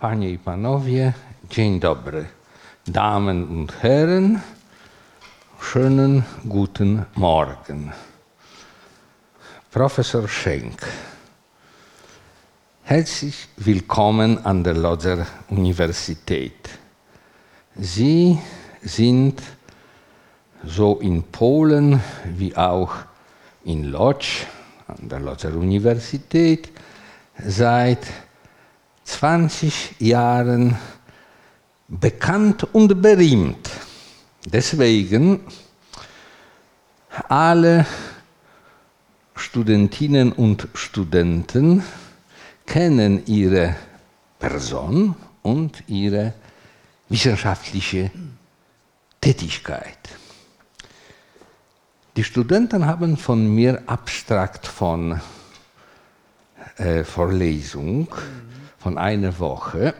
Panie 0.00 0.30
i 0.30 0.38
Panowie, 0.38 1.12
dzień 1.50 1.80
dobry. 1.80 2.24
Damen 2.86 3.44
und 3.48 3.82
Herren, 3.82 4.40
schönen 5.60 6.22
guten 6.44 7.04
Morgen. 7.14 7.92
Professor 9.70 10.28
Schenk. 10.28 10.86
Herzlich 12.82 13.48
willkommen 13.58 14.38
an 14.46 14.64
der 14.64 14.74
Lodzer 14.74 15.26
Universität. 15.50 16.70
Sie 17.76 18.38
sind 18.82 19.42
so 20.64 20.98
in 21.00 21.22
Polen 21.22 22.00
wie 22.24 22.56
auch 22.56 22.94
in 23.64 23.84
Lodz 23.84 24.46
an 24.86 25.10
der 25.10 25.20
Lodzer 25.20 25.54
Universität 25.54 26.70
seit 27.46 28.06
20 29.10 29.96
Jahren 29.98 30.76
bekannt 31.88 32.64
und 32.72 33.02
berühmt. 33.02 33.68
Deswegen 34.46 35.40
alle 37.28 37.86
Studentinnen 39.34 40.32
und 40.32 40.68
Studenten 40.74 41.82
kennen 42.66 43.26
ihre 43.26 43.74
Person 44.38 45.16
und 45.42 45.82
ihre 45.88 46.34
wissenschaftliche 47.08 48.10
Tätigkeit. 49.20 49.98
Die 52.16 52.24
Studenten 52.24 52.86
haben 52.86 53.16
von 53.16 53.52
mir 53.54 53.82
abstrakt 53.86 54.66
von 54.66 55.20
äh, 56.76 57.04
Vorlesung 57.04 58.08
von 58.80 58.96
einer 58.98 59.38
Woche 59.38 59.94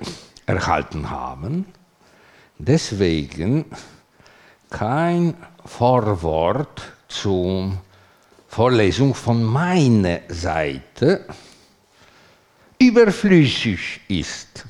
erhalten 0.47 1.11
haben. 1.11 1.66
Deswegen 2.59 3.67
kein 4.70 5.34
Vorwort 5.64 6.83
zur 7.08 7.73
Vorlesung 8.48 9.14
von 9.14 9.45
meiner 9.45 10.20
Seite 10.28 11.27
überflüssig 12.78 14.01
ist. 14.08 14.64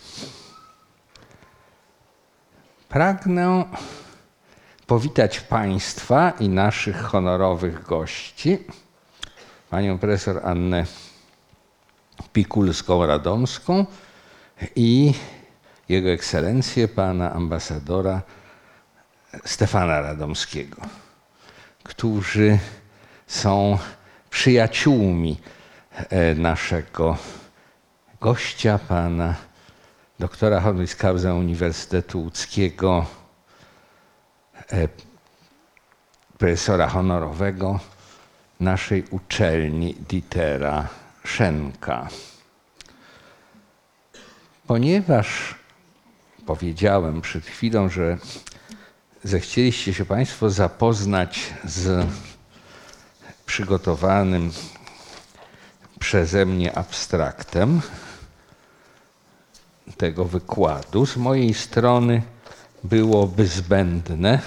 Pragnę 2.88 3.64
powitać 4.86 5.40
Państwa 5.40 6.30
i 6.40 6.48
naszych 6.48 7.02
honorowych 7.02 7.82
gości, 7.82 8.58
panią 9.70 9.98
profesor 9.98 10.46
Annę 10.46 10.86
Pikulską-Radomską 12.32 13.86
i 14.76 15.14
jego 15.88 16.10
ekscelencję 16.10 16.88
pana 16.88 17.32
ambasadora 17.32 18.22
Stefana 19.44 20.00
Radomskiego, 20.00 20.82
którzy 21.82 22.58
są 23.26 23.78
przyjaciółmi 24.30 25.40
e, 25.96 26.34
naszego 26.34 27.16
gościa, 28.20 28.78
pana 28.88 29.34
doktora 30.18 30.60
honoris 30.60 30.96
causa 30.96 31.34
Uniwersytetu 31.34 32.20
Łódzkiego, 32.20 33.06
e, 34.72 34.88
profesora 36.38 36.88
honorowego 36.88 37.80
naszej 38.60 39.04
uczelni 39.10 39.94
Dietera 40.08 40.88
Szenka. 41.24 42.08
Ponieważ 44.66 45.54
powiedziałem 46.46 47.20
przed 47.20 47.46
chwilą, 47.46 47.88
że 47.88 48.18
zechcieliście 49.24 49.94
się 49.94 50.04
Państwo 50.04 50.50
zapoznać 50.50 51.54
z 51.64 52.06
przygotowanym 53.46 54.50
przeze 55.98 56.46
mnie 56.46 56.78
abstraktem 56.78 57.80
tego 59.96 60.24
wykładu, 60.24 61.06
z 61.06 61.16
mojej 61.16 61.54
strony 61.54 62.22
byłoby 62.84 63.46
zbędne. 63.46 64.38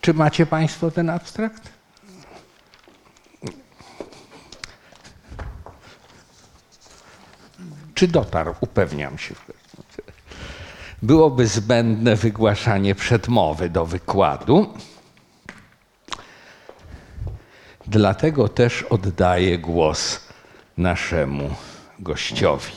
Czy 0.00 0.14
macie 0.14 0.46
Państwo 0.46 0.90
ten 0.90 1.10
abstrakt? 1.10 1.75
Czy 7.96 8.08
dotarł? 8.08 8.54
Upewniam 8.60 9.18
się. 9.18 9.34
Byłoby 11.02 11.46
zbędne 11.46 12.16
wygłaszanie 12.16 12.94
przedmowy 12.94 13.70
do 13.70 13.86
wykładu. 13.86 14.74
Dlatego 17.86 18.48
też 18.48 18.82
oddaję 18.82 19.58
głos 19.58 20.20
naszemu 20.76 21.50
gościowi. 21.98 22.72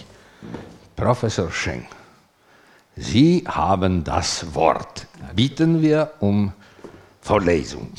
Professor 0.95 1.51
Schenk, 1.51 1.85
Sie 2.97 3.41
haben 3.45 4.03
das 4.03 4.45
Wort. 4.45 5.05
Bitten 5.35 5.81
wir 5.81 6.07
um 6.19 6.51
Vorlesung. 7.23 7.89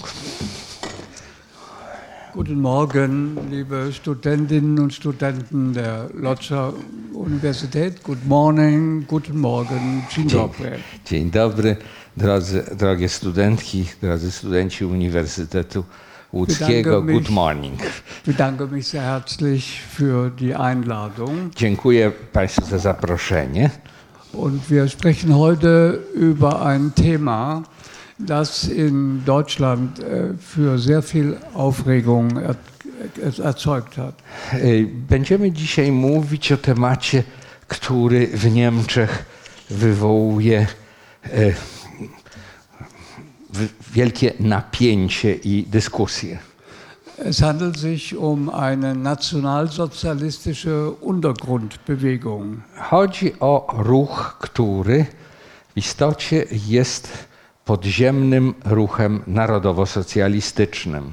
Guten 2.32 2.60
Morgen, 2.60 3.36
liebe 3.50 3.92
Studentinnen 3.92 4.78
und 4.78 4.94
Studenten 4.94 5.72
der 5.72 6.08
Lodzer 6.14 6.72
Universität. 7.12 8.04
Good 8.04 8.24
morning, 8.24 9.06
guten 9.08 9.38
Morgen, 9.38 10.02
dzień 10.10 10.28
dobry. 10.28 10.78
Dzień 11.04 11.30
dobry, 11.30 11.76
drodzy, 12.16 12.62
drogie 12.78 13.08
studentki, 13.08 13.84
drodzy 14.02 14.30
studenci 14.30 14.84
Uniwersytetu 14.84 15.84
Łódzkiego. 16.32 17.02
Good 17.02 17.30
morning. 17.30 17.80
Ich 17.80 18.22
bedanke 18.26 18.66
mich 18.66 18.86
sehr 18.86 19.02
herzlich 19.02 19.80
für 19.96 20.30
die 20.30 20.54
Einladung. 20.54 21.50
Dziękuję 21.56 22.12
Państwu 22.32 22.64
za 22.64 22.78
zaproszenie. 22.78 23.70
Und 24.32 24.70
wir 24.70 24.88
sprechen 24.88 25.32
heute 25.32 25.98
über 26.14 26.62
ein 26.66 26.92
Thema, 26.94 27.62
das 28.26 28.68
in 28.68 29.22
Deutschland 29.24 29.98
äh, 29.98 30.34
für 30.38 30.78
sehr 30.78 31.02
viel 31.02 31.36
Aufregung 31.54 32.36
er, 32.36 32.54
er, 33.22 33.44
erzeugt 33.44 33.96
hat. 33.98 34.14
Będziemy 35.08 35.52
dzisiaj 35.52 35.92
mówić 35.92 36.52
o 36.52 36.56
temacie, 36.56 37.22
który 37.68 38.26
w 38.26 38.50
Niemczech 38.50 39.24
wywołuje 39.70 40.66
w- 43.52 43.92
wielkie 43.92 44.32
napięcie 44.40 45.34
i 45.34 45.66
dyskusje. 45.70 46.38
Es 47.18 47.40
handelt 47.40 47.78
sich 47.78 48.14
um 48.18 48.48
eine 48.50 48.94
nationalsozialistische 48.94 50.90
Untergrundbewegung. 51.00 52.56
Chodzi 52.90 53.32
o 53.40 53.66
ruch, 53.78 54.36
który 54.40 55.06
w 55.74 55.76
istocie 55.76 56.44
jest 56.68 57.08
podziemnym 57.70 58.54
ruchem 58.64 59.22
narodowo-socjalistycznym. 59.26 61.12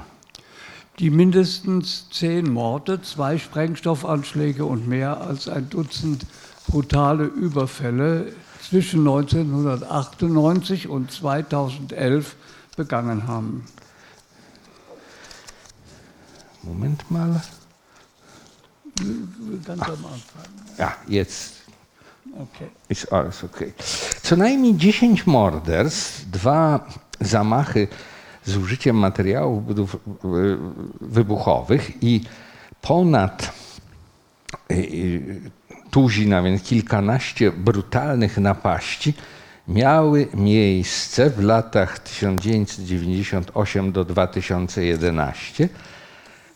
die 1.00 1.12
mindestens 1.12 2.08
zehn 2.12 2.52
Morde, 2.52 3.02
zwei 3.02 3.38
Sprengstoffanschläge 3.38 4.66
und 4.66 4.88
mehr 4.88 5.22
als 5.22 5.48
ein 5.48 5.70
Dutzend 5.70 6.26
brutale 6.68 7.26
Überfälle 7.26 8.34
zwischen 8.70 9.00
1998 9.02 10.88
und 10.88 11.12
2011 11.12 12.36
begangen 12.76 13.28
haben. 13.28 13.64
Moment 16.64 17.12
mal. 17.12 17.44
Ganz 19.64 19.82
am 19.82 19.90
Anfang. 19.92 20.46
Ja, 20.80 20.96
jetzt 21.08 21.57
Okay. 22.44 22.70
Jest 22.90 23.14
alles 23.14 23.44
okay. 23.44 23.74
Co 24.22 24.36
najmniej 24.36 24.76
10 24.76 25.28
morderstw, 25.28 26.30
dwa 26.30 26.88
zamachy 27.22 27.88
z 28.46 28.58
użyciem 28.58 28.96
materiałów 28.96 29.64
y, 29.70 29.74
wybuchowych 31.02 32.04
i 32.04 32.22
ponad 32.82 33.52
y, 34.72 34.76
y, 34.76 35.42
tuzina, 35.92 36.42
więc 36.42 36.64
kilkanaście 36.64 37.52
brutalnych 37.52 38.38
napaści 38.38 39.14
miały 39.68 40.28
miejsce 40.34 41.30
w 41.30 41.44
latach 41.44 42.00
1998 42.00 43.92
do 43.92 44.06
2011 44.06 45.70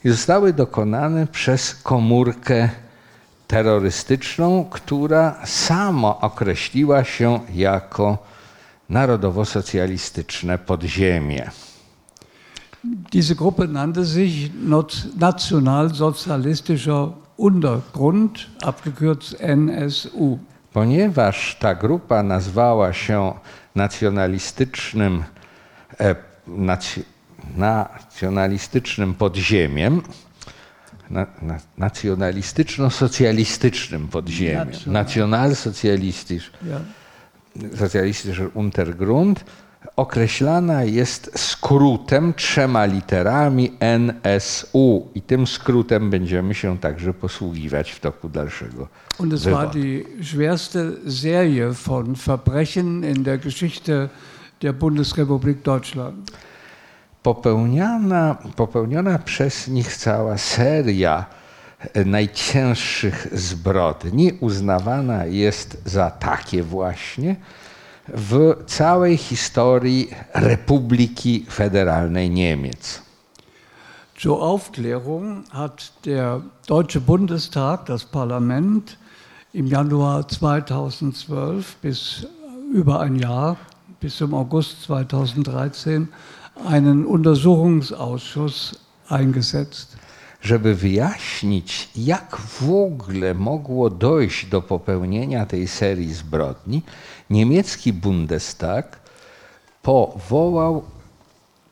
i 0.03 0.09
zostały 0.09 0.53
dokonane 0.53 1.27
przez 1.27 1.75
komórkę 1.75 2.69
terrorystyczną, 3.51 4.65
która 4.69 5.35
sama 5.45 6.19
określiła 6.19 7.03
się 7.03 7.39
jako 7.53 8.17
narodowo-socjalistyczne 8.89 10.57
podziemie. 10.57 11.51
Diese 13.13 13.35
Gruppe 13.35 13.67
nannte 13.67 14.05
sich 14.05 14.49
Nationalsozialistischer 15.19 17.07
Untergrund, 17.37 18.47
abgekürzt 18.63 19.35
NSU. 19.57 20.39
ponieważ 20.73 21.55
ta 21.59 21.75
grupa 21.75 22.23
nazwała 22.23 22.93
się 22.93 23.33
nacjonalistycznym, 23.75 25.23
e, 25.99 26.15
nac, 26.47 26.99
nacjonalistycznym 27.57 29.13
podziemiem, 29.13 30.01
na, 31.11 31.25
na, 31.41 31.57
nacjonalistyczno-socjalistycznym 31.77 34.07
podziemiem, 34.07 34.67
nacjonalsocjalistycznym 34.87 36.69
Ja. 36.69 36.79
socjalistyczny 37.77 38.49
Untergrund 38.49 39.45
określana 39.95 40.83
jest 40.83 41.39
skrótem 41.39 42.33
trzema 42.33 42.85
literami 42.85 43.71
NSU 43.79 45.07
i 45.15 45.21
tym 45.21 45.47
skrótem 45.47 46.09
będziemy 46.09 46.53
się 46.53 46.77
także 46.77 47.13
posługiwać 47.13 47.91
w 47.91 47.99
toku 47.99 48.29
dalszego 48.29 48.87
Und 49.19 49.33
es 49.33 49.43
war 49.43 49.69
die 49.69 50.03
schwerste 50.23 50.91
Serie 51.07 51.71
von 51.87 52.15
Verbrechen 52.15 53.03
in 53.03 53.23
der 53.23 53.39
Geschichte 53.39 54.09
der 54.61 54.73
Bundesrepublik 54.73 55.61
Deutschland. 55.61 56.31
Popełniana, 57.23 58.37
popełniona 58.55 59.19
przez 59.19 59.67
nich 59.67 59.97
cała 59.97 60.37
seria 60.37 61.25
e, 61.93 62.05
najcięższych 62.05 63.27
zbrodni 63.31 64.33
uznawana 64.39 65.25
jest 65.25 65.81
za 65.85 66.11
takie 66.11 66.63
właśnie 66.63 67.35
w 68.07 68.63
całej 68.67 69.17
historii 69.17 70.09
Republiki 70.33 71.45
Federalnej 71.49 72.29
Niemiec. 72.29 73.01
Zur 74.19 74.43
Aufklärung 74.43 75.49
hat 75.49 75.93
der 76.05 76.41
Deutsche 76.67 77.01
Bundestag, 77.01 77.85
das 77.85 78.05
Parlament, 78.05 78.97
im 79.53 79.67
Januar 79.67 80.27
2012 80.27 81.77
bis 81.81 82.27
über 82.73 82.99
ein 82.99 83.15
Jahr, 83.15 83.57
bis 83.99 84.17
zum 84.17 84.33
August 84.33 84.83
2013, 84.83 86.07
einen 86.55 87.05
Untersuchungsausschuss 87.05 88.75
eingesetzt. 89.09 89.97
żeby 90.41 90.75
wyjaśnić, 90.75 91.89
jak 91.95 92.37
w 92.37 92.73
ogóle 92.73 93.33
mogło 93.33 93.89
dojść 93.89 94.45
do 94.45 94.61
popełnienia 94.61 95.45
tej 95.45 95.67
serii 95.67 96.13
zbrodni, 96.13 96.81
niemiecki 97.29 97.93
Bundestag 97.93 98.99
powołał 99.81 100.83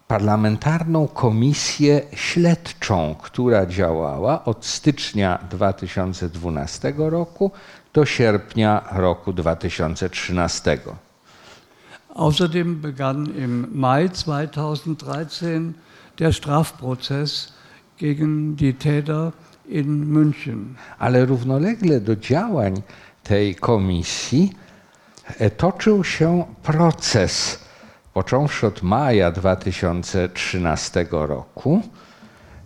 parlamentarną 0.07 1.07
komisję 1.07 2.01
śledczą, 2.13 3.15
która 3.21 3.65
działała 3.65 4.45
od 4.45 4.65
stycznia 4.65 5.39
2012 5.49 6.93
roku 6.97 7.51
do 7.93 8.05
sierpnia 8.05 8.83
roku 8.91 9.33
2013. 9.33 10.77
Außerdem 12.15 12.81
begann 12.81 13.25
im 13.35 13.67
Mai 13.71 14.07
2013 14.07 15.75
der 16.17 16.31
Strafprozess 16.31 17.53
gegen 17.97 18.55
die 18.55 18.73
Täter 18.73 19.33
in 19.67 20.11
München. 20.11 20.75
Ale 20.97 21.25
równolegle 21.25 22.01
do 22.01 22.15
działań 22.15 22.81
tej 23.23 23.55
komisji 23.55 24.53
e, 25.37 25.49
toczył 25.49 26.03
się 26.03 26.45
proces, 26.63 27.59
począwszy 28.13 28.67
od 28.67 28.83
maja 28.83 29.31
2013 29.31 31.07
roku 31.11 31.81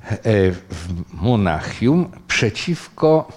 e, 0.10 0.16
w 0.52 0.88
Monachium 1.14 2.12
przeciwko 2.28 3.28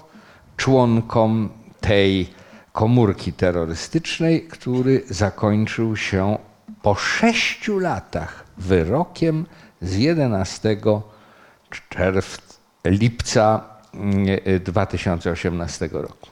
członkom 0.57 1.49
tej 1.81 2.36
komórki 2.77 3.33
terrorystycznej, 3.33 4.41
który 4.41 5.03
zakończył 5.09 5.95
się 5.95 6.37
po 6.81 6.95
sześciu 6.95 7.79
latach 7.79 8.45
wyrokiem 8.57 9.45
z 9.81 9.95
11 9.95 10.77
czerwca, 11.89 12.41
lipca 12.85 13.63
mm, 13.93 14.25
e, 14.45 14.59
2018 14.59 15.89
roku. 15.91 16.27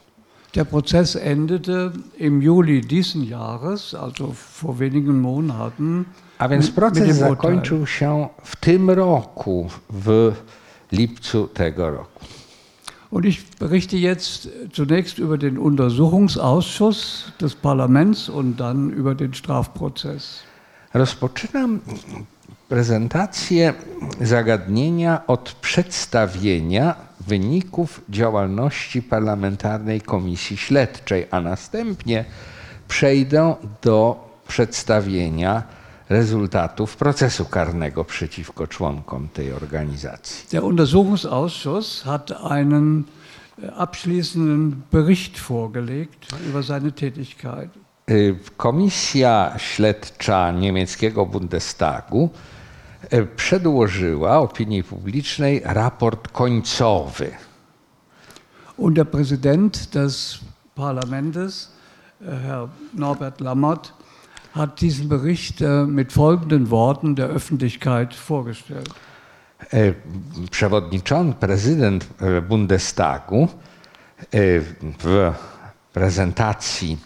Der 0.54 0.68
Prozess 0.68 1.16
endete 1.16 1.92
im 2.20 2.42
Juli 2.42 2.82
diesen 2.82 3.24
Jahres, 3.24 3.94
also 3.94 4.34
vor 4.62 4.76
wenigen 4.76 5.20
Monaten. 5.20 6.06
A 6.38 6.48
więc 6.48 6.72
proces 6.72 7.16
zakończył 7.16 7.88
się 7.88 8.28
w 8.44 8.56
tym 8.56 8.90
roku, 8.90 9.70
w 9.90 10.34
lipcu 10.92 11.48
tego 11.48 11.90
roku. 11.90 12.15
Und 13.16 13.26
ich 13.26 13.50
berichte 13.60 13.96
jetzt 13.96 14.50
zunächst 14.74 15.20
über 15.20 15.38
den 15.38 15.58
Untersuchungsausschuss 15.58 17.32
des 17.40 17.56
Parlaments 17.56 18.28
und 18.28 18.58
dann 18.58 18.90
über 18.90 19.16
den 19.16 19.34
Strafprozess. 19.34 20.44
Rozpoczynam 20.94 21.80
prezentację 22.70 23.74
zagadnienia 24.22 25.28
od 25.28 25.52
przedstawienia 25.52 26.96
wyników 27.20 28.02
działalności 28.10 29.02
Parlamentarnej 29.02 30.02
Komisji 30.02 30.58
Śledczej, 30.58 31.28
a 31.32 31.42
następnie 31.42 32.26
przejdę 32.88 33.56
do 33.82 34.30
przedstawienia 34.48 35.64
rezultatów 36.10 36.96
procesu 36.96 37.46
karnego 37.46 38.04
przeciwko 38.04 38.68
członkom 38.68 39.30
tej 39.30 39.54
organizacji. 39.54 40.46
Der 40.52 40.64
Untersuchungsausschuss 40.64 42.04
hat 42.04 42.32
einen 42.32 43.04
äh, 43.60 43.70
abschließenden 43.78 44.82
Bericht 44.92 45.40
vorgelegt 45.40 46.28
über 46.50 46.64
seine 46.64 46.92
Tätigkeit. 46.92 47.70
Y, 48.12 48.36
Komisja 48.58 49.54
śledcza 49.58 50.52
niemieckiego 50.52 51.26
Bundestagu 51.26 52.30
y, 53.14 53.26
przedłożyła 53.36 54.40
opinii 54.40 54.84
publicznej 54.84 55.62
raport 55.64 56.28
końcowy. 56.28 57.32
Und 58.78 58.96
der 58.96 59.06
Präsident 59.06 59.94
des 59.94 60.40
Parlaments, 60.76 61.72
äh, 62.22 62.26
Herr 62.26 62.70
Norbert 62.94 63.42
Lammert, 63.42 63.94
hat 64.56 64.82
diesen 64.82 65.10
Bericht 65.10 65.62
äh, 65.62 65.86
mit 65.86 66.14
folgenden 66.14 66.70
Worten 66.70 67.16
der 67.16 67.28
Öffentlichkeit 67.28 68.14
vorgestellt. 68.14 68.90
E, 69.74 69.94
Przewodniczący, 70.52 71.40
prezydent 71.40 72.08
e, 72.22 72.42
Bundestagu 72.42 73.44
e, 73.44 73.48
w 75.00 75.34
prezentacji 75.94 76.98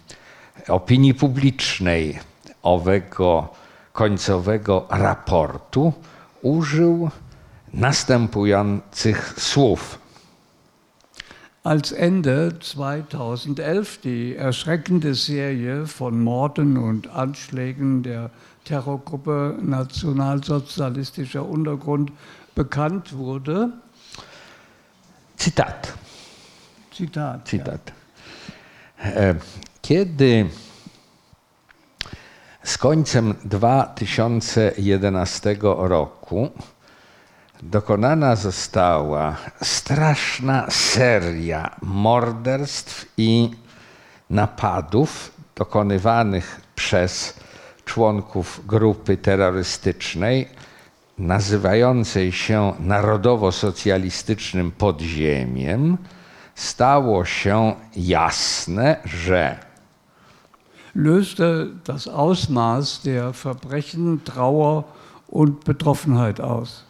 opinii 0.67 1.13
publicznej 1.13 2.19
owego 2.63 3.50
końcowego 3.93 4.85
raportu 4.89 5.93
użył 6.41 7.09
następujących 7.73 9.33
słów. 9.38 10.00
Als 11.63 11.91
Ende 11.91 12.57
2011 12.57 13.99
die 14.01 14.35
erschreckende 14.35 15.13
Serie 15.13 15.87
von 15.87 16.23
Morden 16.23 16.77
und 16.77 17.09
Anschlägen 17.09 18.01
der 18.01 18.29
Terrorgruppe 18.63 19.57
Nationalsozialistischer 19.61 21.45
Untergrund 21.45 22.13
bekannt 22.55 23.17
wurde, 23.17 23.73
Cytat. 25.37 25.93
Zitat, 26.91 27.47
Cytat. 27.47 27.93
E, 29.03 29.35
Kiedy 29.81 30.49
z 32.63 32.77
końcem 32.77 33.35
2011 33.49 35.63
roku 35.63 36.51
dokonana 37.63 38.35
została 38.35 39.35
straszna 39.61 40.65
seria 40.69 41.75
morderstw 41.81 43.05
i 43.17 43.51
napadów 44.29 45.31
dokonywanych 45.55 46.61
przez 46.75 47.33
członków 47.85 48.61
grupy 48.67 49.17
terrorystycznej 49.17 50.47
nazywającej 51.17 52.31
się 52.31 52.73
narodowo-socjalistycznym 52.79 54.71
podziemiem, 54.71 55.97
stało 56.55 57.25
się 57.25 57.75
jasne, 57.95 58.95
że 59.05 59.59
löste 60.95 61.65
das 61.85 62.07
Ausmaß 62.07 63.03
der 63.03 63.33
Verbrechen 63.33 64.19
Trauer 64.19 64.83
und 65.27 65.63
Betroffenheit 65.65 66.39
aus. 66.39 66.88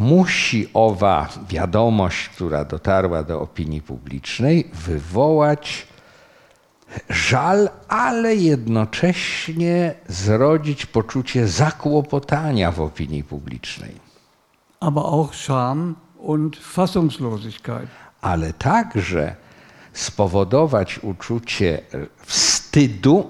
Musi 0.00 0.68
owa 0.74 1.28
wiadomość, 1.48 2.28
która 2.28 2.64
dotarła 2.64 3.22
do 3.22 3.40
opinii 3.40 3.82
publicznej, 3.82 4.70
wywołać 4.74 5.86
żal, 7.10 7.70
ale 7.88 8.36
jednocześnie 8.36 9.94
zrodzić 10.08 10.86
poczucie 10.86 11.48
zakłopotania 11.48 12.72
w 12.72 12.80
opinii 12.80 13.24
publicznej. 13.24 13.94
aber 14.80 15.04
auch 15.04 15.34
Scham 15.34 15.96
und 16.18 16.56
Fassungslosigkeit. 16.56 17.88
ale 18.20 18.52
także 18.52 19.34
spowodować 19.92 20.98
uczucie 20.98 21.80
wstydu 22.26 23.28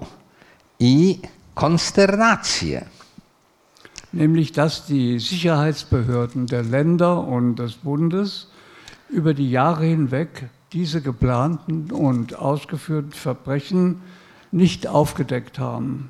i 0.81 1.19
konsternację. 1.55 2.85
Nämlich 4.13 4.53
dass 4.53 4.87
die 4.87 5.19
Sicherheitsbehörden 5.19 6.47
der 6.47 6.63
Länder 6.63 7.27
und 7.27 7.57
des 7.57 7.75
Bundes 7.75 8.49
über 9.09 9.35
die 9.35 9.51
Jahre 9.51 9.85
hinweg 9.85 10.49
diese 10.73 11.01
geplanten 11.01 11.91
und 11.91 12.39
ausgeführten 12.39 13.13
Verbrechen 13.13 14.03
nicht 14.53 14.87
aufgedeckt 14.87 15.59
haben. 15.59 16.09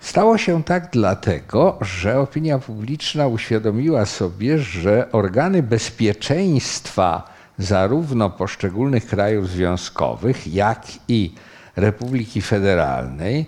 Stało 0.00 0.38
się 0.38 0.64
tak 0.64 0.90
dlatego, 0.92 1.78
że 1.80 2.20
opinia 2.20 2.58
publiczna 2.58 3.26
uświadomiła 3.26 4.06
sobie, 4.06 4.58
że 4.58 5.12
organy 5.12 5.62
bezpieczeństwa 5.62 7.32
zarówno 7.58 8.30
poszczególnych 8.30 9.06
krajów 9.06 9.48
związkowych, 9.48 10.54
jak 10.54 10.82
i 11.08 11.34
Republiki 11.76 12.42
Federalnej 12.42 13.46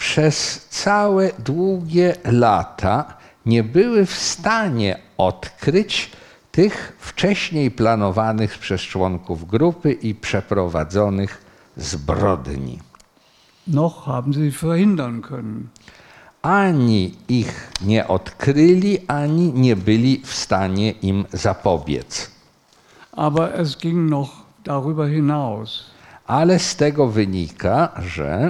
przez 0.00 0.66
całe 0.70 1.30
długie 1.38 2.16
lata 2.24 3.04
nie 3.46 3.64
były 3.64 4.06
w 4.06 4.14
stanie 4.14 4.98
odkryć 5.18 6.10
tych 6.52 6.96
wcześniej 6.98 7.70
planowanych 7.70 8.58
przez 8.58 8.80
członków 8.80 9.46
grupy 9.46 9.92
i 9.92 10.14
przeprowadzonych 10.14 11.44
zbrodni. 11.76 12.78
Noch 13.66 14.04
haben 14.04 14.34
sie 14.34 14.50
verhindern 14.50 15.20
können. 15.20 15.68
Ani 16.42 17.14
ich 17.28 17.72
nie 17.82 18.08
odkryli, 18.08 18.98
ani 19.08 19.52
nie 19.52 19.76
byli 19.76 20.22
w 20.24 20.34
stanie 20.34 20.90
im 20.90 21.24
zapobiec. 21.32 22.30
Aber 23.12 23.60
es 23.60 23.76
ging 23.78 24.10
noch 24.10 24.30
darüber 24.64 25.08
hinaus, 25.08 25.90
Ale 26.26 26.58
z 26.58 26.76
tego 26.76 27.06
wynika, 27.06 27.92
że 27.98 28.48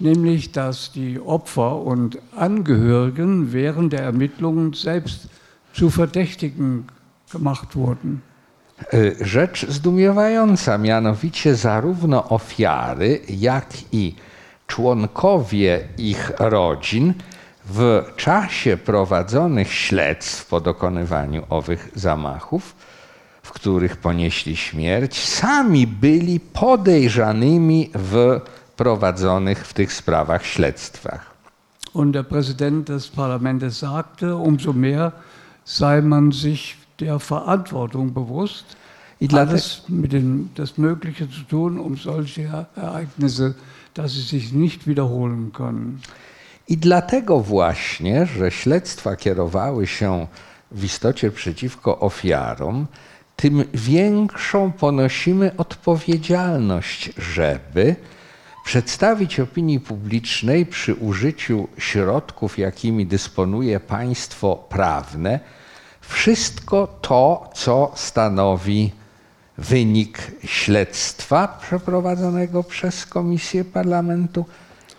nämlich 0.00 0.52
dass 0.52 0.92
die 0.92 1.20
Opfer 1.20 1.76
und 1.76 2.18
Angehörigen 2.36 3.52
während 3.52 3.92
der 3.92 4.02
Ermittlungen 4.02 4.72
selbst 4.72 5.28
zu 5.72 5.90
Verdächtigen 5.90 6.86
gemacht 7.32 7.76
wurden. 7.76 8.22
y, 8.94 9.16
rzecz 9.20 9.66
zdumiewająca, 9.68 10.78
mianowicie 10.78 11.54
zarówno 11.54 12.28
ofiary, 12.28 13.20
jak 13.28 13.66
i 13.92 14.14
członkowie 14.66 15.88
ich 15.98 16.32
rodzin 16.38 17.14
w 17.64 18.04
czasie 18.16 18.76
prowadzonych 18.76 19.72
śledztw 19.72 20.46
po 20.46 20.60
dokonywaniu 20.60 21.42
owych 21.48 21.90
zamachów, 21.94 22.74
w 23.42 23.52
których 23.52 23.96
ponieśli 23.96 24.56
śmierć, 24.56 25.24
sami 25.28 25.86
byli 25.86 26.40
podejrzanymi 26.40 27.90
w 27.94 28.40
prowadzonych 28.80 29.66
w 29.66 29.72
tych 29.72 29.92
sprawach 29.92 30.46
śledztwach. 30.46 31.26
Und 31.92 32.12
der 32.12 32.24
Präsident 32.24 32.88
des 32.88 33.08
Parlaments 33.08 33.78
sagte, 33.78 34.36
umso 34.36 34.72
mehr 34.72 35.12
sei 35.64 36.00
man 36.02 36.32
sich 36.32 36.78
der 37.00 37.18
Verantwortung 37.18 38.14
bewusst, 38.14 38.64
I 39.20 39.28
alles 39.32 39.82
mit 39.88 40.12
dem, 40.12 40.48
das 40.54 40.78
Mögliche 40.78 41.28
zu 41.28 41.42
tun, 41.42 41.78
um 41.78 41.96
solche 41.96 42.66
Ereignisse, 42.76 43.54
dass 43.92 44.12
sie 44.14 44.22
sich 44.22 44.52
nicht 44.52 44.86
wiederholen 44.86 45.52
können. 45.52 46.00
I 46.68 46.76
dlatego 46.78 47.40
właśnie, 47.40 48.26
że 48.26 48.50
śledztwa 48.50 49.16
kierowały 49.16 49.86
się 49.86 50.26
w 50.70 50.84
istocie 50.84 51.30
przeciwko 51.30 51.98
ofiarom, 51.98 52.86
tym 53.36 53.64
większą 53.74 54.72
ponosimy 54.72 55.56
odpowiedzialność, 55.56 57.12
żeby 57.18 57.96
przedstawić 58.70 59.40
opinii 59.40 59.80
publicznej 59.80 60.66
przy 60.66 60.94
użyciu 60.94 61.68
środków, 61.78 62.58
jakimi 62.58 63.06
dysponuje 63.06 63.80
państwo 63.80 64.56
prawne, 64.68 65.40
wszystko 66.00 66.98
to, 67.00 67.50
co 67.54 67.92
stanowi 67.94 68.92
wynik 69.58 70.18
śledztwa 70.44 71.48
przeprowadzonego 71.62 72.62
przez 72.62 73.06
Komisję 73.06 73.64
Parlamentu 73.64 74.44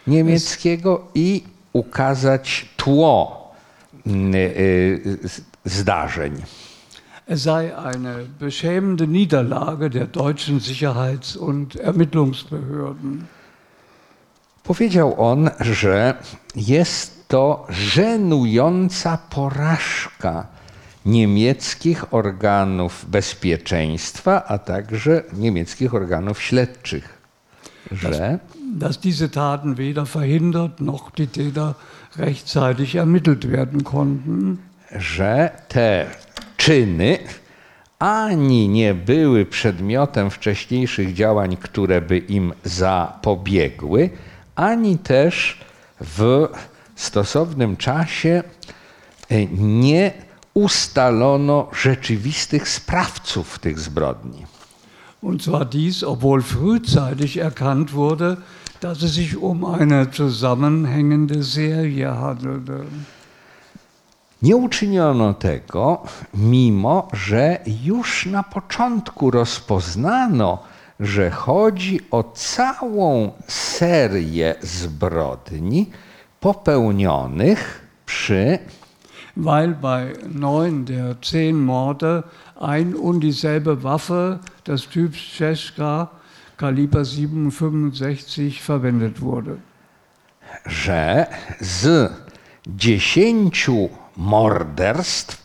Niemieckiego 0.08 1.08
i 1.16 1.44
ukazać 1.74 2.70
tło 2.78 3.52
mm, 4.08 4.36
y, 4.36 5.18
z- 5.24 5.42
zdarzeń. 5.66 6.34
Es 7.28 7.42
sei 7.44 7.72
eine 7.94 8.16
beschämende 8.40 9.08
Niederlage 9.08 9.90
der 9.90 10.08
deutschen 10.08 10.60
Sicherheits- 10.60 11.38
und 11.38 11.76
Ermittlungsbehörden. 11.76 13.26
Powiedział 14.64 15.16
on, 15.18 15.50
że 15.60 16.14
jest 16.56 17.28
to 17.28 17.66
żenująca 17.70 19.18
porażka 19.30 20.48
niemieckich 21.06 22.14
organów 22.14 23.06
bezpieczeństwa, 23.10 24.46
a 24.46 24.58
także 24.58 25.24
niemieckich 25.34 25.94
organów 25.94 26.42
śledczych, 26.42 27.22
że 27.92 28.40
dass 28.80 28.98
diese 28.98 29.30
Taten 29.30 29.76
weder 29.76 30.06
verhindert 30.06 30.80
noch 30.80 31.12
die 31.12 31.28
Täter 31.28 31.76
rechtzeitig 32.18 32.96
ermittelt 32.96 33.46
werden 33.48 33.84
konnten. 33.84 34.58
że 34.92 35.50
te 35.68 36.06
czyny 36.58 37.18
ani 38.00 38.70
nie 38.70 38.94
były 38.94 39.46
przedmiotem 39.46 40.30
wcześniejszych 40.30 41.14
działań, 41.14 41.58
które 41.58 42.02
by 42.02 42.18
im 42.18 42.54
zapobiegły, 42.64 44.10
ani 44.62 44.98
też 44.98 45.58
w 46.02 46.48
stosownym 46.96 47.78
czasie 47.78 48.44
e, 49.30 49.46
nie 49.46 50.12
ustalono 50.54 51.68
rzeczywistych 51.74 52.70
sprawców 52.70 53.60
tych 53.60 53.80
zbrodni. 53.80 54.46
Und 55.22 55.44
zwar 55.44 55.66
dies, 55.66 56.04
obwohl 56.04 56.42
frühzeitig 56.42 57.38
erkannt 57.38 57.94
wurde, 57.94 58.38
dass 58.80 59.04
es 59.04 59.14
sich 59.14 59.38
um 59.38 59.66
eine 59.66 60.10
zusammenhängende 60.12 61.44
Serie 61.44 62.08
handelte. 62.08 62.86
Nie 64.42 64.56
uczyniono 64.56 65.34
tego, 65.34 66.04
mimo 66.34 67.08
że 67.14 67.60
już 67.84 68.26
na 68.26 68.44
początku 68.44 69.32
rozpoznano, 69.32 70.64
że 71.02 71.32
chodzi 71.32 72.00
o 72.12 72.24
całą 72.24 73.32
serię 73.48 74.56
zbrodni 74.62 75.90
popełnionych 76.40 77.88
przy 78.06 78.60
Weil 79.38 79.76
bei 79.76 80.14
neun 80.34 80.86
der 80.86 81.16
zehn 81.22 81.56
Morde 81.56 82.24
ein 82.60 82.96
und 82.96 83.20
dieselbe 83.24 83.76
Waffe 83.76 84.40
des 84.66 84.88
Typs 84.88 85.18
Czeska 85.38 86.08
Kaliber 86.58 87.02
7,65 87.02 88.62
verwendet 88.62 89.20
wurde. 89.20 89.58
że 90.66 91.26
z 91.60 92.12
dziesięciu 92.68 93.90
morderstw 94.18 95.41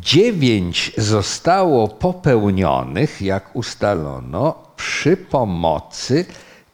dziewięć 0.00 0.92
zostało 0.96 1.88
popełnionych, 1.88 3.22
jak 3.22 3.56
ustalono, 3.56 4.54
przy 4.76 5.16
pomocy 5.16 6.24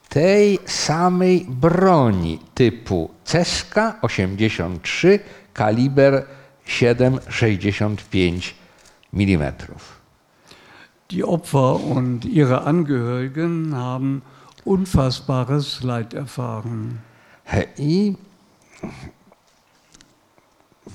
tej 0.09 0.59
samej 0.67 1.47
broni 1.49 2.39
typu 2.55 3.11
Ceska 3.25 3.95
83 4.03 5.21
kaliber 5.53 6.25
7,65 6.67 8.53
mm. 9.13 9.53
Die 11.11 11.25
Opfer 11.25 11.85
und 11.85 12.25
ihre 12.25 12.65
Angehörigen 12.65 13.75
haben 13.75 14.23
unfassbares 14.65 15.83
Leid 15.83 16.15
erfahren. 16.15 16.99
I 17.79 18.15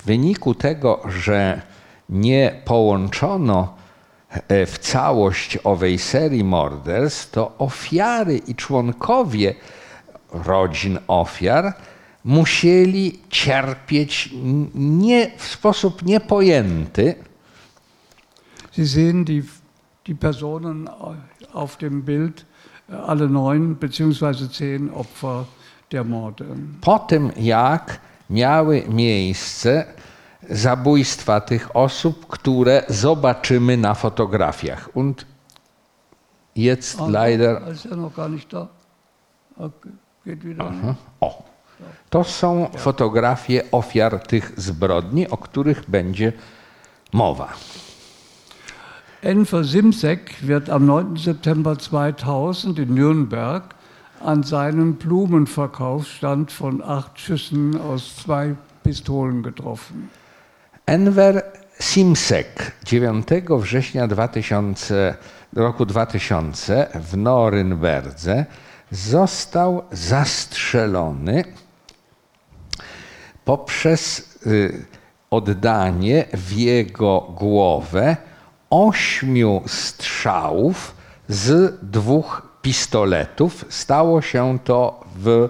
w 0.04 0.06
wyniku 0.06 0.54
tego, 0.54 1.00
że 1.08 1.62
nie 2.08 2.62
połączono 2.64 3.74
e, 4.30 4.66
w 4.66 4.78
całość 4.78 5.58
owej 5.64 5.98
serii 5.98 6.44
morderstw, 6.44 7.30
to 7.30 7.52
ofiary 7.58 8.36
i 8.36 8.54
członkowie 8.54 9.54
rodzin 10.32 10.98
ofiar 11.06 11.72
musieli 12.24 13.18
cierpieć 13.30 14.30
nie, 14.74 15.30
w 15.36 15.46
sposób 15.46 16.02
niepojęty, 16.02 17.14
Sie 18.72 18.86
sehen 18.86 19.24
die, 19.24 19.42
die 20.06 20.16
Personen 20.16 20.90
auf 21.52 21.76
dem 21.76 22.02
Bild, 22.02 22.44
alle 23.06 23.28
neun 23.28 23.76
beziehungsweise 23.76 24.48
zehn 24.48 24.90
Opfer 24.90 25.44
der 25.92 26.04
Morde. 26.04 26.44
po 26.80 26.98
tym 26.98 27.32
jak 27.36 28.00
miały 28.30 28.84
miejsce 28.88 29.84
zabójstwa 30.50 31.40
tych 31.40 31.76
osób, 31.76 32.26
które 32.26 32.84
zobaczymy 32.88 33.76
na 33.76 33.94
fotografiach. 33.94 34.88
Und 34.94 35.26
jetzt 36.56 37.00
leider. 37.00 37.62
Aha. 40.58 40.94
O. 41.20 41.42
To 42.10 42.24
są 42.24 42.68
fotografie 42.76 43.70
ofiar 43.70 44.20
tych 44.26 44.52
zbrodni, 44.56 45.28
o 45.28 45.36
których 45.36 45.90
będzie 45.90 46.32
mowa. 47.12 47.52
Enfer 49.22 49.68
Simsek 49.68 50.34
wird 50.42 50.70
am 50.70 50.86
9. 50.86 51.24
September 51.24 51.76
2000 51.76 52.78
in 52.78 52.94
Nürnberg 52.94 53.73
an 54.24 54.42
seinem 54.42 54.94
Blumenverkaufsstand 54.94 56.50
von 56.50 56.82
acht 56.82 57.18
Schüssen 57.18 57.80
aus 57.80 58.16
zwei 58.16 58.54
Pistolen 58.82 59.42
getroffen. 59.42 60.10
Enver 60.86 61.42
Simsek 61.78 62.72
9 62.84 63.26
września 63.48 64.06
2000, 64.06 65.16
roku 65.56 65.86
2000 65.86 66.88
w 66.94 67.16
Norymberdze 67.16 68.46
został 68.90 69.82
zastrzelony 69.90 71.44
poprzez 73.44 74.36
y, 74.46 74.84
oddanie 75.30 76.24
w 76.32 76.52
jego 76.52 77.20
głowę 77.20 78.16
ośmiu 78.70 79.62
strzałów 79.66 80.94
z 81.28 81.78
dwóch 81.82 82.43
pistoletów. 82.64 83.64
Stało 83.68 84.22
się 84.22 84.58
to 84.64 85.04
w 85.16 85.48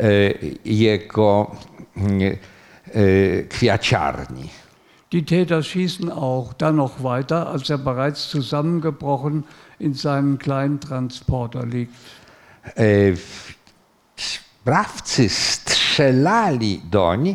y, 0.00 0.58
jego 0.64 1.50
y, 1.96 2.38
y, 2.96 3.46
kwiaciarni. 3.48 4.48
Die 5.12 5.24
Täter 5.24 5.62
schießen 5.62 6.10
auch 6.10 6.54
dann 6.54 6.76
noch 6.76 7.04
weiter, 7.04 7.46
als 7.46 7.70
er 7.70 7.78
bereits 7.78 8.28
zusammengebrochen 8.28 9.44
in 9.78 9.94
seinem 9.94 10.38
kleinen 10.38 10.80
Transporter 10.80 11.64
liegt. 11.66 11.94
E, 12.76 13.14
Sprawcy 14.16 15.28
strzelali 15.28 16.80
doń 16.90 17.34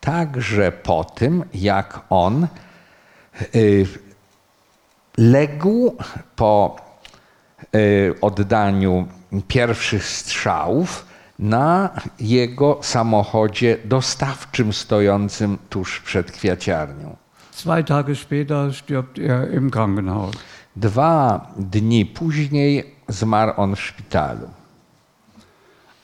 także 0.00 0.72
po 0.72 1.04
tym, 1.04 1.44
jak 1.54 2.00
on 2.10 2.44
e, 2.44 2.48
legł 5.16 5.96
po 6.36 6.76
e, 6.78 6.89
oddaniu 8.20 9.06
pierwszych 9.48 10.04
strzałów 10.04 11.06
na 11.38 11.90
jego 12.20 12.78
samochodzie 12.82 13.78
dostawczym 13.84 14.72
stojącym 14.72 15.58
tuż 15.70 16.00
przed 16.00 16.32
kwiaciarnią. 16.32 17.16
Zwei 17.52 17.84
Tage 17.84 18.14
später 18.14 18.72
stirbt 18.74 19.18
er 19.18 19.54
im 19.54 19.70
Krankenhaus. 19.70 20.34
Dwa 20.76 21.46
dni 21.56 22.06
później 22.06 22.94
zmarł 23.08 23.52
on 23.56 23.76
w 23.76 23.80
szpitalu. 23.80 24.48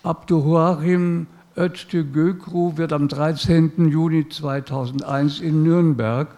Abduhuachim 0.03 1.27
Öztü 1.57 2.05
Gökru 2.05 2.77
wird 2.77 2.93
am 2.93 3.09
13. 3.09 3.71
Juni 3.79 4.25
2001 4.25 5.41
in 5.41 5.63
Nürnberg 5.63 6.29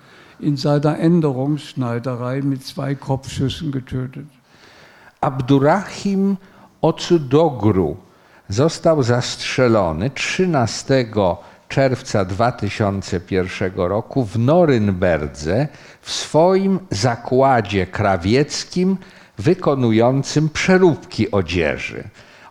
in 0.40 0.56
seiner 0.56 0.98
Änderungsschneiderei 0.98 2.42
mit 2.42 2.64
zwei 2.64 2.94
Kopfschüssen 2.94 3.72
getötet. 3.72 4.37
Abdurrahim 5.20 6.36
Ocudogru 6.82 7.96
został 8.48 9.02
zastrzelony 9.02 10.10
13 10.10 11.06
czerwca 11.68 12.24
2001 12.24 13.72
roku 13.74 14.24
w 14.24 14.38
Norymberdze 14.38 15.68
w 16.00 16.12
swoim 16.12 16.78
zakładzie 16.90 17.86
krawieckim 17.86 18.96
wykonującym 19.38 20.48
przeróbki 20.48 21.30
odzieży. 21.30 22.04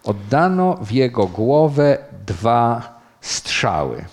Oddano 0.03 0.77
w 0.81 0.91
jego 0.91 1.27
głowę 1.27 1.97
dwa 2.25 2.99
strzały. 3.21 4.05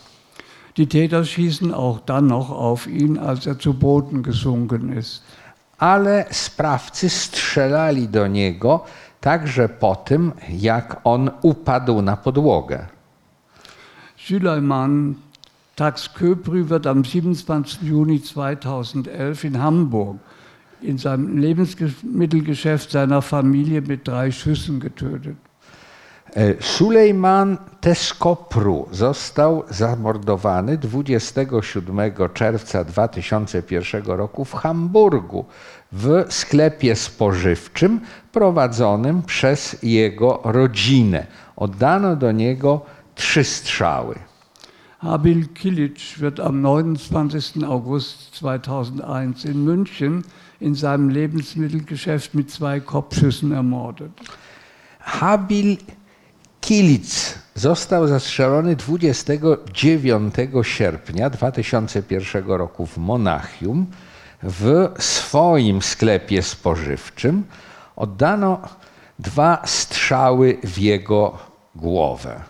Die 0.76 0.86
Täter 0.88 1.24
schießen 1.24 1.72
auch 1.72 2.00
dann 2.04 2.26
noch 2.26 2.50
auf 2.50 2.88
ihn, 2.88 3.16
als 3.18 3.46
er 3.46 3.58
zu 3.58 3.74
Boden 3.74 4.22
gesunken 4.22 4.98
ist. 4.98 5.22
Ale 5.78 6.24
sprawcy 6.30 7.10
strzelali 7.10 8.08
do 8.08 8.26
niego 8.26 8.84
także 9.20 9.68
po 9.68 9.96
tym, 9.96 10.32
jak 10.48 11.00
on 11.04 11.30
upadł 11.42 12.02
na 12.02 12.16
podłogę. 12.16 12.86
Süleyman 14.18 15.14
Tax 15.76 16.08
Köprü 16.08 16.64
wird 16.64 16.86
am 16.86 17.02
27. 17.02 17.64
Juni 17.82 18.20
2011 18.20 19.44
in 19.44 19.54
Hamburg 19.54 20.18
in 20.82 20.98
seinem 20.98 21.38
Lebensmittelgeschäft 21.38 22.90
seiner 22.90 23.22
Familie 23.22 23.80
mit 23.80 24.06
drei 24.06 24.30
Schüssen 24.30 24.80
getötet. 24.80 25.36
E, 26.36 26.54
Sulejman 26.60 27.58
Teskopru 27.80 28.88
został 28.90 29.64
zamordowany 29.70 30.78
27 30.78 32.12
czerwca 32.34 32.84
2001 32.84 34.04
roku 34.04 34.44
w 34.44 34.52
Hamburgu 34.52 35.44
w 35.92 36.24
sklepie 36.28 36.96
spożywczym 36.96 38.00
prowadzonym 38.32 39.22
przez 39.22 39.76
jego 39.82 40.40
rodzinę. 40.44 41.26
Oddano 41.56 42.16
do 42.16 42.32
niego 42.32 42.80
trzy 43.14 43.44
strzały. 43.44 44.14
Habil 44.98 45.48
Kilic 45.48 46.18
wird 46.18 46.40
am 46.40 46.62
29. 46.62 47.64
August 47.68 48.40
2001 48.40 49.34
in 49.44 49.64
München 49.64 50.22
in 50.60 50.74
seinem 50.74 51.10
Lebensmittelgeschäft 51.10 52.34
mit 52.34 52.50
zwei 52.50 52.80
Kopfschüssen 52.80 53.52
ermordet. 53.52 54.12
Habil 55.00 55.78
Kilic 56.64 57.34
został 57.54 58.06
zastrzelony 58.06 58.76
29 58.76 60.34
sierpnia 60.62 61.30
2001 61.30 62.46
roku 62.46 62.86
w 62.86 62.98
Monachium 62.98 63.86
w 64.42 64.88
swoim 64.98 65.82
sklepie 65.82 66.42
spożywczym. 66.42 67.44
Oddano 67.96 68.60
dwa 69.18 69.62
strzały 69.64 70.58
w 70.62 70.78
jego 70.78 71.38
głowę. 71.74 72.40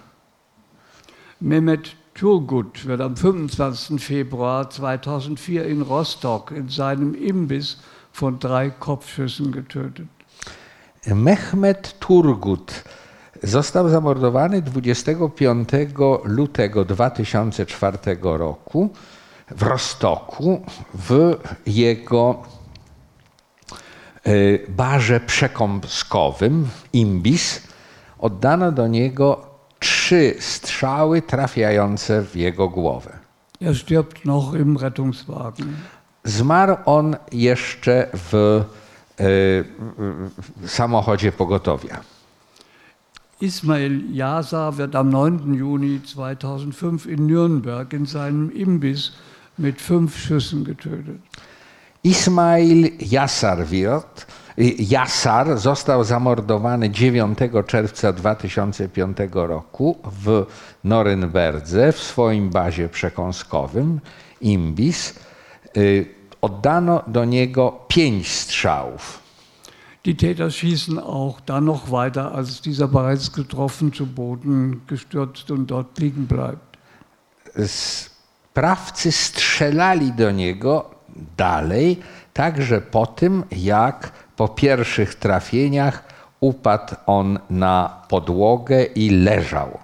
Mehmet 1.40 1.88
Turgut 2.14 2.78
wird 2.78 3.00
am 3.00 3.14
25. 3.14 4.04
Februar 4.04 4.68
2004 4.68 5.70
in 5.70 5.82
Rostock 5.82 6.50
in 6.50 6.70
seinem 6.70 7.14
Imbiss 7.14 7.78
von 8.12 8.38
drei 8.38 8.70
Kopfschüssen 8.70 9.52
getötet. 9.52 10.06
Mehmet 11.06 12.00
Turgut 12.00 12.84
został 13.44 13.88
zamordowany 13.88 14.62
25 14.62 15.68
lutego 16.24 16.84
2004 16.84 17.98
roku 18.22 18.90
w 19.50 19.62
Rostoku 19.62 20.62
w 20.94 21.36
jego 21.66 22.42
e, 24.24 24.30
barze 24.68 25.20
przekąskowym 25.20 26.68
Imbis. 26.92 27.62
Oddano 28.18 28.72
do 28.72 28.88
niego 28.88 29.46
trzy 29.78 30.34
strzały 30.40 31.22
trafiające 31.22 32.22
w 32.22 32.36
jego 32.36 32.68
głowę. 32.68 33.18
Er 33.62 33.76
stirbt 33.76 34.24
noch 34.24 34.54
im 34.54 34.78
Rettungswagen. 34.78 35.76
Zmarł 36.24 36.76
on 36.84 37.16
jeszcze 37.32 38.08
w 38.12 38.34
e, 38.34 39.24
w 40.62 40.70
samochodzie 40.70 41.32
pogotowia. 41.32 42.13
Ismail 43.44 44.00
Yasa 44.12 44.78
wird 44.78 44.96
am 44.96 45.10
9. 45.10 45.54
Juni 45.54 46.00
2005 46.02 47.06
in 47.06 47.26
Nürnberg 47.26 47.92
in 47.92 48.06
seinem 48.06 48.50
Imbiss 48.50 49.12
mit 49.58 49.80
fünf 49.80 50.16
Schüssen 50.16 50.64
getötet. 50.64 51.20
Ismail 52.02 52.92
Jasar 52.98 53.70
wird, 53.70 54.26
y, 54.58 55.56
został 55.56 56.04
zamordowany 56.04 56.90
9 56.90 57.38
czerwca 57.66 58.12
2005 58.12 59.18
roku 59.32 59.98
w 60.22 60.46
Norymberdze 60.84 61.92
w 61.92 61.98
swoim 61.98 62.50
bazie 62.50 62.88
przekąskowym 62.88 64.00
Imbis. 64.40 65.14
Y, 65.76 66.06
Oddano 66.40 67.02
do 67.06 67.24
niego 67.24 67.78
pięć 67.88 68.28
strzałów. 68.32 69.23
Die 70.04 70.16
Täter 70.16 70.50
schießen 70.50 70.98
auch 70.98 71.40
dann 71.40 71.64
noch 71.64 71.90
weiter, 71.90 72.34
als 72.34 72.60
dieser 72.60 72.88
bereits 72.88 73.32
getroffen 73.32 73.92
zu 73.92 74.04
Boden 74.06 74.82
gestürzt 74.86 75.50
und 75.50 75.70
dort 75.70 75.98
liegen 75.98 76.26
bleibt. 76.26 76.78
Sprawcy 77.56 79.12
strzelali 79.12 80.12
do 80.12 80.30
niego 80.30 80.90
dalej, 81.36 82.00
także 82.34 82.80
po 82.80 83.06
tym, 83.06 83.44
jak 83.50 84.12
po 84.36 84.48
pierwszych 84.48 85.14
trafieniach 85.14 86.04
upadł 86.40 86.94
on 87.06 87.38
na 87.50 88.02
podłogę 88.08 88.84
i 88.84 89.10
leżał. 89.10 89.78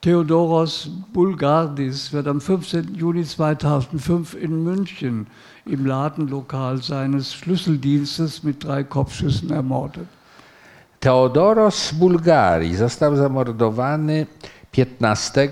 Theodoros 0.00 0.86
Bulgardis 1.12 2.08
wird 2.12 2.28
am 2.28 2.40
15. 2.40 2.82
Juni 2.94 3.24
2005 3.24 4.34
in 4.34 4.64
München 4.64 5.24
im 5.68 5.86
Ladenlokal 5.86 6.82
seines 6.82 7.32
Schlüsseldienstes 7.32 8.42
mit 8.42 8.64
drei 8.64 8.84
Kopfschüssen 8.84 9.52
ermordet. 9.52 10.06
Teodoros 11.00 11.88
z 11.88 11.92
Bułgarii 11.92 12.76
został 12.76 13.16
zamordowany 13.16 14.26
15 14.72 15.48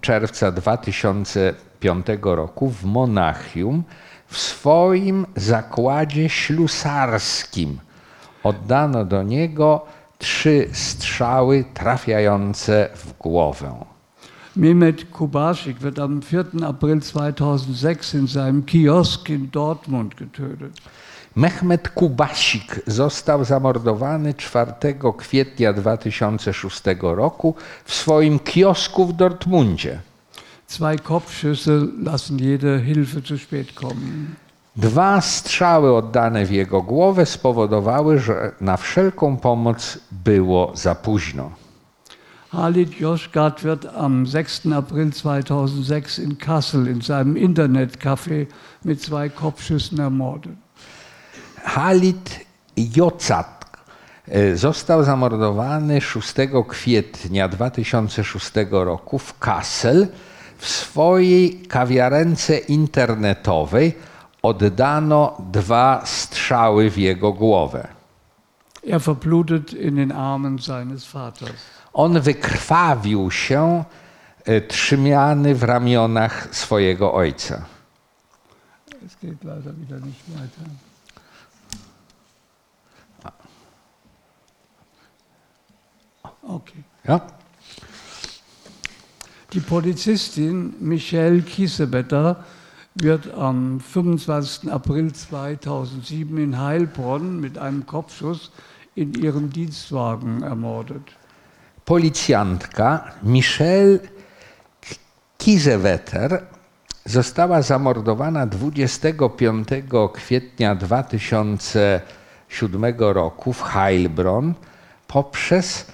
czerwca 0.00 0.52
2005 0.52 2.06
roku 2.22 2.70
w 2.70 2.84
Monachium 2.84 3.84
w 4.26 4.38
swoim 4.38 5.26
zakładzie 5.36 6.28
ślusarskim. 6.28 7.80
Oddano 8.42 9.04
do 9.04 9.22
niego 9.22 9.86
trzy 10.18 10.68
strzały 10.72 11.64
trafiające 11.74 12.88
w 12.94 13.18
głowę. 13.18 13.95
Mehmet 14.56 15.10
Kubasik 15.10 15.82
wird 15.82 15.98
am 15.98 16.22
4. 16.22 16.62
April 16.62 17.00
2006 17.00 18.14
in 18.14 18.26
seinem 18.26 18.64
Kiosk 18.64 19.28
in 19.28 19.50
Dortmund 19.50 20.16
getötet. 20.16 20.72
Mehmet 21.34 21.88
Kubasik 21.88 22.80
został 22.86 23.44
zamordowany 23.44 24.34
4 24.34 24.72
kwietnia 25.16 25.72
2006 25.72 26.82
roku 27.00 27.54
w 27.84 27.94
swoim 27.94 28.38
kiosku 28.38 29.06
w 29.06 29.12
Dortmundzie. 29.12 30.00
Zwei 30.68 30.96
Kopfschüsse 30.96 31.86
lassen 32.04 32.38
jede 32.38 32.80
Hilfe 32.80 33.20
zu 33.20 33.38
spät 33.38 33.72
kommen. 33.72 34.34
Dwa 34.76 35.20
strzały 35.20 35.96
oddane 35.96 36.46
w 36.46 36.50
jego 36.50 36.82
głowę 36.82 37.26
spowodowały, 37.26 38.18
że 38.18 38.52
na 38.60 38.76
wszelką 38.76 39.36
pomoc 39.36 39.98
było 40.24 40.72
za 40.74 40.94
późno. 40.94 41.65
Halit 42.52 43.00
Yozgat 43.00 43.64
wird 43.64 43.86
am 43.86 44.24
6. 44.24 44.66
April 44.72 45.10
2006 45.10 46.18
in 46.18 46.38
Kassel 46.38 46.86
in 46.86 47.00
seinem 47.00 47.36
Internetcafé 47.36 48.46
mit 48.84 49.02
zwei 49.02 49.28
Kopfschüssen 49.28 49.98
ermordet. 49.98 50.56
Halit 51.64 52.46
Jocat 52.76 53.66
e, 54.28 54.56
został 54.56 55.04
zamordowany 55.04 56.00
6 56.00 56.34
kwietnia 56.68 57.48
2006 57.48 58.52
roku 58.70 59.18
w 59.18 59.38
Kassel 59.38 60.08
w 60.58 60.68
swojej 60.68 61.60
kawiarence 61.68 62.58
internetowej 62.58 63.94
oddano 64.42 65.42
dwa 65.52 66.02
strzały 66.04 66.90
w 66.90 66.98
jego 66.98 67.32
głowę. 67.32 67.88
Er 68.86 69.00
verblutet 69.00 69.74
in 69.74 69.96
den 69.96 70.12
Armen 70.12 70.58
seines 70.58 71.04
Vaters. 71.04 71.75
On 71.98 72.20
wykrwawił 72.20 73.30
się 73.30 73.84
e, 74.44 74.60
trzymiany 74.60 75.54
w 75.54 75.62
ramionach 75.62 76.48
swojego 76.56 77.14
ojca. 77.14 77.64
Okay. 86.42 86.82
Ja? 87.04 87.20
Die 89.52 89.60
Polizistin 89.60 90.72
Michelle 90.80 91.42
Kiesewetter 91.42 92.36
wird 92.94 93.34
am 93.38 93.80
25. 93.80 94.72
April 94.72 95.12
2007 95.12 96.38
in 96.38 96.58
Heilbronn 96.58 97.40
mit 97.40 97.58
einem 97.58 97.86
Kopfschuss 97.86 98.52
in 98.94 99.14
ihrem 99.14 99.50
Dienstwagen 99.50 100.42
ermordet. 100.42 101.16
Policjantka 101.86 103.04
Michelle 103.22 103.98
Kiesewetter 105.38 106.42
została 107.04 107.62
zamordowana 107.62 108.46
25 108.46 109.68
kwietnia 110.12 110.74
2007 110.74 112.94
roku 112.98 113.52
w 113.52 113.62
Heilbronn 113.62 114.52
poprzez 115.06 115.86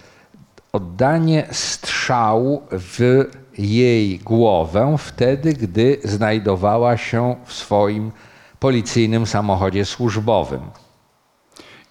oddanie 0.72 1.46
strzału 1.50 2.62
w 2.70 3.24
jej 3.58 4.18
głowę 4.18 4.96
wtedy, 4.98 5.52
gdy 5.52 5.98
znajdowała 6.04 6.96
się 6.96 7.36
w 7.44 7.52
swoim 7.52 8.12
policyjnym 8.60 9.26
samochodzie 9.26 9.84
służbowym. 9.84 10.60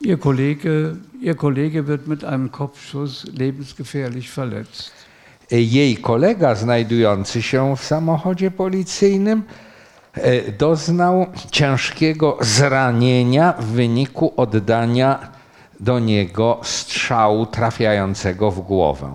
Ihr 0.03 0.17
Kollege, 0.17 0.97
ihr 1.21 1.35
Kollege 1.35 1.87
wird 1.87 2.07
mit 2.07 2.23
einem 2.23 2.51
Kopfschuss 2.51 3.25
lebensgefährlich 3.37 4.29
verletzt. 4.29 4.91
Jej 5.51 5.97
kolega 5.97 6.55
znajdujący 6.55 7.41
się 7.41 7.75
w 7.75 7.83
samochodzie 7.83 8.51
policyjnym 8.51 9.43
e, 10.13 10.51
doznał 10.51 11.25
ciężkiego 11.51 12.37
zranienia 12.41 13.53
w 13.59 13.65
wyniku 13.65 14.33
oddania 14.37 15.31
do 15.79 15.99
niego 15.99 16.59
strzału 16.63 17.45
trafiającego 17.45 18.51
w 18.51 18.59
głowę. 18.59 19.11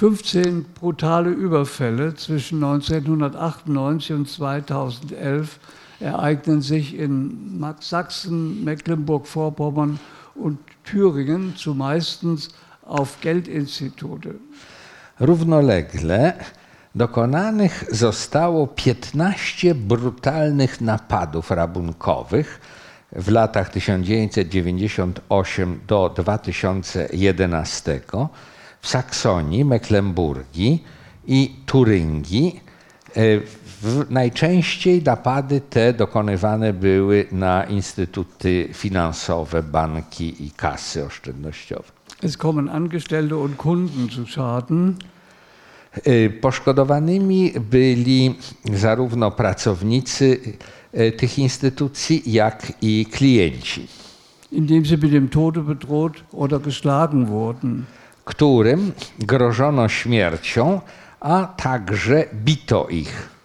15 0.00 0.42
brutale 0.80 1.30
Überfälle 1.30 2.12
zwischen 2.16 2.60
1998 2.60 4.16
und 4.16 4.28
2011 4.28 5.58
ereignen 6.00 6.62
sich 6.62 6.94
in 6.94 7.64
Sachsen, 7.80 8.64
Mecklenburg-Vorpommern 8.64 9.98
und 10.34 10.58
Thüringen, 10.84 11.54
zumeistens 11.56 12.50
auf 12.82 13.20
Geldinstitute. 13.20 14.34
Równolegle 15.20 16.34
dokonanych 16.94 17.84
zostało 17.90 18.66
15 18.66 19.74
brutalnych 19.74 20.80
napadów 20.80 21.50
rabunkowych 21.50 22.60
w 23.12 23.28
latach 23.28 23.68
1998 23.68 25.80
do 25.86 26.14
2011 26.16 28.00
w 28.80 28.88
Saksonii, 28.88 29.64
Mecklenburgii 29.64 30.84
i 31.26 31.56
Turyngii. 31.66 32.60
Najczęściej 34.10 35.02
napady 35.02 35.60
te 35.60 35.92
dokonywane 35.92 36.72
były 36.72 37.26
na 37.32 37.64
instytuty 37.64 38.68
finansowe, 38.72 39.62
banki 39.62 40.46
i 40.46 40.50
kasy 40.50 41.04
oszczędnościowe. 41.04 41.96
Es 42.22 42.36
kommen 42.36 42.68
Angestellte 42.68 43.36
und 43.36 43.56
Kunden 43.56 44.08
zu 44.08 44.26
Schaden. 44.26 44.94
E, 46.04 46.30
poszkodowanymi 46.30 47.52
byli 47.70 48.34
zarówno 48.72 49.30
pracownicy 49.30 50.40
e, 50.92 51.12
tych 51.12 51.38
instytucji, 51.38 52.32
jak 52.32 52.72
i 52.82 53.06
klienci. 53.06 53.88
Indem 54.52 54.84
sie 54.84 54.96
mit 54.96 55.12
dem 55.12 55.28
Tode 55.28 55.60
bedroht 55.60 56.12
oder 56.32 56.60
geschlagen 56.60 57.26
wurden. 57.26 57.84
Którym 58.24 58.92
grożono 59.18 59.88
śmiercią, 59.88 60.80
a 61.20 61.44
także 61.56 62.24
bito 62.44 62.88
ich. 62.88 63.35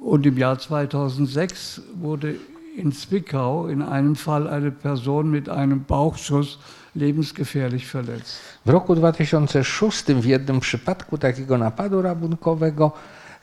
Und 0.00 0.26
im 0.26 0.38
Jahr 0.38 0.58
2006 0.58 1.82
wurde 1.94 2.36
in 2.76 2.92
Zwickau 2.92 3.66
in 3.66 3.82
einem 3.82 4.16
Fall 4.16 4.48
eine 4.48 4.70
Person 4.70 5.30
mit 5.30 5.48
einem 5.48 5.84
Bauchschuss 5.84 6.58
lebensgefährlich 6.94 7.86
verletzt. 7.86 8.40
W 8.64 8.70
roku 8.70 8.94
2006 8.94 10.04
w 10.06 10.24
jednym 10.24 10.60
przypadku 10.60 11.18
takiego 11.18 11.58
napadu 11.58 12.02
rabunkowego 12.02 12.92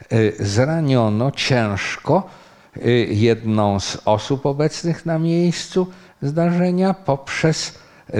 e, 0.10 0.46
zraniono 0.46 1.32
ciężko 1.32 2.30
e, 2.76 2.92
jedną 2.92 3.80
z 3.80 4.02
osób 4.06 4.46
obecnych 4.46 5.06
na 5.06 5.20
miejscu 5.20 5.88
zdarzenia 6.22 6.94
poprzez 6.94 7.80
e, 8.10 8.14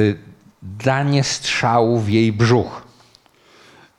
danie 0.62 1.24
strzału 1.24 2.00
w 2.00 2.10
jej 2.10 2.34
brzuch. 2.34 2.87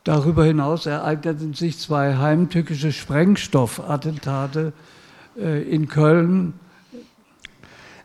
Darüber 0.09 0.47
hinaus 0.47 0.87
ereigneten 0.87 1.53
sich 1.53 1.79
zwei 1.79 2.15
heimtückische 2.15 2.93
Sprengstoffattentate 2.93 4.73
in 5.71 5.87
Köln 5.87 6.55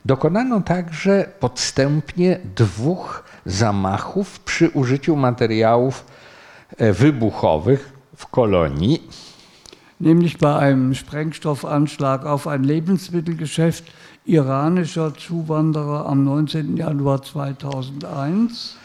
Dokonano 0.05 0.61
także 0.61 1.29
podstępnie 1.39 2.39
dwóch 2.55 3.23
zamachów 3.45 4.39
przy 4.39 4.69
użyciu 4.69 5.15
materiałów 5.15 6.05
e, 6.77 6.93
wybuchowych 6.93 7.93
w 8.15 8.27
kolonii. 8.27 9.01
Nämlich 9.99 10.37
bei 10.37 10.55
einem 10.55 10.95
Sprengstoffanschlag 10.95 12.25
auf 12.25 12.47
ein 12.47 12.63
Lebensmittelgeschäft 12.63 13.83
iranischer 14.25 15.13
Zuwanderer 15.17 16.05
am 16.05 16.25
19. 16.25 16.75
Januar 16.75 17.21
2001. 17.21 18.77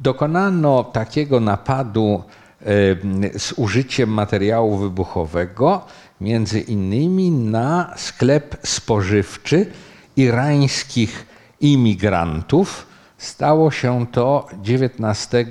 Dokonano 0.00 0.84
takiego 0.84 1.40
napadu 1.40 2.22
z 3.38 3.52
użyciem 3.56 4.10
materiału 4.10 4.76
wybuchowego, 4.76 5.84
między 6.20 6.60
innymi 6.60 7.30
na 7.30 7.94
sklep 7.96 8.56
spożywczy 8.62 9.66
irańskich 10.16 11.26
imigrantów. 11.60 12.86
Stało 13.18 13.70
się 13.70 14.06
to 14.12 14.46
19 14.62 15.46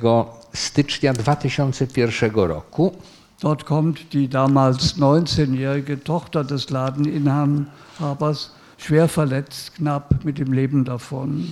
stycznia 0.54 1.14
2001 1.14 2.32
roku. 2.34 2.92
Dort 3.42 3.64
kommt 3.64 4.10
die 4.12 4.28
damals 4.28 4.78
19-jährige 4.98 5.98
Tochter 5.98 6.46
des 6.46 6.70
Ladeninhabers 6.70 8.52
schwer 8.78 9.08
verletzt, 9.08 9.72
knapp 9.72 10.26
mit 10.26 10.40
dem 10.40 10.54
Leben 10.54 10.84
davon. 10.84 11.44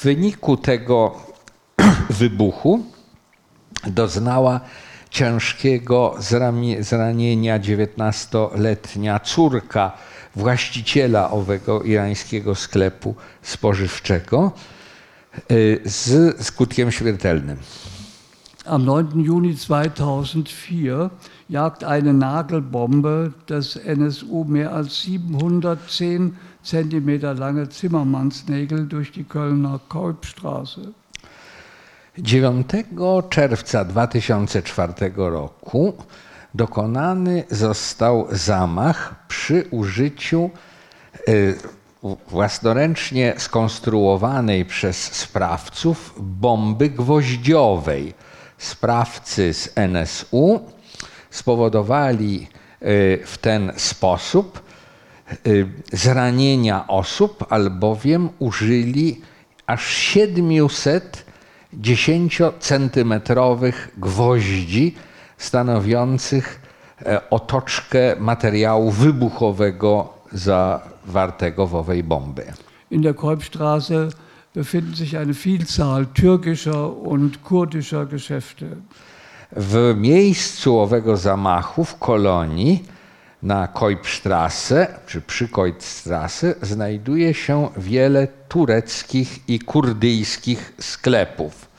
W 0.00 0.02
wyniku 0.02 0.56
tego 0.56 1.16
wybuchu 2.20 2.84
doznała 3.86 4.60
ciężkiego 5.10 6.14
zranienia 6.80 7.58
19-letnia 7.58 9.18
córka 9.18 9.92
właściciela 10.36 11.30
owego 11.30 11.82
irańskiego 11.82 12.54
sklepu 12.54 13.14
spożywczego 13.42 14.52
y, 15.50 15.80
z 15.84 16.36
skutkiem 16.46 16.92
śmiertelnym. 16.92 17.56
Am 18.66 18.86
9. 18.86 19.26
Juni 19.26 19.54
2004 19.54 21.10
jagt 21.50 21.84
eine 21.84 22.12
Nagelbombe 22.12 23.30
des 23.46 23.76
NSU 23.84 24.44
mehr 24.44 24.72
als 24.72 24.94
710 24.94 26.32
Zentimeter 26.62 27.34
lange 27.34 27.68
Zimmermannsnägel 27.68 28.86
durch 28.86 29.12
die 29.12 29.24
Kölner 29.24 29.80
Kolbstraße. 29.88 30.92
9 32.18 32.66
czerwca 33.30 33.84
2004 33.84 35.12
roku 35.16 35.94
dokonany 36.54 37.44
został 37.50 38.26
zamach 38.30 39.26
przy 39.28 39.66
użyciu 39.70 40.50
y, 41.28 41.58
własnoręcznie 42.28 43.34
skonstruowanej 43.38 44.64
przez 44.64 45.12
sprawców 45.12 46.14
bomby 46.18 46.90
gwoździowej. 46.90 48.14
Sprawcy 48.58 49.54
z 49.54 49.72
NSU 49.76 50.60
spowodowali 51.30 52.48
y, 52.82 53.22
w 53.26 53.38
ten 53.38 53.72
sposób 53.76 54.69
zranienia 55.92 56.86
osób, 56.86 57.46
albowiem 57.48 58.28
użyli 58.38 59.20
aż 59.66 59.86
700 59.86 61.24
10-centymetrowych 61.80 63.72
gwoździ 63.98 64.94
stanowiących 65.38 66.60
e, 67.06 67.30
otoczkę 67.30 68.16
materiału 68.18 68.90
wybuchowego 68.90 70.08
zawartego 70.32 71.66
w 71.66 71.74
owej 71.74 72.04
bombie. 72.04 72.42
In 72.90 73.02
der 73.02 73.14
Kolbstraße 73.14 74.08
befinden 74.54 74.96
sich 74.96 75.16
eine 75.16 75.34
Vielzahl 75.34 76.06
türkischer 76.06 76.96
und 76.96 77.42
kurdischer 77.42 78.06
Geschäfte. 78.06 78.66
W 79.56 79.94
miejscu 79.96 80.78
owego 80.78 81.16
zamachu 81.16 81.84
w 81.84 81.98
kolonii 81.98 82.84
na 83.42 83.68
Koipstrasse 83.68 84.86
czy 85.06 85.20
przy 85.20 85.48
Koipstrasse 85.48 86.54
znajduje 86.62 87.34
się 87.34 87.68
wiele 87.76 88.28
tureckich 88.48 89.48
i 89.48 89.58
kurdyjskich 89.58 90.72
sklepów. 90.80 91.70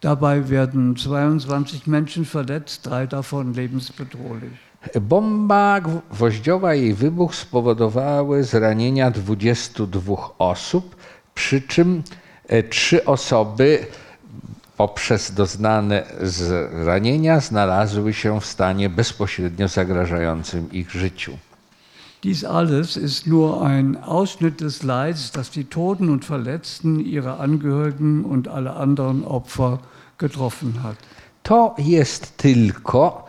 Dabei 0.00 0.40
werden 0.40 0.94
22 0.94 1.78
Menschen 1.86 2.24
verletzt, 2.24 2.84
drei 2.84 3.08
davon 3.08 3.52
lebensbedrohlich. 3.52 4.68
Bomba 5.00 5.80
gwoździowa 5.80 6.74
i 6.74 6.82
jej 6.82 6.94
wybuch 6.94 7.34
spowodowały 7.34 8.44
zranienia 8.44 9.10
22 9.10 10.16
osób, 10.38 10.96
przy 11.34 11.62
czym 11.62 12.02
e, 12.48 12.62
trzy 12.62 13.04
osoby 13.04 13.86
poprzez 14.78 15.34
doznane 15.34 16.04
zranienia 16.22 17.40
znalazły 17.40 18.14
się 18.14 18.40
w 18.40 18.46
stanie 18.46 18.90
bezpośrednio 18.90 19.68
zagrażającym 19.68 20.72
ich 20.72 20.90
życiu. 20.90 21.38
Dies 22.22 22.44
alles 22.44 22.96
ist 22.96 23.26
nur 23.26 23.62
ein 23.62 23.96
Ausschnitt 23.96 24.56
des 24.56 24.82
Leids, 24.82 25.30
das 25.30 25.50
die 25.50 25.64
Toten 25.64 26.08
und 26.08 26.24
Verletzten, 26.24 27.00
ihre 27.00 27.38
Angehörigen 27.38 28.24
und 28.24 28.48
alle 28.48 28.72
anderen 28.72 29.24
Opfer 29.24 29.78
getroffen 30.18 30.82
hat. 30.82 30.96
To 31.42 31.74
jest 31.78 32.36
tylko 32.36 33.26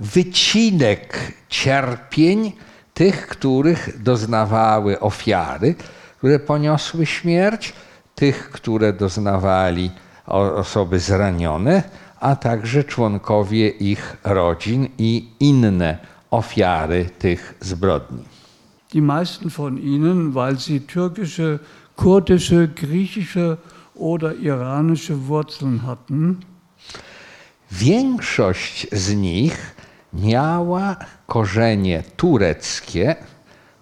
wycinek 0.00 1.32
cierpień 1.48 2.52
tych, 2.94 3.26
których 3.26 4.02
doznawały 4.02 5.00
ofiary, 5.00 5.74
które 6.18 6.38
poniosły 6.38 7.06
śmierć, 7.06 7.72
tych, 8.14 8.50
które 8.50 8.92
doznawali 8.92 9.90
osoby 10.26 11.00
zranione, 11.00 11.82
a 12.20 12.36
także 12.36 12.84
członkowie 12.84 13.68
ich 13.68 14.16
rodzin 14.24 14.88
i 14.98 15.28
inne 15.40 15.98
ofiary 16.30 17.10
tych 17.18 17.54
zbrodni. 17.60 18.24
Die 18.92 19.02
meisten 19.02 19.50
von 19.50 19.78
ihnen, 19.78 20.32
weil 20.34 20.58
sie 20.58 20.80
türkische, 20.80 21.58
kurdische, 21.96 22.68
griechische 22.68 23.56
oder 23.94 24.34
iranische 24.36 25.16
Wurzeln 25.16 25.78
hatten, 25.78 26.36
Większość 27.72 28.86
z 28.92 29.14
nich 29.14 29.76
miała 30.12 30.96
korzenie 31.26 32.02
tureckie, 32.16 33.16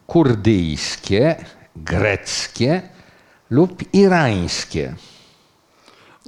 kurdyjskie, 0.07 1.37
greckie 1.77 2.83
lub 3.51 3.83
irańskie. 3.93 4.95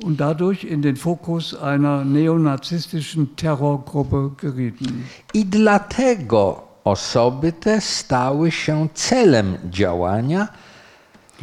Und 0.01 0.21
dadurch 0.21 0.65
in 0.65 0.83
den 0.83 0.97
Fokus 0.97 1.55
einer 1.55 2.05
neonazistischen 2.05 3.37
Terrorgruppe 3.37 4.31
gerieten. 4.37 5.05
I 5.35 5.45
dlatego 5.45 6.63
osoby 6.85 7.53
te 7.53 7.81
stały 7.81 8.51
się 8.51 8.89
celem 8.95 9.59
działania 9.71 10.49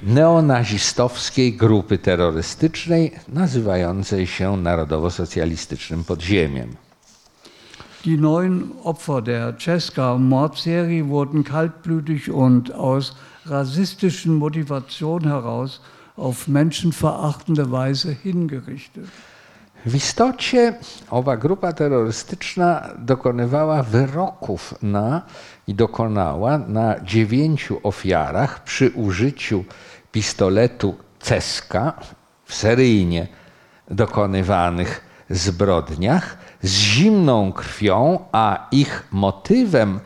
neonazistowskiej 0.03 1.53
grupy 1.53 1.97
terrorystycznej 1.97 3.11
nazywającej 3.27 4.27
się 4.27 4.57
Narodowo-Socjalistycznym 4.57 6.03
Podziemiem. 6.03 6.75
Die 8.05 8.17
neun 8.17 8.71
Opfer 8.83 9.21
der 9.21 9.57
Cesca-Mordserie 9.57 11.03
wurden 11.03 11.43
kaltblütig 11.43 12.31
und 12.31 12.71
aus 12.71 13.15
rassistischen 13.45 14.35
Motivationen 14.35 15.27
heraus 15.27 15.81
auf 16.19 16.47
menschenverachtende 16.47 17.71
Weise 17.71 18.15
hingerichtet. 18.15 19.05
W 19.85 19.95
istocie 19.95 20.73
owa 21.09 21.37
grupa 21.37 21.73
terrorystyczna 21.73 22.89
dokonywała 22.97 23.83
wyroków 23.83 24.75
na 24.81 25.21
i 25.67 25.73
dokonała 25.73 26.57
na 26.57 26.99
dziewięciu 26.99 27.79
ofiarach 27.83 28.63
przy 28.63 28.89
użyciu 28.89 29.63
pistoletu 30.11 30.95
Ceska 31.19 31.93
w 32.45 32.55
seryjnie 32.55 33.27
dokonywanych 33.91 35.01
zbrodniach 35.29 36.37
z 36.63 36.73
zimną 36.73 37.53
krwią, 37.53 38.19
a 38.31 38.67
ich 38.71 39.07
motywem 39.11 39.99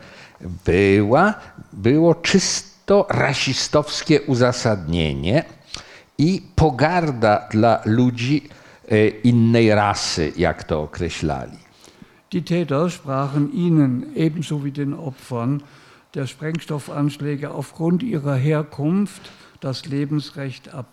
była, 0.64 1.34
było 1.72 2.14
czysto 2.14 3.06
rasistowskie 3.10 4.22
uzasadnienie 4.22 5.44
i 6.18 6.42
pogarda 6.54 7.48
dla 7.50 7.80
ludzi 7.84 8.48
e, 8.88 9.08
innej 9.08 9.74
rasy, 9.74 10.32
jak 10.36 10.64
to 10.64 10.82
określali. 10.82 11.58
Die 12.32 12.42
Täter 12.42 12.90
sprachen 12.90 13.52
ihnen 13.52 14.06
ebenso 14.16 14.64
wie 14.64 14.72
den 14.72 14.94
Opfern 14.94 15.62
der 16.14 16.26
Sprengstoffanschläge 16.26 17.50
aufgrund 17.50 18.02
ihrer 18.02 18.34
Herkunft 18.34 19.30
das 19.60 19.86
Lebensrecht 19.86 20.74
ab. 20.74 20.86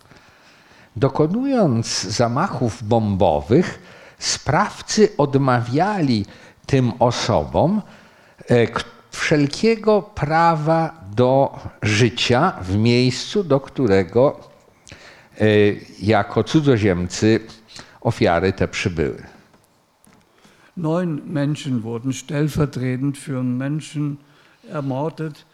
Dokonując 0.95 2.01
zamachów 2.01 2.83
bombowych, 2.83 3.79
sprawcy 4.19 5.09
odmawiali 5.17 6.25
tym 6.65 6.91
osobom 6.99 7.81
e, 8.49 8.67
wszelkiego 9.11 10.01
prawa 10.01 10.93
do 11.15 11.59
życia 11.81 12.53
w 12.61 12.77
miejscu, 12.77 13.43
do 13.43 13.59
którego 13.59 14.50
jako 15.99 16.43
cudzoziemcy 16.43 17.39
ofiary 18.01 18.53
te 18.53 18.67
przybyły. 18.67 19.23
Neun 20.77 21.21
Menschen 21.25 21.81
wurden 21.81 22.13
stellvertretend 22.13 23.17
für 23.17 23.43
Menschen 23.43 24.17
ermordet, 24.69 25.45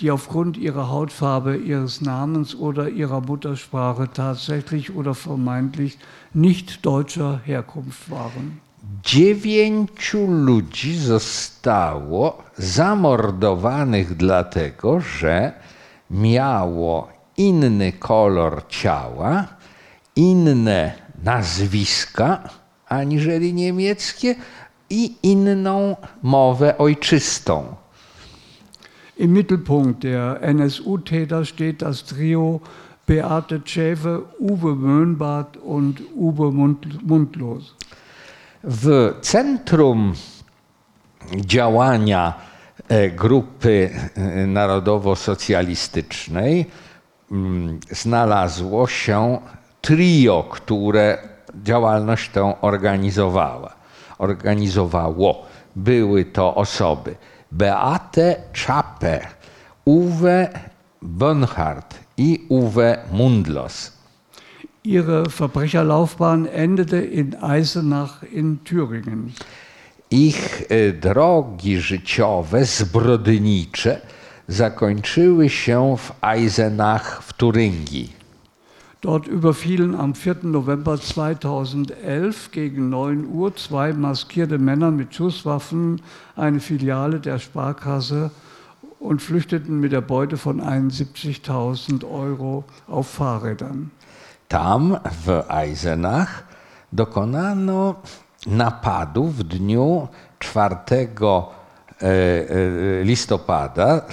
die 0.00 0.10
aufgrund 0.10 0.56
ihrer 0.56 0.88
Hautfarbe, 0.88 1.56
ihres 1.56 2.00
Namens 2.00 2.54
oder 2.54 2.88
ihrer 2.88 3.20
Muttersprache 3.20 4.08
tatsächlich 4.12 4.94
oder 4.94 5.14
vermeintlich 5.14 5.98
nicht 6.34 6.84
deutscher 6.84 7.40
Herkunft 7.44 8.10
waren. 8.10 8.60
Dziewięciu 9.02 10.26
ludzi 10.26 10.98
zostało 10.98 12.42
zamordowanych 12.58 14.16
dlatego, 14.16 15.00
że 15.00 15.52
miało 16.10 17.15
inny 17.36 17.92
kolor 17.92 18.62
ciała, 18.68 19.46
inne 20.16 20.92
nazwiska 21.24 22.48
aniżeli 22.88 23.54
niemieckie, 23.54 24.34
i 24.90 25.14
inną 25.22 25.96
mowę 26.22 26.78
ojczystą. 26.78 27.74
Im 29.18 29.32
Mittelpunkt 29.32 30.02
der 30.02 30.38
NSU-Täter 30.42 31.46
steht 31.46 31.82
das 31.82 32.04
Trio 32.04 32.60
Beate 33.06 33.60
Schäfer, 33.64 34.20
Uwe 34.38 34.74
Möhnbart 34.74 35.56
und 35.56 36.02
Uwe 36.14 36.52
Mund 36.52 37.02
Mundlos. 37.02 37.74
W 38.64 39.14
centrum 39.20 40.14
działania 41.36 42.34
e, 42.88 43.10
grupy 43.10 43.90
e, 44.14 44.46
narodowo-socjalistycznej 44.46 46.66
znalazło 47.90 48.86
się 48.86 49.38
trio, 49.80 50.48
które 50.50 51.18
działalność 51.62 52.30
tę 52.30 52.60
organizowała. 52.60 53.76
organizowało. 54.18 55.46
Były 55.76 56.24
to 56.24 56.54
osoby 56.54 57.16
Beate 57.52 58.36
Czape, 58.52 59.20
Uwe 59.84 60.48
Bernhard 61.02 61.94
i 62.16 62.46
Uwe 62.48 62.98
Mundlos. 63.12 63.92
Ihre 64.84 65.22
Verbrecherlaufbahn 65.28 66.46
endete 66.52 67.04
in 67.04 67.36
Eisenach 67.42 68.24
in 68.32 68.58
Thüringen. 68.64 69.32
Ich 70.10 70.64
e, 70.68 70.92
drogi 70.92 71.80
życiowe, 71.80 72.64
zbrodnicze, 72.64 74.00
zakończyły 74.48 75.48
się 75.48 75.96
w 75.96 76.12
Eisenach 76.22 77.22
w 77.22 77.32
Turyngii. 77.32 78.16
Dort 79.02 79.28
überfielen 79.28 79.94
am 79.94 80.14
4. 80.14 80.40
November 80.42 80.98
2011 80.98 82.50
gegen 82.50 82.90
9 82.90 83.26
Uhr 83.28 83.52
zwei 83.54 83.92
maskierte 83.92 84.58
Männer 84.58 84.90
mit 84.90 85.14
Schusswaffen 85.14 86.00
eine 86.36 86.60
Filiale 86.60 87.20
der 87.20 87.38
Sparkasse 87.38 88.30
und 88.98 89.22
flüchteten 89.22 89.80
mit 89.80 89.92
der 89.92 90.00
Beute 90.00 90.36
von 90.36 90.60
71.000 90.60 92.04
Euro 92.04 92.64
auf 92.88 93.08
Fahrrädern. 93.08 93.90
Tam 94.48 94.98
w 95.24 95.42
Eisenach 95.48 96.42
dokonano 96.92 97.96
napadu 98.46 99.28
w 99.38 99.44
dniu 99.44 100.08
4 100.40 100.78
e, 102.00 102.08
e, 102.08 103.02
listopada 103.04 104.06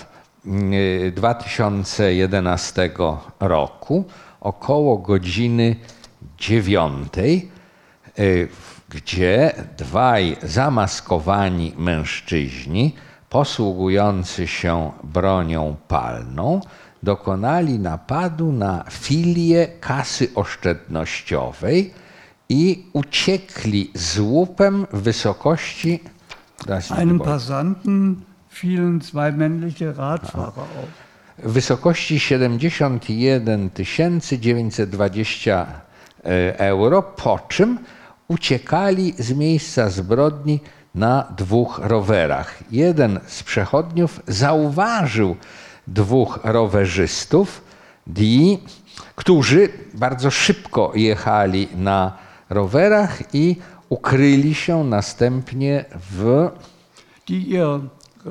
2011 1.11 2.91
roku 3.39 4.05
około 4.41 4.97
godziny 4.97 5.75
dziewiątej, 6.37 7.51
y, 8.19 8.47
gdzie 8.89 9.53
dwaj 9.77 10.37
zamaskowani 10.43 11.73
mężczyźni 11.77 12.95
posługujący 13.29 14.47
się 14.47 14.91
bronią 15.03 15.75
palną 15.87 16.61
dokonali 17.03 17.79
napadu 17.79 18.51
na 18.51 18.83
filię 18.89 19.67
kasy 19.79 20.29
oszczędnościowej 20.35 21.93
i 22.49 22.85
uciekli 22.93 23.91
z 23.95 24.19
łupem 24.19 24.87
w 24.93 25.01
wysokości 25.01 25.99
Einem 26.97 27.19
Passanten 27.19 28.15
fielen 28.53 29.01
zwei 29.01 29.31
männliche 29.31 29.97
Radfahrer 29.97 30.63
auf 30.81 31.03
w 31.37 31.51
wysokości 31.51 32.19
71 32.19 33.69
920 34.39 35.67
e, 36.23 36.59
euro, 36.59 37.03
po 37.03 37.39
czym 37.47 37.79
uciekali 38.27 39.13
z 39.19 39.33
miejsca 39.33 39.89
zbrodni 39.89 40.59
na 40.95 41.33
dwóch 41.37 41.79
rowerach. 41.83 42.63
Jeden 42.71 43.19
z 43.27 43.43
przechodniów 43.43 44.21
zauważył 44.27 45.35
dwóch 45.87 46.39
rowerzystów, 46.43 47.61
die, 48.07 48.57
którzy 49.15 49.69
bardzo 49.93 50.31
szybko 50.31 50.91
jechali 50.95 51.67
na 51.75 52.17
rowerach 52.49 53.35
i 53.35 53.55
ukryli 53.89 54.55
się 54.55 54.83
następnie 54.83 55.85
w. 56.11 56.49
Die 57.27 57.39
ihr 57.39 57.79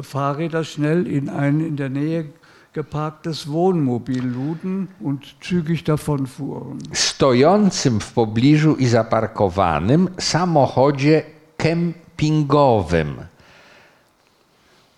Fahrräder 0.01 0.65
schnell 0.65 1.07
in 1.07 1.29
ein 1.29 1.61
in 1.61 1.77
der 1.77 1.89
Nähe 1.91 2.25
geparktes 2.73 3.47
Wohnmobil 3.47 4.25
luden 4.25 4.89
und 5.01 5.35
zügig 5.41 5.85
davonfuhren. 5.85 6.79
Stojącym 6.93 8.01
w 8.01 8.13
pobliżu 8.13 8.75
i 8.75 8.87
zaparkowanym 8.87 10.09
samochodzie 10.19 11.23
kempingowym. 11.57 13.17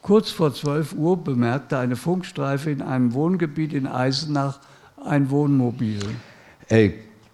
Kurz 0.02 0.30
vor 0.30 0.54
12 0.54 0.92
Uhr 0.96 1.16
bemerkte 1.16 1.78
eine 1.78 1.96
Funkstreife 1.96 2.70
in 2.70 2.82
einem 2.82 3.14
Wohngebiet 3.14 3.72
in 3.72 3.86
Eisenach 3.86 4.60
ein 5.04 5.30
Wohnmobil. 5.30 6.00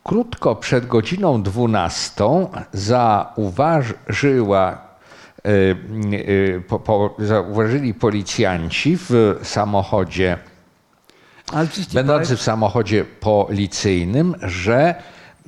Krótko 0.05 0.57
przed 0.57 0.87
godziną 0.87 1.43
12 1.43 2.15
zauważyła 2.73 4.11
E, 4.63 4.85
e, 4.85 4.90
po, 6.69 6.79
po, 6.79 7.15
zauważyli 7.19 7.95
policjanci 7.95 8.97
w 8.97 9.41
samochodzie, 9.43 10.39
będący 11.95 12.37
w 12.37 12.43
samochodzie 12.43 13.05
policyjnym, 13.05 14.35
że 14.43 14.95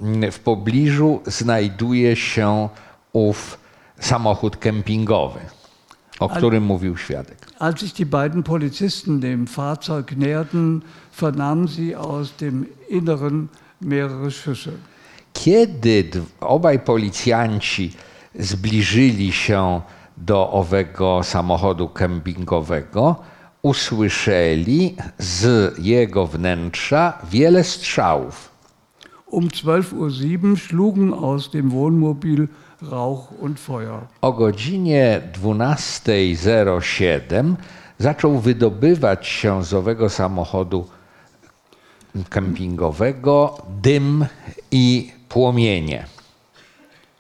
mm, 0.00 0.33
w 0.33 0.38
pobliżu 0.38 1.20
znajduje 1.26 2.16
się 2.16 2.68
ów 3.12 3.59
samochód 4.00 4.57
kempingowy, 4.57 5.40
o 6.20 6.28
którym 6.28 6.64
mówił 6.64 6.96
świadek. 6.96 7.38
Als 7.59 7.81
sich 7.81 7.92
die 7.92 8.07
beiden 8.07 8.42
Polizisten 8.42 9.20
dem 9.20 9.46
Fahrzeug 9.46 10.16
näherten, 10.16 10.83
vernahmen 11.12 11.68
sie 11.68 11.96
aus 11.96 12.37
dem 12.37 12.66
Inneren 12.88 13.48
mehrere 13.81 14.31
Schüsse. 14.31 14.72
Kiedy 15.33 16.05
obaj 16.40 16.78
policjanci 16.78 17.92
zbliżyli 18.38 19.33
się 19.33 19.81
do 20.16 20.51
owego 20.51 21.23
samochodu 21.23 21.88
kempingowego, 21.88 23.16
usłyszeli 23.62 24.97
z 25.18 25.75
jego 25.79 26.27
wnętrza 26.27 27.18
wiele 27.31 27.64
strzałów. 27.64 28.53
Um 29.27 29.49
12.07 29.49 30.51
Uhr 30.51 30.61
schlugen 30.61 31.14
aus 31.14 31.51
dem 31.51 31.71
Wohnmobil 31.71 32.49
Rauch 32.83 33.33
und 33.40 33.61
Feuer. 33.61 34.01
O 34.21 34.33
godzinie 34.33 35.21
12.07 35.42 37.55
zaczął 37.99 38.38
wydobywać 38.38 39.27
się 39.27 39.64
z 39.64 39.75
owego 39.75 40.11
samochodu 40.11 40.87
kempingowego 42.31 43.59
dym 43.83 44.27
i 44.71 45.12
płomienie. 45.29 46.07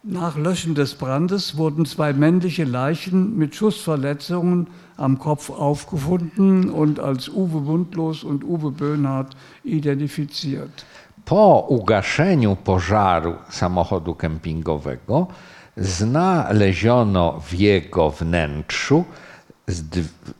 Nach 0.04 0.36
Löschen 0.36 0.74
des 0.74 0.96
Brandes 0.96 1.56
wurden 1.56 1.86
zwei 1.86 2.12
männliche 2.12 2.64
Leichen 2.64 3.38
mit 3.38 3.54
Schussverletzungen 3.54 4.66
am 4.96 5.20
Kopf 5.20 5.48
aufgefunden 5.48 6.70
und 6.70 6.98
als 6.98 7.28
Uwe 7.28 7.60
Mundlos 7.60 8.24
und 8.24 8.42
Uwe 8.42 8.72
Böhnhardt 8.72 9.36
identifiziert. 9.62 10.84
Po 11.24 11.66
ugaszeniu 11.68 12.56
pożaru 12.56 13.34
samochodu 13.48 14.14
kempingowego 14.14 15.28
znaleziono 15.76 17.40
w 17.40 17.54
jego 17.54 18.10
wnętrzu 18.10 19.04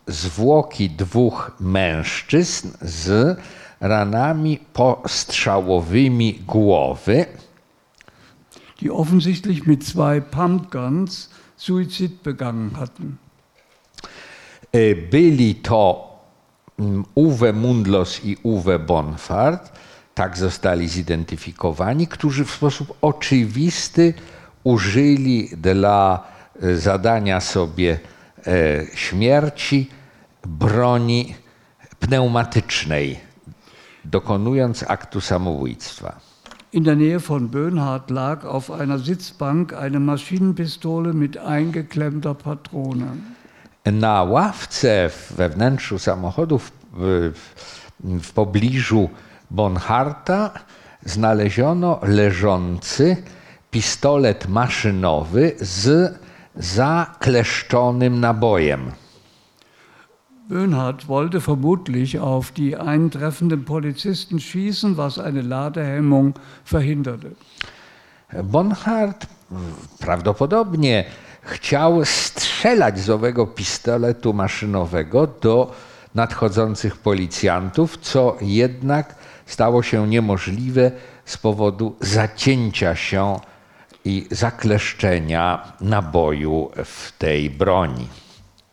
zwłoki 0.07 0.91
dwóch 0.91 1.53
mężczyzn 1.61 2.69
z 2.81 3.39
ranami 3.81 4.59
postrzałowymi 4.73 6.41
głowy 6.47 7.27
die 8.83 8.91
offensichtlich 8.91 9.67
mit 9.67 9.85
zwei 9.85 10.21
Pumpguns 10.21 11.31
Suizid 11.57 12.23
begangen 12.23 12.77
hatten. 12.77 13.19
E, 14.73 14.95
byli 14.95 15.55
to 15.55 16.19
mm, 16.79 17.05
Uwe 17.15 17.53
Mundlos 17.53 18.21
i 18.25 18.37
Uwe 18.43 18.79
Bonfart, 18.79 19.73
tak 20.15 20.37
zostali 20.37 20.89
zidentyfikowani, 20.89 22.07
którzy 22.07 22.45
w 22.45 22.51
sposób 22.51 22.97
oczywisty 23.01 24.15
użyli 24.65 25.49
dla 25.57 26.25
e, 26.63 26.77
zadania 26.77 27.41
sobie 27.41 28.01
e, 28.47 28.87
śmierci 28.95 29.91
broni 30.47 31.35
pneumatycznej, 31.99 33.21
dokonując 34.05 34.85
aktu 34.89 35.21
samobójstwa. 35.21 36.32
In 36.75 36.85
der 36.85 36.97
Nähe 36.97 37.21
von 37.21 37.51
Böhnhardt 37.51 38.09
lag 38.09 38.47
auf 38.47 38.71
einer 38.71 38.99
Sitzbank 38.99 39.75
eine 39.75 40.01
Maschinenpistole 40.01 41.13
mit 41.13 41.37
eingeklemmter 41.37 42.33
Patrone. 42.33 43.09
Na 43.85 44.23
ławce 44.23 45.11
we 45.37 45.49
wnętrzu 45.49 45.99
samochodu 45.99 46.59
w, 46.59 46.71
w, 46.93 47.33
w 48.23 48.33
pobliżu 48.33 49.11
Bonharta 49.51 50.53
znaleziono 51.05 52.01
leżący 52.03 53.17
pistolet 53.71 54.49
maszynowy 54.49 55.53
z 55.61 56.15
zakleszczonym 56.57 58.21
nabojem. 58.21 58.93
Böhnhardt 60.53 61.09
wollte 61.09 61.41
vermutlich 61.41 62.21
auf 62.21 62.53
die 62.53 62.77
eintreffenden 62.77 63.65
Polizisten 63.65 64.39
schießen, 64.39 64.99
was 64.99 65.19
eine 65.19 65.41
Ladehemmung 65.41 66.35
verhinderte. 66.65 67.33
Bonhart 68.43 69.27
prawdopodobnie 69.99 71.05
chciał 71.43 72.05
strzelać 72.05 72.99
z 72.99 73.11
owego 73.11 73.47
pistoletu 73.47 74.33
maszynowego 74.33 75.27
do 75.27 75.75
nadchodzących 76.15 76.97
policjantów, 76.97 77.99
co 78.01 78.37
jednak 78.41 79.15
stało 79.47 79.83
się 79.83 80.09
niemożliwe 80.09 80.93
z 81.25 81.37
powodu 81.39 81.97
zacięcia 82.01 82.97
się 82.97 83.41
i 84.05 84.27
zakleszczenia 84.31 85.73
naboju 85.81 86.71
w 86.85 87.13
tej 87.19 87.51
broni. 87.51 88.09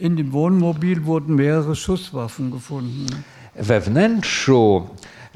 In 0.01 0.15
dem 0.15 0.31
Wohnmobil 0.31 1.05
wurden 1.05 1.35
mehrere 1.35 1.75
Schusswaffen 1.75 2.51
gefunden. 2.51 3.07
We 3.55 3.81
wnętrzu 3.81 4.87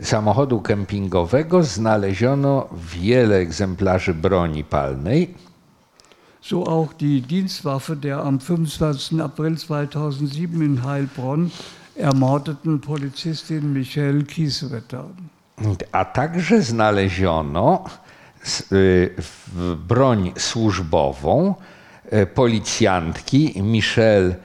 samochodu 0.02 0.62
kempingowego 0.62 1.64
znaleziono 1.64 2.70
wiele 2.94 3.38
egzemplarzy 3.38 4.14
broni 4.14 4.64
palnej, 4.64 5.28
So 6.42 6.64
auch 6.68 6.94
die 6.94 7.22
Dienstwaffe 7.22 7.96
der 7.96 8.18
am 8.26 8.40
25. 8.40 9.22
April 9.22 9.58
2007 9.58 10.62
in 10.62 10.84
Heilbronn 10.84 11.52
ermordeten 11.96 12.80
Polizistin 12.82 13.74
Michelle 13.74 14.24
Kiesewetter. 14.24 15.04
a 15.92 16.06
także 16.06 16.62
znaleziono 16.62 17.84
y, 18.72 19.10
broń 19.88 20.32
służbową 20.38 21.56
y, 22.14 22.26
policjantki 22.28 23.62
Michelle 23.64 24.36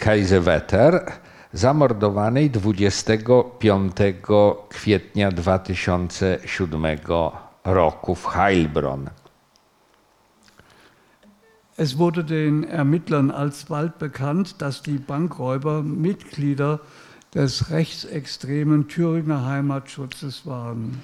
Kaiserwetter, 0.00 1.12
zamordowanej 1.52 2.50
25 2.50 4.16
kwietnia 4.68 5.30
2007 5.30 6.98
roku 7.64 8.14
w 8.14 8.26
Heilbronn. 8.34 9.10
Es 11.78 11.98
wurde 11.98 12.24
den 12.24 12.64
Ermittlern 12.64 13.30
alsbald 13.30 13.98
bekannt, 13.98 14.62
dass 14.62 14.82
die 14.82 14.98
Bankräuber 14.98 15.82
Mitglieder 15.82 16.80
des 17.34 17.70
rechtsextremen 17.70 18.88
Thüringer 18.88 19.44
Heimatschutzes 19.44 20.46
waren. 20.46 21.02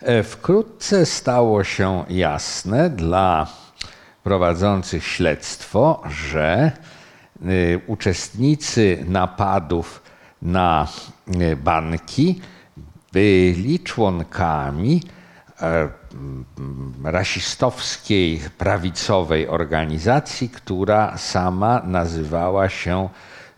E, 0.00 0.22
Wkrótce 0.22 1.06
stało 1.06 1.64
się 1.64 2.04
jasne 2.08 2.90
dla 2.90 3.46
prowadzących 4.22 5.06
śledztwo, 5.06 6.02
że 6.08 6.72
uczestnicy 7.86 9.04
napadów 9.08 10.02
na 10.42 10.88
y, 11.40 11.56
banki 11.56 12.40
byli 13.12 13.80
członkami 13.80 15.02
e, 15.60 15.88
m, 16.58 16.94
rasistowskiej, 17.04 18.40
prawicowej 18.58 19.48
organizacji, 19.48 20.48
która 20.48 21.18
sama 21.18 21.82
nazywała 21.84 22.68
się 22.68 23.08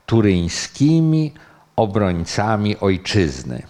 turyńskimi 0.06 1.32
obrońcami 1.76 2.78
ojczyzny. 2.78 3.62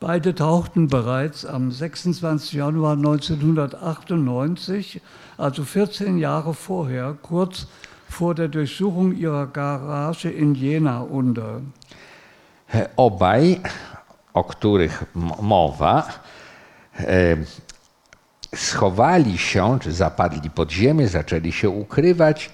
Beide 0.00 0.34
tauchten 0.34 0.88
bereits 0.88 1.44
am 1.44 1.70
26. 1.70 2.54
Januar 2.54 2.96
1998, 2.96 5.00
also 5.38 5.64
14 5.64 6.18
Jahre 6.18 6.52
vorher, 6.52 7.14
kurz 7.22 7.66
vor 8.12 8.34
der 8.34 8.48
Durchsuchung 8.48 9.16
ihrer 9.16 9.46
Garage 9.46 10.30
in 10.30 10.54
Jena 10.54 11.00
unter. 11.00 11.60
Obaj, 12.96 13.60
o 14.34 14.44
których 14.44 15.04
mowa, 15.40 16.08
e, 16.98 17.36
schowali 18.54 19.38
się, 19.38 19.78
czy 19.80 19.92
zapadli 19.92 20.50
pod 20.50 20.72
ziemię, 20.72 21.08
zaczęli 21.08 21.52
się 21.52 21.70
ukrywać 21.70 22.50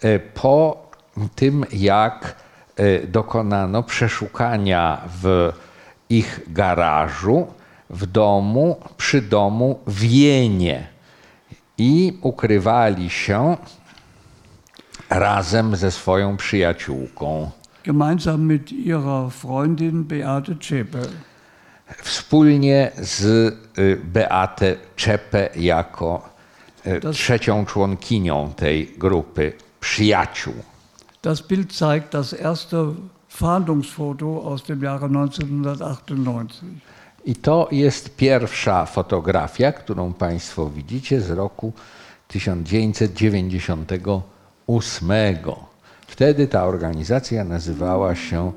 e, 0.00 0.18
po 0.18 0.86
tym, 1.34 1.64
jak 1.72 2.36
e, 2.76 3.06
dokonano 3.06 3.82
przeszukania 3.82 5.00
w 5.22 5.52
ich 6.10 6.40
garażu, 6.46 7.46
w 7.90 8.06
domu, 8.06 8.76
przy 8.96 9.22
domu 9.22 9.78
w 9.86 10.02
Jenie 10.02 10.86
i 11.78 12.18
ukrywali 12.22 13.10
się 13.10 13.56
razem 15.18 15.76
ze 15.76 15.90
swoją 15.90 16.36
przyjaciółką. 16.36 17.50
gemeinsam 17.84 18.40
mit 18.46 18.72
ihrer 18.72 19.30
Freundin 19.30 20.04
Beate 20.04 20.54
Zschäpe. 20.54 20.98
wspólnie 22.02 22.90
z 22.98 23.24
y, 23.78 23.96
Beatę 24.04 24.76
Czepę 24.96 25.48
jako 25.56 26.28
y, 26.86 27.00
Das- 27.00 27.12
trzecią 27.12 27.66
członkinią 27.66 28.52
tej 28.56 28.86
grupy 28.98 29.52
przyjaciół. 29.80 30.54
Das 31.22 31.42
Bild 31.42 31.72
zeigt 31.72 32.12
das 32.12 32.32
erste 32.40 32.76
Fahndungsfoto 33.28 34.42
aus 34.44 34.62
dem 34.62 34.82
Jahre 34.82 35.08
1998. 35.08 36.80
I 37.24 37.34
to 37.36 37.68
jest 37.70 38.16
pierwsza 38.16 38.86
fotografia, 38.86 39.72
którą 39.72 40.12
Państwo 40.12 40.70
widzicie 40.70 41.20
z 41.20 41.30
roku 41.30 41.72
1998. 42.28 43.86
Wtedy 46.06 46.48
ta 46.48 46.64
organizacja 46.64 47.44
nazywała 47.44 48.14
się 48.14 48.52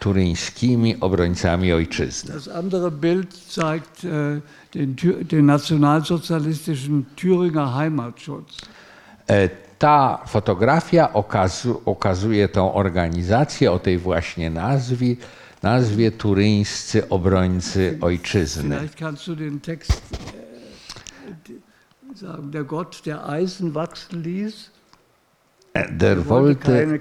Turyńskimi 0.00 1.00
Obrońcami 1.00 1.72
Ojczyzny. 1.72 2.34
Das 2.34 2.48
andere 2.48 2.90
Bild 2.90 3.34
zeigt 3.34 4.04
äh, 4.04 4.40
den, 4.74 4.96
den 5.24 5.46
nationalsozialistischen 5.46 7.04
Thüringer 7.16 7.74
Heimatschutz. 7.74 8.56
E, 9.30 9.48
Ta 9.78 10.22
fotografia 10.26 11.12
okazu, 11.12 11.82
okazuje 11.84 12.48
tą 12.48 12.74
organizację 12.74 13.72
o 13.72 13.78
tej 13.78 13.98
właśnie 13.98 14.50
nazwie, 14.50 15.16
nazwie 15.62 16.12
Turyńscy 16.12 17.08
Obrońcy 17.08 17.98
Ojczyzny. 18.00 18.76
Vielleicht 18.76 18.98
kannst 18.98 19.26
du 19.26 19.36
den 19.36 19.60
Text 19.60 19.92
äh, 19.92 19.96
sagen. 22.18 22.50
Der 22.50 22.64
Gott, 22.64 23.02
der 23.06 23.28
Eisen 23.28 23.74
wachsen 23.74 24.22
ließ, 24.22 24.70
Der 25.90 26.28
wollte 26.28 26.98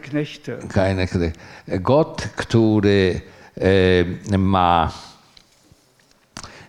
keine 0.68 1.08
Knechte. 1.08 1.34
Gott, 1.82 2.30
który 2.36 3.22
e, 3.58 4.38
ma 4.38 4.92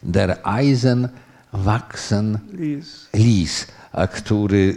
der 0.02 0.46
Eisen 0.46 1.09
wachsen 1.52 2.38
Ließ. 2.52 3.09
lis, 3.12 3.66
a 3.92 4.07
który 4.07 4.76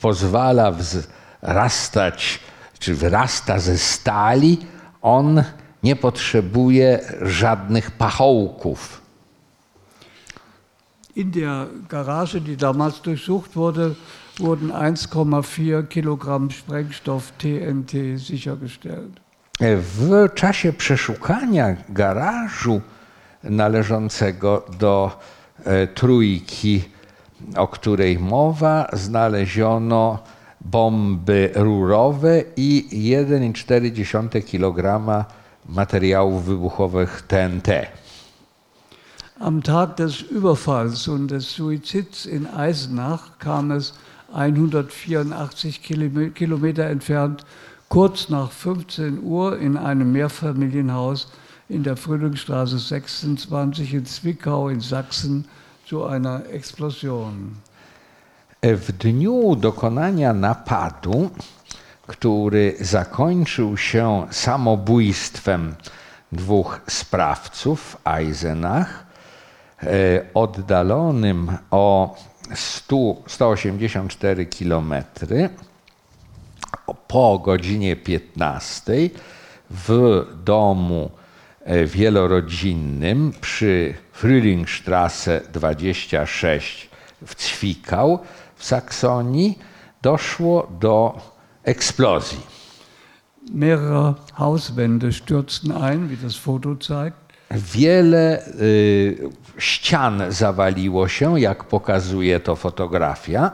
pozwala 0.00 0.72
wzrastać, 0.72 2.40
czy 2.78 2.94
wyrasta 2.94 3.58
ze 3.58 3.78
stali, 3.78 4.58
on 5.02 5.42
nie 5.82 5.96
potrzebuje 5.96 7.00
żadnych 7.22 7.90
pachołków. 7.90 9.02
In 11.16 11.30
der 11.30 11.66
Garage, 11.88 12.40
die 12.40 12.56
damals 12.56 13.00
durchsucht 13.00 13.54
wurde, 13.54 13.94
wurden 14.40 14.70
1,4 14.70 15.88
Kilogramm 15.88 16.50
Sprengstoff 16.50 17.32
TNT 17.38 17.92
sichergestellt. 18.18 19.20
W 19.60 20.28
czasie 20.34 20.72
przeszukania 20.72 21.76
garażu 21.88 22.80
należącego 23.44 24.66
do 24.78 25.18
e, 25.64 25.86
trójki, 25.86 26.84
o 27.56 27.68
której 27.68 28.18
mowa, 28.18 28.88
znaleziono 28.92 30.18
bomby 30.60 31.50
rurowe 31.54 32.42
i 32.56 32.88
1,4 32.92 34.44
kg 34.44 35.04
materiałów 35.68 36.44
wybuchowych 36.44 37.22
TNT. 37.22 37.68
Am 39.40 39.62
Tag 39.62 39.94
des 39.96 40.22
Überfalls 40.22 41.08
und 41.08 41.30
des 41.30 41.48
Suizids 41.48 42.26
in 42.26 42.46
Eisenach 42.46 43.38
kam 43.38 43.72
es 43.72 43.92
184 44.32 45.80
Kilome- 45.82 46.30
Kilometer 46.30 46.84
entfernt, 46.90 47.44
kurz 47.88 48.28
nach 48.28 48.50
15 48.50 49.22
Uhr 49.22 49.58
in 49.58 49.76
einem 49.76 50.12
Mehrfamilienhaus 50.12 51.28
in 51.68 51.82
der 51.82 51.96
Frühlingsstraße 51.96 52.78
26 52.78 53.94
in 53.94 54.06
Zwickau 54.06 54.68
in 54.68 54.80
Sachsen 54.80 55.44
zu 55.86 56.04
einer 56.04 56.42
Explosion. 56.50 57.56
W 58.62 58.92
dniu 58.92 59.56
dokonania 59.56 60.32
napadu, 60.32 61.30
który 62.06 62.76
zakończył 62.80 63.76
się 63.76 64.26
samobójstwem 64.30 65.74
dwóch 66.32 66.80
sprawców 66.86 67.96
Eisenach, 68.04 69.06
e, 69.82 69.86
oddalonym 70.34 71.58
o 71.70 72.16
100, 72.54 73.22
184 73.26 74.46
km 74.46 74.94
po 77.08 77.38
godzinie 77.38 77.96
15 77.96 78.92
w 79.70 80.22
domu 80.44 81.10
e, 81.64 81.86
wielorodzinnym 81.86 83.32
przy 83.40 83.94
Frühlingstrasse 84.12 85.40
26 85.52 86.90
w 87.22 87.42
Zwickau 87.42 88.18
w 88.56 88.64
Saksonii 88.64 89.58
doszło 90.02 90.72
do 90.80 91.18
eksplozji. 91.64 92.38
Mehrere 93.52 94.14
Hauswände 94.34 95.12
stürzten 95.12 95.72
ein, 95.72 96.08
wie 96.10 96.16
das 96.16 96.34
Foto 96.34 96.74
zeigt. 96.74 97.25
Wiele 97.50 98.46
y, 98.60 99.30
ścian 99.58 100.22
zawaliło 100.28 101.08
się, 101.08 101.40
jak 101.40 101.64
pokazuje 101.64 102.40
to 102.40 102.56
fotografia. 102.56 103.50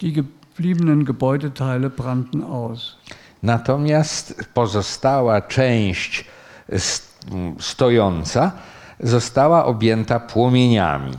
Die 0.00 0.12
gebliebenen 0.12 1.04
Gebäudeteile 1.04 1.90
brannten 1.90 2.42
aus. 2.42 2.96
Natomiast 3.42 4.44
pozostała 4.54 5.40
część 5.40 6.24
stojąca 7.58 8.52
została 9.00 9.64
objęta 9.64 10.20
płomieniami. 10.20 11.12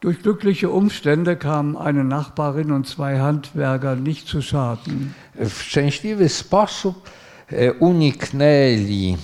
Durch 0.00 0.22
glückliche 0.22 0.68
Umstände 0.68 1.36
kamen 1.36 1.76
eine 1.76 2.04
Nachbarin 2.04 2.72
und 2.72 2.88
zwei 2.88 3.18
Handwerker 3.18 3.96
nicht 3.96 4.28
zu 4.28 4.42
Schaden. 4.42 5.12
W 5.34 5.62
szczęśliwy 5.62 6.28
sposób 6.28 7.10
uniknęli 7.80 9.16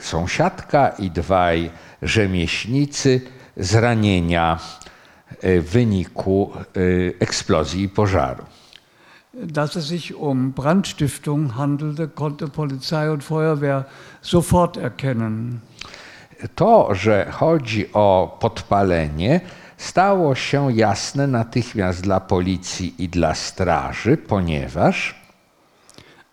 sąsiadka 0.00 0.88
i 0.88 1.10
dwaj 1.10 1.70
rzemieślnicy 2.02 3.20
zranienia 3.56 4.58
e, 5.42 5.60
w 5.60 5.70
wyniku 5.70 6.52
e, 6.54 6.60
eksplozji 7.20 7.82
i 7.82 7.88
pożaru. 7.88 8.44
Dass 9.34 9.76
es 9.76 9.86
sich 9.86 10.20
um 10.20 10.52
Brandstiftung 10.52 11.52
handelte, 11.52 12.08
konnte 12.08 12.48
Polizei 12.48 13.10
und 13.10 13.24
Feuerwehr 13.24 13.84
sofort 14.22 14.76
erkennen. 14.76 15.60
To, 16.54 16.94
że 16.94 17.26
chodzi 17.30 17.92
o 17.92 18.36
podpalenie, 18.40 19.40
stało 19.76 20.34
się 20.34 20.72
jasne 20.72 21.26
natychmiast 21.26 22.02
dla 22.02 22.20
policji 22.20 22.94
i 22.98 23.08
dla 23.08 23.34
straży, 23.34 24.16
ponieważ 24.16 25.14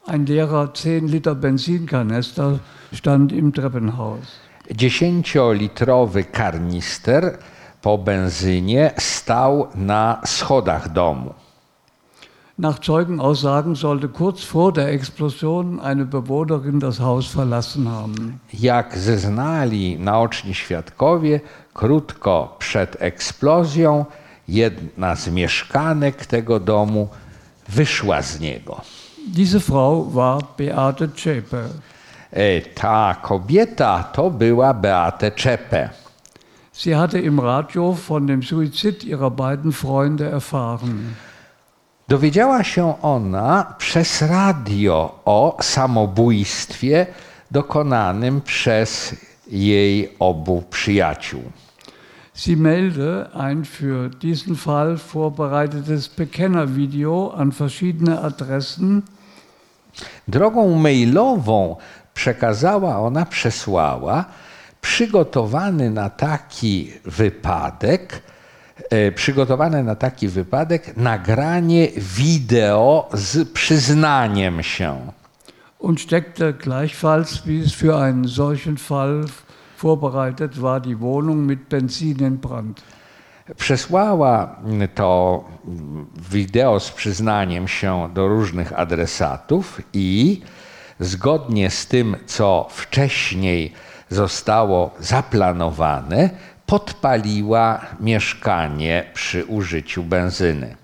ein 0.05 0.25
leerer 0.25 0.73
10 0.73 1.07
Liter 1.07 1.35
Benzinkanister 1.35 2.59
stand 2.93 3.31
im 3.31 3.53
Treppenhaus. 3.53 4.39
10-litrowy 4.69 6.23
karnister 6.23 7.37
po 7.81 7.97
benzynie 7.97 8.93
stał 8.97 9.67
na 9.75 10.21
schodach 10.25 10.89
domu. 10.89 11.33
Nach 12.57 12.79
Zeugenaussagen 12.79 13.75
sollte 13.75 14.07
kurz 14.07 14.43
vor 14.43 14.71
der 14.71 14.87
Explosion 14.87 15.79
eine 15.79 16.05
Bewohnerin 16.05 16.79
das 16.79 16.99
Haus 16.99 17.27
verlassen 17.27 17.89
haben. 17.91 18.39
Jak 18.53 18.97
zeznali 18.97 19.97
naoczni 19.99 20.53
świadkowie, 20.53 21.41
krótko 21.73 22.55
przed 22.59 22.95
eksplozją 22.99 24.05
jedna 24.47 25.15
z 25.15 25.27
mieszkanek 25.27 26.25
tego 26.25 26.59
domu 26.59 27.07
wyszła 27.69 28.21
z 28.21 28.39
niego. 28.39 28.81
Diese 29.25 29.59
Frau 29.59 30.13
war 30.13 30.39
Beate 30.57 31.13
Zschäpe. 31.13 31.69
E, 32.31 32.61
ta 32.61 33.15
kobieta 33.21 34.03
to 34.13 34.29
była 34.29 34.73
Beate 34.73 35.31
Czepe. 35.31 35.89
Sie 36.73 36.95
hatte 36.95 37.19
im 37.19 37.39
Radio 37.39 37.93
von 37.93 38.27
dem 38.27 38.43
Suizid 38.43 39.03
ihrer 39.03 39.31
beiden 39.31 39.71
Freunde 39.71 40.29
erfahren. 40.29 41.15
Dowiedziała 42.07 42.63
się 42.63 43.01
ona 43.01 43.75
przez 43.77 44.21
radio 44.21 45.19
o 45.25 45.57
samobójstwie 45.61 47.07
dokonanym 47.51 48.41
przez 48.41 49.15
jej 49.47 50.15
obu 50.19 50.63
przyjaciół. 50.69 51.41
Sie 52.33 52.57
melde 52.57 53.29
ein 53.33 53.63
für 53.63 54.09
diesen 54.09 54.55
Fall 54.55 54.97
vorbereitetes 54.97 56.09
Bekennervideo 56.09 57.31
an 57.31 57.51
verschiedene 57.51 58.21
Adressen. 58.21 59.03
Drogą 60.27 60.75
mailową 60.75 61.75
przekazała 62.13 62.99
ona, 62.99 63.25
przesłała 63.25 64.25
przygotowany 64.81 65.89
na 65.89 66.09
taki 66.09 66.93
wypadek 67.05 68.21
E, 68.89 69.11
przygotowane 69.11 69.83
na 69.83 69.95
taki 69.95 70.27
wypadek 70.27 70.97
nagranie 70.97 71.87
wideo 71.97 73.09
z 73.13 73.49
przyznaniem 73.49 74.63
się. 74.63 75.11
Und 75.79 76.01
steckte 76.01 76.53
gleichfalls, 76.53 77.45
wie 77.45 77.63
es 77.63 77.73
für 77.73 77.97
einen 77.97 78.27
solchen 78.27 78.77
Fall 78.77 79.25
vorbereitet 79.77 80.61
war, 80.61 80.81
die 80.81 80.99
Wohnung 80.99 81.45
mit 81.45 81.69
Benzin 81.69 82.19
in 82.19 82.37
Brand. 82.37 82.81
Przesłała 83.57 84.59
to 84.95 85.43
wideo 86.31 86.79
z 86.79 86.91
przyznaniem 86.91 87.67
się 87.67 88.09
do 88.13 88.27
różnych 88.27 88.79
adresatów 88.79 89.81
i 89.93 90.41
zgodnie 90.99 91.69
z 91.69 91.87
tym, 91.87 92.15
co 92.25 92.67
wcześniej 92.69 93.73
zostało 94.09 94.91
zaplanowane, 94.99 96.29
podpaliła 96.65 97.81
mieszkanie 97.99 99.03
przy 99.13 99.45
użyciu 99.45 100.03
benzyny. 100.03 100.75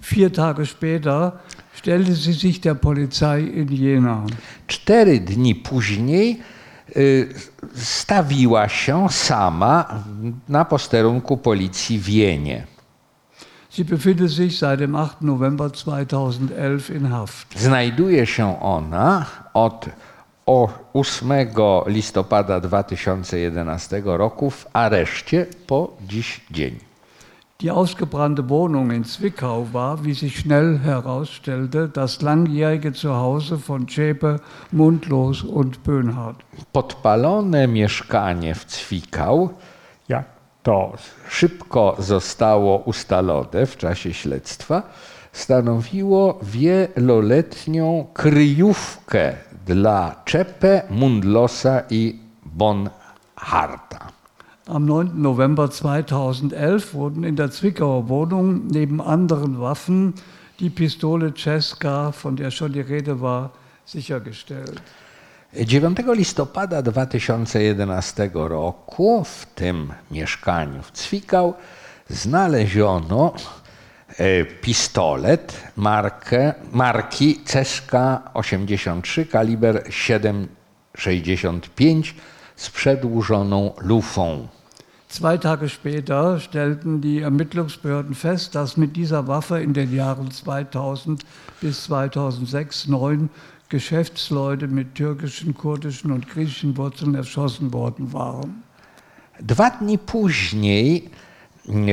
Vier 0.00 0.30
Tage 0.30 0.66
später 0.66 1.32
stellte 1.74 2.16
sie 2.16 2.34
sich 2.34 2.60
der 2.60 2.80
Polizei 2.80 3.58
in 3.58 3.72
Jena. 3.72 4.22
Cztery 4.66 5.20
dni 5.20 5.54
później 5.54 6.40
stawiła 7.74 8.68
się 8.68 9.08
sama 9.10 10.02
na 10.48 10.64
posterunku 10.64 11.36
policji 11.36 11.98
w 11.98 12.04
Wienie. 12.04 12.66
Sie 13.70 13.84
befindet 13.84 14.30
sich 14.30 14.58
seit 14.58 14.78
dem 14.78 14.94
8. 14.94 15.16
November 15.20 15.70
2011 15.70 16.94
in 16.94 17.06
Haft. 17.06 17.58
Znajduje 17.58 18.26
się 18.26 18.60
ona 18.60 19.26
od 19.54 19.86
8 20.92 21.28
listopada 21.86 22.60
2011 22.60 24.02
roku 24.04 24.50
w 24.50 24.66
areszcie 24.72 25.46
po 25.66 25.96
dziś 26.08 26.40
dzień. 26.50 26.85
Die 27.62 27.70
ausgebrannte 27.70 28.50
Wohnung 28.50 28.90
in 28.90 29.04
Zwickau 29.04 29.66
war, 29.72 30.04
wie 30.04 30.12
sich 30.12 30.40
schnell 30.40 30.78
herausstellte, 30.78 31.88
das 31.88 32.20
langjährige 32.20 32.92
Zuhause 32.92 33.58
von 33.58 33.88
Zschäpe, 33.88 34.40
Mundlos 34.72 35.42
und 35.42 35.82
Böhnhardt. 35.82 36.44
Podpalone 36.72 37.66
mieszkanie 37.66 38.54
w 38.54 38.70
Zwickau, 38.70 39.50
jak 40.08 40.26
to 40.62 40.92
szybko 41.28 41.96
zostało 41.98 42.78
ustalone 42.78 43.66
w 43.66 43.76
czasie 43.76 44.14
śledztwa, 44.14 44.82
stanowiło 45.32 46.38
wieloletnią 46.42 48.06
kryjówkę 48.14 49.32
dla 49.66 50.14
Czepe, 50.24 50.82
Mundlosa 50.90 51.82
i 51.90 52.18
Bonharta. 52.44 54.15
Am 54.68 54.86
9. 54.86 55.14
November 55.14 55.70
2011 55.70 56.94
wurden 56.94 57.24
in 57.24 57.36
der 57.36 57.50
Zwickauer 57.50 58.08
Wohnung 58.08 58.66
neben 58.66 59.00
anderen 59.00 59.60
Waffen 59.60 60.14
die 60.58 60.70
Pistole 60.70 61.34
Cesca, 61.34 62.12
von 62.12 62.36
der 62.36 62.50
schon 62.50 62.72
die 62.72 62.80
Rede 62.80 63.20
war, 63.20 63.52
sichergestellt. 63.84 64.82
9 65.52 65.94
listopada 66.14 66.82
2011 66.82 68.34
roku 68.34 69.24
w 69.24 69.46
tym 69.54 69.92
mieszkaniu 70.10 70.82
w 70.82 70.92
Cwikał 70.92 71.54
znaleziono 72.08 73.34
E, 74.18 74.44
pistolet 74.44 75.62
markę, 75.76 76.54
marki 76.72 77.40
Ceska 77.44 78.30
83 78.34 79.26
kaliber 79.26 79.84
7,65 79.88 82.14
z 82.56 82.70
przedłużoną 82.70 83.72
lufą. 83.78 84.48
Zwei 85.08 85.38
Tage 85.38 85.68
später 85.68 86.40
stellten 86.40 87.00
die 87.00 87.20
Ermittlungsbehörden 87.20 88.14
fest, 88.14 88.54
dass 88.54 88.76
mit 88.76 88.96
dieser 88.96 89.28
Waffe 89.28 89.60
in 89.60 89.72
den 89.72 89.94
Jahren 89.94 90.30
2000 90.30 91.24
bis 91.60 91.84
2006 91.84 92.88
neun 92.88 93.30
Geschäftsleute 93.68 94.66
mit 94.68 94.94
türkischen, 94.94 95.54
kurdischen 95.54 96.12
und 96.12 96.28
griechischen 96.28 96.76
Wurzeln 96.76 97.14
erschossen 97.14 97.72
worden 97.72 98.12
waren. 98.12 98.62
Dwa 99.40 99.70
dni 99.70 99.98
później 99.98 101.10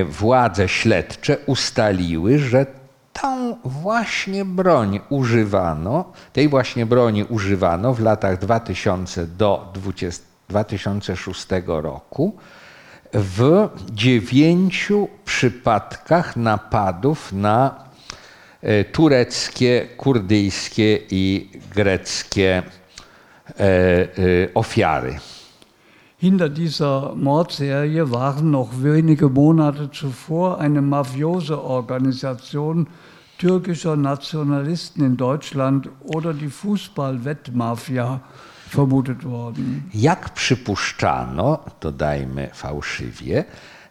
władze 0.10 0.70
śledcze 0.70 1.38
ustaliły, 1.46 2.40
że 2.40 2.66
tą 3.14 3.58
właśnie 3.64 4.46
broń 4.46 5.00
używano, 5.10 6.06
tej 6.34 6.50
właśnie 6.50 6.86
broni 6.86 7.24
używano 7.24 7.94
w 7.94 8.00
latach 8.00 8.40
2000 8.40 9.28
do 9.28 9.72
20, 9.74 10.24
2006 10.50 11.48
roku 11.68 12.38
w 13.14 13.70
dziewięciu 13.92 15.08
przypadkach 15.26 16.36
napadów 16.36 17.34
na 17.34 17.84
e, 18.62 18.84
tureckie, 18.84 19.88
kurdyjskie 19.98 21.00
i 21.12 21.50
greckie 21.76 22.64
e, 23.60 23.64
e, 23.64 24.54
ofiary. 24.54 25.20
Hinter 26.18 26.50
dieser 26.50 27.16
Mordserie 27.16 28.06
waren 28.06 28.52
noch 28.52 28.70
wenige 28.84 29.30
Monate 29.30 29.90
zuvor 29.92 30.60
eine 30.60 30.82
mafiose 30.82 31.62
Organisation 31.62 32.88
türkischer 33.38 33.98
Nationalisten 33.98 35.04
in 35.04 35.18
Deutschland 35.18 35.90
oder 36.00 36.34
die 36.34 36.48
Fußballwettmafia 36.48 38.22
Jak 39.94 40.30
przypuszczano, 40.30 41.60
dodajmy 41.82 42.50
fałszywie, 42.54 43.44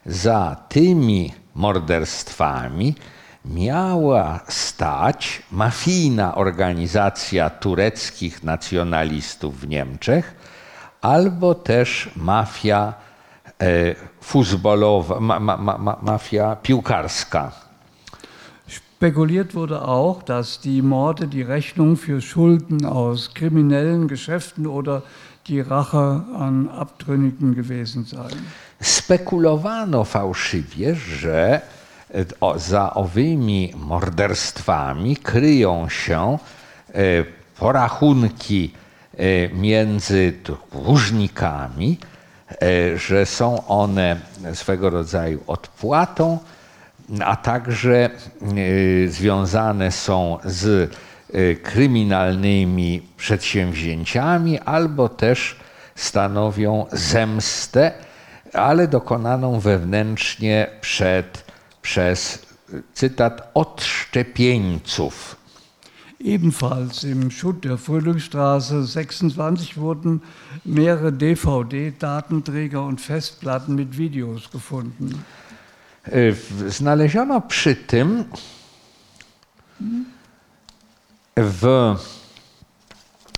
za 0.05 0.55
tymi 0.69 1.33
morderstwami 1.55 2.95
miała 3.45 4.39
stać 4.47 5.41
mafijna 5.51 6.35
organizacja 6.35 7.49
tureckich 7.49 8.43
nacjonalistów 8.43 9.59
w 9.59 9.67
Niemczech, 9.67 10.35
albo 11.01 11.55
też 11.55 12.09
mafia 12.15 12.93
e, 13.61 13.95
futbolowa, 14.21 15.19
ma, 15.19 15.39
ma, 15.39 15.57
ma, 15.57 15.97
mafia 16.01 16.55
piłkarska. 16.55 17.51
Spekuliert 19.03 19.53
wurde 19.53 19.85
auch, 19.85 20.23
dass 20.23 20.61
die 20.61 20.81
Morde 20.81 21.27
die 21.27 21.41
Rechnung 21.41 21.97
für 21.97 22.21
Schulden 22.21 22.85
aus 22.85 23.33
kriminellen 23.33 24.07
Geschäften 24.07 24.65
oder 24.65 25.03
die 25.47 25.59
Rache 25.59 26.23
an 26.39 26.69
Abtrünnigen 26.69 27.53
gewesen 27.53 28.05
seien. 28.05 28.47
Spekulowano 28.79 30.05
fałszywie, 30.05 30.95
że 30.95 31.61
e, 32.13 32.25
za 32.55 32.93
owymi 32.93 33.73
morderstwami 33.75 35.17
kryją 35.17 35.89
się 35.89 36.39
e, 36.93 37.25
porachunki 37.59 38.71
e, 39.17 39.49
między 39.49 40.33
dłużnikami, 40.71 41.97
że 42.95 43.25
są 43.25 43.67
one 43.67 44.19
swego 44.53 44.89
rodzaju 44.89 45.39
odpłatą 45.47 46.39
a 47.21 47.35
także 47.35 48.09
e, 48.09 48.09
związane 49.07 49.91
są 49.91 50.37
z 50.45 50.91
e, 51.33 51.55
kryminalnymi 51.55 53.01
przedsięwzięciami 53.17 54.59
albo 54.59 55.09
też 55.09 55.59
stanowią 55.95 56.85
zemstę, 56.91 57.91
ale 58.53 58.87
dokonaną 58.87 59.59
wewnętrznie 59.59 60.67
przed, 60.81 61.45
przez, 61.81 62.45
cytat, 62.93 63.51
odszczepieńców. 63.53 65.35
Ebenfalls 66.25 67.03
im 67.03 67.31
Schutt 67.31 67.65
der 67.65 67.77
Frühlingsstraße 67.77 68.85
26 68.85 69.75
wurden 69.77 70.21
mehrere 70.63 71.11
DVD, 71.11 71.91
Datenträger 71.91 72.81
und 72.83 73.01
Festplatten 73.01 73.75
mit 73.75 73.97
Videos 73.97 74.49
gefunden. 74.49 75.25
Znaleziono 76.67 77.41
przy 77.41 77.75
tym 77.75 78.25
w 81.35 81.95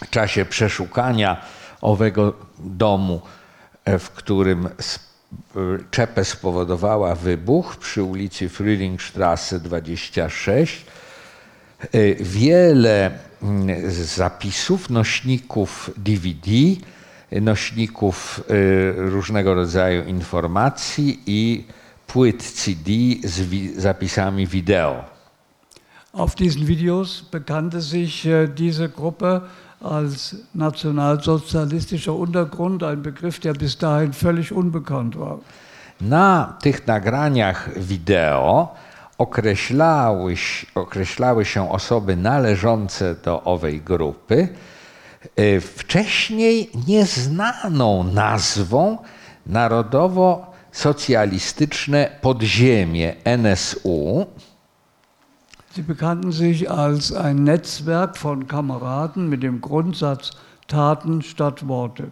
czasie 0.09 0.45
przeszukania 0.45 1.41
owego 1.81 2.33
domu, 2.59 3.21
w 3.99 4.09
którym 4.09 4.69
czepę 5.91 6.25
spowodowała 6.25 7.15
wybuch 7.15 7.75
przy 7.77 8.03
ulicy 8.03 8.49
Frühlingstrasse 8.49 9.59
26, 9.59 10.85
wiele 12.19 13.11
zapisów, 13.89 14.89
nośników 14.89 15.91
DVD, 15.97 16.51
nośników 17.31 18.43
różnego 18.95 19.53
rodzaju 19.53 20.03
informacji 20.03 21.23
i 21.25 21.65
płyt 22.07 22.43
CD 22.43 22.91
z 23.23 23.77
zapisami 23.77 24.47
wideo. 24.47 25.03
Auf 26.13 26.35
diesen 26.35 26.67
Videos 26.67 27.21
bekannte 27.31 27.81
sich 27.81 28.25
äh, 28.25 28.47
diese 28.47 28.89
Gruppe 28.89 29.41
als 29.81 30.35
nationalsozialistischer 30.53 32.13
Untergrund, 32.13 32.83
ein 32.83 33.01
Begriff, 33.01 33.39
der 33.39 33.53
bis 33.53 33.77
dahin 33.77 34.13
völlig 34.13 34.51
unbekannt 34.51 35.19
war. 35.19 35.39
Na 36.01 36.57
tych 36.61 36.87
nagraniach 36.87 37.69
wideo 37.75 38.75
określały, 39.17 40.35
określały 40.75 41.45
się 41.45 41.71
osoby 41.71 42.15
należące 42.15 43.15
do 43.15 43.43
owej 43.43 43.81
grupy 43.81 44.47
e, 45.35 45.59
wcześniej 45.59 46.69
nieznaną 46.87 48.03
nazwą 48.03 48.97
narodowo 49.45 50.54
socjalistyczne 50.75 52.09
podziemie 52.21 53.15
NSU. 53.23 54.25
Sie 55.75 55.83
bekannten 55.83 56.31
sich 56.31 56.71
als 56.71 57.13
ein 57.13 57.43
Netzwerk 57.43 58.17
von 58.17 58.47
Kameraden 58.47 59.29
mit 59.29 59.43
dem 59.43 59.61
Grundsatz 59.61 60.31
Taten 60.67 61.21
statt 61.21 61.67
Worte. 61.67 62.03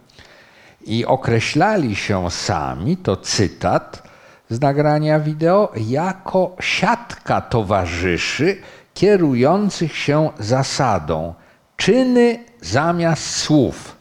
I 0.86 1.06
określali 1.06 1.96
się 1.96 2.30
sami, 2.30 2.96
to 2.96 3.16
cytat 3.16 4.02
z 4.50 4.60
nagrania 4.60 5.20
wideo, 5.20 5.72
jako 5.76 6.56
siatka 6.60 7.40
towarzyszy 7.40 8.56
kierujących 8.94 9.96
się 9.96 10.30
zasadą 10.38 11.34
czyny 11.76 12.44
zamiast 12.60 13.36
słów. 13.36 13.93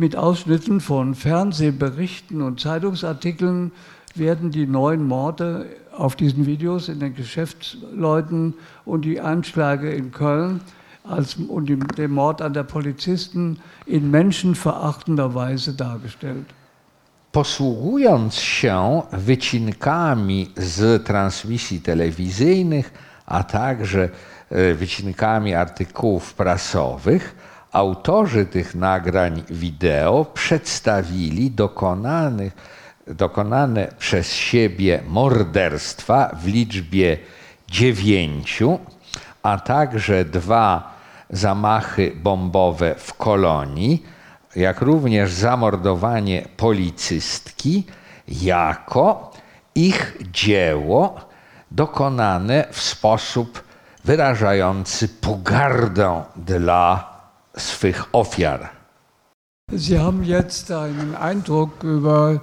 Mit 0.00 0.14
Ausschnitten 0.14 0.80
von 0.80 1.16
Fernsehberichten 1.16 2.40
und 2.40 2.60
Zeitungsartikeln 2.60 3.72
werden 4.14 4.52
die 4.52 4.64
neuen 4.64 5.04
Morde 5.04 5.66
auf 5.92 6.14
diesen 6.14 6.46
Videos 6.46 6.88
in 6.88 7.00
den 7.00 7.16
Geschäftsleuten 7.16 8.54
und 8.84 9.04
die 9.04 9.20
Anschläge 9.20 9.90
in 9.90 10.12
Köln 10.12 10.60
als, 11.02 11.34
und 11.34 11.68
den 11.98 12.10
Mord 12.12 12.42
an 12.42 12.52
der 12.52 12.62
Polizisten 12.62 13.58
in 13.86 14.08
menschenverachtender 14.08 15.34
Weise 15.34 15.72
dargestellt. 15.72 16.46
Posługując 17.32 18.34
się 18.34 19.02
wycinkami 19.12 20.50
z 20.56 21.04
transmisji 21.04 21.80
telewizyjnych, 21.80 22.92
a 23.26 23.42
także 23.42 24.08
e, 24.50 24.74
wycinkami 24.74 25.54
artykułów 25.54 26.34
prasowych, 26.34 27.34
autorzy 27.72 28.46
tych 28.46 28.74
nagrań 28.74 29.42
wideo 29.50 30.24
przedstawili 30.24 31.50
dokonanych, 31.50 32.52
dokonane 33.06 33.88
przez 33.98 34.32
siebie 34.32 35.02
morderstwa 35.06 36.36
w 36.42 36.46
liczbie 36.46 37.18
dziewięciu, 37.68 38.78
a 39.42 39.58
także 39.58 40.24
dwa 40.24 40.94
zamachy 41.30 42.12
bombowe 42.16 42.94
w 42.98 43.14
kolonii, 43.14 44.06
jak 44.56 44.80
również 44.80 45.32
zamordowanie 45.32 46.48
policystki 46.56 47.84
jako 48.28 49.32
ich 49.74 50.16
dzieło 50.32 51.20
dokonane 51.70 52.64
w 52.70 52.80
sposób 52.80 53.62
wyrażający 54.04 55.08
pogardę 55.08 56.22
dla 56.36 57.17
swych 57.58 58.04
ofiar. 58.12 58.70
Sie 59.70 59.98
haben 59.98 60.24
jetzt 60.24 60.72
einen 60.72 61.14
Eindruck 61.14 61.82
über 61.82 62.40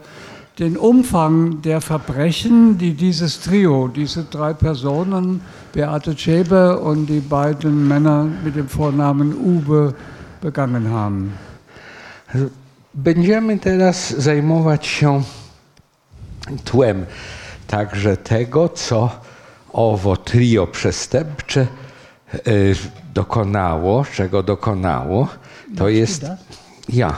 den 0.60 0.78
Umfang 0.78 1.62
der 1.62 1.82
Verbrechen, 1.82 2.78
die 2.78 2.94
dieses 2.94 3.42
Trio, 3.42 3.88
diese 3.88 4.24
drei 4.24 4.54
Personen, 4.54 5.42
Beate 5.74 6.18
Schäbe 6.18 6.80
und 6.80 7.08
die 7.08 7.20
beiden 7.20 7.88
Männer 7.88 8.28
mit 8.44 8.56
dem 8.56 8.70
Vornamen 8.70 9.34
Uwe, 9.34 9.94
begangen 10.42 10.92
haben. 10.92 11.32
Będziemy 12.94 13.60
teraz 13.60 14.10
zajmować 14.10 14.88
się 14.88 15.24
tłem 16.64 17.06
także 17.68 18.18
tego, 18.18 18.70
co 18.70 19.10
owo 19.74 20.18
trio 20.18 20.68
przestępcze 20.68 21.68
y, 22.48 22.76
dokonało, 23.16 24.06
czego 24.14 24.44
dokonało, 24.44 25.28
to 25.78 25.90
jest 25.90 26.26
ja. 26.90 27.18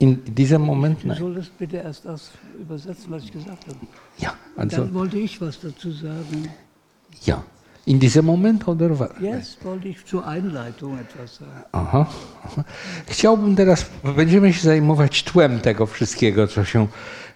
In 0.00 0.16
diesem 0.26 0.62
Moment 0.62 1.04
nein. 1.04 1.18
Du 1.18 1.24
solltest 1.24 1.50
bitte 1.58 1.76
erst 1.76 2.04
das 2.04 2.30
übersetzen, 2.60 3.10
was 3.10 3.24
ich 3.24 3.32
gesagt 3.32 3.66
habe. 3.66 3.78
Ja, 4.20 4.34
also. 4.56 4.76
Dann 4.76 4.94
wollte 4.94 5.18
ich 5.18 5.40
was 5.40 5.60
dazu 5.60 5.92
sagen. 5.92 6.48
Ja. 7.26 7.42
In 7.86 7.98
diesem 7.98 8.26
Moment 8.26 8.68
oder 8.68 8.98
was? 8.98 9.10
Jetzt 9.20 9.64
wollte 9.64 9.88
ich 9.88 10.04
zur 10.04 10.26
Einleitung 10.26 10.98
etwas 10.98 11.34
sagen. 11.34 11.64
Aha. 11.72 12.06
Chciałbym 13.06 13.56
teraz, 13.56 13.86
będziemy 14.16 14.52
się 14.52 14.62
zajmować 14.62 15.22
tłem 15.22 15.60
tego 15.60 15.86
wszystkiego, 15.86 16.46
co 16.46 16.64
się 16.64 16.86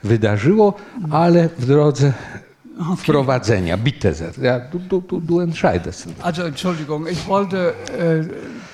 wydarzyło, 0.03 0.75
ale 1.11 1.49
w 1.49 1.67
drodze 1.67 2.13
wprowadzenia. 2.97 3.77
Bitte 3.77 4.15
sehr. 4.15 4.33
Ja, 4.41 4.59
du, 4.59 5.01
du, 5.01 5.21
du, 5.21 5.41
entscheidest. 5.41 6.07
Also 6.23 6.43
Entschuldigung, 6.43 7.07
ich 7.07 7.27
wollte 7.27 7.75
äh, 7.99 8.25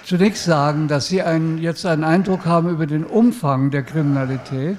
zunächst 0.05 0.45
sagen, 0.45 0.89
dass 0.89 1.09
Sie 1.09 1.23
ein, 1.23 1.59
jetzt 1.59 1.85
einen 1.87 2.05
Eindruck 2.05 2.45
haben 2.47 2.71
über 2.71 2.87
den 2.87 3.05
Umfang 3.05 3.71
der 3.71 3.83
Kriminalität. 3.83 4.77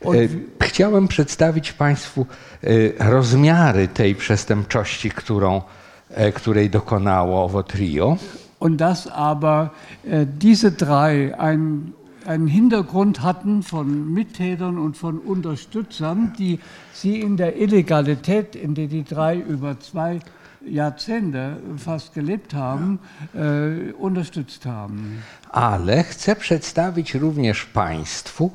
Und 0.00 0.16
E, 0.16 0.28
Chciałem 0.62 1.08
przedstawić 1.08 1.72
Państwu 1.72 2.26
e, 2.62 3.10
rozmiary 3.10 3.88
tej 3.88 4.14
przestępczości, 4.14 5.10
którą, 5.10 5.62
e, 6.10 6.32
której 6.32 6.70
dokonało 6.70 7.44
owo 7.44 7.62
trio. 7.62 8.16
Und 8.60 8.76
dass 8.76 9.06
aber 9.06 9.70
äh, 10.04 10.26
diese 10.26 10.70
drei 10.70 11.34
ein, 11.38 11.92
einen 12.30 12.46
Hintergrund 12.46 13.22
hatten 13.22 13.62
von 13.62 14.12
Mittätern 14.14 14.78
und 14.78 14.96
von 14.96 15.18
Unterstützern, 15.18 16.32
die 16.38 16.60
sie 16.94 17.20
in 17.20 17.36
der 17.36 17.56
Illegalität, 17.56 18.54
in 18.54 18.74
der 18.74 18.86
die 18.86 19.02
drei 19.02 19.36
über 19.36 19.80
zwei 19.80 20.20
Jahrzehnte 20.64 21.56
fast 21.76 22.14
gelebt 22.14 22.54
haben, 22.54 22.98
äh, 23.34 23.92
unterstützt 23.92 24.64
haben. 24.66 25.22
Ale 25.50 26.04
chcę 26.04 26.36
przedstawić 26.36 27.14
również 27.14 27.64
Państwu 27.64 28.50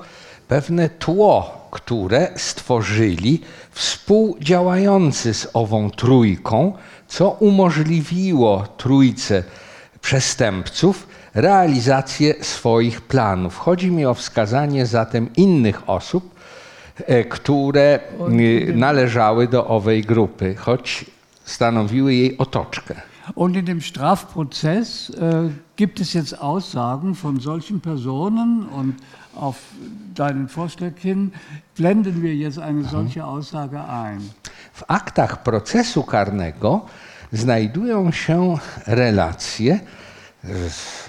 pewne 0.47 0.89
tło, 0.89 1.67
które 1.71 2.32
stworzyli 2.36 3.41
współdziałający 3.71 5.34
z 5.34 5.47
ową 5.53 5.89
trójką, 5.91 6.73
co 7.07 7.30
umożliwiło 7.30 8.67
trójce 8.78 9.43
przestępców 10.01 11.07
realizację 11.36 12.33
swoich 12.41 13.01
planów. 13.01 13.57
Chodzi 13.57 13.91
mi 13.91 14.05
o 14.05 14.13
wskazanie 14.13 14.86
zatem 14.86 15.29
innych 15.36 15.89
osób, 15.89 16.36
e, 17.07 17.23
które 17.23 17.99
y, 18.29 18.73
należały 18.75 19.47
do 19.47 19.67
owej 19.67 20.01
grupy, 20.01 20.55
choć 20.55 21.05
stanowiły 21.45 22.13
jej 22.13 22.38
otoczkę. 22.38 22.95
Und 23.36 23.55
in 23.55 23.65
dem 23.65 23.81
Strafprozess 23.81 25.09
äh, 25.09 25.49
gibt 25.75 25.99
es 25.99 26.13
jetzt 26.13 26.41
Aussagen 26.41 27.15
von 27.15 27.39
solchen 27.39 27.81
Personen 27.81 28.69
und 28.69 28.95
auf 29.36 29.55
deinen 30.13 30.47
Vorschlag 30.47 30.91
hin 30.97 31.31
blenden 31.75 32.21
wir 32.21 32.36
jetzt 32.36 32.59
eine 32.59 32.83
solche 32.83 33.25
Aussage 33.25 33.83
ein. 33.83 34.21
W 34.73 34.83
aktach 34.88 35.43
procesu 35.43 36.03
karnego 36.03 36.86
znajdują 37.31 38.11
się 38.11 38.57
relacje 38.88 39.79
e, 40.43 40.47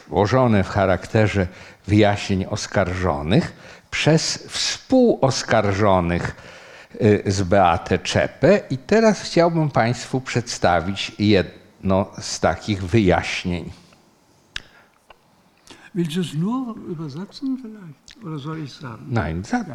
złożone 0.09 0.65
w 0.65 0.69
charakterze 0.69 1.47
wyjaśnień 1.87 2.45
oskarżonych 2.45 3.53
przez 3.91 4.47
współoskarżonych 4.49 6.37
e, 7.01 7.33
z 7.33 7.43
Beatę 7.43 7.99
Czepę 7.99 8.61
i 8.71 8.79
teraz 8.79 9.21
chciałbym 9.21 9.71
Państwu 9.71 10.21
przedstawić 10.21 11.13
jedno 11.19 12.07
z 12.21 12.41
takich 12.41 12.85
wyjaśnień. 12.85 13.71
Willst 15.95 16.15
du 16.15 16.21
es 16.21 16.35
nur 16.35 16.77
übersetzen 16.77 17.57
vielleicht? 17.57 18.25
Oder 18.25 18.39
soll 18.39 18.59
ich 18.59 18.73
sagen? 18.73 19.07
Nein, 19.09 19.45
sag, 19.45 19.67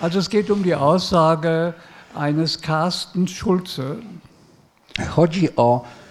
Also 0.00 0.18
es 0.18 0.30
geht 0.30 0.50
um 0.50 0.62
die 0.62 0.74
Aussage 0.74 1.74
eines 2.14 2.60
Carsten 2.60 3.28
Schulze. 3.28 3.96
Chodzi 5.10 5.56
o 5.56 5.84
y, 5.84 6.03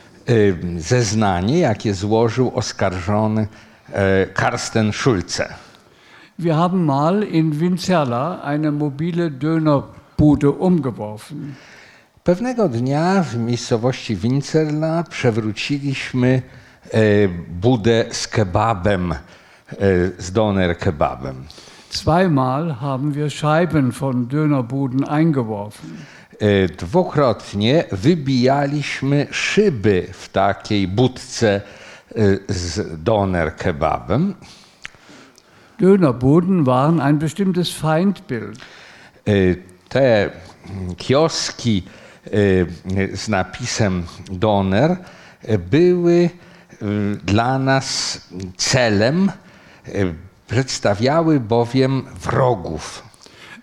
zeznanie, 0.77 1.59
jakie 1.59 1.93
złożył 1.93 2.51
oskarżony 2.55 3.47
e, 3.93 4.25
Karsten 4.25 4.93
Schulze. 4.93 5.53
Wir 6.39 6.55
haben 6.55 6.85
mal 6.85 7.23
in 7.23 7.51
Winzerla 7.51 8.41
eine 8.41 8.71
mobile 8.71 9.29
Dönerbude 9.31 10.49
umgeworfen. 10.49 11.53
Pewnego 12.23 12.69
dnia 12.69 13.23
w 13.23 13.37
miejscowości 13.37 14.15
Wincerla 14.15 15.03
przewróciliśmy 15.03 16.41
e, 16.91 16.99
budę 17.61 18.05
z 18.11 18.27
kebabem, 18.27 19.11
e, 19.11 19.17
z 20.17 20.31
doner 20.31 20.77
kebabem. 20.77 21.35
Zweimal 21.89 22.81
haben 22.81 23.13
wir 23.13 23.29
Scheiben 23.29 23.91
von 23.91 24.27
Dönerbuden 24.27 25.03
eingeworfen. 25.03 25.89
E, 26.43 26.67
Dwukrotnie 26.67 27.83
wybijaliśmy 27.91 29.27
szyby 29.31 30.07
w 30.13 30.29
takiej 30.29 30.87
budce 30.87 31.55
e, 31.55 31.61
z 32.49 33.03
doner 33.03 33.55
kebabem. 33.55 34.35
Dönerbuden 35.79 36.65
waren 36.65 36.99
ein 36.99 37.19
bestimmtes 37.19 37.71
Feindbild. 37.71 38.59
E, 39.25 39.31
Te 39.89 40.29
kioski 40.97 41.83
z 43.13 43.27
napisem 43.27 44.03
doner 44.31 44.97
były 45.69 46.29
dla 47.23 47.59
nas 47.59 48.19
celem, 48.57 49.31
przedstawiały 50.47 51.39
bowiem 51.39 52.03
wrogów. 52.21 53.03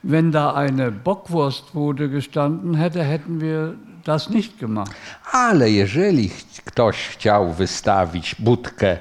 Wenn 0.03 0.32
da 0.32 0.55
eine 0.55 0.90
Bockwurstbude 0.90 2.09
gestanden 2.09 2.74
hätte, 2.74 3.03
hätten 3.05 3.40
wir 3.40 3.74
das 4.05 4.30
nicht 4.30 4.59
gemacht. 4.59 4.92
Ale 5.32 5.70
jeżeli 5.70 6.30
ktoś 6.64 7.09
chciał 7.09 7.53
wystawić 7.53 8.34
budkę 8.34 8.90
e, 8.90 8.98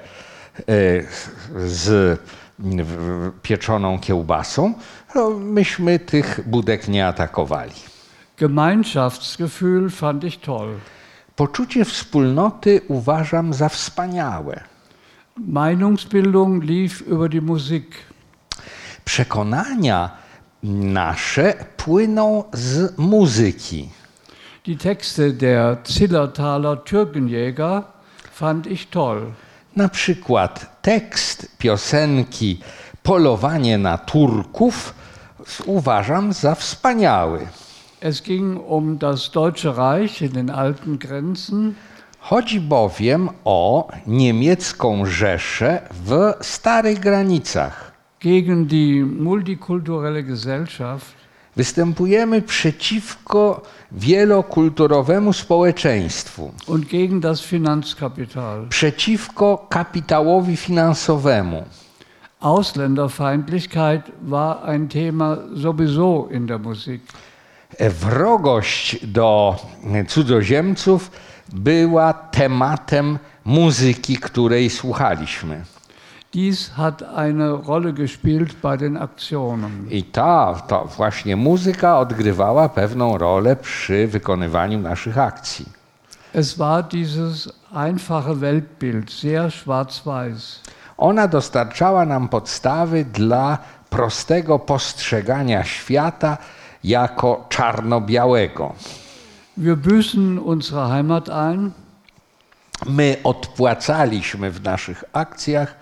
z 1.56 2.20
pieczoną 3.42 4.00
kiełbasą, 4.00 4.74
to 5.14 5.30
myśmy 5.30 6.00
tych 6.00 6.42
budek 6.46 6.88
nie 6.88 7.08
atakowali. 7.08 7.74
Gemeinschaftsgefühl 8.38 9.90
fand 9.90 10.24
ich 10.24 10.42
toll. 10.42 10.76
Poczucie 11.36 11.86
wspólnoty 11.86 12.82
uważam 12.88 13.54
za 13.54 13.70
wspaniałe. 13.70 14.64
Meinungsbildung 15.38 16.64
lief 16.64 17.08
über 17.08 17.30
die 17.30 17.42
Musik. 17.42 17.86
Przekonania 19.06 20.10
nasze 20.64 21.54
płyną 21.78 22.44
z 22.54 22.98
muzyki. 22.98 23.90
Die 24.66 24.78
Texte 24.78 25.32
der 25.32 25.78
Zillertaler 25.88 26.78
Türkenjäger 26.78 27.84
fand 28.32 28.68
ich 28.68 28.90
toll. 28.90 29.32
Na 29.76 29.90
przykład 29.90 30.82
tekst 30.82 31.58
piosenki 31.58 32.60
Polowanie 33.04 33.78
na 33.78 33.98
Turków 33.98 34.94
uważam 35.66 36.34
za 36.34 36.56
wspaniały. 36.56 37.48
Es 38.02 38.22
ging 38.22 38.62
um 38.68 38.98
das 38.98 39.32
Deutsche 39.32 39.74
Reich 39.74 40.22
in 40.22 40.30
den 40.30 40.50
alten 40.50 40.98
Grenzen. 40.98 41.74
Chodzi 42.20 42.60
bowiem 42.60 43.30
o 43.46 43.88
niemiecką 44.08 45.06
Rzeszę 45.06 45.82
w 46.06 46.34
starych 46.42 47.00
granicach. 47.00 47.89
Gegen 48.20 48.68
die 48.68 49.04
multikulturelle 49.04 50.24
Gesellschaft 50.24 51.20
Występujemy 51.56 52.42
przeciwko 52.42 53.62
wielokulturowemu 53.92 55.34
społeczeństwu, 55.34 56.52
und 56.68 56.86
gegen 56.86 57.20
das 57.20 57.42
Finanzkapital. 57.42 58.68
przeciwko 58.70 59.66
kapitałowi 59.70 60.58
finansowemu. 60.58 61.64
Ausländerfeindlichkeit 62.40 64.12
war 64.22 64.64
ein 64.66 64.88
Thema 64.88 65.38
sowieso 65.62 66.28
in 66.32 66.46
der 66.48 66.60
Musik. 66.60 67.02
Wrogość 67.80 69.06
do 69.08 69.56
cudzoziemców 70.08 71.12
była 71.54 72.14
tematem 72.14 73.20
muzyki, 73.46 74.18
której 74.18 74.70
słuchaliśmy. 74.70 75.64
Dies 76.34 76.78
hat 76.78 77.02
eine 77.02 77.52
Rolle 77.54 77.94
gespielt 77.94 78.62
bei 78.62 78.78
den 78.78 78.98
Aktionen. 78.98 79.88
I 79.90 80.04
ta, 80.04 80.56
to 80.68 80.86
właśnie 80.86 81.36
muzyka 81.36 82.00
odgrywała 82.00 82.70
pewną 82.70 83.18
rolę 83.18 83.56
przy 83.56 84.08
wykonywaniu 84.08 84.80
naszych 84.80 85.18
akcji. 85.18 85.66
Es 86.34 86.58
war 86.58 86.84
dieses 86.84 87.50
einfache 87.74 88.36
Weltbild, 88.36 89.12
sehr 89.12 89.52
schwarz-weiß. 89.52 90.62
Ona 90.98 91.28
dostarczała 91.28 92.06
nam 92.06 92.30
podstawy 92.30 93.06
dla 93.06 93.58
prostego 93.90 94.60
postrzegania 94.60 95.64
świata 95.64 96.38
jako 96.84 97.46
czarno-białego. 97.50 98.74
Wir 99.58 99.76
büßen 99.76 100.40
unsere 100.40 100.88
Heimat 100.90 101.30
ein 101.30 101.72
My 102.86 103.18
odpłacaliśmy 103.24 104.52
w 104.52 104.64
naszych 104.64 105.04
akcjach 105.14 105.76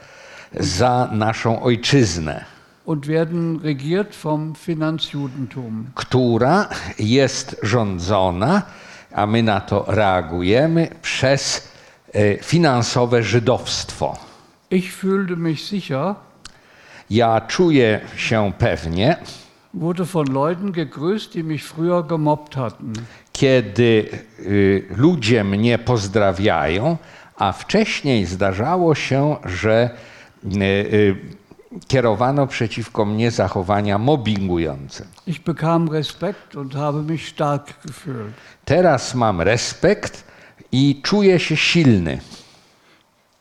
za 0.54 1.10
naszą 1.12 1.62
ojczyznę, 1.64 2.46
która 5.96 6.70
jest 7.00 7.60
rządzona, 7.64 8.62
a 9.14 9.28
my 9.28 9.44
na 9.44 9.62
to 9.62 9.86
reagujemy, 9.88 10.88
przez 11.02 11.72
e, 12.14 12.38
finansowe 12.44 13.24
żydowstwo. 13.24 14.18
Ich 14.72 14.94
fühlte 14.94 15.38
mich 15.38 15.60
sicher, 15.60 16.16
Ja 17.10 17.42
czuję 17.42 18.02
się 18.16 18.52
pewnie, 18.58 19.18
wurde 19.74 20.06
von 20.06 20.28
Leuten 20.28 20.72
gegrüßt, 20.74 21.34
die 21.34 21.44
mich 21.44 21.64
früher 21.64 22.04
gemobbt 22.08 22.56
hatten. 22.56 22.94
kiedy 23.32 24.10
y, 24.40 24.86
ludzie 24.98 25.44
mnie 25.44 25.78
pozdrawiają, 25.78 26.98
a 27.38 27.52
wcześniej 27.52 28.26
zdarzało 28.26 28.96
się, 28.96 29.36
że 29.46 29.90
kierowano 31.88 32.48
przeciwko 32.48 33.06
mnie 33.06 33.32
zachowania 33.32 33.98
mobbingujące. 33.98 35.06
Ich 35.28 35.44
bekam 35.44 35.90
Respekt 35.90 36.56
und 36.56 36.76
habe 36.76 37.02
mich 37.02 37.30
stark 37.30 37.74
gefühlt. 37.86 38.34
Teraz 38.66 39.16
mam 39.16 39.42
respekt 39.42 40.24
i 40.72 41.02
czuję 41.04 41.40
się 41.40 41.58
silny. 41.58 42.20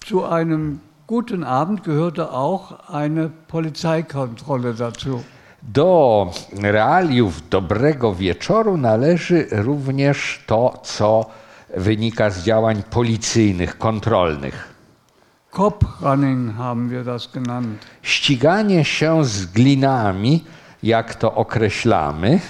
Zu 0.07 0.25
einem 0.25 0.79
guten 1.07 1.45
Abend 1.45 1.83
gehörte 1.83 2.31
auch 2.31 2.91
eine 2.91 3.31
Polizeikontrolle 3.49 4.75
dazu. 4.75 5.23
Do 5.63 6.31
realiów 6.63 7.49
dobrego 7.49 8.15
wieczoru 8.15 8.77
należy 8.77 9.47
również 9.51 10.45
to, 10.47 10.81
co 10.83 11.27
wynika 11.77 12.31
z 12.31 12.43
działań 12.43 12.83
policyjnych, 12.91 13.79
kontrolnych. 13.79 14.76
Cop-Running 15.57 16.55
haben 16.59 16.91
wir 16.91 17.03
das 17.05 17.33
genannt. 17.33 17.87
Ściganie 18.03 18.85
się 18.85 19.25
z 19.25 19.47
glinami, 19.47 20.45
jak 20.83 21.15
to 21.15 21.35
określamy, 21.35 22.41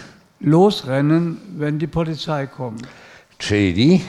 Losrennen, 0.40 1.36
wenn 1.58 1.78
die 1.78 1.88
Polizei 1.88 2.48
kommt. 2.48 2.82
czyli 3.38 4.00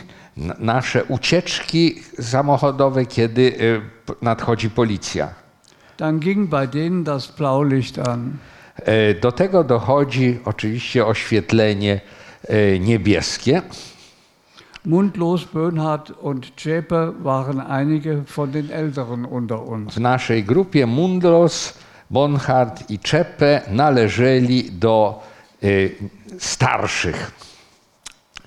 nasze 0.60 1.04
ucieczki 1.06 1.96
samochodowe, 2.22 3.06
kiedy 3.06 3.42
y, 3.42 3.82
nadchodzi 4.22 4.70
policja. 4.70 5.30
Dann 5.98 6.20
ging 6.20 6.50
bei 6.50 6.68
denen 6.68 7.04
das 7.04 7.28
Blaulicht 7.28 8.00
an. 8.00 8.38
E, 8.86 9.14
Do 9.14 9.32
tego 9.32 9.64
dochodzi 9.64 10.40
oczywiście 10.46 11.06
oświetlenie 11.06 12.02
e, 12.48 12.80
niebieskie. 12.80 13.62
Mundlos, 14.88 15.46
Böhnhardt 15.46 16.12
und 16.12 16.54
Zschäpe 16.56 17.14
waren 17.22 17.60
einige 17.60 18.24
von 18.26 18.54
den 18.54 18.70
Älteren 18.70 19.26
unter 19.26 19.68
uns. 19.68 19.96
W 19.96 20.00
naszej 20.00 20.44
grupie 20.44 20.86
Mundlos, 20.86 21.74
Bonhard 22.10 22.90
i 22.90 23.00
Czepe 23.00 23.62
należeli 23.72 24.72
do 24.72 25.22
e, 25.62 25.90
starszych. 26.40 27.32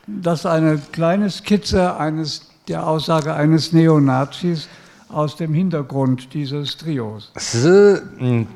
Das 0.07 0.41
ist 0.41 0.47
eine 0.47 0.79
kleine 0.93 1.31
Skizze 1.31 1.97
eines, 1.99 2.49
der 2.69 2.87
Aussage 2.87 3.35
eines 3.35 3.73
Neonazis 3.73 4.69
aus 5.11 5.37
dem 5.37 5.53
Hintergrund 5.53 6.33
dieses 6.33 6.77
Trios. 6.77 7.33
Z 7.37 8.03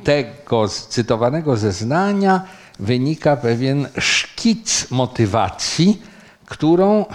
tego 0.04 0.68
cytowanego 0.68 1.56
zeznania 1.56 2.44
wynika 2.80 3.36
pewien 3.36 3.88
szkic 3.98 4.90
motywacji, 4.90 6.02
którą 6.46 7.06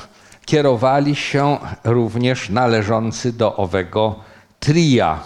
kierowali 0.50 1.16
się 1.16 1.58
również 1.84 2.50
należący 2.50 3.34
do 3.34 3.56
owego 3.56 4.20
tria 4.60 5.24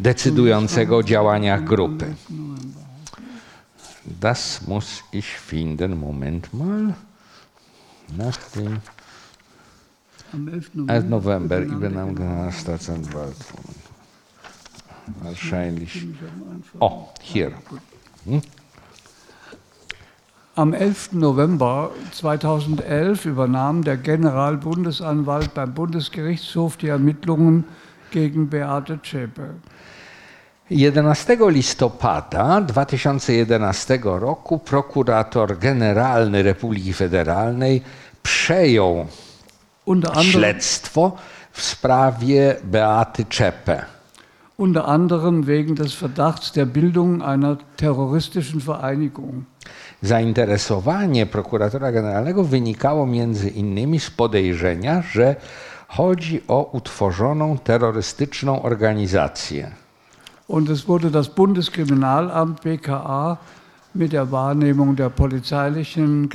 decydującego 0.00 0.96
o 0.96 1.02
działaniach 1.02 1.64
grupy. 1.64 2.14
Das 4.20 4.62
muss 4.68 5.02
ich 5.12 5.26
finden. 5.26 5.96
Moment 5.96 6.54
mal. 6.54 6.94
Nach 8.16 8.50
dem 8.54 8.80
Am 10.34 10.48
11. 10.48 10.70
11 10.88 11.08
November 11.08 11.58
übernahm 11.58 12.14
Generalstaatsanwalt 12.14 13.44
von 13.44 13.64
wahrscheinlich. 15.22 16.06
Oh, 16.80 17.08
hier. 17.22 17.52
Am 20.58 20.74
11. 20.74 21.12
November 21.12 21.92
2011 22.10 23.26
übernahm 23.26 23.84
der 23.84 23.96
Generalbundesanwalt 23.96 25.54
beim 25.54 25.72
Bundesgerichtshof 25.72 26.76
die 26.76 26.88
Ermittlungen 26.88 27.64
gegen 28.10 28.48
Beate 28.48 28.98
Zschäpe. 29.00 29.54
11 30.68 31.48
listopada 31.50 32.66
2011 32.66 34.04
roku 34.04 34.58
prokurator 34.58 35.54
generalny 35.60 36.42
Republiki 36.42 36.92
Federalnej 36.92 37.82
przejął 38.22 39.06
śledztwo 40.20 41.16
w 41.52 41.62
sprawie 41.62 42.56
Beaty 42.64 43.24
Czepe. 43.24 43.98
unter 44.58 44.88
anderem 44.88 45.46
wegen 45.46 45.76
des 45.76 45.94
Verdachts 45.94 46.50
der 46.52 46.66
Bildung 46.66 47.22
einer 47.22 47.58
terroristischen 47.76 48.60
Vereinigung. 48.60 49.46
Zainteresowanie 50.02 51.26
prokuratora 51.26 51.92
generalnego 51.92 52.44
wynikało 52.44 53.06
między 53.06 53.50
innymi 53.50 54.00
z 54.00 54.10
podejrzenia, 54.10 55.02
że 55.02 55.36
chodzi 55.88 56.42
o 56.48 56.70
utworzoną 56.72 57.58
terrorystyczną 57.58 58.62
organizację. 58.62 59.70
Und 60.48 60.70
es 60.70 60.80
wurde 60.80 61.10
das 61.10 61.28
Bundeskriminalamt 61.28 62.60
BKA 62.60 63.36
mit 63.98 64.12
der 64.12 64.30
Wahrnehmung 64.30 64.96
der 64.96 65.10
polizeilichen, 65.10 66.28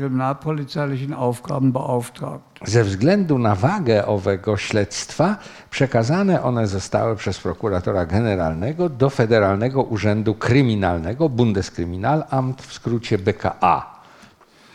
Aufgaben 1.14 1.72
beauftragt. 1.72 2.60
Ze 2.66 2.84
względu 2.84 3.40
na 3.40 3.56
wagę 3.56 4.06
owego 4.06 4.58
śledztwa 4.58 5.38
przekazane 5.70 6.44
one 6.44 6.68
zostały 6.68 7.16
przez 7.16 7.40
prokuratora 7.40 8.06
generalnego 8.06 8.90
do 8.90 9.10
Federalnego 9.10 9.84
Urzędu 9.84 10.36
Kryminalnego, 10.36 11.30
Bundeskriminalamt, 11.30 12.62
w 12.62 12.74
skrócie 12.74 13.18
BKA. 13.18 13.94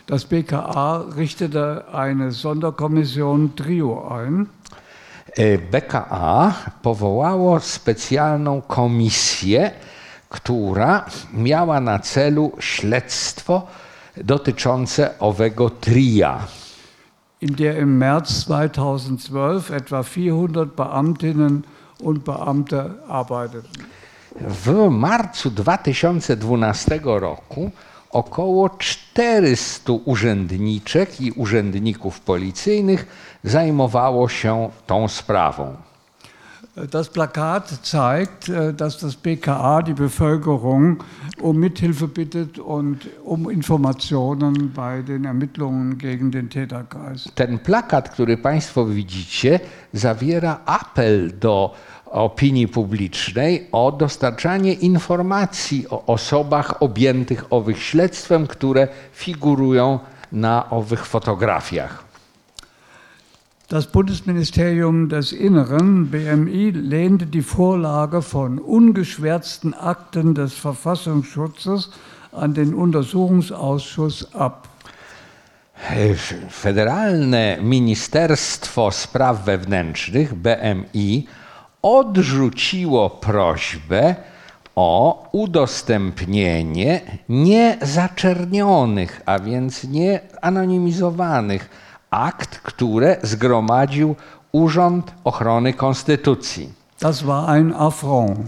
Das 0.07 0.23
BKA 0.23 1.03
richtete 1.17 1.83
eine 1.93 2.31
Sonderkommission 2.31 3.49
Trio 3.55 4.19
ein. 4.21 4.45
E, 5.37 5.57
BKA 5.57 6.53
powołało 6.81 7.59
specjalną 7.59 8.61
komisję, 8.61 9.71
która 10.29 11.05
miała 11.33 11.79
na 11.79 11.99
celu 11.99 12.51
śledztwo 12.59 13.67
dotyczące 14.17 15.19
owego 15.19 15.69
tria. 15.69 16.47
in 17.41 17.55
der 17.55 17.81
im 17.81 17.97
März 17.97 18.45
2012 18.45 19.75
etwa 19.75 20.03
400 20.03 20.65
Beamtinnen 20.65 21.63
und 21.99 22.23
Beamte 22.23 22.89
arbeiteten. 23.07 23.85
W 24.41 24.89
marcu 24.89 25.51
2012 25.51 26.99
roku 27.03 27.71
około 28.11 28.69
400 28.69 29.93
urzędniczek 30.05 31.21
i 31.21 31.31
urzędników 31.31 32.19
policyjnych 32.19 33.07
zajmowało 33.43 34.29
się 34.29 34.69
tą 34.87 35.07
sprawą. 35.07 35.75
Das 36.75 37.09
Plakat 37.09 37.67
zeigt, 37.83 38.49
äh, 38.49 38.73
dass 38.73 38.99
das 38.99 39.15
BKA 39.15 39.81
die 39.81 39.93
Bevölkerung 39.93 41.03
um 41.41 41.57
Mithilfe 41.57 42.07
bittet 42.07 42.59
und 42.59 43.09
um 43.23 43.49
Informationen 43.49 44.71
bei 44.73 45.01
den 45.01 45.25
Ermittlungen 45.25 45.97
gegen 45.97 46.31
den 46.31 46.49
Täterkreis. 46.49 47.29
Ten 47.35 47.59
plakat, 47.59 48.09
który 48.09 48.37
Państwo 48.37 48.85
widzicie, 48.85 49.59
zawiera 49.93 50.59
apel 50.65 51.31
do 51.39 51.73
opinii 52.05 52.67
publicznej 52.67 53.67
o 53.71 53.91
dostarczanie 53.91 54.73
informacji 54.73 55.89
o 55.89 56.05
osobach 56.05 56.81
objętych 56.81 57.45
owych 57.49 57.83
śledztwem, 57.83 58.47
które 58.47 58.87
figurują 59.13 59.99
na 60.31 60.69
owych 60.69 61.05
fotografiach. 61.05 62.08
Das 63.69 63.85
Bundesministerium 63.85 65.09
des 65.09 65.31
Inneren, 65.31 66.09
BMI, 66.09 66.71
lehnte 66.71 67.27
die 67.27 67.43
Vorlage 67.43 68.23
von 68.23 68.57
ungeschwärzten 68.57 69.75
Akten 69.75 70.33
des 70.33 70.55
Verfassungsschutzes 70.55 71.91
an 72.31 72.55
den 72.55 72.73
Untersuchungsausschuss 72.73 74.33
ab. 74.33 74.67
Federalne 76.49 77.59
Ministerstwo 77.61 78.89
Spraw 78.89 79.45
Wewnętrznych, 79.45 80.33
BMI, 80.33 81.27
odrzuciło 81.81 83.09
prośbę 83.09 84.15
o 84.75 85.27
udostępnienie 85.31 87.01
niezaczernionych, 87.29 89.21
a 89.25 89.39
więc 89.39 89.83
nieanonimizowanych 89.83 91.88
akt, 92.09 92.59
które 92.59 93.17
zgromadził 93.23 94.15
Urząd 94.51 95.13
Ochrony 95.23 95.73
Konstytucji. 95.73 96.69
Das 96.99 97.23
war 97.23 97.49
ein 97.49 97.73
Affront. 97.77 98.39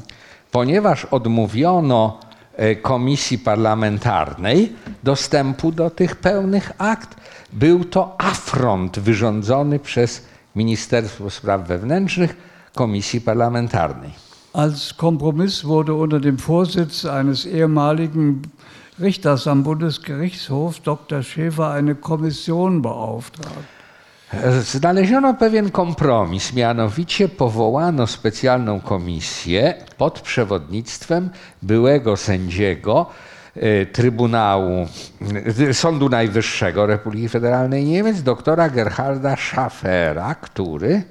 Ponieważ 0.52 1.06
odmówiono 1.06 2.20
e, 2.56 2.76
komisji 2.76 3.38
parlamentarnej 3.40 4.74
dostępu 5.04 5.72
do 5.72 5.90
tych 5.90 6.16
pełnych 6.16 6.72
akt, 6.78 7.16
był 7.54 7.86
to 7.86 8.16
afront 8.18 9.00
wyrządzony 9.00 9.80
przez 9.80 10.26
Ministerstwo 10.56 11.30
Spraw 11.30 11.68
Wewnętrznych 11.68 12.36
komisji 12.76 13.22
parlamentarnej. 13.22 14.12
Als 14.54 14.94
Kompromiss 14.94 15.64
wurde 15.64 15.94
unter 15.94 16.22
dem 16.22 16.38
Vorsitz 16.38 17.06
eines 17.06 17.46
ehemaligen 17.46 18.42
Richters 19.02 19.48
am 19.48 19.64
Bundesgerichtshof 19.64 20.80
Dr. 20.80 21.24
Schäfer 21.24 21.72
eine 21.72 21.96
Kommission 21.96 22.82
beauftragt. 22.82 23.82
Znaleziono 24.62 25.34
pewien 25.34 25.72
kompromis, 25.72 26.54
mianowicie 26.54 27.30
powołano 27.30 28.08
specjalną 28.08 28.80
komisję 28.80 29.74
pod 29.98 30.22
przewodnictwem 30.22 31.30
byłego 31.62 32.18
sędziego 32.18 33.06
e, 33.56 33.86
Trybunału 33.86 34.88
e, 35.70 35.74
Sądu 35.74 36.10
Najwyższego 36.10 36.86
Republiki 36.86 37.30
Federalnej 37.30 37.86
Niemiec, 37.86 38.24
doktora 38.24 38.70
Gerharda 38.70 39.36
Schaffera, 39.36 40.36
który 40.36 41.04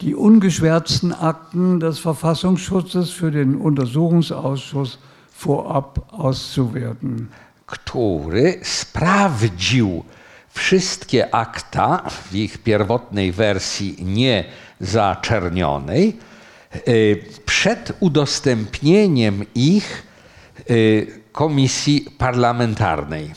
die 0.00 0.16
ungeschwärzten 0.16 1.12
Akten 1.12 1.80
des 1.80 1.98
Verfassungsschutzes 1.98 3.10
für 3.10 3.30
den 3.30 3.54
Untersuchungsausschuss 3.54 4.98
vorab 5.46 5.98
auszuwerten. 6.12 7.26
który 7.66 8.58
sprawdził 8.62 10.04
wszystkie 10.48 11.34
akta 11.34 12.02
w 12.10 12.34
ich 12.34 12.58
pierwotnej 12.58 13.32
wersji 13.32 14.04
niezaczernionej 14.04 16.16
y, 16.88 17.24
przed 17.46 17.92
udostępnieniem 18.00 19.44
ich 19.54 20.02
y, 20.70 21.06
komisji 21.32 22.06
parlamentarnej. 22.18 23.30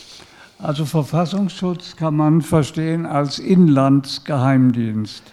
Also 0.60 0.86
Verfassungsschutz 0.86 1.96
kann 1.96 2.16
man 2.16 2.42
verstehen 2.42 3.06
als 3.06 3.40
Inlandsgeheimdienst. 3.40 5.24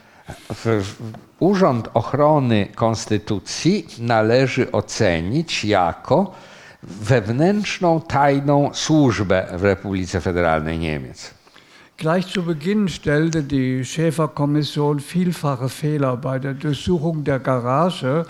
Urząd 1.39 1.89
Ochrony 1.95 2.69
Konstytucji 2.75 3.87
należy 3.99 4.73
ocenić 4.73 5.65
jako 5.65 6.33
wewnętrzną 6.83 8.01
tajną 8.01 8.71
służbę 8.73 9.47
w 9.57 9.63
Republice 9.63 10.21
Federalnej 10.21 10.79
Niemiec. 10.79 11.35
Gleich 11.97 12.25
zu 12.25 12.43
Beginn 12.43 12.89
stellte 12.89 13.43
die 13.43 13.85
Schäfer-Kommission 13.85 15.01
vielfache 15.01 15.69
Fehler 15.69 16.17
bei 16.17 16.39
der 16.39 16.55
Durchsuchung 16.55 17.25
der 17.25 17.39
Garage 17.39 18.25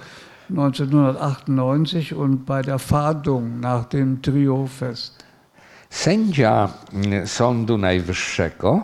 1998 0.51 2.15
und 2.15 2.45
bei 2.47 2.63
der 2.63 2.79
Fahndung 2.79 3.61
nach 3.61 3.85
dem 3.85 4.23
Trio 4.23 4.67
fest. 4.67 5.25
Sędzia 5.91 6.69
mm, 6.93 7.27
Sądu 7.27 7.79
Najwyższego 7.79 8.83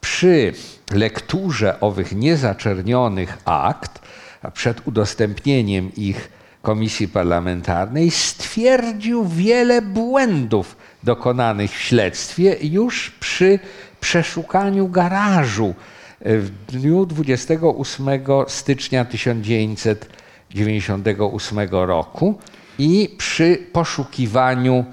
przy 0.00 0.52
lekturze 0.92 1.80
owych 1.80 2.12
niezaczernionych 2.12 3.38
akt, 3.44 4.00
a 4.42 4.50
przed 4.50 4.86
udostępnieniem 4.86 5.90
ich 5.96 6.28
komisji 6.66 7.08
parlamentarnej, 7.08 8.10
stwierdził 8.10 9.28
wiele 9.28 9.82
błędów 9.82 10.76
dokonanych 11.02 11.70
w 11.70 11.80
śledztwie 11.80 12.56
już 12.62 13.10
przy 13.20 13.58
przeszukaniu 14.00 14.88
garażu 14.88 15.74
w 16.20 16.50
dniu 16.68 17.06
28 17.06 18.06
stycznia 18.48 19.04
1998 19.04 21.58
roku 21.70 22.38
i 22.78 23.14
przy 23.18 23.58
poszukiwaniu 23.72 24.84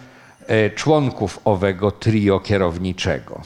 e, 0.48 0.70
członków 0.70 1.40
owego 1.46 1.92
trio 1.92 2.40
kierowniczego. 2.40 3.42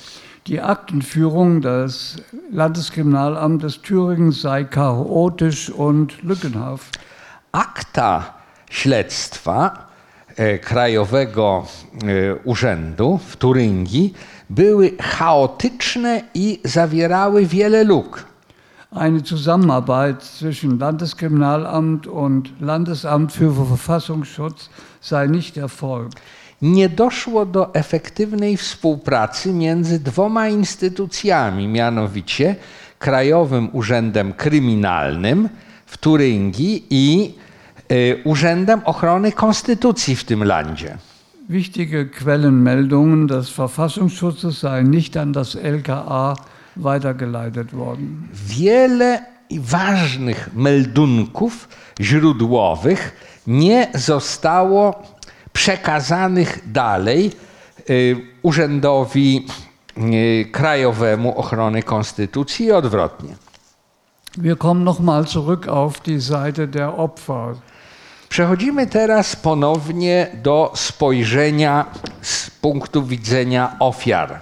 Die 0.45 0.63
Aktenführung 0.63 1.63
des 1.63 2.17
Landeskriminalamtes 2.51 3.81
Thüringen 3.81 4.31
sei 4.31 4.65
chaotisch 4.65 5.69
und 5.69 6.23
lückenhaft. 6.23 6.99
Akta 7.57 8.33
śledztwa 8.69 9.87
e, 10.35 10.59
Krajowego 10.59 11.65
e, 11.65 12.35
Urzędu 12.43 13.19
w 13.27 13.37
Turyngii 13.37 14.13
były 14.49 14.91
chaotyczne 15.01 16.21
i 16.33 16.59
zawierały 16.63 17.45
wiele 17.45 17.83
luk. 17.83 18.25
Eine 18.91 19.19
Zusammenarbeit 19.19 20.23
zwischen 20.23 20.79
Landeskriminalamt 20.79 22.07
und 22.07 22.61
Landesamt 22.61 23.33
für 23.33 23.65
Verfassungsschutz 23.67 24.69
sei 25.01 25.27
nicht 25.27 25.57
erfolgt. 25.57 26.19
Nie 26.61 26.89
doszło 26.89 27.45
do 27.45 27.73
efektywnej 27.73 28.57
współpracy 28.57 29.53
między 29.53 29.99
dwoma 29.99 30.47
instytucjami, 30.47 31.67
mianowicie 31.67 32.55
Krajowym 32.99 33.69
Urzędem 33.73 34.33
Kryminalnym 34.33 35.49
w 35.85 35.97
Turyngii 35.97 36.85
i 36.89 37.33
Urzędem 38.23 38.81
Ochrony 38.85 39.31
Konstytucji 39.31 40.15
w 40.15 40.23
tym 40.23 40.43
landzie. 40.43 40.97
Wichtige 41.49 42.05
Quellenmeldungen 42.05 43.27
des 43.27 43.49
Verfassungsschutzes 43.49 44.57
seien 44.57 44.91
nicht 44.91 45.17
an 45.17 45.31
das 45.31 45.55
LKA 45.55 46.35
weitergeleitet 46.75 47.73
worden. 47.73 48.27
Wiele 48.33 49.25
ważnych 49.51 50.49
meldunków 50.53 51.67
źródłowych 52.01 53.15
nie 53.47 53.87
zostało 53.93 55.03
przekazanych 55.53 56.71
dalej 56.71 57.31
y, 57.89 58.17
Urzędowi 58.41 59.45
y, 59.97 60.45
Krajowemu 60.51 61.39
Ochrony 61.39 61.83
Konstytucji 61.83 62.65
i 62.65 62.71
odwrotnie. 62.71 63.35
Wir 64.37 64.57
kommen 64.57 64.83
nochmal 64.83 65.25
zurück 65.27 65.67
auf 65.67 65.99
die 65.99 66.21
Seite 66.21 66.67
der 66.67 66.99
Opfer. 66.99 67.55
Przechodzimy 68.29 68.87
teraz 68.87 69.35
ponownie 69.35 70.27
do 70.43 70.71
spojrzenia 70.75 71.85
z 72.21 72.49
punktu 72.49 73.05
widzenia 73.05 73.75
ofiar. 73.79 74.39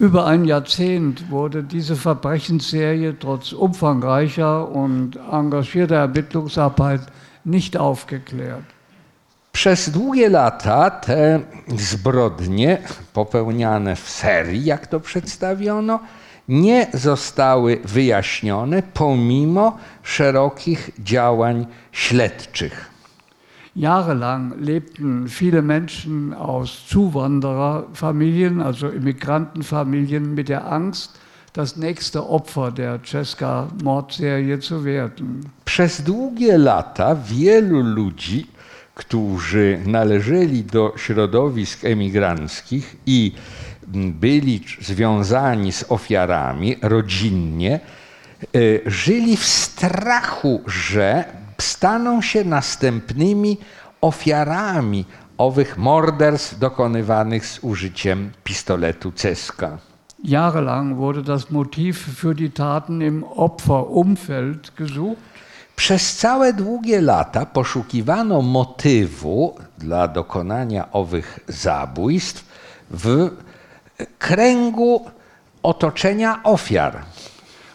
Über 0.00 0.26
ein 0.26 0.44
Jahrzehnt 0.44 1.30
wurde 1.30 1.62
diese 1.62 1.96
Verbrechensserie 1.96 3.14
trotz 3.14 3.52
umfangreicher 3.52 4.68
und 4.68 5.16
engagierter 5.32 5.96
Ermittlungsarbeit 5.96 7.00
nicht 7.44 7.76
aufgeklärt. 7.76 8.64
Przez 9.52 9.90
długie 9.90 10.28
lata 10.28 10.90
te 10.90 11.40
zbrodnie 11.76 12.78
popełniane 13.12 13.96
w 13.96 14.10
serii, 14.10 14.64
jak 14.64 14.86
to 14.86 15.00
przedstawiono, 15.00 16.00
nie 16.48 16.86
zostały 16.94 17.80
wyjaśnione 17.84 18.82
pomimo 18.82 19.78
szerokich 20.02 20.90
działań 20.98 21.66
śledczych. 21.92 22.94
Jahrelang 23.76 24.54
lebten 24.60 25.26
viele 25.26 25.62
Menschen 25.62 26.32
aus 26.32 26.88
Zuwandererfamilien, 26.88 28.60
also 28.60 28.88
Immigrantenfamilien, 28.88 30.34
mit 30.34 30.48
der 30.48 30.72
Angst, 30.72 31.18
das 31.52 31.76
nächste 31.76 32.22
Opfer 32.22 32.72
der 32.72 33.02
Czeska-Mordserie 33.02 34.58
zu 34.60 34.84
werden. 34.84 35.50
Przez 35.64 36.02
długie 36.02 36.58
lata 36.58 37.16
wielu 37.16 37.80
ludzi, 37.82 38.46
którzy 38.94 39.80
należeli 39.86 40.64
do 40.64 40.92
środowisk 40.96 41.84
emigranckich 41.84 42.96
i 43.06 43.32
byli 43.92 44.60
związani 44.80 45.72
z 45.72 45.84
ofiarami 45.88 46.76
rodzinnie, 46.82 47.80
e, 47.80 48.90
żyli 48.90 49.36
w 49.36 49.44
strachu, 49.44 50.60
że 50.66 51.24
staną 51.60 52.22
się 52.22 52.44
następnymi 52.44 53.58
ofiarami 54.00 55.04
owych 55.38 55.78
morderstw 55.78 56.58
dokonywanych 56.58 57.46
z 57.46 57.58
użyciem 57.62 58.30
pistoletu 58.44 59.12
Ceska. 59.12 59.78
Jahrelang 60.24 60.96
wurde 60.96 61.22
das 61.22 61.50
Motiv 61.50 61.98
für 61.98 62.34
die 62.34 62.50
Taten 62.50 63.02
im 63.02 63.24
Opferumfeld 63.24 64.72
gesucht. 64.76 65.18
Przez 65.76 66.16
całe 66.16 66.52
długie 66.52 67.00
lata 67.00 67.46
poszukiwano 67.46 68.42
motywu 68.42 69.54
dla 69.78 70.08
dokonania 70.08 70.92
owych 70.92 71.40
zabójstw 71.48 72.44
w 72.90 73.30
kręgu 74.18 75.10
otoczenia 75.62 76.40
ofiar. 76.42 77.04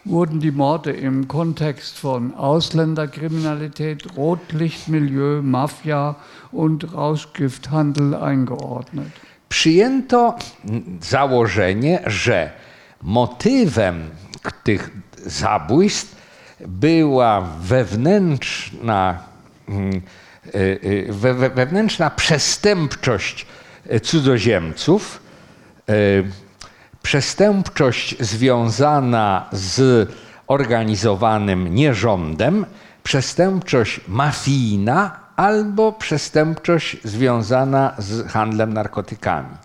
Wurden 0.05 0.39
die 0.39 0.51
Morde 0.51 0.93
im 0.93 1.28
Kontext 1.28 1.99
von 1.99 2.34
Ausländerkriminalität, 2.38 4.17
Rotlichtmilieu, 4.17 5.41
Mafia 5.41 6.15
und 6.51 6.93
Rauschgifthandel 6.93 8.15
eingeordnet. 8.15 9.11
Przyjęto 9.49 10.36
założenie, 11.01 11.99
że 12.05 12.51
motywem 13.01 14.09
tych 14.63 14.89
zabójstw 15.26 16.15
była 16.67 17.41
wewnętrzna, 17.61 19.20
mm, 19.70 20.01
e, 20.45 20.51
e, 20.53 21.49
wewnętrzna 21.49 22.09
przestępczość 22.09 23.45
cudzoziemców, 24.01 25.22
e, 25.26 25.28
przestępczość 27.03 28.15
związana 28.19 29.45
z 29.51 30.09
organizowanym 30.47 31.75
nierządem, 31.75 32.65
przestępczość 33.03 34.01
mafijna, 34.07 35.19
albo 35.35 35.91
przestępczość 35.91 36.97
związana 37.03 37.93
z 37.97 38.27
handlem 38.27 38.73
narkotykami. 38.73 39.55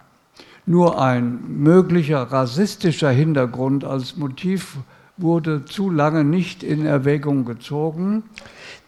Nur 0.66 0.98
ein 0.98 1.38
möglicher 1.48 2.30
rassistischer 2.30 3.14
Hintergrund 3.14 3.84
als 3.84 4.16
Motiv 4.16 4.76
wurde 5.18 5.60
zu 5.66 5.90
lange 5.90 6.24
nicht 6.24 6.62
in 6.62 6.86
Erwägung 6.86 7.44
gezogen. 7.44 8.22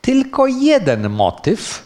Tylko 0.00 0.46
jeden 0.46 1.12
motyw, 1.12 1.82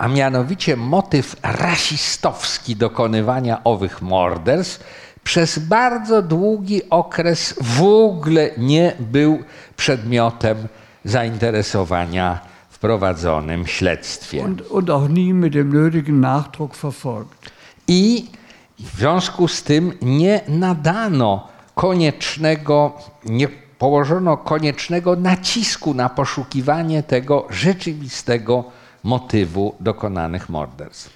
a 0.00 0.08
mianowicie 0.08 0.76
motyw 0.76 1.36
rasistowski 1.42 2.76
dokonywania 2.76 3.64
owych 3.64 4.02
morderstw, 4.02 4.84
przez 5.24 5.58
bardzo 5.58 6.22
długi 6.22 6.90
okres 6.90 7.54
w 7.60 7.82
ogóle 7.82 8.50
nie 8.58 8.92
był 9.00 9.38
przedmiotem 9.76 10.68
zainteresowania 11.04 12.40
w 12.70 12.78
prowadzonym 12.78 13.66
śledztwie. 13.66 14.44
Und, 14.44 14.62
und 14.62 14.90
auch 14.90 15.08
nie 15.08 15.34
mit 15.34 15.52
dem 15.52 15.72
nötigen 15.72 16.20
Nachdruck 16.20 16.76
verfolgt. 16.76 17.50
I 17.88 18.30
w 18.78 18.98
związku 18.98 19.48
z 19.48 19.62
tym 19.62 19.92
nie 20.02 20.40
nadano 20.48 21.48
koniecznego, 21.74 22.92
nie 23.24 23.48
położono 23.78 24.36
koniecznego 24.36 25.16
nacisku 25.16 25.94
na 25.94 26.08
poszukiwanie 26.08 27.02
tego 27.02 27.46
rzeczywistego 27.50 28.79
motywu 29.02 29.74
dokonanych 29.80 30.48
morderstw. 30.48 31.10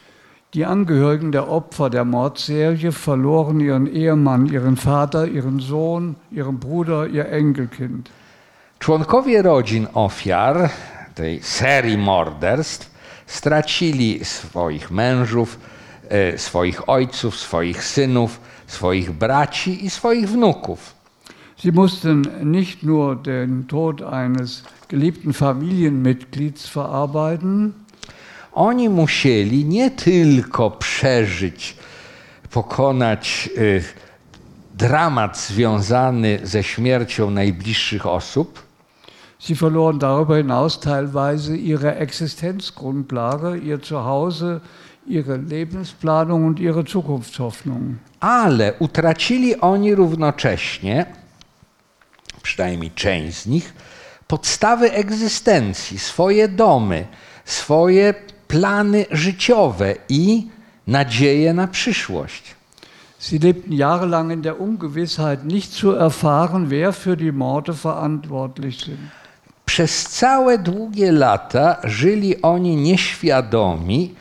Die 0.54 0.66
Angehörigen 0.66 1.32
der 1.32 1.48
Opfer 1.48 1.90
der 1.90 2.04
Mordserie 2.04 2.92
verloren 2.92 3.60
ihren 3.60 3.86
Ehemann, 3.86 4.46
ihren 4.46 4.76
Vater, 4.76 5.26
ihren 5.26 5.58
Sohn, 5.60 6.14
ihren 6.30 6.58
Bruder, 6.58 7.08
ihr 7.08 7.28
Enkelkind. 7.32 8.10
Członkowie 8.78 9.42
rodzin 9.42 9.86
ofiar 9.94 10.70
tej 11.14 11.42
serii 11.42 11.98
morderstw 11.98 12.90
stracili 13.26 14.24
swoich 14.24 14.90
mężów, 14.90 15.58
e, 16.08 16.38
swoich 16.38 16.88
ojców, 16.88 17.36
swoich 17.36 17.84
synów, 17.84 18.40
swoich 18.66 19.12
braci 19.12 19.84
i 19.84 19.90
swoich 19.90 20.28
wnuków. 20.28 20.94
Sie 21.64 21.72
mussten 21.72 22.28
nicht 22.42 22.82
nur 22.82 23.16
den 23.16 23.68
Tod 23.68 24.02
eines 24.02 24.64
geliebten 24.88 25.32
Familienmitglieds 25.32 26.68
verarbeiten, 26.68 27.72
Oni 28.52 28.88
musieli 28.88 29.64
nie 29.64 29.90
tylko 29.90 30.70
przeżyć, 30.70 31.76
pokonać 32.50 33.50
y, 33.58 33.84
dramat 34.74 35.38
związany 35.38 36.38
ze 36.42 36.62
śmiercią 36.62 37.30
najbliższych 37.30 38.06
osób, 38.06 38.62
sie 39.38 39.54
verloren 39.54 39.98
darüber 39.98 40.36
hinaus 40.36 40.80
teilweise 40.80 41.56
ihre 41.56 41.96
Existenzgrundlage, 41.96 43.56
ihr 43.58 43.82
Zuhause, 43.82 44.60
ihre 45.06 45.38
Lebensplanung 45.38 46.46
und 46.46 46.60
ihre 46.60 46.84
Zukunftshoffnung. 46.84 47.96
ale 48.20 48.74
utracili 48.78 49.60
oni 49.60 49.94
równocześnie, 49.94 51.23
przynajmniej 52.44 52.90
część 52.90 53.36
z 53.36 53.46
nich, 53.46 53.74
podstawy 54.28 54.92
egzystencji, 54.92 55.98
swoje 55.98 56.48
domy, 56.48 57.06
swoje 57.44 58.14
plany 58.48 59.06
życiowe 59.10 59.94
i 60.08 60.48
nadzieję 60.86 61.54
na 61.54 61.66
przyszłość. 61.66 62.54
Sie 63.18 63.38
lebten 63.38 63.72
jahrelang 63.72 64.32
in 64.32 64.42
der 64.42 64.60
Ungewissheit, 64.60 65.44
nicht 65.44 65.72
zu 65.72 65.92
erfahren, 65.92 66.68
wer 66.68 66.92
für 66.92 67.16
die 67.16 67.32
Morde 67.32 67.72
verantwortlich 67.72 68.84
sind. 68.84 68.98
Przez 69.64 70.02
całe 70.02 70.58
długie 70.58 71.12
lata 71.12 71.76
żyli 71.84 72.42
oni 72.42 72.76
nieświadomi, 72.76 74.14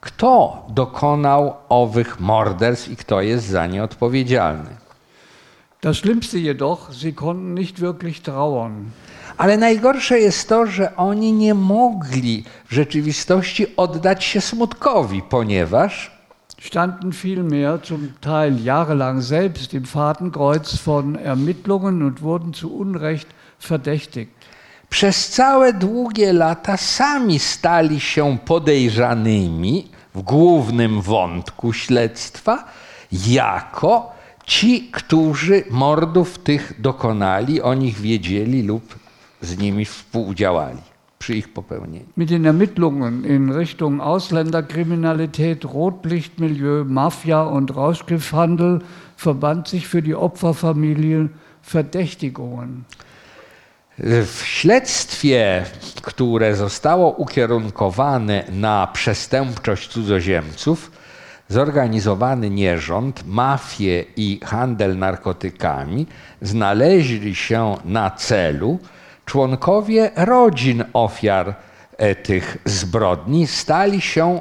kto 0.00 0.66
dokonał 0.68 1.54
owych 1.68 2.20
morderstw 2.20 2.88
i 2.88 2.96
kto 2.96 3.20
jest 3.20 3.46
za 3.46 3.66
nie 3.66 3.82
odpowiedzialny. 3.82 4.77
Das 5.80 5.96
Schlimmste 5.96 6.38
jedoch, 6.38 6.92
sie 6.92 7.12
konnten 7.12 7.54
nicht 7.54 7.80
wirklich 7.80 8.22
trauern. 8.22 8.90
Ale 9.36 9.56
najgorsze 9.56 10.18
jest 10.18 10.48
to, 10.48 10.66
że 10.66 10.96
oni 10.96 11.32
nie 11.32 11.54
mogli 11.54 12.44
w 12.64 12.74
rzeczywistości 12.74 13.76
oddać 13.76 14.24
się 14.24 14.40
smutkowi, 14.40 15.22
ponieważ 15.22 16.18
standen 16.62 17.12
vielmehr 17.12 17.78
zum 17.84 18.12
Teil 18.20 18.64
jahrelang 18.64 19.22
selbst 19.22 19.74
im 19.74 19.84
Fadenkreuz 19.84 20.76
von 20.76 21.16
Ermittlungen 21.16 22.02
und 22.02 22.20
wurden 22.20 22.54
zu 22.54 22.68
Unrecht 22.74 23.28
verdächtigt. 23.60 24.28
przez 24.88 25.28
całe 25.28 25.72
długie 25.72 26.32
lata 26.32 26.76
sami 26.76 27.38
stali 27.38 28.00
się 28.00 28.38
podejrzanymi 28.44 29.88
w 30.14 30.22
głównym 30.22 31.00
wątku 31.00 31.72
śledztwa 31.72 32.64
jako 33.12 34.17
ci, 34.48 34.88
którzy 34.92 35.64
mordów 35.70 36.38
tych 36.38 36.80
dokonali, 36.80 37.62
o 37.62 37.74
nich 37.74 38.00
wiedzieli 38.00 38.62
lub 38.62 38.98
z 39.42 39.58
nimi 39.58 39.84
współdziałali 39.84 40.78
przy 41.18 41.34
ich 41.36 41.48
popełnieniu. 41.48 42.06
Mit 42.16 42.28
den 42.28 42.46
Ermittlungen 42.46 43.24
in 43.24 43.52
Richtung 43.58 44.00
Ausländerkriminalität, 44.00 45.64
Rotlichtmilieu, 45.64 46.84
Mafia 46.84 47.42
und 47.42 47.70
Rauschgifthandel 47.70 48.80
verband 49.16 49.68
sich 49.68 49.86
für 49.86 50.02
die 50.02 50.14
Opferfamilie 50.14 51.28
Verdächtigungen. 51.62 52.84
W 53.98 54.42
śledztwie, 54.44 55.64
które 56.02 56.56
zostało 56.56 57.10
ukierunkowane 57.10 58.44
na 58.52 58.86
przestępczość 58.86 59.88
cudzoziemców, 59.88 60.90
zorganizowany 61.48 62.50
nierząd, 62.50 63.26
mafię 63.26 64.04
i 64.16 64.40
handel 64.44 64.98
narkotykami 64.98 66.06
znaleźli 66.42 67.34
się 67.34 67.76
na 67.84 68.10
celu 68.10 68.78
członkowie 69.24 70.10
rodzin 70.16 70.84
ofiar 70.92 71.54
e, 71.96 72.14
tych 72.14 72.58
zbrodni, 72.64 73.46
stali 73.46 74.00
się 74.00 74.40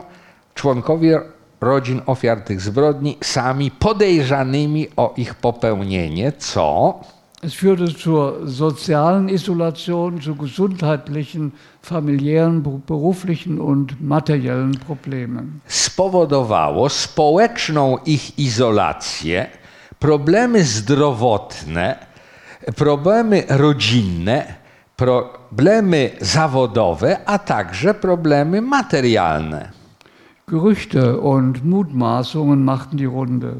członkowie 0.53 1.21
rodzin 1.61 2.01
ofiar 2.05 2.41
tych 2.41 2.61
zbrodni 2.61 3.17
sami 3.23 3.71
podejrzanymi 3.71 4.87
o 4.97 5.13
ich 5.17 5.35
popełnienie, 5.35 6.31
co 6.31 6.99
Es 7.43 7.53
führte 7.53 7.95
zur 7.95 8.47
sozialen 8.47 9.29
Isolation, 9.29 10.19
zu 10.19 10.35
gesundheitlichen, 10.35 11.53
familiären, 11.83 12.63
beruflichen 12.63 13.59
und 13.59 14.01
materiellen 14.01 14.71
Problemen. 14.71 15.61
spowodowało 15.67 16.89
społeczną 16.89 17.97
ich 18.05 18.39
izolację, 18.39 19.47
problemy 19.99 20.63
zdrowotne, 20.63 21.95
problemy 22.75 23.43
rodzinne, 23.49 24.53
problemy 24.95 26.11
zawodowe, 26.21 27.17
a 27.25 27.39
także 27.39 27.93
problemy 27.93 28.61
materialne. 28.61 29.71
Gerüchte 30.47 31.19
und 31.19 31.65
Mutmaßungen 31.65 32.63
machten 32.63 32.97
die 32.97 33.05
Runde. 33.05 33.53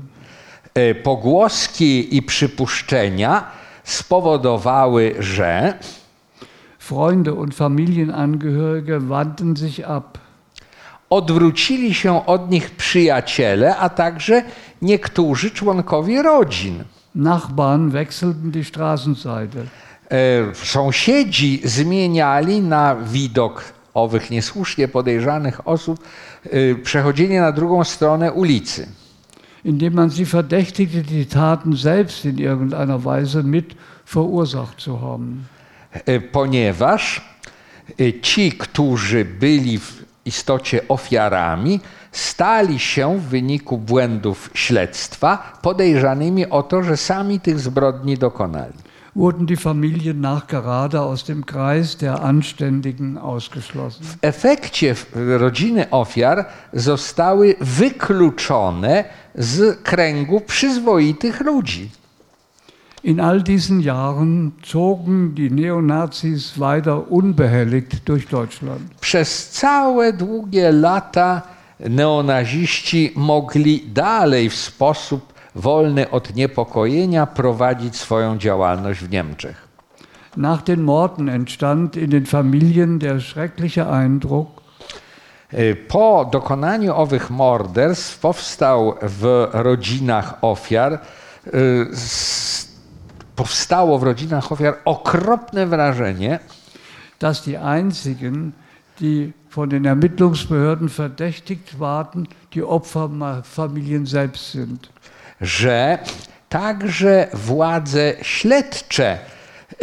E, 0.73 0.95
Pogłoski 0.95 2.17
i 2.17 2.21
przypuszczenia 2.23 3.56
spowodowały, 3.87 5.15
że 5.19 5.73
Freunde 6.79 7.33
und 7.33 7.55
Familienangehörige 7.55 8.99
wandten 8.99 9.55
sich 9.55 9.89
ab. 9.89 10.17
odwrócili 11.09 11.93
się 11.93 12.25
od 12.25 12.51
nich 12.51 12.71
przyjaciele, 12.71 13.77
a 13.77 13.89
także 13.89 14.43
niektórzy 14.81 15.51
członkowie 15.51 16.21
rodzin. 16.21 16.83
Nachbarn 17.15 17.89
wechselten 17.89 18.51
die 18.51 18.63
Straßenseite. 18.63 19.63
E, 20.11 20.55
sąsiedzi 20.55 21.61
zmieniali 21.63 22.61
na 22.61 22.95
widok 22.95 23.63
owych 23.93 24.29
niesłusznie 24.29 24.87
podejrzanych 24.87 25.67
osób 25.67 25.99
e, 26.43 26.75
przechodzenie 26.75 27.41
na 27.41 27.51
drugą 27.51 27.83
stronę 27.83 28.31
ulicy. 28.31 28.87
Indem 29.67 29.93
man 29.93 30.09
sie 30.09 30.25
verdächtigte, 30.25 31.01
die 31.01 31.25
Taten 31.25 31.75
selbst 31.75 32.25
in 32.25 32.37
irgendeiner 32.37 33.03
Weise 33.03 33.43
mit 33.43 33.75
verursacht 34.05 34.79
zu 34.79 35.01
haben. 35.01 35.45
E, 36.05 36.19
Ponieważ 36.19 37.21
e, 37.99 38.21
ci, 38.21 38.51
którzy 38.51 39.25
byli 39.25 39.79
w 39.79 40.05
istocie 40.25 40.87
ofiarami, 40.87 41.79
stali 42.11 42.79
się 42.79 43.17
w 43.19 43.21
wyniku 43.21 43.77
błędów 43.77 44.49
śledztwa 44.53 45.59
podejrzanymi 45.61 46.49
o 46.49 46.63
to, 46.63 46.83
że 46.83 46.97
sami 46.97 47.39
tych 47.39 47.59
zbrodni 47.59 48.17
dokonali. 48.17 48.86
Wurden 49.17 49.47
die 49.47 49.55
Familien 49.55 50.21
nachgerade 50.21 51.01
aus 51.01 51.23
dem 51.23 51.43
Kreis 51.45 51.97
der 51.97 52.21
Anständigen 52.21 53.17
ausgeschlossen. 53.17 54.05
W 54.05 54.17
efekcie 54.21 54.95
rodziny 55.39 55.89
ofiar 55.91 56.45
zostały 56.73 57.55
wykluczone 57.59 59.03
z 59.35 59.83
kręgu 59.83 60.41
przyzwoitych 60.41 61.39
ludzi. 61.41 61.89
In 63.03 63.19
all 63.19 63.41
diesen 63.41 63.81
Jahren 63.81 64.51
zogen 64.65 65.33
die 65.33 65.49
Neonazis 65.49 66.59
weiter 66.59 67.11
unbehelligt 67.11 68.05
durch 68.05 68.27
Deutschland. 68.27 68.81
Przez 69.01 69.49
całe 69.49 70.13
długie 70.13 70.71
lata 70.71 71.41
neonaziści 71.79 73.11
mogli 73.15 73.83
dalej 73.93 74.49
w 74.49 74.55
sposób 74.55 75.36
wolny 75.57 76.09
od 76.11 76.35
niepokojenia 76.35 77.25
prowadzić 77.25 77.95
swoją 77.95 78.37
działalność 78.37 78.99
w 78.99 79.09
Niemczech. 79.09 79.67
Nach 80.37 80.63
den 80.63 80.81
Morden 80.81 81.29
entstand 81.29 81.97
in 81.97 82.09
den 82.09 82.25
Familien 82.25 82.99
der 82.99 83.21
schreckliche 83.21 83.89
Eindruck, 83.89 84.57
Y, 85.53 85.75
Po 85.87 86.29
dokonaniu 86.31 86.95
owych 86.95 87.29
morderstw 87.29 88.19
powstał 88.19 88.95
w 89.01 89.47
rodzinach 89.53 90.37
ofiar, 90.41 90.99
y, 91.47 91.87
powstało 93.35 93.99
w 93.99 94.03
rodzinach 94.03 94.51
ofiar 94.51 94.77
okropne 94.85 95.67
wrażenie, 95.67 96.39
dass 97.19 97.43
die 97.43 97.61
einzigen, 97.61 98.51
die 98.99 99.31
von 99.49 99.69
den 99.69 99.85
Ermittlungsbehörden 99.85 100.89
verdächtigt 100.89 101.79
waren, 101.79 102.27
die 102.53 102.63
Opferfamilien 102.63 104.05
selbst 104.05 104.51
sind. 104.51 104.89
Że 105.41 105.99
także 106.49 107.27
władze 107.33 108.13
śledcze 108.21 109.19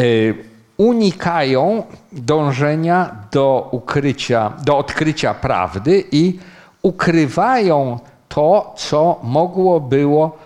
y, 0.00 0.34
unikają 0.76 1.82
dążenia 2.12 3.16
do 3.32 3.68
ukrycia, 3.72 4.52
do 4.64 4.78
odkrycia 4.78 5.34
prawdy 5.34 6.04
i 6.12 6.38
ukrywają 6.82 7.98
to, 8.28 8.74
co 8.76 9.20
mogło 9.22 9.80
było 9.80 10.38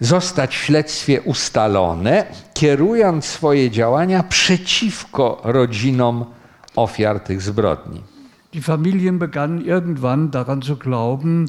zostać 0.00 0.56
w 0.56 0.64
śledztwie 0.64 1.22
ustalone, 1.22 2.24
kierując 2.54 3.24
swoje 3.24 3.70
działania 3.70 4.22
przeciwko 4.22 5.40
rodzinom 5.44 6.24
ofiar 6.76 7.20
tych 7.20 7.42
zbrodni. 7.42 8.02
Die 8.52 8.62
Familien 8.62 9.18
begannen 9.18 9.66
irgendwann 9.66 10.30
daran 10.30 10.62
zu 10.62 10.76
glauben, 10.76 11.46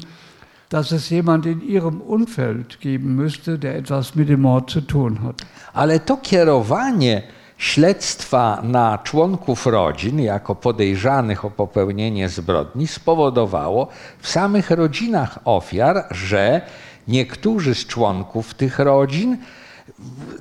dass 0.68 0.92
es 0.92 1.10
jemand 1.10 1.46
in 1.46 1.60
ihrem 1.60 2.00
Umfeld 2.00 2.80
geben 2.80 3.16
müsste, 3.16 3.58
der 3.58 3.76
etwas 3.76 4.14
mit 4.14 4.28
dem 4.28 4.40
Mord 4.40 4.70
zu 4.70 4.80
tun 4.80 5.22
hat. 5.22 5.42
Ale 5.72 6.00
to 6.00 6.16
kierowanie 6.16 7.22
śledztwa 7.58 8.60
na 8.62 8.98
członków 8.98 9.66
rodzin 9.66 10.20
jako 10.20 10.54
podejrzanych 10.54 11.44
o 11.44 11.50
popełnienie 11.50 12.28
zbrodni 12.28 12.86
spowodowało 12.86 13.88
w 14.20 14.28
samych 14.28 14.70
rodzinach 14.70 15.38
ofiar, 15.44 16.04
że 16.10 16.60
niektórzy 17.08 17.74
z 17.74 17.86
członków 17.86 18.54
tych 18.54 18.78
rodzin 18.78 19.38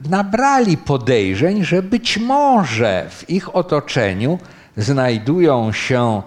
nabrali 0.10 0.77
podejrzeń, 0.77 1.64
że 1.64 1.84
być 1.84 2.18
może 2.18 3.07
w 3.10 3.30
ich 3.30 3.56
otoczeniu 3.56 4.39
znajdują 4.77 5.72
się 5.72 6.22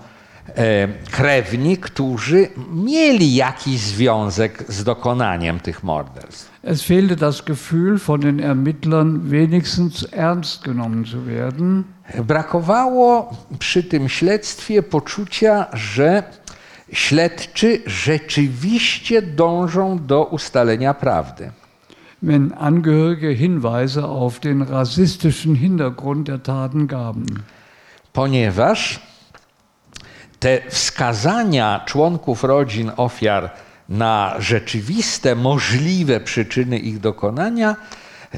krewni, 1.11 1.77
którzy 1.77 2.49
mieli 2.73 3.35
jakiś 3.35 3.81
związek 3.81 4.65
z 4.69 4.85
dokonaniem 4.85 5.61
tych 5.61 5.83
morderstw. 5.83 6.51
Es 6.63 6.83
fehlte 6.83 7.17
das 7.17 7.45
Gefühl, 7.45 7.99
von 7.99 8.21
den 8.21 8.41
Ermittlern 8.41 9.21
wenigstens 9.29 10.07
ernst 10.13 10.65
genommen 10.65 11.05
zu 11.05 11.23
werden. 11.23 11.85
Brakowało 12.25 13.37
przy 13.59 13.83
tym 13.83 14.09
śledztwie 14.09 14.83
poczucia, 14.83 15.67
że 15.73 16.23
śledczy 16.93 17.83
rzeczywiście 17.87 19.23
dążą 19.23 20.07
do 20.07 20.25
ustalenia 20.25 20.95
prawdy. 20.95 21.51
wenn 22.23 22.53
Angehörige 22.53 23.37
Hinweise 23.37 24.05
auf 24.05 24.41
den 24.41 24.63
rassistischen 24.63 25.55
Hintergrund 25.57 26.29
der 26.29 26.43
Taten 26.43 26.89
gaben. 26.89 27.27
Ponieważ 28.13 29.01
te 30.41 30.61
wskazania 30.71 31.81
członków 31.87 32.45
rodzin 32.45 32.91
ofiar 32.97 33.51
na 33.89 34.35
rzeczywiste, 34.39 35.35
możliwe 35.35 36.21
przyczyny 36.21 36.79
ich 36.79 37.01
dokonania, 37.01 37.77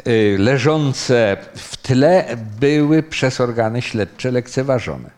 y, 0.07 0.37
leżące 0.39 1.37
w 1.55 1.77
tle, 1.77 2.25
były 2.61 3.03
przez 3.03 3.41
organy 3.41 3.83
śledcze 3.83 4.31
lekceważone. 4.31 5.11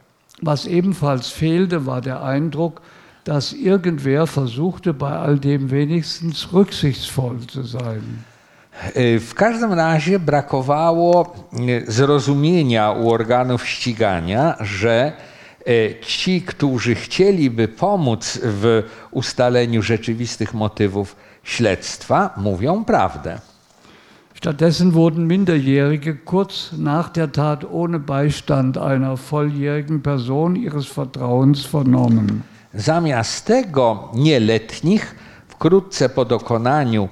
Was 0.43 0.67
ebenfalls 0.67 1.31
fehlte, 1.33 1.81
war 1.81 2.03
der 2.03 2.17
Eindruck, 2.17 2.81
dass 3.25 3.53
irgendwer 3.53 4.27
versuchte, 4.27 4.93
bei 4.95 5.11
all 5.11 5.39
dem 5.39 5.69
wenigstens 5.69 6.49
rücksichtsvoll 6.53 7.39
zu 7.51 7.67
sein. 7.67 8.03
Y, 8.97 9.21
W 9.21 9.35
każdym 9.35 9.73
razie 9.73 10.19
brakowało 10.19 11.35
y, 11.89 11.93
zrozumienia 11.93 12.91
u 12.93 13.11
organów 13.11 13.69
ścigania, 13.69 14.57
że 14.61 15.13
ci, 16.07 16.43
którzy 16.43 16.95
chcieliby 16.95 17.69
pomóc 17.69 18.39
w 18.43 18.83
ustaleniu 19.11 19.83
rzeczywistych 19.83 20.55
motywów 20.55 21.17
śledztwa, 21.43 22.35
mówią 22.37 22.85
prawdę. 22.85 23.39
Stattdessen 24.43 24.91
wurden 24.91 25.29
Minderjährige 25.29 26.15
kurz 26.15 26.73
nach 26.73 27.13
der 27.13 27.33
Tat 27.33 27.65
ohne 27.65 27.99
Beistand 28.01 28.77
einer 28.77 29.17
volljährigen 29.17 30.03
Person 30.03 30.57
ihres 30.57 30.87
Vertrauens 30.87 31.65
vernommen. 31.67 32.43
Zamiast 32.75 33.47
tego 33.47 34.11
nieletnich 34.15 35.15
wkrótce 35.49 36.09
po 36.09 36.25
dokonaniu 36.25 37.09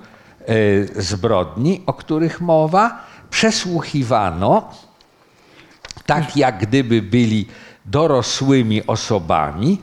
e, 0.47 1.03
zbrodni, 1.03 1.83
o 1.87 1.93
których 1.93 2.41
mowa, 2.41 3.07
przesłuchiwano, 3.31 4.71
tak 6.07 6.37
jak 6.37 6.59
gdyby 6.67 7.03
byli 7.03 7.47
dorosłymi 7.91 8.87
osobami, 8.87 9.79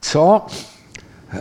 co 0.00 0.46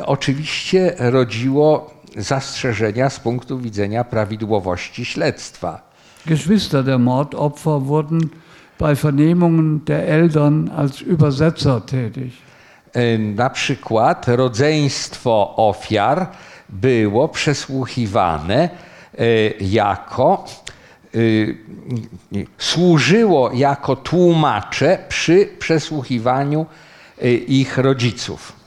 oczywiście 0.05 0.93
rodziło 0.97 1.93
zastrzeżenia 2.17 3.09
z 3.09 3.19
punktu 3.19 3.59
widzenia 3.59 4.03
prawidłowości 4.03 5.05
śledztwa. 5.05 5.91
Geschwister 6.25 6.83
der 6.83 6.99
Mordopfer 6.99 7.79
wurden 7.81 8.19
bei 8.79 8.95
Vernehmungen 8.95 9.79
der 9.85 10.09
Eltern 10.09 10.69
als 10.77 11.01
Übersetzer 11.01 11.81
tätig. 11.81 12.31
E, 12.93 13.17
Na 13.17 13.49
przykład 13.49 14.27
rodzeństwo 14.27 15.53
ofiar 15.57 16.27
było 16.69 17.27
przesłuchiwane 17.29 18.69
e, 19.17 19.25
jako, 19.61 20.45
służyło 22.57 23.51
jako 23.53 23.95
tłumacze 23.95 24.97
przy 25.09 25.49
przesłuchiwaniu 25.59 26.65
e, 27.21 27.33
ich 27.33 27.77
rodziców. 27.77 28.61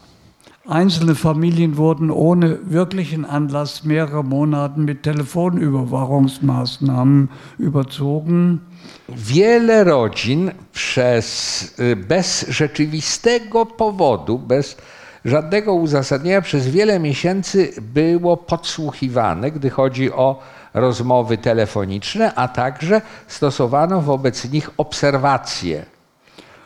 Einzelne 0.68 1.14
Familien 1.14 1.76
wurden 1.76 2.10
ohne 2.10 2.58
wirklichen 2.62 3.26
Anlass 3.26 3.84
mehrere 3.84 4.22
Monate 4.22 4.80
mit 4.80 5.02
Telefonüberwachungsmaßnahmen 5.02 7.28
überzogen. 7.58 8.60
Wiele 9.08 9.84
rodzin 9.84 10.50
przez, 10.72 11.74
y, 11.78 11.96
bez 11.96 12.48
rzeczywistego 12.48 13.66
powodu, 13.66 14.38
bez 14.38 14.76
żadnego 15.24 15.74
uzasadnienia, 15.74 16.40
przez 16.40 16.68
wiele 16.68 17.00
miesięcy 17.00 17.72
było 17.80 18.36
podsłuchiwane, 18.36 19.50
gdy 19.50 19.70
chodzi 19.70 20.12
o 20.12 20.40
rozmowy 20.74 21.38
telefoniczne, 21.38 22.34
a 22.34 22.48
także 22.48 23.01
stosowano 23.26 24.01
wobec 24.01 24.51
nich 24.52 24.70
obserwacje. 24.76 25.94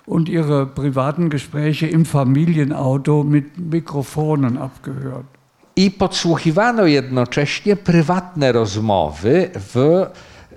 und 0.09 0.29
ihre 0.29 0.67
privaten 0.67 1.29
Gespräche 1.29 1.87
im 1.87 2.05
Familienauto 2.05 3.25
mit 3.25 3.59
Mikrofonen 3.59 4.59
abgehört. 4.59 5.27
I 5.77 5.91
podsłuchiwano 5.91 6.87
jednocześnie 6.87 7.77
prywatne 7.77 8.53
rozmowy 8.53 9.51
w 9.55 9.77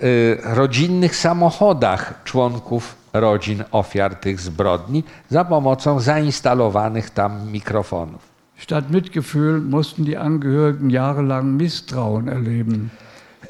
y, 0.02 0.38
rodzinnych 0.42 1.16
samochodach 1.16 2.20
członków 2.24 2.96
rodzin 3.12 3.64
ofiar 3.70 4.14
tych 4.14 4.40
zbrodni 4.40 5.04
za 5.30 5.44
pomocą 5.44 6.00
zainstalowanych 6.00 7.10
tam 7.10 7.50
mikrofonów. 7.52 8.32
Statt 8.58 8.90
Mitgefühl 8.90 9.60
mussten 9.60 10.04
die 10.04 10.20
Angehörigen 10.20 10.90
jahrelang 10.90 11.60
Misstrauen 11.60 12.28
erleben. 12.28 12.90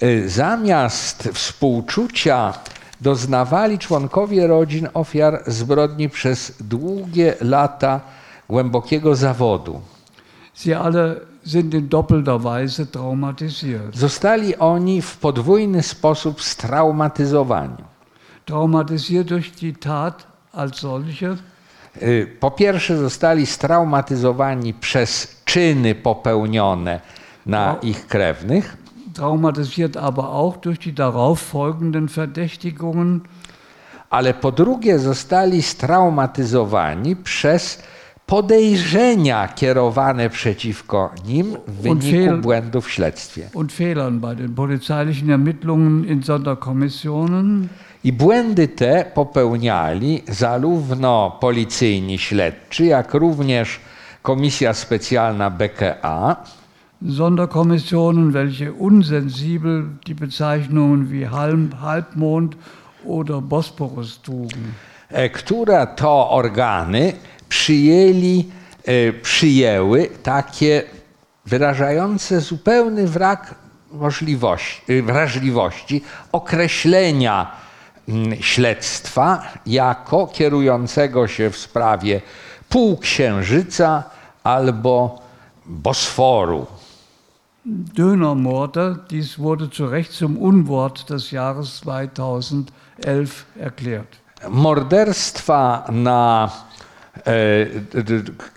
Y, 0.02 0.28
Zamiast 0.28 1.28
współczucia 1.32 2.54
doznawali 3.00 3.78
członkowie 3.78 4.46
rodzin 4.46 4.88
ofiar 4.94 5.42
zbrodni 5.46 6.08
przez 6.08 6.52
długie 6.60 7.34
lata 7.40 8.00
głębokiego 8.48 9.14
zawodu. 9.14 9.80
Sie 10.54 10.78
alle 10.78 11.16
sind 11.46 11.74
in 11.74 11.88
doppelter 11.88 12.40
Weise 12.40 12.86
traumatisiert. 12.86 13.96
Zostali 13.96 14.56
oni 14.56 15.02
w 15.02 15.16
podwójny 15.16 15.82
sposób 15.82 16.42
straumatyzowani. 16.42 17.84
Traumatisiert 18.44 19.28
durch 19.28 19.50
die 19.50 19.72
Tat 19.72 20.26
als 20.52 20.76
solche, 20.76 21.36
Y, 22.02 22.36
Po 22.40 22.50
pierwsze, 22.50 22.96
zostali 22.96 23.46
straumatyzowani 23.46 24.74
przez 24.74 25.36
czyny 25.44 25.94
popełnione 25.94 27.00
na 27.46 27.76
ich 27.82 28.06
krewnych, 28.06 28.76
traumatisiert 29.12 29.96
aber 29.96 30.32
auch 30.32 30.56
durch 30.56 30.78
die 30.78 30.94
darauf 30.94 31.40
folgenden 31.40 32.08
Verdächtigungen. 32.08 33.22
Ale 34.10 34.34
po 34.34 34.52
drugie 34.52 34.98
zostali 34.98 35.62
straumatyzowani 35.62 37.16
przez 37.16 37.82
podejrzenia 38.26 39.48
kierowane 39.48 40.30
przeciwko 40.30 41.10
nim 41.26 41.56
w 41.66 41.82
wyniku 41.82 42.36
błędów 42.42 42.86
w 42.86 42.90
śledztwie. 42.90 43.48
und 43.54 43.72
Fehlern 43.72 44.18
bei 44.20 44.36
den 44.36 44.54
polizeilichen 44.54 45.30
Ermittlungen 45.30 46.04
in 46.04 46.22
Sonderkommissionen. 46.22 47.68
I 48.04 48.12
błędy 48.12 48.68
te 48.68 49.04
popełniali 49.14 50.22
zarówno 50.28 51.38
policyjni 51.40 52.18
śledczy, 52.18 52.84
jak 52.84 53.14
również 53.14 53.80
Komisja 54.22 54.74
Specjalna 54.74 55.50
BKA, 55.50 56.36
Sonderkommissionen, 57.08 58.32
welche 58.32 58.72
unsensibel 58.72 59.86
die 60.06 60.14
Bezeichnungen 60.14 61.10
wie 61.10 61.28
Halbmond 61.28 62.56
oder 63.04 63.40
Bosporus 63.40 64.20
trugen. 64.22 64.74
e, 65.08 65.28
które 65.30 65.86
to 65.96 66.30
organy 66.30 67.12
przyjęli, 67.48 68.48
e, 68.84 69.12
przyjęły 69.12 70.08
takie 70.22 70.82
wyrażające 71.46 72.40
zupełny 72.40 73.08
brak 73.08 73.54
możliwości, 73.92 74.92
e, 74.92 75.02
wrażliwości 75.02 76.02
określenia 76.32 77.50
śledztwa 78.40 79.42
jako 79.66 80.26
kierującego 80.26 81.28
się 81.28 81.50
w 81.50 81.56
sprawie 81.56 82.20
półksiężyca 82.68 84.02
albo 84.44 85.22
Bosforu. 85.66 86.66
Dönermorde, 87.64 89.04
dies 89.10 89.38
wurde 89.38 89.70
zu 89.70 89.86
Recht 89.86 90.12
zum 90.12 90.36
Unwort 90.36 91.08
des 91.10 91.30
Jahres 91.30 91.80
2011 91.80 93.46
erklärt. 93.58 94.08
morderstwa 94.48 95.84
na 95.92 96.50
e, 97.26 97.66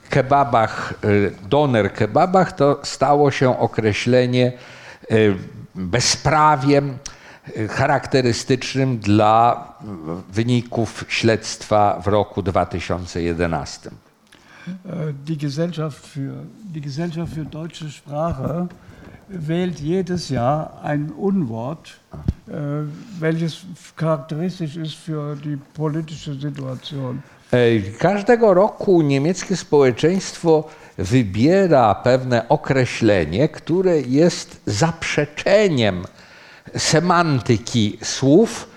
kebabach, 0.09 0.93
e, 1.03 1.31
doner 1.49 1.93
kebabach, 1.93 2.51
to 2.51 2.79
stało 2.83 3.31
się 3.31 3.59
określenie 3.59 4.53
e, 5.09 5.15
bezprawiem 5.75 6.97
charakterystycznym 7.69 8.97
dla 8.97 9.67
wyników 10.31 11.05
śledztwa 11.07 11.99
w 12.01 12.07
roku 12.07 12.41
2011. 12.41 13.91
Äh, 14.67 15.13
Die 15.27 15.37
Gesellschaft 15.37 16.05
für, 16.07 16.33
die 16.73 16.81
Gesellschaft 16.81 17.33
für 17.33 17.45
deutsche 17.45 17.89
Sprache 17.89 18.67
wählt 19.27 19.79
jedes 19.79 20.29
Jahr 20.29 20.81
ein 20.83 21.11
Unwort, 21.11 21.99
äh, 22.47 22.51
welches 23.19 23.65
charakteristisch 23.95 24.77
ist 24.77 24.95
für 24.95 25.35
die 25.35 25.57
politische 25.73 26.33
Situation. 26.33 27.21
Każdego 27.99 28.53
roku 28.53 29.01
niemieckie 29.01 29.55
społeczeństwo 29.55 30.63
wybiera 30.97 31.95
pewne 31.95 32.49
określenie, 32.49 33.49
które 33.49 34.01
jest 34.01 34.61
zaprzeczeniem 34.65 36.03
semantyki 36.77 37.97
słów 38.01 38.67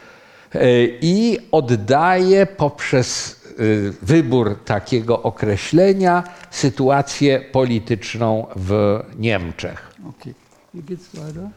e, 0.54 0.60
i 1.00 1.38
oddaje 1.52 2.46
poprzez 2.46 3.40
e, 3.48 3.54
wybór 4.02 4.58
takiego 4.64 5.22
określenia 5.22 6.24
sytuację 6.50 7.40
polityczną 7.52 8.46
w 8.56 9.00
Niemczech. 9.18 9.87
Okay, 10.04 10.34
hier 10.72 10.82
geht's 10.82 11.14
weiter. 11.14 11.50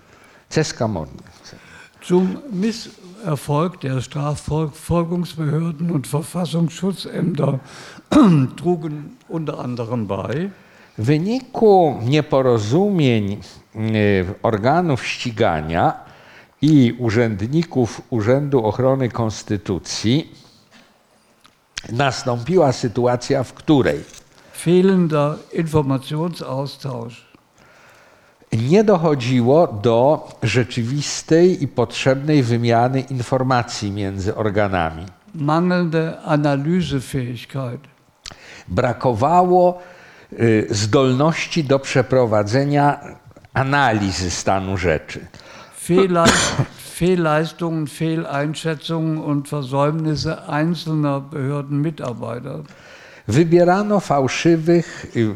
Ceska 0.49 0.87
Morny. 0.87 1.11
Zum 2.01 2.37
Misserfolg 2.51 3.79
der 3.81 4.01
Strafverfolgungsbehörden 4.01 5.91
und 5.91 6.07
Verfassungsschutzämter 6.07 7.59
trugen 8.57 9.17
unter 9.27 9.59
anderem 9.59 10.07
bei 10.07 10.49
W 10.97 11.05
wyniku 11.05 11.99
nieporozumień 12.03 13.39
y, 13.75 14.25
organów 14.43 15.05
ścigania 15.05 15.93
i 16.61 16.95
urzędników 16.99 18.01
Urzędu 18.09 18.65
Ochrony 18.65 19.09
Konstytucji 19.09 20.35
nastąpiła 21.89 22.71
sytuacja, 22.71 23.43
w 23.43 23.53
której 23.53 23.99
fehlender 24.53 25.37
Informationsaustausch, 25.53 27.30
nie 28.57 28.83
dochodziło 28.83 29.67
do 29.67 30.27
rzeczywistej 30.43 31.63
i 31.63 31.67
potrzebnej 31.67 32.43
wymiany 32.43 32.99
informacji 32.99 33.91
między 33.91 34.35
organami. 34.35 35.05
mangelnde 35.35 36.17
Analysefähigkeit, 36.25 37.79
Brakowało 38.67 39.79
y, 40.33 40.67
zdolności 40.69 41.63
do 41.63 41.79
przeprowadzenia 41.79 42.99
analizy 43.53 44.31
stanu 44.31 44.77
rzeczy. 44.77 45.27
Fehlleist 45.77 46.55
Fehlleistungen, 47.01 47.87
Fehleinschätzungen 47.87 49.17
und 49.17 49.47
Versäumnisse 49.47 50.47
einzelner 50.47 51.19
Behördenmitarbeiter. 51.19 52.63
Wybierano 53.27 53.99
fałszywych 53.99 55.05
y, 55.15 55.19
y, 55.19 55.33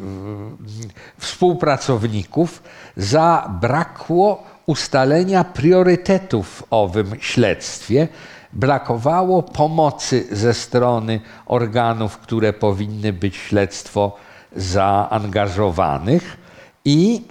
współpracowników 1.17 2.63
za 2.97 3.57
brakło 3.61 4.43
ustalenia 4.65 5.43
priorytetów 5.43 6.47
w 6.47 6.63
owym 6.69 7.11
śledztwie. 7.19 8.07
Brakowało 8.53 9.43
pomocy 9.43 10.27
ze 10.31 10.53
strony 10.53 11.19
organów, 11.45 12.17
które 12.17 12.53
powinny 12.53 13.13
być 13.13 13.37
w 13.37 13.41
śledztwo 13.41 14.15
zaangażowanych 14.55 16.37
i 16.85 17.21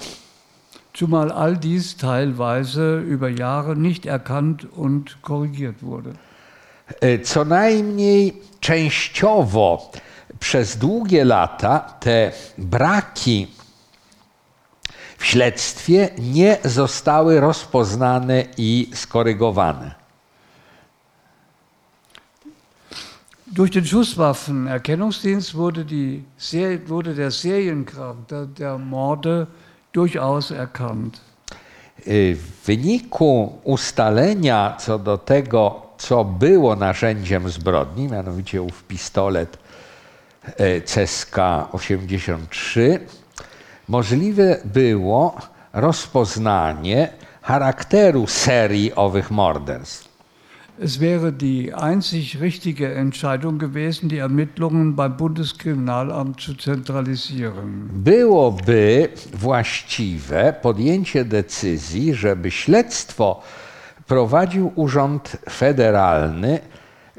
Zumal 0.97 1.33
all 1.33 1.57
dies 1.57 1.97
teilweise 1.97 3.01
über 3.01 3.29
Jahre 3.29 3.75
nicht 3.75 4.07
erkannt 4.07 4.65
und 4.77 5.19
korrigiert 5.23 5.83
wurde. 5.83 6.13
E, 7.01 7.19
Co 7.19 7.45
najmniej 7.45 8.33
częściowo 8.61 9.91
przez 10.45 10.77
długie 10.77 11.25
lata 11.25 11.79
te 12.01 12.33
braki 12.59 13.47
w 15.19 15.25
śledztwie 15.25 16.09
nie 16.19 16.59
zostały 16.65 17.41
rozpoznane 17.41 18.45
i 18.59 18.91
skorygowane. 18.95 19.95
Durch 23.47 23.71
den 23.71 23.87
Schusswaffenerkennungsdienst 23.87 25.55
wurde, 25.55 25.85
die 25.85 26.23
wurde 26.87 27.15
der 27.15 27.31
Seriencharakter 27.31 28.47
der 28.47 28.79
Morde 28.79 29.47
durchaus 29.93 30.51
erkannt. 30.51 31.21
Y, 32.07 32.37
W 32.37 32.67
wyniku 32.67 33.59
ustalenia 33.65 34.77
co 34.79 34.99
do 34.99 35.19
tego, 35.19 35.83
co 35.99 36.25
było 36.25 36.77
narzędziem 36.77 37.49
zbrodni, 37.51 38.09
mianowicie 38.09 38.63
ów 38.63 38.85
pistolet 38.85 39.64
Ceska 40.85 41.69
83, 41.73 43.01
możliwe 43.89 44.61
było 44.65 45.37
rozpoznanie 45.73 47.09
charakteru 47.43 48.27
serii 48.27 48.95
owych 48.95 49.31
morderstw. 49.31 50.15
Es 50.81 50.99
wäre 50.99 51.33
die 51.33 51.73
einzig 51.73 52.41
richtige 52.41 52.95
Entscheidung 52.95 53.59
gewesen, 53.59 54.09
die 54.09 54.19
Ermittlungen 54.19 54.97
beim 54.97 55.17
Bundeskriminalamt 55.17 56.41
zu 56.41 56.55
zentralisieren. 56.55 57.89
byłoby 57.93 59.09
właściwe 59.33 60.55
podjęcie 60.63 61.25
decyzji, 61.25 62.15
żeby 62.15 62.51
śledztwo 62.51 63.43
prowadził 64.07 64.73
Urząd 64.75 65.37
Federalny, 65.51 66.61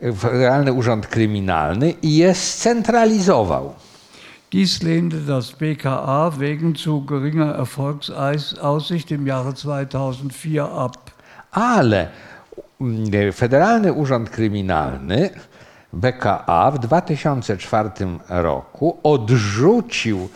Federalny 0.01 0.73
Urząd 0.73 1.07
Kryminalny 1.07 1.93
i 2.01 2.15
je 2.15 2.33
scentralizował. 2.33 3.73
Dies 4.51 4.83
lehnte 4.83 5.17
das 5.17 5.51
BKA 5.51 6.29
wegen 6.29 6.75
zu 6.75 7.01
geringer 7.01 7.59
Erfolgsaussicht 7.59 9.11
im 9.11 9.27
Jahre 9.27 9.53
2004 9.53 10.61
ab. 10.61 11.11
Ale 11.51 12.07
mm, 12.81 13.33
Federalny 13.33 13.93
Urząd 13.93 14.29
Kryminalny 14.29 15.29
BKA 15.93 16.71
w 16.71 16.79
2004 16.79 17.89
roku 18.29 18.97
odrzucił 19.03 20.29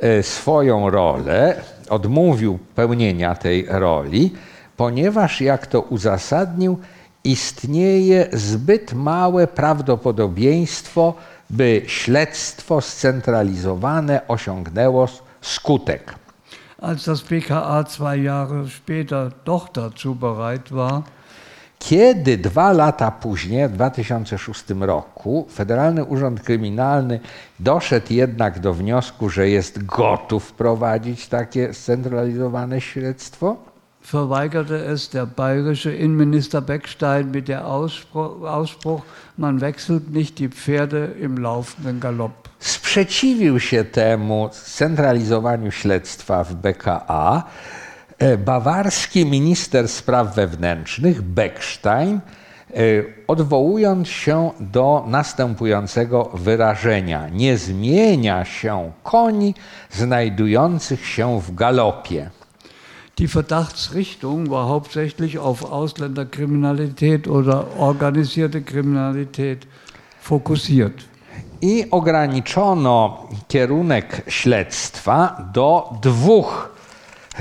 e, 0.00 0.22
swoją 0.22 0.90
rolę, 0.90 1.60
odmówił 1.88 2.58
pełnienia 2.74 3.34
tej 3.34 3.66
roli, 3.68 4.32
ponieważ, 4.76 5.40
jak 5.40 5.66
to 5.66 5.80
uzasadnił, 5.80 6.78
istnieje 7.24 8.28
zbyt 8.32 8.92
małe 8.92 9.46
prawdopodobieństwo, 9.46 11.14
by 11.50 11.82
śledztwo 11.86 12.80
scentralizowane 12.80 14.28
osiągnęło 14.28 15.08
skutek. 15.40 16.14
Als 16.80 17.04
das 17.04 17.20
BKA 17.20 17.84
zwei 17.84 18.16
Jahre 18.16 18.68
später 18.68 19.30
doch 19.44 19.72
dazu 19.72 20.14
bereit 20.14 20.70
war, 20.70 21.02
Kiedy 21.80 22.38
dwa 22.38 22.72
lata 22.72 23.10
później, 23.10 23.68
w 23.68 23.72
2006 23.72 24.64
roku, 24.80 25.46
Federalny 25.52 26.04
Urząd 26.04 26.40
Kryminalny 26.40 27.20
doszedł 27.60 28.06
jednak 28.12 28.58
do 28.58 28.74
wniosku, 28.74 29.28
że 29.30 29.48
jest 29.48 29.84
gotów 29.84 30.52
prowadzić 30.52 31.28
takie 31.28 31.74
scentralizowane 31.74 32.80
śledztwo, 32.80 33.56
verweigerte 34.02 34.84
es 34.84 35.10
der 35.10 35.26
bayerische 35.26 35.90
Innenminister 35.92 36.60
Beckstein 36.60 37.30
mit 37.30 37.48
der 37.48 37.66
Ausspruch, 37.66 39.02
man 39.36 39.60
wechselt 39.60 40.10
nicht 40.10 40.38
die 40.38 40.48
Pferde 40.48 41.06
im 41.20 41.36
laufenden 41.36 42.00
Galopp. 42.00 42.48
sprzeciwił 42.60 43.60
się 43.60 43.84
temu 43.84 44.48
scentralizowaniu 44.52 45.70
śledztwa 45.70 46.44
w 46.44 46.54
BKA 46.54 47.42
e, 48.18 48.36
bawarski 48.36 49.26
minister 49.26 49.88
spraw 49.88 50.34
wewnętrznych 50.34 51.22
Beckstein, 51.22 52.20
e, 52.70 52.76
odwołując 53.26 54.08
się 54.08 54.50
do 54.60 55.04
następującego 55.06 56.30
wyrażenia: 56.34 57.28
Nie 57.28 57.56
zmienia 57.56 58.44
się 58.44 58.92
koni 59.02 59.54
znajdujących 59.90 61.06
się 61.06 61.40
w 61.40 61.54
galopie. 61.54 62.30
Die 63.20 63.28
Verdachtsrichtung 63.28 64.50
war 64.50 64.68
hauptsächlich 64.68 65.38
auf 65.38 65.72
Ausländerkriminalität 65.72 67.28
oder 67.28 67.76
organisierte 67.76 68.62
Kriminalität 68.62 69.66
fokussiert. 70.20 70.94
I 71.60 71.86
ograniczono 71.90 73.28
kierunek 73.48 74.22
śledztwa 74.26 75.50
do 75.52 75.98
dwóch 76.02 76.68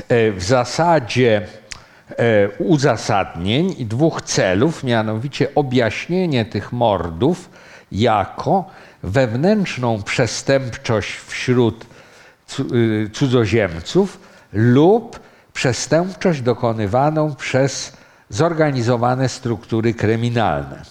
e, 0.09 0.31
w 0.31 0.43
zasadzie 0.43 1.47
e, 2.17 2.49
uzasadnień 2.57 3.75
i 3.77 3.85
dwóch 3.85 4.21
celów, 4.21 4.83
mianowicie 4.83 5.55
objaśnienie 5.55 6.45
tych 6.45 6.71
mordów 6.71 7.49
jako 7.91 8.65
wewnętrzną 9.03 10.03
przestępczość 10.03 11.11
wśród 11.11 11.85
y, 12.59 13.09
cudzoziemców 13.13 14.19
lub 14.53 15.28
przestępczość 15.59 16.41
dokonywaną 16.41 17.35
przez 17.35 17.93
zorganizowane 18.29 19.29
struktury 19.29 19.93
kryminalne. 19.93 20.83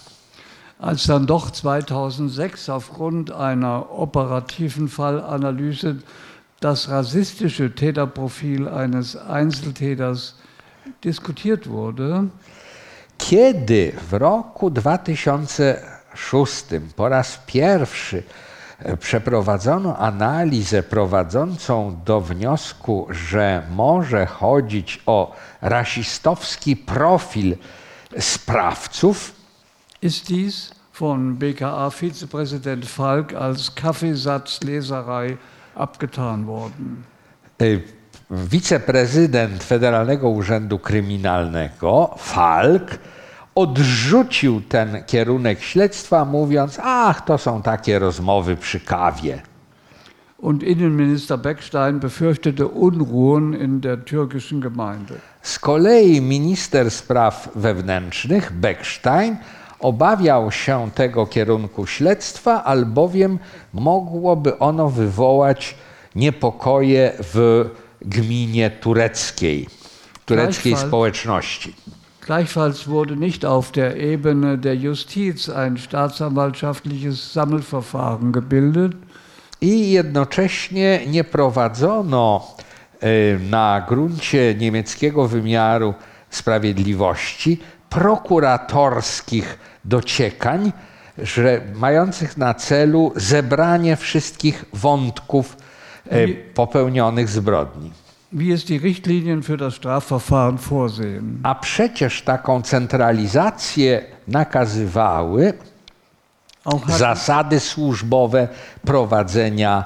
Als 0.79 1.07
dann 1.07 1.25
doch 1.25 1.51
2006 1.51 2.69
aufgrund 2.69 3.31
einer 3.31 3.91
operativen 3.91 4.87
Fallanalyse 4.87 5.95
das 6.59 6.89
rassistische 6.89 7.75
Täterprofil 7.75 8.67
eines 8.67 9.15
Einzeltäters 9.15 10.35
diskutiert 11.03 11.67
wurde, 11.67 12.27
Kiedy 13.17 13.91
w 14.09 14.13
roku 14.13 14.69
2006 14.69 16.65
po 16.95 17.09
raz 17.09 17.39
pierwszy 17.45 18.23
przeprowadzono 18.99 19.97
analizę 19.97 20.83
prowadzącą 20.83 22.01
do 22.05 22.21
wniosku, 22.21 23.07
że 23.09 23.63
może 23.71 24.25
chodzić 24.25 25.01
o 25.05 25.35
rasistowski 25.61 26.75
profil 26.75 27.57
sprawców, 28.19 29.39
ist 30.01 30.27
dies 30.27 30.71
von 30.99 31.37
BKA-Vizepräsident 31.37 32.85
Falk 32.85 33.33
als 33.33 33.71
Kaffeesatzleserei 33.71 35.37
abgetan 35.75 36.45
worden. 36.45 37.03
y, 37.61 37.81
wiceprezydent 38.29 39.63
Federalnego 39.63 40.29
Urzędu 40.29 40.79
Kryminalnego, 40.79 42.15
Falk, 42.17 42.99
odrzucił 43.55 44.61
ten 44.61 45.03
kierunek 45.03 45.61
śledztwa, 45.61 46.25
mówiąc: 46.25 46.79
Ach, 46.83 47.21
to 47.21 47.37
są 47.37 47.61
takie 47.61 47.99
rozmowy 47.99 48.57
przy 48.57 48.79
kawie. 48.79 49.41
Und 50.37 50.63
Innenminister 50.63 51.37
Beckstein 51.39 51.99
befürchtete 51.99 52.65
Unruhen 52.65 53.53
in 53.53 53.81
der 53.81 54.05
türkischen 54.05 54.61
Gemeinde. 54.61 55.13
Z 55.41 55.59
kolei 55.59 56.21
minister 56.21 56.91
spraw 56.91 57.49
wewnętrznych, 57.55 58.51
Beckstein, 58.51 59.37
obawiał 59.79 60.51
się 60.51 60.91
tego 60.95 61.25
kierunku 61.25 61.87
śledztwa, 61.87 62.63
albowiem 62.63 63.39
mogłoby 63.73 64.59
ono 64.59 64.89
wywołać 64.89 65.75
niepokoje 66.15 67.13
w 67.33 67.65
gminie 68.01 68.69
tureckiej, 68.69 69.67
tureckiej 70.25 70.73
Gleichfalls- 70.75 70.87
społeczności. 70.87 71.73
Gleichfalls 72.21 72.87
wurde 72.87 73.15
nicht 73.15 73.45
auf 73.45 73.71
der 73.71 73.97
Ebene 73.97 74.57
der 74.57 74.75
Justiz 74.75 75.49
ein 75.49 75.77
staatsanwaltschaftliches 75.77 77.33
Sammelverfahren 77.33 78.31
gebildet, 78.31 78.95
I 79.61 79.91
jednocześnie 79.91 80.99
nie 81.07 81.23
prowadzono 81.23 82.47
e, 82.99 83.39
na 83.49 83.85
gruncie 83.89 84.55
niemieckiego 84.55 85.27
wymiaru 85.27 85.93
sprawiedliwości 86.29 87.59
prokuratorskich 87.89 89.59
dociekań, 89.85 90.71
że 91.17 91.61
mających 91.75 92.37
na 92.37 92.53
celu 92.53 93.11
zebranie 93.15 93.95
wszystkich 93.95 94.65
wątków 94.73 95.57
e, 96.09 96.27
popełnionych 96.27 97.29
zbrodni. 97.29 97.91
Wie 98.31 98.51
es 98.51 98.65
die 98.65 98.77
Richtlinien 98.77 99.43
für 99.43 99.57
das 99.57 99.75
Strafverfahren 99.75 100.57
vorsehen. 100.57 101.39
A 101.43 101.55
przecież 101.55 102.21
taką 102.21 102.61
centralizację 102.61 104.01
nakazywały 104.27 105.53
zasady 106.87 107.59
służbowe 107.59 108.47
prowadzenia 108.85 109.85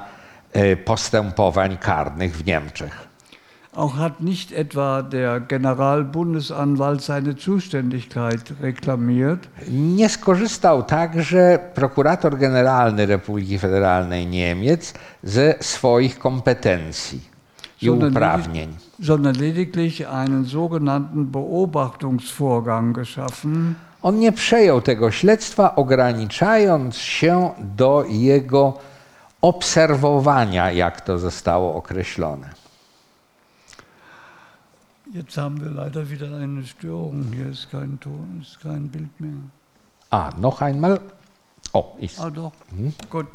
e, 0.54 0.76
postępowań 0.76 1.78
karnych 1.78 2.38
w 2.38 2.46
Niemczech. 2.46 3.14
auch 3.76 3.98
hat 3.98 4.22
nicht 4.22 4.52
etwa 4.52 5.02
der 5.02 5.42
Generalbundesanwalt 5.48 7.04
seine 7.04 7.34
Zuständigkeit 7.34 8.54
reklamiert, 8.62 9.48
Nie 9.70 10.10
skorzystał 10.10 10.84
także 10.84 11.60
prokurator 11.76 12.38
generalny 12.38 13.06
Republiki 13.06 13.60
Federalnej 13.60 14.28
Niemiec 14.28 14.94
ze 15.24 15.56
swoich 15.60 16.20
kompetencji 16.20 17.33
i 17.84 17.90
uprawnień. 17.90 18.76
sondern 19.02 19.36
lediglich 19.36 20.08
einen 20.08 20.46
sogenannten 20.46 21.32
Beobachtungsvorgang 21.32 22.96
geschaffen, 22.96 23.76
On 24.02 24.20
nie 24.20 24.32
przejął 24.32 24.82
tego 24.82 25.12
śledztwa, 25.12 25.76
ograniczając 25.76 26.96
się 26.98 27.52
do 27.76 28.06
jego 28.10 28.74
obserwowania, 29.42 30.72
jak 30.72 31.02
to 31.02 31.20
zostało 31.20 31.76
określone. 31.76 32.50
Jetzt 35.14 35.36
haben 35.36 35.60
wir 35.60 35.72
leider 35.72 36.08
wieder 36.08 36.34
eine 36.34 36.66
Störung. 36.66 37.36
Hier 37.36 37.50
ist 37.50 37.70
kein 37.70 38.00
Ton, 38.00 38.42
ist 38.42 38.60
kein 38.64 38.90
Bild 38.90 39.20
mehr. 39.20 39.32
A, 40.10 40.32
noch 40.38 40.62
einmal. 40.62 41.00
O, 41.74 41.96
ist. 42.00 42.20
Ah, 42.20 42.32
doch. 42.32 42.52
Gut. 43.10 43.28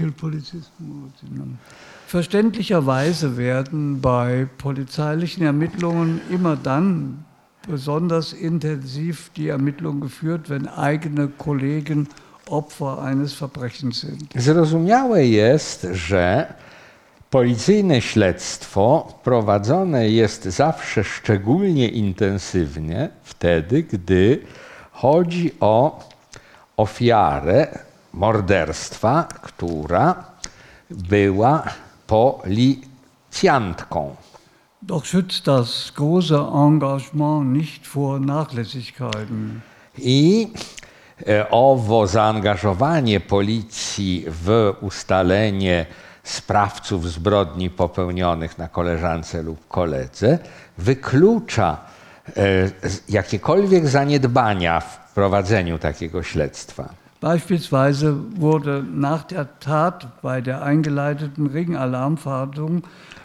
Bildpolizisten. 0.00 1.58
Verständlicherweise 2.06 3.36
werden 3.36 4.00
bei 4.00 4.48
polizeilichen 4.58 5.44
Ermittlungen 5.44 6.20
immer 6.30 6.56
dann 6.56 7.24
besonders 7.68 8.32
intensiv 8.32 9.30
die 9.36 9.48
Ermittlungen 9.48 10.00
geführt, 10.00 10.48
wenn 10.48 10.66
eigene 10.66 11.28
Kollegen 11.28 12.08
Opfer 12.48 13.02
eines 13.02 13.32
Verbrechens 13.32 14.00
sind. 14.00 14.32
Zrozumiałe 14.34 15.24
jest, 15.26 15.86
że 15.92 16.54
policyjne 17.30 18.00
śledztwo 18.00 19.14
prowadzone 19.22 20.08
jest 20.08 20.44
zawsze 20.44 21.04
szczególnie 21.04 21.88
intensywnie 21.88 23.10
wtedy, 23.22 23.82
gdy 23.82 24.42
chodzi 24.92 25.52
o 25.60 26.08
ofiarę 26.76 27.89
morderstwa, 28.12 29.28
która 29.42 30.24
była 30.90 31.62
policjantką. 32.06 34.16
Doch 34.82 35.04
schützt 35.04 35.46
das 35.46 35.92
große 35.94 36.38
Engagement 36.54 37.52
nicht 37.52 37.86
vor 37.86 38.20
Nachlässigkeiten. 38.20 39.60
I 39.98 40.48
e, 41.28 41.50
owo 41.50 42.06
zaangażowanie 42.06 43.20
policji 43.20 44.24
w 44.26 44.74
ustalenie 44.80 45.86
sprawców 46.22 47.08
zbrodni 47.08 47.70
popełnionych 47.70 48.58
na 48.58 48.68
koleżance 48.68 49.42
lub 49.42 49.68
koledze 49.68 50.38
wyklucza 50.78 51.78
e, 52.36 52.70
jakiekolwiek 53.08 53.88
zaniedbania 53.88 54.80
w 54.80 55.14
prowadzeniu 55.14 55.78
takiego 55.78 56.22
śledztwa. 56.22 56.99
Beispielsweise 57.20 58.16
wurde 58.36 58.82
nach 58.82 59.24
der 59.24 59.60
Tat 59.60 60.22
bei 60.22 60.40
der 60.40 60.62
eingeleiteten 60.62 61.46
Ringalarmfahndung 61.46 62.82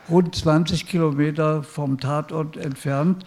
rund 0.09 0.35
20 0.35 0.85
Kilometer 0.85 1.63
vom 1.63 1.97
Tatort 1.97 2.57
entfernt 2.57 3.25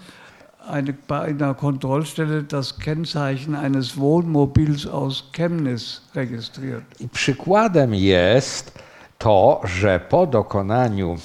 eine, 0.69 0.93
bei 0.93 1.21
einer 1.21 1.55
Kontrollstelle 1.55 2.43
das 2.43 2.79
Kennzeichen 2.79 3.55
eines 3.55 3.97
Wohnmobils 3.97 4.87
aus 4.87 5.31
Chemnitz 5.33 6.03
registriert. 6.15 6.85
I 7.01 7.09
przykładem 7.09 7.95
jest 7.95 8.79
to, 9.19 9.61
że 9.65 10.01
po 10.01 10.27
dokonaniu 10.27 11.17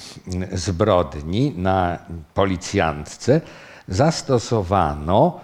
zbrodni 0.52 1.54
na 1.56 1.98
policjantce 2.34 3.40
zastosowano 3.88 5.40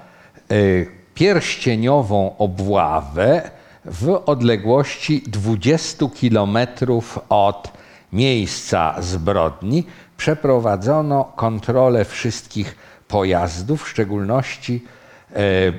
y, 0.53 0.87
pierścieniową 1.15 2.37
obławę 2.39 3.60
w 3.85 4.23
odległości 4.27 5.23
20 5.27 6.07
kilometrów 6.15 7.19
od 7.29 7.73
miejsca 8.13 9.03
zbrodni. 9.03 9.85
Przeprowadzono 10.17 11.25
kontrolę 11.25 12.05
wszystkich 12.05 12.77
pojazdów, 13.09 13.83
w 13.85 13.89
szczególności 13.89 14.85
e, 15.33 15.37
e, 15.37 15.73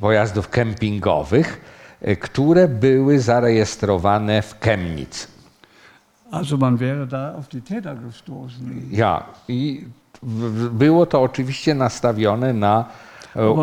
pojazdów 0.00 0.48
kempingowych, 0.48 1.60
e, 2.00 2.16
które 2.16 2.68
były 2.68 3.20
zarejestrowane 3.20 4.42
w 4.42 4.60
Chemnitz. 4.60 5.28
Also 6.30 6.56
man 6.56 6.76
wäre 6.76 7.06
da 7.06 7.34
auf 7.34 7.48
die 7.48 7.62
Täter 7.62 7.96
gestoßen. 7.96 8.88
Ja, 8.90 9.24
i 9.48 9.84
było 10.72 11.06
to 11.06 11.22
oczywiście 11.22 11.74
nastawione 11.74 12.52
na 12.52 12.84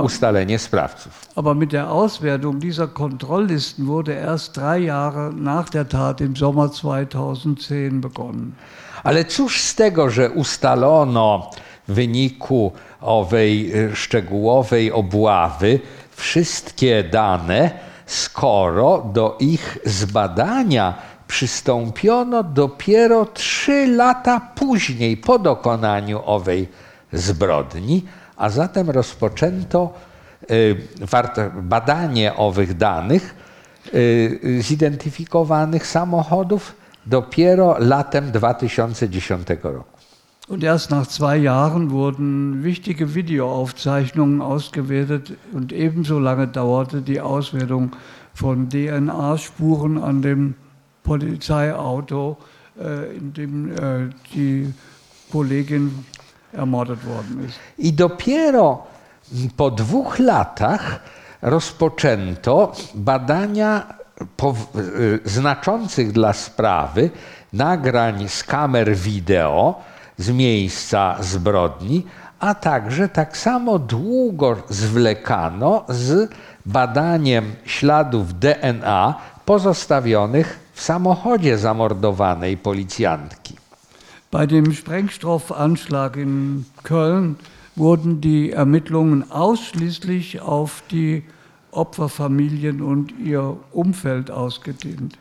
ustalenie 0.04 0.60
sprawców. 0.60 1.28
Aber 1.36 1.56
mit 1.56 1.72
der 1.72 1.92
Auswertung 1.92 2.60
dieser 2.60 2.88
Kontrolllisten 2.88 3.88
wurde 3.88 4.14
erst 4.14 4.58
drei 4.58 4.78
Jahre 4.78 5.32
nach 5.36 5.70
der 5.70 5.88
Tat 5.88 6.22
im 6.22 6.36
Sommer 6.36 6.70
2010 6.70 8.02
begonnen. 8.02 8.52
Ale 9.04 9.26
cóż 9.26 9.62
z 9.62 9.76
tego, 9.76 10.10
że 10.10 10.30
ustalono 10.30 11.52
w 11.88 11.94
wyniku 11.94 12.72
owej 13.02 13.76
y, 13.76 13.96
szczegółowej 13.96 14.92
obławy 14.92 15.80
wszystkie 16.16 17.04
dane, 17.04 17.72
skoro 18.06 19.10
do 19.14 19.38
ich 19.40 19.78
zbadania 19.86 20.94
przystąpiono 21.28 22.44
dopiero 22.44 23.26
trzy 23.26 23.88
lata 23.88 24.42
później, 24.56 25.18
po 25.18 25.40
dokonaniu 25.40 26.22
owej 26.26 26.68
zbrodni, 27.14 28.06
a 28.38 28.50
zatem 28.50 28.90
rozpoczęto 28.90 29.94
y, 30.52 30.78
badanie 31.62 32.36
owych 32.36 32.78
danych 32.78 33.36
y, 33.94 34.62
zidentyfikowanych 34.62 35.88
samochodów 35.88 36.76
dopiero 37.06 37.76
latem 37.80 38.32
2010 38.32 39.48
roku. 39.64 39.94
Und 40.50 40.64
erst 40.64 40.92
nach 40.92 41.08
zwei 41.08 41.38
Jahren 41.38 41.90
wurden 41.92 42.64
wichtige 42.64 43.16
Videoaufzeichnungen 43.16 44.42
ausgewertet 44.42 45.34
und 45.54 45.72
ebenso 45.72 46.20
lange 46.20 46.48
dauerte 46.48 47.02
die 47.02 47.22
Auswertung 47.22 47.92
von 48.34 48.70
DNA-Spuren 48.70 49.98
an 49.98 50.22
dem 50.22 50.56
Polizeiauto, 51.04 52.38
äh, 52.78 53.16
in 53.16 53.34
dem 53.34 53.72
äh, 53.72 54.10
die 54.34 54.74
Kollegin 55.32 56.06
I 57.78 57.94
dopiero 57.94 58.84
po 59.58 59.72
dwóch 59.72 60.20
latach 60.20 61.00
rozpoczęto 61.42 62.72
badania 62.96 63.94
po, 64.38 64.56
znaczących 65.26 66.12
dla 66.12 66.34
sprawy 66.34 67.10
nagrań 67.54 68.30
z 68.30 68.44
kamer 68.44 68.96
wideo 68.96 69.82
z 70.18 70.30
miejsca 70.30 71.16
zbrodni, 71.20 72.06
a 72.40 72.56
także 72.56 73.10
tak 73.10 73.38
samo 73.38 73.80
długo 73.80 74.58
zwlekano 74.70 75.86
z 75.90 76.32
badaniem 76.66 77.56
śladów 77.66 78.40
DNA 78.40 79.16
pozostawionych 79.46 80.60
w 80.74 80.82
samochodzie 80.82 81.58
zamordowanej 81.58 82.58
policjantki. 82.58 83.63
Bei 84.34 84.48
dem 84.48 84.74
Sprengstoffanschlag 84.74 86.18
in 86.18 86.66
Köln 86.82 87.36
wurden 87.76 88.20
die 88.20 88.50
Ermittlungen 88.50 89.30
ausschließlich 89.30 90.42
auf 90.42 90.82
die 90.90 91.24
Opferfamilien 91.72 92.82
und 92.82 93.14
ihr 93.20 93.56
Umfeld 93.72 94.32
ausgedehnt. 94.32 95.20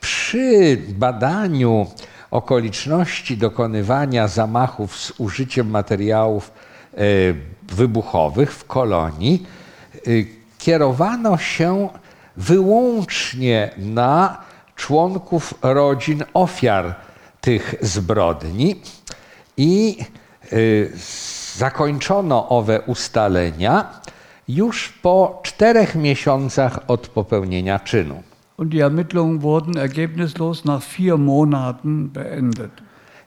Przy 0.00 0.78
badaniu 0.98 1.86
okoliczności 2.30 3.36
dokonywania 3.36 4.28
zamachów 4.28 4.96
z 4.96 5.12
użyciem 5.18 5.70
materiałów 5.70 6.52
e, 6.94 6.98
wybuchowych 7.74 8.52
w 8.52 8.64
kolonii 8.66 9.46
e, 9.96 10.10
kierowano 10.58 11.38
się 11.38 11.88
wyłącznie 12.36 13.70
na 13.78 14.38
członków 14.76 15.54
rodzin 15.62 16.24
ofiar 16.34 16.94
tych 17.42 17.74
zbrodni 17.80 18.76
i 19.56 19.98
e, 20.52 20.56
zakończono 21.56 22.48
owe 22.48 22.80
ustalenia 22.80 24.00
już 24.48 24.88
po 24.88 25.40
czterech 25.42 25.94
miesiącach 25.94 26.78
od 26.88 27.08
popełnienia 27.08 27.78
czynu. 27.78 28.22
Und 28.56 28.70
die 28.70 28.84
Ermittlungen 28.84 29.38
wurden 29.38 29.78
ergebnislos 29.78 30.64
nach 30.64 30.82
vier 30.82 31.18
Monaten 31.18 32.08
beendet. 32.08 32.70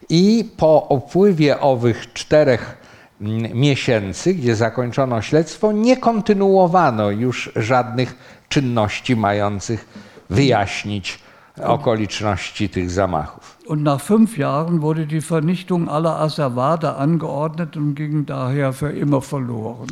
I 0.10 0.50
po 0.58 0.88
upływie 0.90 1.60
owych 1.60 2.14
czterech 2.14 2.78
mm, 3.22 3.54
miesięcy, 3.54 4.34
gdzie 4.34 4.56
zakończono 4.56 5.22
śledztwo, 5.22 5.72
nie 5.72 5.98
kontynuowano 5.98 7.12
już 7.12 7.52
żadnych 7.56 8.16
czynności 8.50 9.16
mających 9.16 9.88
wyjaśnić 10.30 11.20
okoliczności 11.64 12.70
tych 12.70 12.92
zamachów. 12.92 13.55
Und 13.66 13.84
nach 13.84 14.00
fünf 14.02 14.38
Jahren 14.38 14.82
wurde 14.82 15.08
die 15.08 15.22
Vernichtung 15.22 15.90
aller 15.90 16.20
Asservade 16.22 16.96
angeordnet 16.96 17.76
und 17.78 17.96
ging 17.96 18.26
daher 18.26 18.74
für 18.74 18.92
immer 18.92 19.22
verloren. 19.22 19.88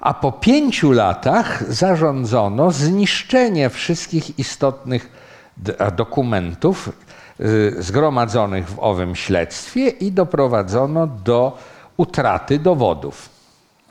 A 0.00 0.14
po 0.14 0.32
pięciu 0.32 0.92
latach 0.92 1.62
zarządzono 1.68 2.70
zniszczenie 2.70 3.70
wszystkich 3.70 4.38
istotnych 4.38 5.10
dokumentów 5.96 6.92
zgromadzonych 7.78 8.68
w 8.68 8.78
owym 8.78 9.14
śledztwie 9.14 9.88
i 9.88 10.12
doprowadzono 10.12 11.06
do 11.06 11.58
utraty 11.96 12.58
dowodów. 12.58 13.28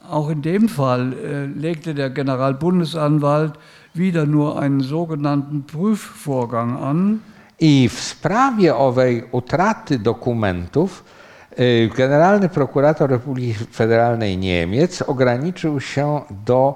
Auch 0.09 0.31
in 0.31 0.41
dem 0.41 0.67
Fall 0.67 1.13
legte 1.55 1.93
der 1.93 2.09
Generalbundesanwalt 2.09 3.53
wieder 3.93 4.25
nur 4.25 4.59
einen 4.59 4.81
sogenannten 4.81 5.63
Prüfvorgang 5.63 6.77
an. 6.83 7.19
I 7.59 7.89
w 7.89 7.99
sprawie 7.99 8.75
owej 8.75 9.23
utraty 9.31 9.99
dokumentów 9.99 11.03
y, 11.59 11.89
generalny 11.97 12.49
prokurator 12.49 13.09
Republiki 13.09 13.53
Federalnej 13.53 14.37
Niemiec 14.37 15.01
ograniczył 15.01 15.79
się 15.79 16.21
do 16.45 16.75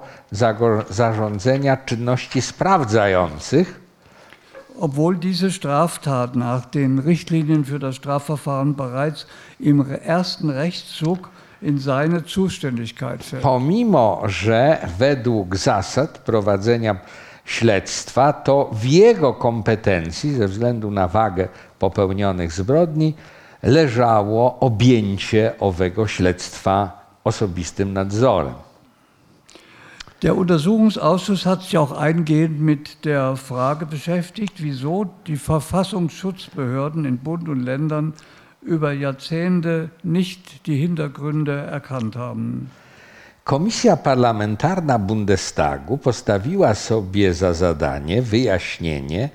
zarządzenia 0.89 1.77
czynności 1.77 2.41
sprawdzających. 2.41 3.84
Obwohl 4.80 5.19
diese 5.19 5.51
Straftat 5.51 6.35
nach 6.35 6.69
den 6.69 6.99
Richtlinien 6.99 7.64
für 7.64 7.80
das 7.80 7.95
Strafverfahren 7.95 8.73
bereits 8.73 9.27
im 9.60 9.85
ersten 10.05 10.49
Rechtszug 10.49 11.30
in 11.61 11.80
seine 11.80 12.23
Zuständigkeit 12.26 13.23
fällt. 13.23 13.43
Pomimo, 13.43 14.22
że 14.26 14.77
według 14.97 15.55
zasad 15.55 16.18
prowadzenia 16.18 16.95
śledztwa, 17.45 18.34
to 18.34 18.70
w 18.74 18.86
jego 18.86 19.34
kompetencji, 19.34 20.34
ze 20.34 20.48
względu 20.48 20.91
na 20.91 21.07
wagę 21.07 21.48
popełnionych 21.80 22.52
zbrodni, 22.52 23.14
leżało 23.64 24.60
objęcie 24.60 25.53
owego 25.60 26.07
śledztwa 26.07 27.03
osobistym 27.24 27.94
nadzorem. 27.94 28.53
Der 30.24 30.38
Untersuchungsausschuss 30.38 31.45
hat 31.45 31.64
sich 31.64 31.78
auch 31.78 31.91
eingehend 31.91 32.61
mit 32.61 33.03
der 33.03 33.36
Frage 33.36 33.86
beschäftigt, 33.86 34.53
wieso 34.64 35.06
die 35.28 35.36
Verfassungsschutzbehörden 35.36 37.03
in 37.03 37.18
Bund 37.18 37.49
und 37.49 37.60
Ländern 37.60 38.14
über 38.61 38.94
Jahrzehnte 38.94 39.90
nicht 40.02 40.65
die 40.65 40.78
Hintergründe 40.78 41.52
erkannt 41.52 42.15
haben. 42.15 42.72
Komisja 43.44 43.98
Parlamentarna 43.98 44.99
Bundestagu 44.99 45.98
postawiła 45.98 46.76
sobie 46.76 47.34
za 47.34 47.53
zadanie 47.53 48.22
wyjaśnienie, 48.22 49.30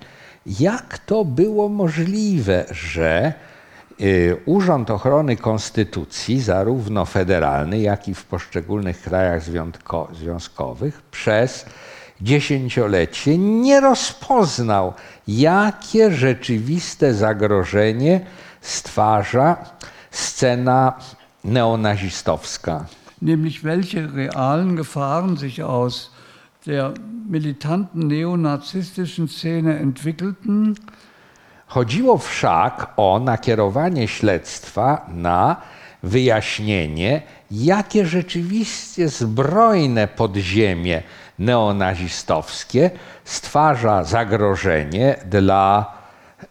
jak 0.46 0.98
to 0.98 1.24
było 1.24 1.68
możliwe, 1.68 2.64
że 2.70 3.32
y, 4.00 4.36
Urząd 4.46 4.90
Ochrony 4.90 5.36
Konstytucji, 5.36 6.40
zarówno 6.40 7.04
federalny, 7.04 7.78
jak 7.78 8.08
i 8.08 8.14
w 8.14 8.24
poszczególnych 8.24 9.02
krajach 9.02 9.42
związkowych, 10.12 11.02
przez 11.02 11.66
dziesięciolecie 12.20 13.38
nie 13.38 13.80
rozpoznał, 13.80 14.92
jakie 15.28 16.12
rzeczywiste 16.12 17.14
zagrożenie 17.14 18.20
stwarza 18.60 19.56
scena 20.10 20.92
neonazistowska. 21.44 22.84
Nämlich 23.20 23.64
welche 23.64 24.14
realen 24.14 24.76
Gefahren 24.76 25.36
sich 25.36 25.62
aus 25.62 26.12
der 26.66 26.94
militanten 27.28 28.06
neonazistischen 28.06 29.28
Szene 29.28 29.78
entwickelten. 29.78 30.74
Chodziło 31.66 32.18
wszak 32.18 32.92
o 32.96 33.18
nakierowanie 33.18 34.08
śledztwa 34.08 35.06
na 35.14 35.56
wyjaśnienie, 36.02 37.22
jakie 37.50 38.06
rzeczywiście 38.06 39.08
zbrojne 39.08 40.08
podziemie 40.08 41.02
neonazistowskie 41.38 42.90
stwarza 43.24 44.04
zagrożenie 44.04 45.16
dla 45.26 45.94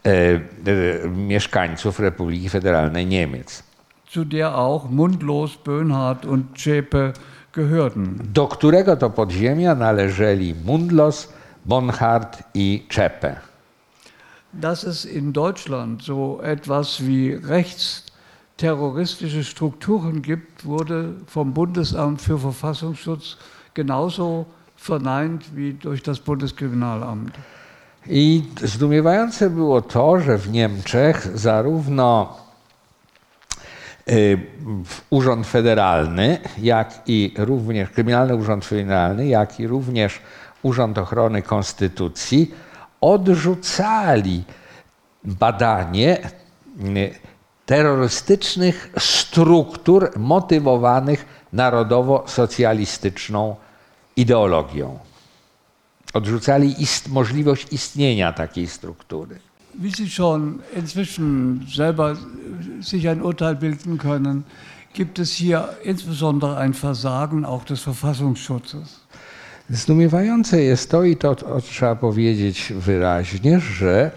e, 0.05 0.09
e, 0.09 1.09
mieszkańców 1.09 1.99
Republiki 1.99 2.49
Federalnej 2.49 3.05
Niemiec. 3.05 3.66
Zu 4.09 4.25
der 4.25 4.57
auch 4.57 4.89
Mundlos, 4.89 5.57
Böhnhardt 5.57 6.25
und 6.25 6.57
Zschäpe 6.57 7.13
gehörten. 7.51 8.29
Do 8.33 8.47
którego 8.47 8.95
to 8.95 9.09
podziemia 9.09 9.75
należeli 9.75 10.55
Mundlos, 10.65 11.29
Bonhardt 11.65 12.43
i 12.53 12.83
Czepe. 12.89 13.35
Dass 14.53 14.83
es 14.83 15.05
in 15.05 15.33
Deutschland 15.33 16.01
so 16.01 16.39
etwas 16.41 17.05
wie 17.05 17.33
rechtsterroristische 17.33 19.43
Strukturen 19.43 20.21
gibt, 20.21 20.65
wurde 20.65 21.15
vom 21.27 21.53
Bundesamt 21.53 22.21
für 22.21 22.39
Verfassungsschutz 22.39 23.37
genauso 23.73 24.45
verneint 24.77 25.43
wie 25.55 25.73
durch 25.73 26.01
das 26.01 26.19
Bundeskriminalamt. 26.19 27.33
I 28.09 28.43
zdumiewające 28.63 29.49
było 29.49 29.81
to, 29.81 30.19
że 30.19 30.37
w 30.37 30.51
Niemczech 30.51 31.27
zarówno 31.35 32.37
Urząd 35.09 35.47
Federalny, 35.47 36.39
jak 36.57 37.01
i 37.07 37.33
również 37.37 37.89
Kryminalny 37.89 38.35
Urząd 38.35 38.65
Federalny, 38.65 39.27
jak 39.27 39.59
i 39.59 39.67
również 39.67 40.19
Urząd 40.63 40.97
Ochrony 40.97 41.41
Konstytucji 41.41 42.55
odrzucali 43.01 44.43
badanie 45.23 46.29
y, 46.79 47.15
terrorystycznych 47.65 48.93
struktur 48.97 50.11
motywowanych 50.17 51.25
narodowo-socjalistyczną 51.53 53.55
ideologią. 54.15 54.99
Odrzucali 56.13 56.81
ist, 56.81 57.09
możliwość 57.09 57.73
istnienia 57.73 58.33
takiej 58.33 58.67
struktury. 58.67 59.39
Wie 59.79 59.91
Sie 59.91 60.09
schon 60.09 60.59
inzwischen 60.75 61.67
selber 61.69 62.17
sich 62.81 63.07
ein 63.07 63.21
Urteil 63.21 63.55
bilden 63.55 63.97
können, 63.99 64.43
gibt 64.93 65.19
es 65.19 65.33
hier 65.33 65.69
insbesondere 65.83 66.57
ein 66.57 66.73
Versagen 66.73 67.45
auch 67.45 67.63
des 67.63 67.81
Verfassungsschutzes. 67.81 69.01
Zdumiewające 69.69 70.61
jest 70.63 70.91
to, 70.91 71.03
i 71.03 71.15
to, 71.15 71.35
to 71.35 71.61
trzeba 71.61 71.95
powiedzieć 71.95 72.73
wyraźnie, 72.75 73.59
że 73.59 74.11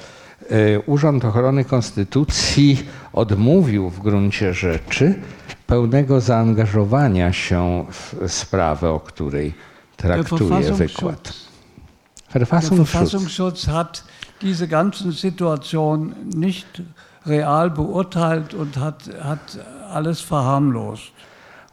e, 0.51 0.81
Urząd 0.81 1.25
Ochrony 1.25 1.65
Konstytucji 1.65 2.87
odmówił 3.13 3.91
w 3.91 4.01
gruncie 4.01 4.55
rzeczy 4.55 5.15
pełnego 5.67 6.21
zaangażowania 6.21 7.33
się 7.33 7.87
w 7.91 8.33
sprawę, 8.33 8.91
o 8.91 9.01
której 9.01 9.55
traktuje 9.97 10.73
wykład. 10.73 11.33
Der 12.33 12.47
Verfassungsschutz 12.47 13.67
hat 13.67 14.05
diese 14.43 14.69
ganzen 14.69 15.13
Situation 15.13 16.15
nicht 16.35 16.83
real 17.27 17.71
beurteilt 17.71 18.55
und 18.55 18.77
hat, 18.77 19.11
hat 19.23 19.59
alles 19.91 20.21
verharmlost. 20.21 21.13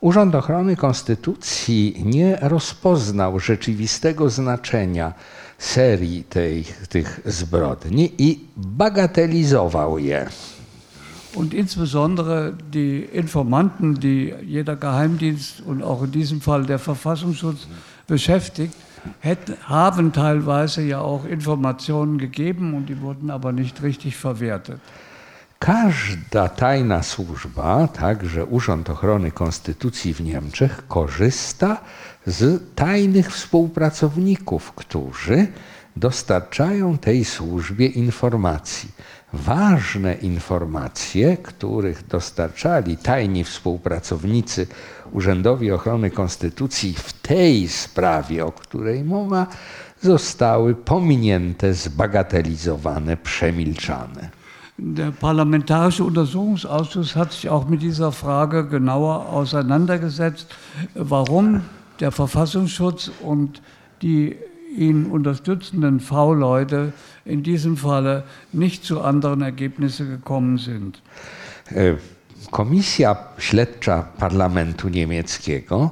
Urząd 0.01 0.35
Ochrony 0.35 0.75
Konstytucji 0.75 2.01
nie 2.05 2.37
rozpoznał 2.41 3.39
rzeczywistego 3.39 4.29
znaczenia 4.29 5.13
serii 5.57 6.23
tej, 6.23 6.65
tych 6.89 7.21
zbrodni 7.25 8.11
i 8.17 8.39
bagatelizował 8.57 9.99
je. 9.99 10.29
Und 11.35 11.53
insbesondere 11.53 12.53
die 12.73 13.09
Informanten, 13.13 13.99
die 13.99 14.33
jeder 14.45 14.75
Geheimdienst 14.75 15.61
und 15.61 15.83
auch 15.83 16.03
in 16.03 16.11
diesem 16.11 16.41
Fall 16.41 16.65
der 16.65 16.79
Verfassungsschutz 16.79 17.67
beschäftigt, 18.07 18.73
hätten, 19.19 19.57
haben 19.67 20.11
teilweise 20.11 20.81
ja 20.81 20.99
auch 20.99 21.25
Informationen 21.25 22.17
gegeben 22.17 22.73
und 22.73 22.87
die 22.87 23.01
wurden 23.01 23.29
aber 23.29 23.51
nicht 23.51 23.81
richtig 23.83 24.15
verwertet. 24.15 24.79
Każda 25.59 26.49
tajna 26.49 27.03
służba, 27.03 27.87
także 27.87 28.45
Urząd 28.45 28.89
Ochrony 28.89 29.31
Konstytucji 29.31 30.13
w 30.13 30.21
Niemczech, 30.21 30.87
korzysta 30.87 31.77
z 32.25 32.61
tajnych 32.75 33.31
współpracowników, 33.31 34.71
którzy 34.71 35.47
dostarczają 35.95 36.97
tej 36.97 37.25
służbie 37.25 37.85
informacji. 37.85 38.89
Ważne 39.33 40.13
informacje, 40.13 41.37
których 41.37 42.07
dostarczali 42.07 42.97
tajni 42.97 43.43
współpracownicy 43.43 44.67
Urzędowi 45.11 45.71
Ochrony 45.71 46.11
Konstytucji 46.11 46.93
w 46.93 47.13
tej 47.13 47.67
sprawie, 47.67 48.45
o 48.45 48.51
której 48.51 49.03
mowa, 49.03 49.47
zostały 50.01 50.75
pominięte, 50.75 51.73
zbagatelizowane, 51.73 53.17
przemilczane. 53.17 54.29
Der 54.79 55.11
Parlamentarische 55.11 56.03
Untersuchungsausschuss 56.03 57.13
hat 57.13 57.33
sich 57.33 57.49
auch 57.49 57.69
mit 57.69 57.81
dieser 57.81 58.11
Frage 58.11 58.63
genauer 58.63 59.25
auseinandergesetzt, 59.29 60.55
warum 60.95 61.61
der 61.99 62.11
Verfassungsschutz 62.11 63.11
und 63.23 63.61
die 64.01 64.37
ihn 64.77 65.05
unterstützenden 65.05 65.99
V-Leute 65.99 66.93
in 67.25 67.43
diesem 67.43 67.77
Falle 67.77 68.23
nicht 68.53 68.83
zu 68.83 69.01
anderen 69.01 69.41
Ergebnissen 69.41 70.09
gekommen 70.09 70.57
sind. 70.57 71.01
E, 71.71 71.97
Komisja 72.51 73.17
Śledcza 73.37 74.03
Parlamentu 74.17 74.89
Niemieckiego 74.89 75.91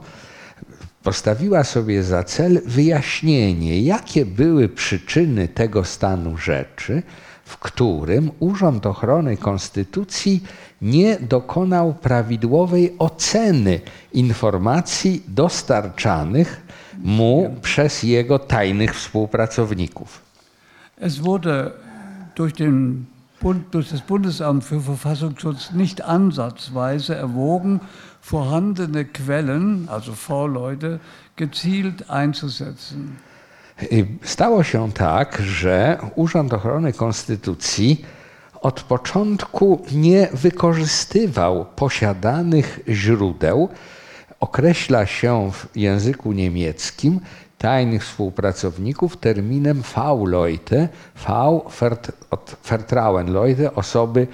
postawiła 1.03 1.63
sobie 1.63 2.03
za 2.03 2.23
cel 2.23 2.61
wyjaśnienie, 2.65 3.81
jakie 3.81 4.25
były 4.25 4.69
przyczyny 4.69 5.47
tego 5.47 5.83
stanu 5.83 6.37
rzeczy, 6.37 7.03
w 7.45 7.57
którym 7.57 8.31
Urząd 8.39 8.85
Ochrony 8.85 9.37
Konstytucji 9.37 10.43
nie 10.81 11.19
dokonał 11.19 11.93
prawidłowej 11.93 12.95
oceny 12.99 13.79
informacji 14.13 15.23
dostarczanych 15.27 16.64
mu 16.97 17.55
przez 17.61 18.03
jego 18.03 18.39
tajnych 18.39 18.95
współpracowników. 18.95 20.21
Es 20.97 21.19
wurde 21.19 21.71
durch, 22.35 22.53
den 22.53 23.05
durch 23.71 23.89
das 23.89 24.01
Bundesamt 24.01 24.63
für 24.63 24.81
Verfassungsschutz 24.81 25.71
nicht 25.71 26.01
ansatzweise 26.01 27.15
erwogen, 27.15 27.79
vorhandene 28.21 29.05
Quellen, 29.05 29.87
also 29.89 30.13
V-Leute, 30.13 30.99
gezielt 31.35 32.09
einzusetzen. 32.09 33.15
Stało 34.21 34.63
się 34.63 34.91
tak, 34.91 35.41
że 35.45 35.99
Urząd 36.15 36.53
Ochrony 36.53 36.93
Konstytucji 36.93 38.05
od 38.61 38.81
początku 38.81 39.85
nie 39.91 40.27
wykorzystywał 40.33 41.65
posiadanych 41.75 42.79
źródeł. 42.89 43.69
Określa 44.39 45.05
się 45.05 45.51
w 45.51 45.77
języku 45.77 46.31
niemieckim 46.31 47.19
tajnych 47.57 48.03
współpracowników 48.03 49.17
terminem 49.17 49.81
V-Leute, 49.95 50.89
V 51.27 51.33
od 52.29 52.55
Vertrauenleute, 52.69 53.75
osoby 53.75 54.27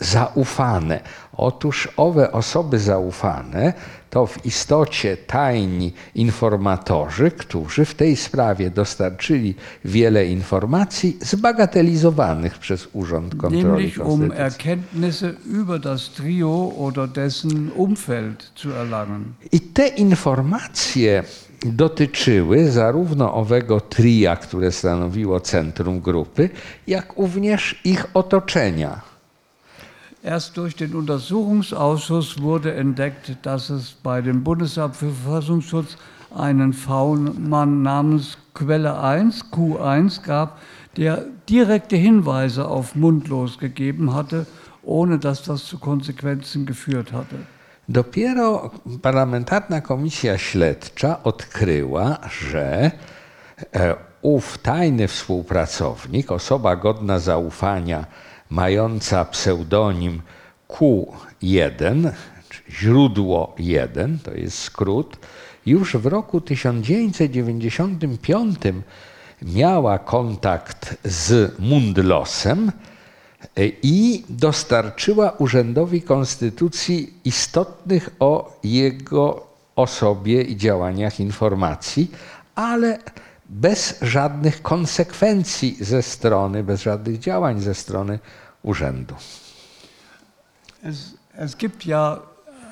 zaufane. 0.00 1.00
Otóż 1.32 1.88
owe 1.96 2.32
osoby 2.32 2.78
zaufane 2.78 3.72
to 4.10 4.26
w 4.26 4.46
istocie 4.46 5.16
tajni 5.16 5.92
informatorzy, 6.14 7.30
którzy 7.30 7.84
w 7.84 7.94
tej 7.94 8.16
sprawie 8.16 8.70
dostarczyli 8.70 9.54
wiele 9.84 10.26
informacji 10.26 11.18
zbagatelizowanych 11.20 12.58
przez 12.58 12.88
Urząd 12.92 13.34
Kontroli 13.34 13.66
Nämlich 13.66 14.06
um 14.06 14.32
Erkenntnisse 14.32 15.34
über 15.46 15.80
das 15.80 16.10
Trio 16.10 16.72
oder 16.76 17.08
dessen 17.08 17.70
Umfeld 17.76 18.52
zu 18.54 18.72
erlangen. 18.72 19.24
I 19.52 19.60
te 19.60 19.88
informacje 19.88 21.24
dotyczyły 21.64 22.70
zarówno 22.70 23.34
owego 23.34 23.80
tria, 23.80 24.36
które 24.36 24.72
stanowiło 24.72 25.40
centrum 25.40 26.00
grupy, 26.00 26.50
jak 26.86 27.14
również 27.16 27.80
ich 27.84 28.06
otoczenia. 28.14 29.00
Erst 30.22 30.56
durch 30.56 30.74
den 30.74 30.94
Untersuchungsausschuss 30.94 32.42
wurde 32.42 32.74
entdeckt, 32.74 33.36
dass 33.42 33.70
es 33.70 33.92
bei 33.92 34.20
dem 34.20 34.42
Bundesamt 34.42 34.96
für 34.96 35.12
Verfassungsschutz 35.12 35.96
einen 36.34 36.72
V-Mann 36.72 37.82
namens 37.82 38.36
Quelle 38.52 38.98
1, 39.00 39.52
Q1 39.52 40.22
gab, 40.22 40.58
der 40.96 41.24
direkte 41.48 41.96
Hinweise 41.96 42.66
auf 42.66 42.96
Mundlos 42.96 43.58
gegeben 43.58 44.12
hatte, 44.12 44.46
ohne 44.82 45.18
dass 45.18 45.44
das 45.44 45.64
zu 45.64 45.78
Konsequenzen 45.78 46.66
geführt 46.66 47.12
hatte. 47.12 47.36
Dopiero 47.88 48.70
parlamentarna 49.02 49.80
komisja 49.80 50.38
śledcza 50.38 51.22
odkryła, 51.22 52.18
że 52.28 52.90
e, 53.74 53.94
ów 54.22 54.58
tajny 54.58 55.08
współpracownik, 55.08 56.32
osoba 56.32 56.76
godna 56.76 57.18
zaufania, 57.18 58.04
mająca 58.50 59.24
pseudonim 59.24 60.22
Q1, 60.68 62.12
źródło 62.70 63.54
1, 63.58 64.18
to 64.18 64.34
jest 64.34 64.58
skrót, 64.58 65.16
już 65.66 65.96
w 65.96 66.06
roku 66.06 66.40
1995 66.40 68.58
miała 69.42 69.98
kontakt 69.98 70.96
z 71.04 71.58
Mundlosem 71.58 72.68
e, 72.68 72.72
i 73.82 74.24
dostarczyła 74.28 75.30
Urzędowi 75.30 76.02
Konstytucji 76.02 77.14
istotnych 77.24 78.10
o 78.20 78.58
jego 78.64 79.46
osobie 79.76 80.42
i 80.42 80.56
działaniach 80.56 81.20
informacji, 81.20 82.10
ale 82.54 82.98
bez 83.48 84.00
żadnych 84.02 84.62
konsekwencji 84.62 85.76
ze 85.80 86.02
strony, 86.02 86.64
bez 86.64 86.82
żadnych 86.82 87.18
działań 87.18 87.60
ze 87.60 87.74
strony 87.74 88.18
urzędu. 88.62 89.14
Es, 90.82 91.14
es 91.36 91.56
gibt 91.56 91.86
ja 91.86 92.18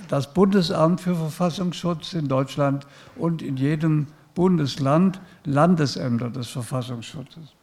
das 0.08 0.26
Bundesamt 0.26 1.00
für 1.00 1.16
Verfassungsschutz 1.16 2.14
in 2.14 2.28
Deutschland 2.28 2.86
und 3.16 3.42
in 3.42 3.56
jedem 3.56 4.06
Bundesland 4.34 5.20
Landesämter 5.46 6.30
des 6.30 6.48
Verfassungsschutzes. 6.48 7.56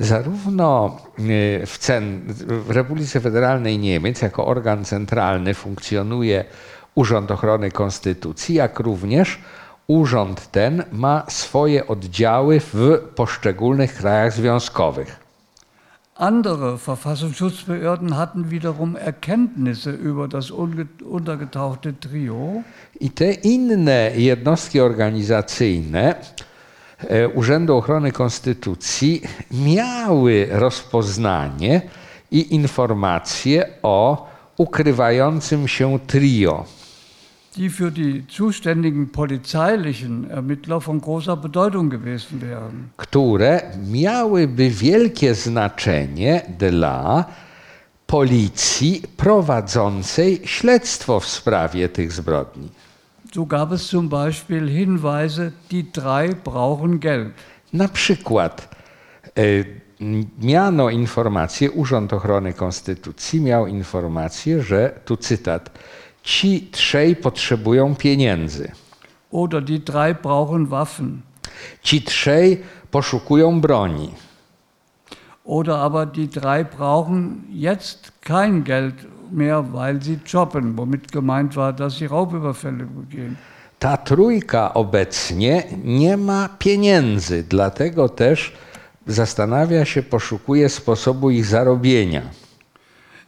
Zarówno 0.00 0.98
e, 1.18 1.66
w, 1.66 1.78
cen, 1.78 2.22
w 2.66 2.70
Republice 2.70 3.20
Federalnej 3.20 3.78
Niemiec 3.78 4.22
jako 4.22 4.46
organ 4.46 4.84
centralny 4.84 5.54
funkcjonuje 5.54 6.44
Urząd 6.94 7.30
Ochrony 7.30 7.70
Konstytucji, 7.70 8.54
jak 8.54 8.80
również 8.80 9.38
urząd 9.92 10.50
ten 10.50 10.84
ma 10.92 11.24
swoje 11.28 11.86
oddziały 11.86 12.60
w 12.60 12.98
poszczególnych 13.14 13.94
krajach 13.94 14.32
związkowych. 14.32 15.22
Andere 16.16 16.76
Verfassungsschutzbehörden 16.76 18.12
hatten 18.12 18.44
wiederum 18.44 18.96
Erkenntnisse 18.96 19.90
über 19.90 20.28
das 20.28 20.50
untergetauchte 21.04 21.92
Trio. 21.92 22.62
I 23.00 23.10
te 23.10 23.32
inne 23.32 24.10
jednostki 24.16 24.80
organizacyjne 24.80 26.14
e, 27.08 27.28
Urzędu 27.28 27.76
Ochrony 27.76 28.12
Konstytucji 28.12 29.22
miały 29.50 30.48
rozpoznanie 30.50 31.80
i 32.30 32.54
informacje 32.54 33.68
o 33.82 34.26
ukrywającym 34.56 35.68
się 35.68 35.98
trio. 36.06 36.64
Die 37.56 37.70
für 37.70 37.90
die 37.90 38.26
zuständigen 38.28 39.08
polizeilichen 39.08 40.30
Ermittler 40.30 40.80
von 40.80 41.00
großer 41.00 41.36
Bedeutung 41.36 41.90
gewesen 41.90 42.40
wären. 42.40 42.90
Które 42.96 43.62
miałyby 43.90 44.70
wielkie 44.70 45.34
znaczenie 45.34 46.42
dla 46.58 47.24
policji 48.06 49.02
prowadzącej 49.16 50.40
śledztwo 50.44 51.20
w 51.20 51.28
sprawie 51.28 51.88
tych 51.88 52.12
zbrodni. 52.12 52.68
So 53.34 53.46
gab 53.46 53.72
es 53.72 53.86
zum 53.86 54.08
Beispiel 54.08 54.68
Hinweise, 54.68 55.52
die 55.70 55.84
drei 55.84 56.34
brauchen 56.34 56.98
Geld. 56.98 57.32
Na 57.72 57.88
przykład 57.88 58.68
e, 59.38 59.42
miano 60.38 60.90
informację, 60.90 61.70
Urząd 61.70 62.12
Ochrony 62.12 62.52
Konstytucji 62.52 63.40
miał 63.40 63.66
informację, 63.66 64.62
że, 64.62 65.00
tu 65.04 65.16
cytat, 65.16 65.70
Ci 66.22 66.68
trzej 66.72 67.16
potrzebują 67.16 67.94
pieniędzy. 67.94 68.72
Oder 69.30 69.62
die 69.64 69.78
drei 69.78 70.14
brauchen 70.14 70.66
Waffen. 70.66 71.22
Ci 71.82 72.02
trzej 72.02 72.62
poszukują 72.90 73.60
broni. 73.60 74.10
Oder 75.44 75.78
aber 75.78 76.06
die 76.06 76.28
drei 76.28 76.64
brauchen 76.64 77.44
jetzt 77.50 78.12
kein 78.20 78.64
Geld 78.64 78.94
mehr, 79.32 79.72
weil 79.72 80.02
sie 80.02 80.20
jobben, 80.26 80.76
womit 80.76 81.10
gemeint 81.12 81.56
war, 81.56 81.72
dass 81.72 81.96
sie 81.96 82.06
Raubüberfälle 82.06 82.84
begehen. 82.84 83.36
Ta 83.78 83.96
trójka 83.96 84.74
obecnie 84.74 85.62
nie 85.84 86.16
ma 86.16 86.48
pieniędzy, 86.58 87.44
dlatego 87.48 88.08
też 88.08 88.52
zastanawia 89.06 89.84
się, 89.84 90.02
poszukuje 90.02 90.68
sposobu 90.68 91.30
ich 91.30 91.46
zarobienia. 91.46 92.22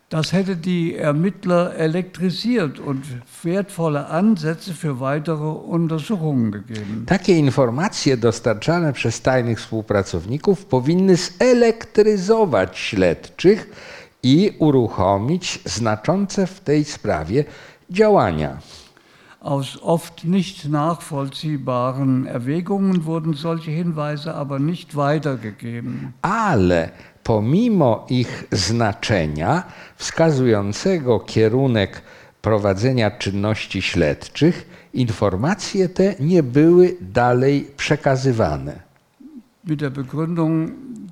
Das 0.08 0.32
hätte 0.32 0.56
die 0.56 0.96
Ermittler 0.96 1.74
elektrisiert 1.76 2.78
und 2.78 3.02
wertvolle 3.42 4.06
Ansätze 4.06 4.72
für 4.74 5.00
weitere 5.00 5.48
Untersuchungen 5.48 6.52
gegeben. 6.52 7.06
Takie 7.06 7.38
informacje 7.38 8.16
dostarczane 8.16 8.92
przez 8.92 9.22
tajnych 9.22 9.58
współpracowników 9.58 10.64
powinny 10.66 11.16
zelektryzować 11.16 12.78
śledczych 12.78 13.70
i 14.22 14.52
uruchomić 14.58 15.60
znaczące 15.64 16.46
w 16.46 16.60
tej 16.60 16.84
sprawie 16.84 17.44
działania. 17.90 18.58
Aus 19.40 19.78
oft 19.82 20.24
nicht 20.24 20.68
nachvollziehbaren 20.68 22.26
Erwägungen 22.26 23.04
wurden 23.04 23.34
solche 23.34 23.70
Hinweise 23.70 24.34
aber 24.34 24.58
nicht 24.58 24.96
weitergegeben. 24.96 26.12
Ale 26.22 26.90
pomimo 27.24 28.06
ich 28.08 28.44
znaczenia 28.52 29.62
wskazującego 29.96 31.20
kierunek 31.20 32.02
prowadzenia 32.42 33.10
czynności 33.10 33.82
śledczych, 33.82 34.68
informacje 34.94 35.88
te 35.88 36.14
nie 36.20 36.42
były 36.42 36.96
dalej 37.00 37.70
przekazywane. 37.76 38.82
Mit 39.64 39.80
der 39.80 39.92
Begründung 39.92 40.70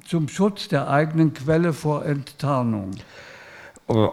zum 0.08 0.28
Schutz 0.28 0.68
der 0.68 0.88
eigenen 0.88 1.30
Quelle 1.30 1.72
vor 1.72 2.06
Enttarnung. 2.06 2.94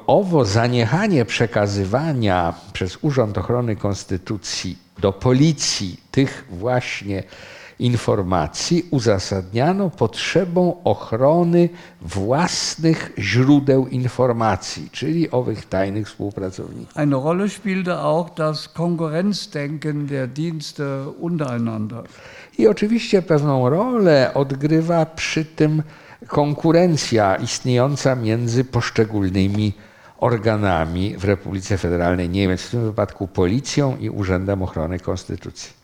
Owo 0.08 0.46
zaniechanie 0.46 1.26
przekazywania 1.26 2.54
przez 2.74 2.98
Urząd 3.02 3.38
Ochrony 3.38 3.76
Konstytucji 3.76 4.78
do 5.00 5.14
policji 5.14 6.00
tych 6.12 6.46
właśnie 6.50 7.24
informacji 7.80 8.86
uzasadniano 8.92 9.90
potrzebą 9.90 10.84
ochrony 10.84 11.70
własnych 12.02 13.12
źródeł 13.18 13.88
informacji, 13.88 14.90
czyli 14.92 15.32
owych 15.32 15.66
tajnych 15.66 16.08
współpracowników. 16.08 16.98
Eine 16.98 17.16
Rolle 17.24 17.50
spielte 17.50 18.00
auch 18.00 18.34
das 18.36 18.68
Konkurrenzdenken 18.68 20.06
der 20.06 20.30
Dienste 20.30 21.10
untereinander. 21.10 22.04
I 22.58 22.68
oczywiście 22.68 23.22
pewną 23.22 23.70
rolę 23.70 24.32
odgrywa 24.34 25.06
przy 25.06 25.46
tym 25.46 25.84
konkurencja 26.28 27.36
istniejąca 27.36 28.16
między 28.16 28.64
poszczególnymi 28.64 29.74
organami 30.18 31.18
w 31.18 31.26
Republice 31.26 31.78
Federalnej 31.78 32.30
Niemiec, 32.30 32.62
w 32.62 32.72
tym 32.72 32.84
wypadku 32.86 33.28
policją 33.28 33.98
i 33.98 34.10
Urzędem 34.10 34.62
Ochrony 34.62 35.00
Konstytucji. 35.00 35.79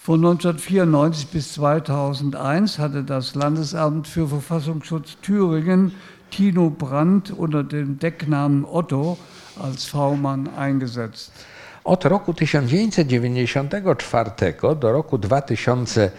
Von 0.00 0.24
1994 0.24 1.28
bis 1.28 1.54
2001 1.54 2.78
hatte 2.78 3.02
das 3.02 3.34
Landesamt 3.34 4.06
für 4.06 4.28
Verfassungsschutz 4.28 5.16
Thüringen 5.20 5.92
Tino 6.30 6.70
Brandt 6.70 7.30
unter 7.30 7.64
dem 7.64 7.98
Decknamen 7.98 8.64
Otto 8.64 9.18
als 9.60 9.86
V-Mann 9.86 10.50
eingesetzt. 10.56 11.32
Od 11.84 12.04
roku 12.04 12.32
1994 12.32 14.54
do 14.80 14.92
roku 14.92 15.18
2001 15.18 16.12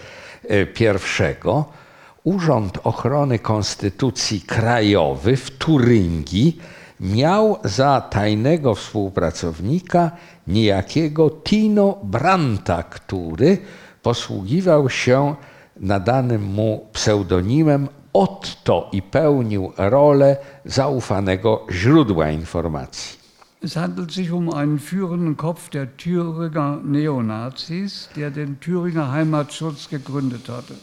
Urząd 2.23 2.79
Ochrony 2.83 3.39
Konstytucji 3.39 4.41
Krajowy 4.41 5.37
w 5.37 5.57
Turyngii 5.57 6.59
miał 6.99 7.59
za 7.63 8.01
tajnego 8.01 8.75
współpracownika 8.75 10.11
niejakiego 10.49 11.29
Tino 11.29 11.97
Branta, 12.03 12.83
który 12.83 13.57
posługiwał 14.01 14.89
się 14.89 15.35
nadanym 15.79 16.43
mu 16.43 16.87
pseudonimem 16.93 17.87
Otto 18.13 18.89
i 18.91 19.01
pełnił 19.01 19.71
rolę 19.77 20.37
zaufanego 20.65 21.65
źródła 21.71 22.29
informacji. 22.29 23.19
Es 23.63 23.73
handelt 23.73 24.13
sich 24.13 24.33
um 24.33 24.49
einen 24.49 24.79
führenden 24.79 25.35
Kopf 25.35 25.69
der 25.69 25.87
Thüringer 25.97 26.79
Neonazis, 26.83 28.09
der 28.15 28.31
den 28.31 28.55
Thüringer 28.59 29.11
Heimatschutz 29.11 29.89
gegründet 29.89 30.47
hatte. 30.47 30.73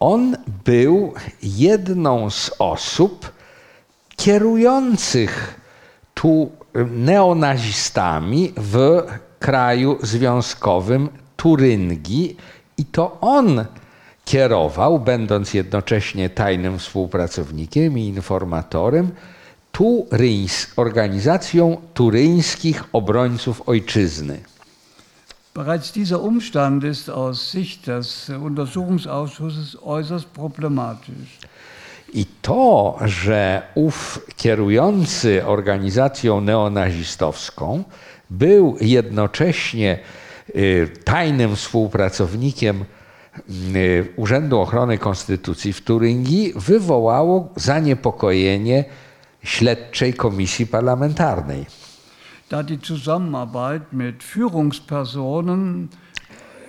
On 0.00 0.36
był 0.64 1.14
jedną 1.42 2.30
z 2.30 2.50
osób 2.58 3.32
kierujących 4.16 5.60
tu 6.14 6.50
neonazistami 6.90 8.52
w 8.56 9.02
kraju 9.38 9.98
związkowym 10.02 11.08
Turyngii 11.36 12.36
i 12.78 12.84
to 12.84 13.20
on 13.20 13.64
kierował, 14.24 15.00
będąc 15.00 15.54
jednocześnie 15.54 16.30
tajnym 16.30 16.78
współpracownikiem 16.78 17.98
i 17.98 18.06
informatorem, 18.06 19.10
Turyńs, 19.72 20.66
organizacją 20.76 21.76
turyńskich 21.94 22.84
obrońców 22.92 23.68
ojczyzny. 23.68 24.40
Bereits 25.54 25.92
dieser 25.92 26.20
Umstand 26.20 26.84
ist 26.84 27.08
aus 27.08 27.50
Sicht 27.50 27.86
des 27.86 28.28
Untersuchungsausschusses 28.28 29.76
äußerst 29.82 30.26
problematisch. 30.26 31.38
I 32.14 32.26
to, 32.42 32.98
że 33.04 33.62
ów 33.74 34.26
kierujący 34.36 35.46
organizacją 35.46 36.40
neonazistowską 36.40 37.84
był 38.30 38.76
jednocześnie 38.80 39.98
y, 40.56 40.88
tajnym 41.04 41.56
współpracownikiem 41.56 42.84
y, 43.74 44.12
Urzędu 44.16 44.60
Ochrony 44.60 44.98
Konstytucji 44.98 45.72
w 45.72 45.80
Turyngii, 45.80 46.52
wywołało 46.56 47.48
zaniepokojenie 47.56 48.84
śledczej 49.42 50.14
komisji 50.14 50.66
parlamentarnej. 50.66 51.66
Da 52.48 52.62
die 52.62 52.78
Zusammenarbeit 52.82 53.92
mit 53.92 54.22
Führungspersonen 54.22 55.88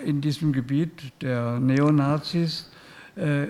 in 0.05 0.21
diesem 0.21 0.51
Gebiet 0.51 1.11
der 1.21 1.59
Neonazis 1.59 2.71
äh, 3.15 3.47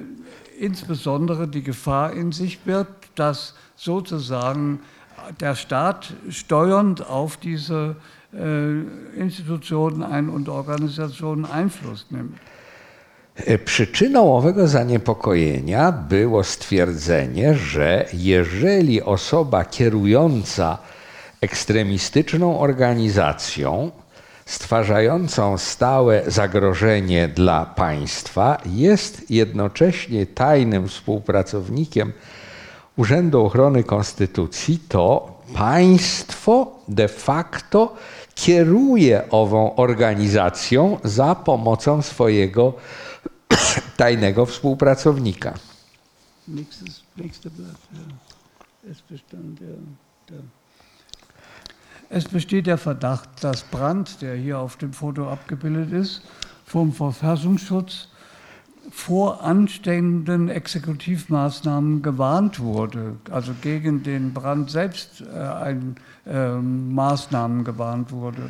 insbesondere 0.60 1.48
die 1.48 1.64
Gefahr 1.64 2.14
in 2.14 2.32
sich 2.32 2.60
birgt, 2.60 3.10
dass 3.16 3.54
sozusagen 3.76 4.80
der 5.40 5.56
Staat 5.56 6.14
steuernd 6.30 7.08
auf 7.08 7.38
diese 7.38 7.96
äh, 8.34 9.20
Institutionen 9.20 10.04
ein 10.04 10.30
und 10.30 10.50
Organisationen 10.50 11.46
Einfluss 11.46 12.06
nimmt. 12.10 12.38
Przyczyną 13.66 14.36
owego 14.36 14.68
zaniepokojenia 14.68 15.92
było 15.92 16.44
stwierdzenie, 16.44 17.56
że 17.56 18.06
jeżeli 18.14 19.02
osoba 19.02 19.66
kierująca 19.66 20.78
ekstremistyczną 21.42 22.60
organizacją, 22.60 23.92
stwarzającą 24.48 25.58
stałe 25.58 26.24
zagrożenie 26.28 27.28
dla 27.28 27.66
państwa, 27.66 28.58
jest 28.66 29.32
jednocześnie 29.32 30.26
tajnym 30.26 30.88
współpracownikiem 30.88 32.14
Urzędu 32.98 33.46
Ochrony 33.46 33.84
Konstytucji, 33.84 34.80
to 34.88 35.38
państwo 35.54 36.72
de 36.88 37.08
facto 37.08 37.96
kieruje 38.36 39.30
ową 39.30 39.76
organizacją 39.76 40.98
za 41.04 41.36
pomocą 41.36 42.02
swojego 42.02 42.74
tajnego 43.98 44.46
współpracownika. 44.46 45.54
Nächstes, 46.48 47.04
nächste 47.18 47.50
Blatt. 47.50 47.78
Ja. 47.94 48.18
Es 52.10 52.26
besteht 52.26 52.68
der 52.68 52.78
Verdacht, 52.78 53.30
dass 53.42 53.64
Brandt, 53.64 54.22
der 54.22 54.36
hier 54.36 54.60
auf 54.60 54.78
dem 54.78 54.94
Foto 54.94 55.30
abgebildet 55.30 55.92
ist, 55.92 56.22
vom 56.66 56.94
Verfassungsschutz 56.94 58.10
vor 58.92 59.44
anstehenden 59.44 60.50
Exekutivmaßnahmen 60.50 62.02
gewarnt 62.02 62.60
wurde, 62.60 63.18
also 63.32 63.54
gegen 63.62 64.04
den 64.04 64.34
Brand 64.34 64.72
selbst 64.72 65.22
äh, 65.22 65.40
ein, 65.40 65.96
äh, 66.26 66.56
Maßnahmen 66.56 67.64
gewarnt 67.64 68.12
wurde. 68.12 68.50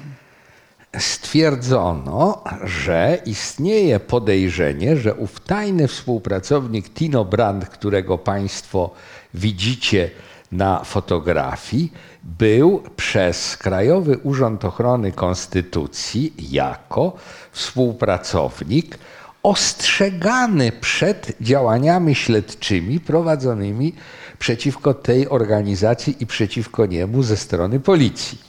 stwierdzono, 0.97 2.43
że 2.63 3.17
istnieje 3.25 3.99
podejrzenie, 3.99 4.97
że 4.97 5.15
ów 5.15 5.39
tajny 5.39 5.87
współpracownik 5.87 6.89
Tino 6.93 7.25
Brand, 7.25 7.65
którego 7.65 8.17
Państwo 8.17 8.91
widzicie 9.33 10.09
na 10.51 10.83
fotografii, 10.83 11.91
był 12.27 12.83
przez 12.95 13.57
Krajowy 13.57 14.17
Urząd 14.17 14.65
Ochrony 14.65 15.11
Konstytucji 15.11 16.33
jako 16.51 17.13
współpracownik 17.51 18.97
ostrzegany 19.43 20.71
przed 20.71 21.37
działaniami 21.41 22.15
śledczymi 22.15 22.99
prowadzonymi 22.99 23.93
przeciwko 24.39 24.93
tej 24.93 25.29
organizacji 25.29 26.15
i 26.19 26.25
przeciwko 26.25 26.85
niemu 26.85 27.23
ze 27.23 27.37
strony 27.37 27.79
policji. 27.79 28.47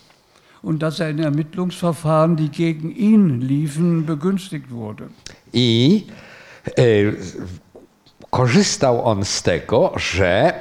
und 0.63 0.83
dass 0.83 1.01
er 1.01 1.11
in 1.11 1.21
Ermittlungsverfahren, 1.21 2.37
die 2.37 2.49
gegen 2.49 2.91
ihn 2.91 3.41
liefen, 3.41 4.07
begünstigt 4.07 4.71
wurde. 4.71 5.09
I 5.53 6.07
e, 6.67 6.83
korzystał 8.31 9.05
on 9.05 9.25
z 9.25 9.43
tego, 9.43 9.93
że 9.97 10.59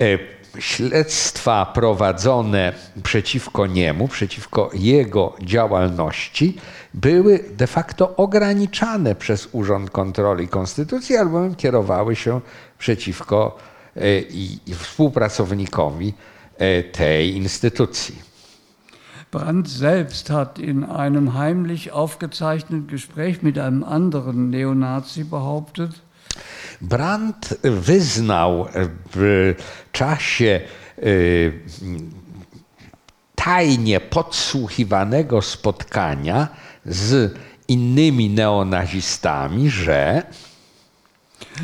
e, 0.00 0.18
śledztwa 0.58 1.66
prowadzone 1.66 2.72
przeciwko 3.02 3.66
niemu, 3.66 4.08
przeciwko 4.08 4.70
jego 4.74 5.36
działalności, 5.42 6.56
były 6.94 7.44
de 7.56 7.66
facto 7.66 8.16
ograniczane 8.16 9.14
przez 9.14 9.48
Urząd 9.52 9.90
Kontroli 9.90 10.48
Konstytucji, 10.48 11.16
albowiem 11.16 11.54
kierowały 11.54 12.16
się 12.16 12.40
przeciwko 12.78 13.56
e, 13.96 14.00
współpracownikowi 14.74 16.14
e, 16.58 16.82
tej 16.82 17.36
instytucji. 17.36 18.26
Brandt 19.32 19.68
selbst 19.68 20.28
hat 20.28 20.58
in 20.58 20.84
einem 20.84 21.34
heimlich 21.34 21.92
aufgezeichneten 21.92 22.86
Gespräch 22.86 23.42
mit 23.42 23.58
einem 23.58 23.84
anderen 23.84 24.50
Neonazi 24.50 25.24
behauptet, 25.24 25.90
Brandt 26.80 27.58
wyznał 27.62 28.66
w 29.14 29.54
czasie 29.92 30.60
y, 30.98 31.60
tajnie 33.34 34.00
podsłuchiwanego 34.00 35.42
spotkania 35.42 36.48
z 36.86 37.34
innymi 37.68 38.30
neonazistami, 38.30 39.70
że 39.70 40.22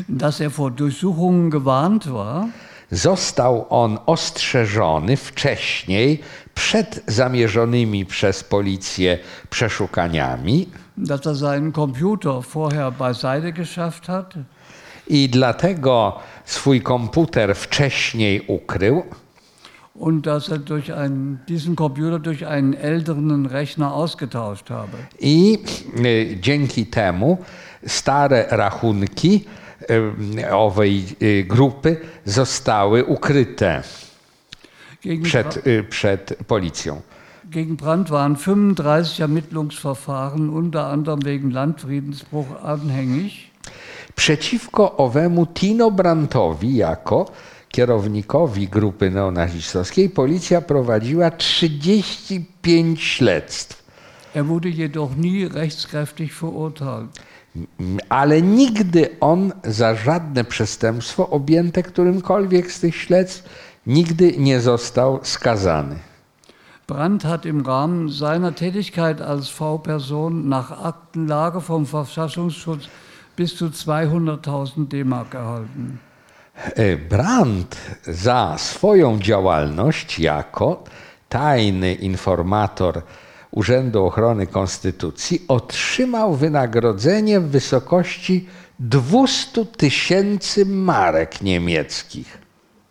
dass 0.09 0.41
er 0.41 0.51
vor 0.51 0.71
Durchsuchungen 0.71 1.49
gewarnt 1.49 2.07
war, 2.07 2.47
został 2.91 3.65
on 3.69 3.99
ostrzeżony 4.05 5.17
wcześniej 5.17 6.19
przed 6.55 7.03
zamierzonymi 7.07 8.05
przez 8.05 8.43
policję 8.43 9.17
przeszukaniami. 9.49 10.69
Dass 10.97 11.25
er 11.27 11.35
seinen 11.35 11.71
Computer 11.71 12.41
vorher 12.53 12.91
beiseite 12.93 13.51
geschafft 13.51 14.05
hat, 14.05 14.33
i 15.07 15.29
dlatego 15.29 16.19
swój 16.45 16.81
komputer 16.81 17.55
wcześniej 17.55 18.41
ukrył 18.47 19.03
und 19.95 20.25
dass 20.25 20.49
er 20.49 20.57
durch 20.57 20.91
einen, 20.93 21.39
diesen 21.47 21.75
Computer 21.75 22.19
durch 22.19 22.47
einen 22.47 22.73
älteren 22.73 23.45
Rechner 23.45 23.93
ausgetauscht 23.93 24.69
habe. 24.69 24.97
i 25.19 25.59
y, 26.05 26.37
dzięki 26.41 26.85
temu 26.85 27.37
stare 27.87 28.45
rachunki 28.49 29.45
y, 30.37 30.51
owej 30.51 31.03
y, 31.21 31.43
grupy 31.47 31.97
zostały 32.25 33.05
ukryte 33.05 33.83
Gegen, 35.01 35.23
przed, 35.23 35.59
przed 35.89 36.37
policją. 36.47 37.01
gegen 37.51 37.75
Brandt 37.77 38.09
waren 38.09 38.35
35 38.35 39.19
Ermittlungsverfahren, 39.21 40.49
unter 40.49 40.87
anderem 40.87 41.21
wegen 41.25 41.51
Landfriedensbruch, 41.51 42.63
anhängig. 42.63 43.52
Przeciwko 44.15 44.97
owemu 44.97 45.45
Tino 45.45 45.91
Brantowi 45.91 46.75
jako 46.75 47.25
kierownikowi 47.69 48.67
grupy 48.67 49.09
neonazistowskiej 49.11 50.09
policja 50.09 50.61
prowadziła 50.61 51.31
35 51.31 53.01
śledztw, 53.03 53.83
Er 54.35 54.45
wurde 54.45 54.69
jedoch 54.69 55.17
nie 55.17 55.49
rechtskräftig 55.49 56.33
verurteilt. 56.41 57.19
ale 58.09 58.41
nigdy 58.41 59.09
on 59.19 59.51
za 59.63 59.95
żadne 59.95 60.43
przestępstwo 60.43 61.29
objęte 61.29 61.83
którymkolwiek 61.83 62.71
z 62.71 62.79
tych 62.79 62.95
śledztw 62.95 63.43
nigdy 63.87 64.33
nie 64.37 64.59
został 64.59 65.19
skazany. 65.23 65.95
Brandt 66.87 67.23
hat 67.23 67.45
im 67.45 67.65
Rahmen 67.65 68.09
seiner 68.11 68.55
Tätigkeit 68.55 69.21
als 69.21 69.49
V-Person 69.49 70.49
nach 70.49 70.71
Aktenlage 70.85 71.61
vom 71.61 71.85
Verfassungsschutz 71.85 72.87
bis 73.35 73.55
zu 73.55 73.69
200.000 73.69 74.87
D-Mark 74.87 75.35
erhalten. 75.35 75.97
E, 76.75 76.97
Brandt 76.97 77.77
za 78.03 78.55
swoją 78.57 79.19
działalność 79.19 80.19
jako 80.19 80.83
tajny 81.29 81.93
informator 81.93 83.01
Urzędu 83.51 84.05
Ochrony 84.05 84.47
Konstytucji 84.47 85.41
otrzymał 85.47 86.35
wynagrodzenie 86.35 87.39
w 87.39 87.49
wysokości 87.49 88.47
200 88.79 89.65
tysięcy 89.65 90.65
marek 90.65 91.41
niemieckich. 91.41 92.43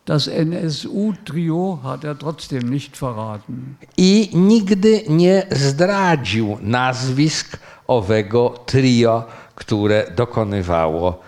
Das 0.04 0.28
NSU-Trio 0.28 1.78
hat 1.82 2.04
er 2.04 2.16
trotzdem 2.18 2.70
nicht 2.70 2.96
verraten. 2.96 3.74
I 3.96 4.30
nigdy 4.32 5.04
nie 5.08 5.46
zdradził 5.50 6.58
nazwisk 6.60 7.58
owego 7.86 8.54
trio 8.66 9.24
które 9.54 10.10
dokonywało 10.16 11.20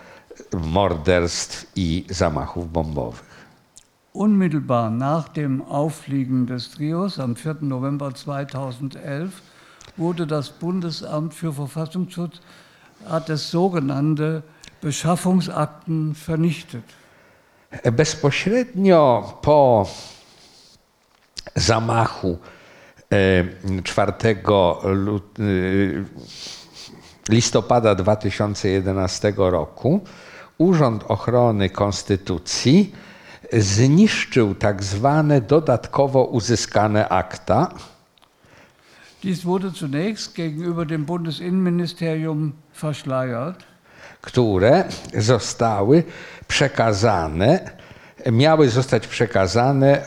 morderstw 0.52 1.66
i 1.76 2.04
zamachów 2.10 2.72
bombowych. 2.72 3.34
Unmittelbar 4.12 4.90
nach 4.90 5.28
dem 5.28 5.62
Auffliegen 5.62 6.46
des 6.46 6.70
Trios 6.70 7.18
am 7.18 7.34
4. 7.34 7.54
November 7.60 8.14
2011 8.14 9.42
wurde 9.96 10.26
das 10.26 10.50
Bundesamt 10.50 11.34
für 11.34 11.52
Verfassungsschutz 11.52 12.40
hat 13.08 13.28
das 13.28 13.50
sogenannte 13.50 14.42
Beschaffungsakten 14.80 16.14
vernichtet. 16.14 16.84
Bezpośrednio 17.92 19.38
po 19.42 19.88
zamachu 21.54 22.38
4 23.84 24.34
listopada 27.28 27.94
2011 27.94 29.32
roku 29.36 30.00
Urząd 30.58 31.04
Ochrony 31.08 31.70
Konstytucji 31.70 32.92
zniszczył 33.52 34.54
tak 34.54 34.84
zwane 34.84 35.40
dodatkowo 35.40 36.24
uzyskane 36.24 37.08
akta. 37.08 37.68
Dies 39.22 39.44
wurde 39.44 39.70
zunächst 39.70 40.34
gegenüber 40.34 40.86
dem 40.86 41.04
Bundesinnenministerium 41.04 42.52
verschleiert. 42.74 43.64
Które 44.20 44.84
zostały 45.18 46.04
przekazane, 46.48 47.70
miały 48.32 48.68
zostać 48.68 49.06
przekazane 49.06 50.06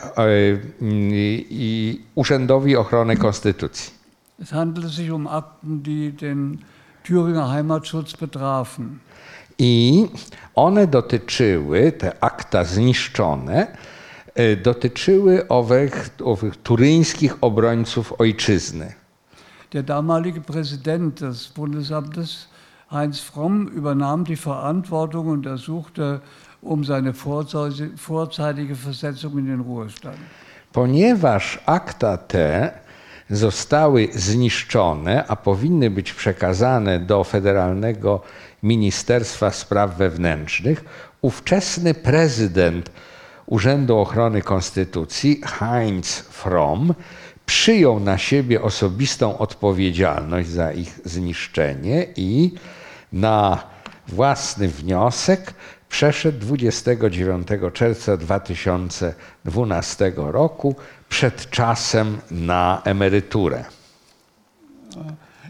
Urzędowi 2.14 2.76
Ochrony 2.76 3.16
Konstytucji. 3.16 3.98
Es 4.42 4.50
handelte 4.50 4.90
sich 4.90 5.12
um 5.12 5.26
Akten, 5.26 5.82
die 5.82 6.12
den 6.12 6.58
Thüringer 7.08 7.48
Heimatschutz 7.48 8.16
betrafen. 8.16 8.98
I 9.58 10.06
one 10.54 10.86
dotyczyły, 10.86 11.92
te 11.92 12.12
akta 12.20 12.64
zniszczone, 12.64 13.66
e, 14.34 14.56
dotyczyły 14.56 15.48
owych, 15.48 16.10
owych 16.24 16.56
turyńskich 16.56 17.36
obrońców 17.40 18.12
ojczyzny. 18.20 18.92
Der 19.70 19.84
damalige 19.84 20.40
Präsident 20.40 21.20
des 21.20 21.48
Bundesamtes, 21.48 22.48
Heinz 22.90 23.20
Fromm, 23.20 23.68
übernahm 23.68 24.24
die 24.24 24.36
Verantwortung 24.36 25.28
und 25.28 25.46
ersuchte 25.46 26.20
um 26.62 26.84
seine 26.84 27.14
vorzeitige 27.96 28.74
Versetzung 28.74 29.38
in 29.38 29.46
den 29.46 29.60
Ruhestand. 29.60 30.18
Ponieważ 30.72 31.58
akta 31.66 32.16
te 32.16 32.72
zostały 33.30 34.08
zniszczone, 34.14 35.24
a 35.28 35.36
powinny 35.36 35.90
być 35.90 36.12
przekazane 36.12 37.00
do 37.00 37.24
Federalnego 37.24 38.20
Ministerstwa 38.62 39.50
Spraw 39.50 39.96
Wewnętrznych, 39.96 40.84
ówczesny 41.22 41.94
prezydent 41.94 42.90
Urzędu 43.46 43.98
Ochrony 43.98 44.42
Konstytucji, 44.42 45.40
Heinz 45.44 46.18
Fromm, 46.18 46.94
przyjął 47.46 48.00
na 48.00 48.18
siebie 48.18 48.62
osobistą 48.62 49.38
odpowiedzialność 49.38 50.48
za 50.48 50.72
ich 50.72 51.00
zniszczenie 51.04 52.06
i 52.16 52.54
na 53.12 53.62
własny 54.08 54.68
wniosek 54.68 55.54
przeszedł 55.88 56.38
29 56.38 57.48
czerwca 57.72 58.16
2012 58.16 60.12
roku 60.16 60.76
przed 61.08 61.50
czasem 61.50 62.18
na 62.30 62.82
emeryturę. 62.84 63.64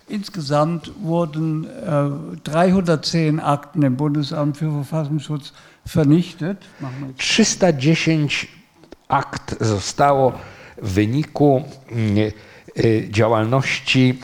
Insgesamt 0.08 0.90
wurden 1.02 1.66
äh, 1.66 2.42
310 2.44 3.40
Akten 3.40 3.82
im 3.82 3.96
Bundesamt 3.96 4.56
für 4.56 4.72
Verfassungsschutz 4.72 5.52
vernichtet. 5.86 6.58
310 7.18 8.48
akt 9.08 9.56
zostało 9.60 10.32
w 10.82 10.92
wyniku 10.92 11.64
mm, 11.90 12.18
y, 12.78 13.08
działalności 13.10 14.18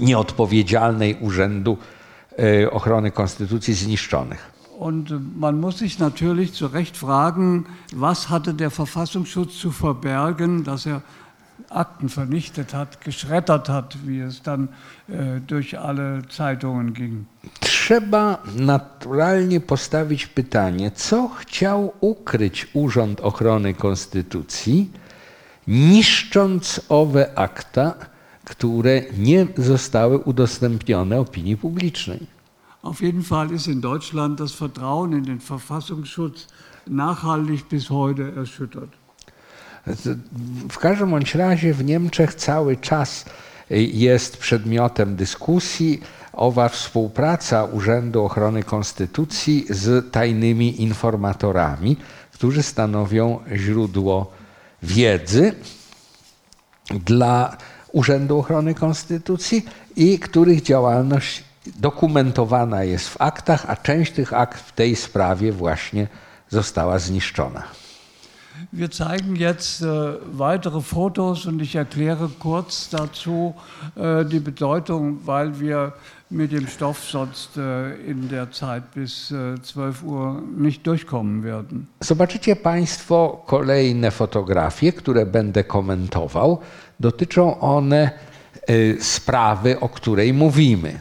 nieodpowiedzialnej 0.00 1.16
Urzędu 1.20 1.78
y, 2.38 2.70
Ochrony 2.70 3.10
Konstytucji 3.10 3.74
zniszczonych. 3.74 4.50
Und 4.80 5.12
man 5.38 5.60
muss 5.60 5.78
sich 5.78 5.98
natürlich 5.98 6.54
zu 6.54 6.66
Recht 6.66 6.96
fragen, 6.96 7.66
was 7.92 8.30
hatte 8.30 8.54
der 8.54 8.70
Verfassungsschutz 8.70 9.58
zu 9.58 9.72
verbergen, 9.72 10.64
dass 10.64 10.86
er 10.86 11.02
Akten 11.68 12.08
vernichtet 12.08 12.72
hat, 12.72 13.04
geschreddert 13.04 13.68
hat, 13.68 13.98
wie 14.06 14.20
es 14.20 14.40
dann 14.42 14.70
äh, 15.08 15.40
durch 15.46 15.78
alle 15.78 16.22
Zeitungen 16.30 16.94
ging. 16.94 17.26
Trzeba 17.60 18.42
naturalnie 18.56 19.60
postawić 19.60 20.26
pytanie, 20.26 20.90
co 20.90 21.28
chciał 21.28 21.92
ukryć 22.00 22.66
Urząd 22.72 23.20
Ochrony 23.20 23.74
Konstytucji, 23.74 24.90
niszcząc 25.66 26.80
owe 26.88 27.38
akta, 27.38 27.94
które 28.44 29.02
nie 29.18 29.46
zostały 29.56 30.18
udostępnione 30.18 31.20
opinii 31.20 31.56
publicznej. 31.56 32.39
Auf 32.82 33.02
jeden 33.02 33.22
Fall 33.22 33.52
ist 33.52 33.66
in 33.66 33.80
Deutschland 33.80 34.40
das 34.40 34.52
Vertrauen 34.52 35.12
in 35.12 35.24
den 35.24 35.40
Verfassungsschutz 35.40 36.46
nachhaltig 36.86 37.68
bis 37.68 37.90
heute 37.90 38.32
erschüttert. 38.36 38.90
W 40.70 40.78
każdym 40.78 41.10
bądź 41.10 41.34
razie 41.34 41.74
w 41.74 41.84
Niemczech 41.84 42.34
cały 42.34 42.76
czas 42.76 43.24
jest 43.70 44.36
przedmiotem 44.36 45.16
dyskusji 45.16 46.00
owa 46.32 46.68
współpraca 46.68 47.64
Urzędu 47.64 48.24
Ochrony 48.24 48.62
Konstytucji 48.62 49.66
z 49.70 50.12
tajnymi 50.12 50.82
informatorami, 50.82 51.96
którzy 52.32 52.62
stanowią 52.62 53.40
źródło 53.56 54.32
wiedzy 54.82 55.54
dla 56.90 57.56
Urzędu 57.92 58.38
Ochrony 58.38 58.74
Konstytucji 58.74 59.64
i 59.96 60.18
których 60.18 60.62
działalność 60.62 61.49
dokumentowana 61.66 62.84
jest 62.84 63.08
w 63.08 63.20
aktach, 63.20 63.64
a 63.68 63.76
część 63.76 64.12
tych 64.12 64.32
akt 64.32 64.60
w 64.60 64.72
tej 64.72 64.96
sprawie 64.96 65.52
właśnie 65.52 66.06
została 66.48 66.98
zniszczona. 66.98 67.62
Wir 68.72 68.92
zeigen 68.92 69.36
jetzt 69.36 69.82
äh, 69.82 69.86
weitere 70.32 70.80
Fotos 70.80 71.46
und 71.46 71.62
ich 71.62 71.76
erkläre 71.76 72.28
kurz 72.38 72.90
dazu 72.90 73.54
äh, 73.96 74.24
die 74.24 74.40
Bedeutung, 74.40 75.18
weil 75.24 75.58
wir 75.60 75.92
mit 76.30 76.52
dem 76.52 76.66
Stoff 76.68 76.98
sonst 77.10 77.56
äh, 77.56 77.94
in 78.06 78.28
der 78.28 78.50
Zeit 78.50 78.82
bis 78.94 79.34
12 79.62 80.02
Uhr 80.04 80.42
nicht 80.56 80.86
durchkommen 80.86 81.42
werden. 81.42 81.86
Zobaczycie 82.00 82.56
Państwo 82.56 83.42
kolejne 83.46 84.10
fotografie, 84.10 84.92
które 84.92 85.26
będę 85.26 85.64
komentował. 85.64 86.58
Dotyczą 87.00 87.60
one 87.60 88.10
sprawy, 89.00 89.80
o 89.80 89.88
której 89.88 90.34
mówimy. 90.34 90.98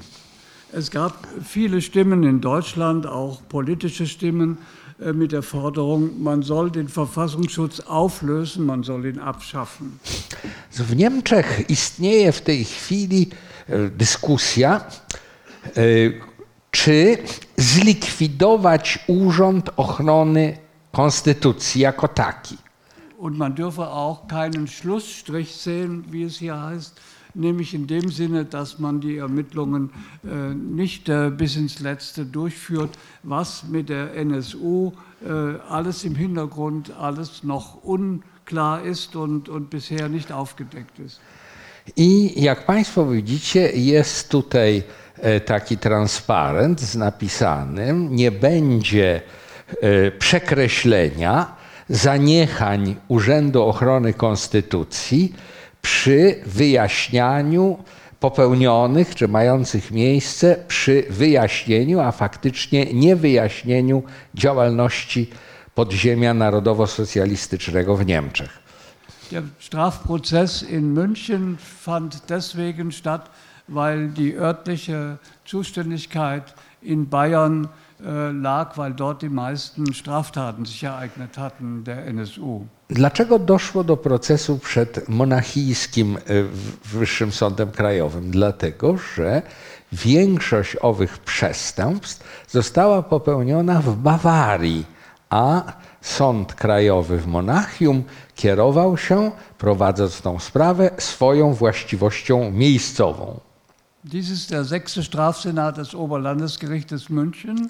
Es 0.72 0.92
gab 0.92 1.28
viele 1.44 1.82
Stimmen 1.82 2.24
in 2.24 2.42
Deutschland, 2.42 3.08
auch 3.08 3.42
politische 3.50 4.06
Stimmen, 4.06 4.60
äh, 5.00 5.14
mit 5.14 5.32
der 5.32 5.42
Forderung, 5.42 6.22
man 6.22 6.44
soll 6.44 6.70
den 6.70 6.88
Verfassungsschutz 6.88 7.80
auflösen, 7.80 8.66
man 8.66 8.84
soll 8.84 9.06
ihn 9.06 9.20
abschaffen. 9.20 10.00
W 10.72 10.96
Niemczech 10.96 11.70
istnieje 11.70 12.32
w 12.32 12.42
tej 12.42 12.66
chwili 12.66 13.30
e, 13.68 13.90
dyskusja, 13.90 14.82
e, 15.66 15.82
czy 16.72 17.18
zlikwidować 17.58 19.00
Urząd 19.08 19.70
Ochrony 19.78 20.58
Konstytucji 20.92 21.82
jako 21.82 22.08
taki. 22.08 22.58
Und 23.18 23.38
man 23.38 23.54
dürfe 23.56 23.92
auch 23.92 24.28
keinen 24.28 24.68
Schlussstrich 24.68 25.56
sehen, 25.56 26.04
wie 26.12 26.24
es 26.24 26.38
hier 26.38 26.56
heißt, 26.56 26.96
nämlich 27.34 27.74
in 27.74 27.88
dem 27.88 28.10
Sinne, 28.10 28.46
dass 28.46 28.80
man 28.80 29.02
die 29.02 29.18
Ermittlungen 29.18 29.90
äh, 30.24 30.54
nicht 30.54 31.10
äh, 31.10 31.30
bis 31.30 31.56
ins 31.56 31.80
Letzte 31.80 32.26
durchführt, 32.26 32.90
was 33.24 33.64
mit 33.64 33.90
der 33.90 34.16
NSU 34.16 34.92
äh, 35.26 35.30
alles 35.70 36.04
im 36.04 36.16
Hintergrund, 36.16 36.92
alles 37.00 37.44
noch 37.44 37.84
unklar 37.84 38.84
ist 38.84 39.16
und, 39.16 39.50
und 39.50 39.70
bisher 39.70 40.10
nicht 40.10 40.32
aufgedeckt 40.32 41.00
ist. 41.00 41.20
I 41.96 42.42
jak 42.42 42.66
Państwo 42.66 43.06
widzicie, 43.06 43.72
jest 43.74 44.30
tutaj 44.30 44.84
e, 45.18 45.40
taki 45.40 45.78
transparent 45.78 46.82
z 46.82 46.96
napisanym, 46.96 48.16
nie 48.16 48.32
będzie 48.32 49.22
e, 49.82 50.12
przekreślenia 50.12 51.56
zaniechań 51.90 52.96
Urzędu 53.08 53.64
Ochrony 53.64 54.14
Konstytucji 54.14 55.34
przy 55.82 56.36
wyjaśnianiu 56.46 57.78
popełnionych 58.20 59.16
czy 59.16 59.28
mających 59.28 59.92
miejsce 59.92 60.56
przy 60.68 61.04
wyjaśnieniu, 61.10 62.00
a 62.00 62.12
faktycznie 62.12 62.94
niewyjaśnieniu 62.94 64.04
działalności 64.36 65.30
podziemia 65.76 66.34
narodowo-socjalistycznego 66.34 67.96
w 67.98 68.06
Niemczech. 68.06 68.60
Der 69.32 69.44
Strafprozess 69.60 70.64
in 70.64 70.94
München 70.94 71.58
fand 71.58 72.26
deswegen 72.28 72.92
statt, 72.92 73.30
weil 73.68 74.10
die 74.10 74.36
örtliche 74.36 75.18
Zuständigkeit 75.46 76.54
in 76.82 77.08
Bayern 77.10 77.68
äh, 78.02 78.32
lag, 78.32 78.78
weil 78.78 78.94
dort 78.94 79.22
die 79.22 79.30
meisten 79.30 79.94
Straftaten 79.94 80.66
sich 80.66 80.84
ereignet 80.84 81.38
hatten 81.38 81.84
der 81.84 82.08
NSU. 82.08 82.68
Dlaczego 82.90 83.40
doszło 83.40 83.84
do 83.84 83.98
procesu 83.98 84.60
przed 84.60 85.10
monachijskim 85.10 86.18
e, 86.18 86.20
Wyższym 86.86 87.32
Sądem 87.32 87.72
Krajowym? 87.72 88.32
Dlatego, 88.32 88.98
że 89.16 89.42
większość 89.92 90.76
owych 90.82 91.18
przestępstw 91.18 92.48
została 92.50 93.04
popełniona 93.04 93.82
w 93.82 93.96
Bawarii, 93.96 94.86
a 95.30 95.74
Sąd 96.02 96.54
Krajowy 96.54 97.18
w 97.18 97.28
Monachium 97.28 98.04
kierował 98.36 98.98
się, 98.98 99.32
prowadząc 99.58 100.22
tą 100.22 100.40
sprawę, 100.40 100.92
swoją 100.98 101.54
właściwością 101.54 102.52
miejscową. 102.52 103.40
Dies 104.04 104.30
ist 104.30 104.50
der 104.50 104.66
sechste 104.66 105.04
Strafsenat 105.04 105.76
des 105.76 105.96
Oberlandesgerichtes 105.96 107.10
München. 107.10 107.68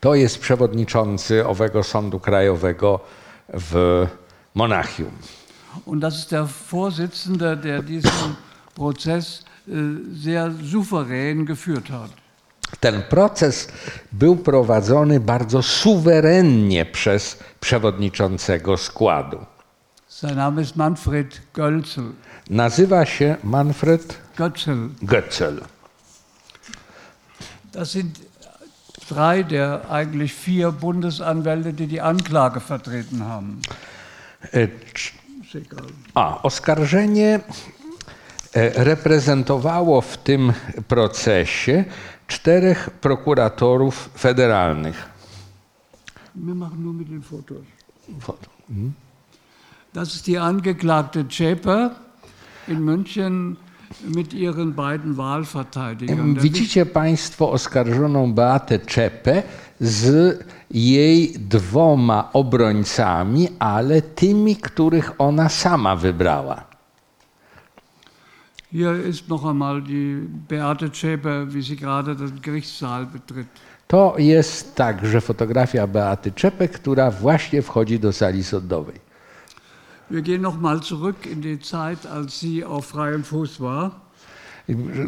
To 0.00 0.14
jest 0.14 0.38
przewodniczący 0.38 1.46
owego 1.46 1.82
Sądu 1.82 2.20
Krajowego 2.20 3.00
w 3.48 4.06
Monachium. 4.54 5.12
Und 5.84 6.00
das 6.00 6.18
ist 6.18 6.32
der 6.32 6.46
Vorsitzende, 6.46 7.56
der 7.56 7.82
diesen 7.82 8.36
Prozess 8.74 9.44
äh, 9.66 9.72
sehr 10.12 10.52
souverän 10.62 11.46
geführt 11.46 11.90
hat. 11.90 12.10
Ten 12.80 13.02
proces 13.02 13.68
był 14.12 14.36
prowadzony 14.36 15.20
bardzo 15.20 15.62
suwerennie 15.62 16.86
przez 16.86 17.38
przewodniczącego 17.60 18.76
składu. 18.76 19.38
Sein 20.08 20.36
Name 20.36 20.62
ist 20.62 20.76
Manfred 20.76 21.40
Gölzel. 21.54 22.12
Nazywa 22.50 23.06
się 23.06 23.36
Manfred 23.44 24.18
Götzel. 24.36 24.88
Götzel. 25.02 25.60
Das 27.72 27.90
sind 27.90 28.18
drei 29.06 29.42
der 29.42 29.90
eigentlich 29.90 30.32
vier 30.32 30.72
Bundesanwälte, 30.72 31.72
die 31.72 31.86
die 31.86 32.00
Anklage 32.00 32.60
vertreten 32.60 33.24
haben. 33.24 33.60
E. 34.52 34.68
A, 36.14 36.42
oskarżenie 36.42 37.40
e, 38.52 38.84
reprezentowało 38.84 40.00
w 40.00 40.16
tym 40.18 40.52
procesie 40.88 41.84
czterech 42.26 42.90
prokuratorów 42.90 44.10
federalnych. 44.16 45.14
Wir 46.34 46.54
machen 46.54 46.82
nur 46.82 46.94
mit 46.94 47.08
den 47.08 47.22
Fotos. 47.22 47.64
Das 49.92 50.14
ist 50.14 50.26
die 50.26 50.38
Angeklagte 50.38 51.28
Zschäper 51.28 51.94
in 52.66 52.84
München 52.84 53.56
Widzicie 56.40 56.86
Państwo 56.86 57.52
oskarżoną 57.52 58.32
Beatę 58.32 58.78
Czepę 58.78 59.42
z 59.80 60.38
jej 60.70 61.32
dwoma 61.38 62.32
obrońcami, 62.32 63.48
ale 63.58 64.02
tymi, 64.02 64.56
których 64.56 65.12
ona 65.18 65.48
sama 65.48 65.96
wybrała. 65.96 66.74
Hier 68.72 69.06
ist 69.06 69.28
noch 69.28 69.44
einmal 69.44 69.82
die 69.82 70.16
Beate 70.48 70.90
Zschäper, 70.90 71.46
wie 71.46 71.62
sie 71.62 71.76
gerade 71.76 72.16
den 72.16 72.40
Gerichtssaal 72.42 73.06
betritt. 73.06 73.46
To 73.86 74.14
jest 74.18 74.74
także 74.74 75.20
fotografia 75.20 75.86
Beaty 75.86 76.32
Czepy, 76.32 76.68
która 76.68 77.10
właśnie 77.10 77.62
wchodzi 77.62 78.00
do 78.00 78.12
sali 78.12 78.44
sądowej. 78.44 79.03
Wir 80.10 80.22
gehen 80.22 80.42
noch 80.42 80.60
mal 80.60 80.82
zurück 80.82 81.26
in 81.26 81.40
die 81.40 81.58
Zeit, 81.58 82.06
als 82.06 82.40
sie 82.40 82.64
auf 82.64 82.86
freiem 82.86 83.24
Fuß 83.24 83.60
war. 83.60 83.90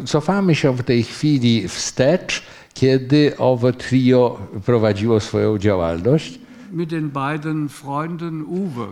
Cofamy 0.05 0.55
się 0.55 0.77
w 0.77 0.83
tej 0.83 1.03
chwili 1.03 1.67
wstecz, 1.67 2.43
kiedy 2.73 3.37
owe 3.37 3.73
trio 3.73 4.39
prowadziło 4.65 5.19
swoją 5.19 5.57
działalność. 5.57 6.39
mit 6.71 6.91
den 6.91 7.11
beiden 7.11 7.69
Freunden 7.69 8.45
Uwe. 8.45 8.87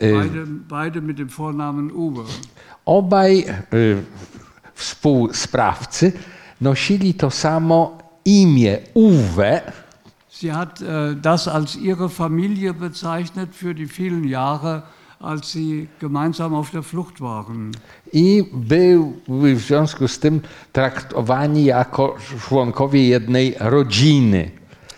Beide, 0.00 0.46
beide 0.68 1.00
mit 1.00 1.18
dem 1.18 1.28
Vornamen 1.28 1.90
Uwe. 1.90 2.24
Obaj 2.84 3.44
y, 3.74 4.02
współsprawcy 4.74 6.12
nosili 6.60 7.14
to 7.14 7.30
samo 7.30 7.98
imię 8.24 8.78
Uwe, 8.94 9.60
Sie 10.40 10.52
hat 10.52 10.80
äh, 10.80 11.14
das 11.20 11.48
als 11.48 11.76
ihre 11.76 12.08
Familie 12.08 12.72
bezeichnet 12.72 13.54
für 13.54 13.74
die 13.74 13.86
vielen 13.86 14.24
Jahre, 14.24 14.82
als 15.20 15.52
sie 15.52 15.86
gemeinsam 16.00 16.54
auf 16.54 16.70
der 16.70 16.82
Flucht 16.82 17.20
waren. 17.20 17.72
i 18.12 18.44
były 18.52 19.54
w 19.54 19.60
związku 19.60 20.08
z 20.08 20.18
tym 20.18 20.40
traktowani 20.72 21.64
jako 21.64 22.16
członkowie 22.48 23.08
jednej 23.08 23.54
rodziny, 23.60 24.50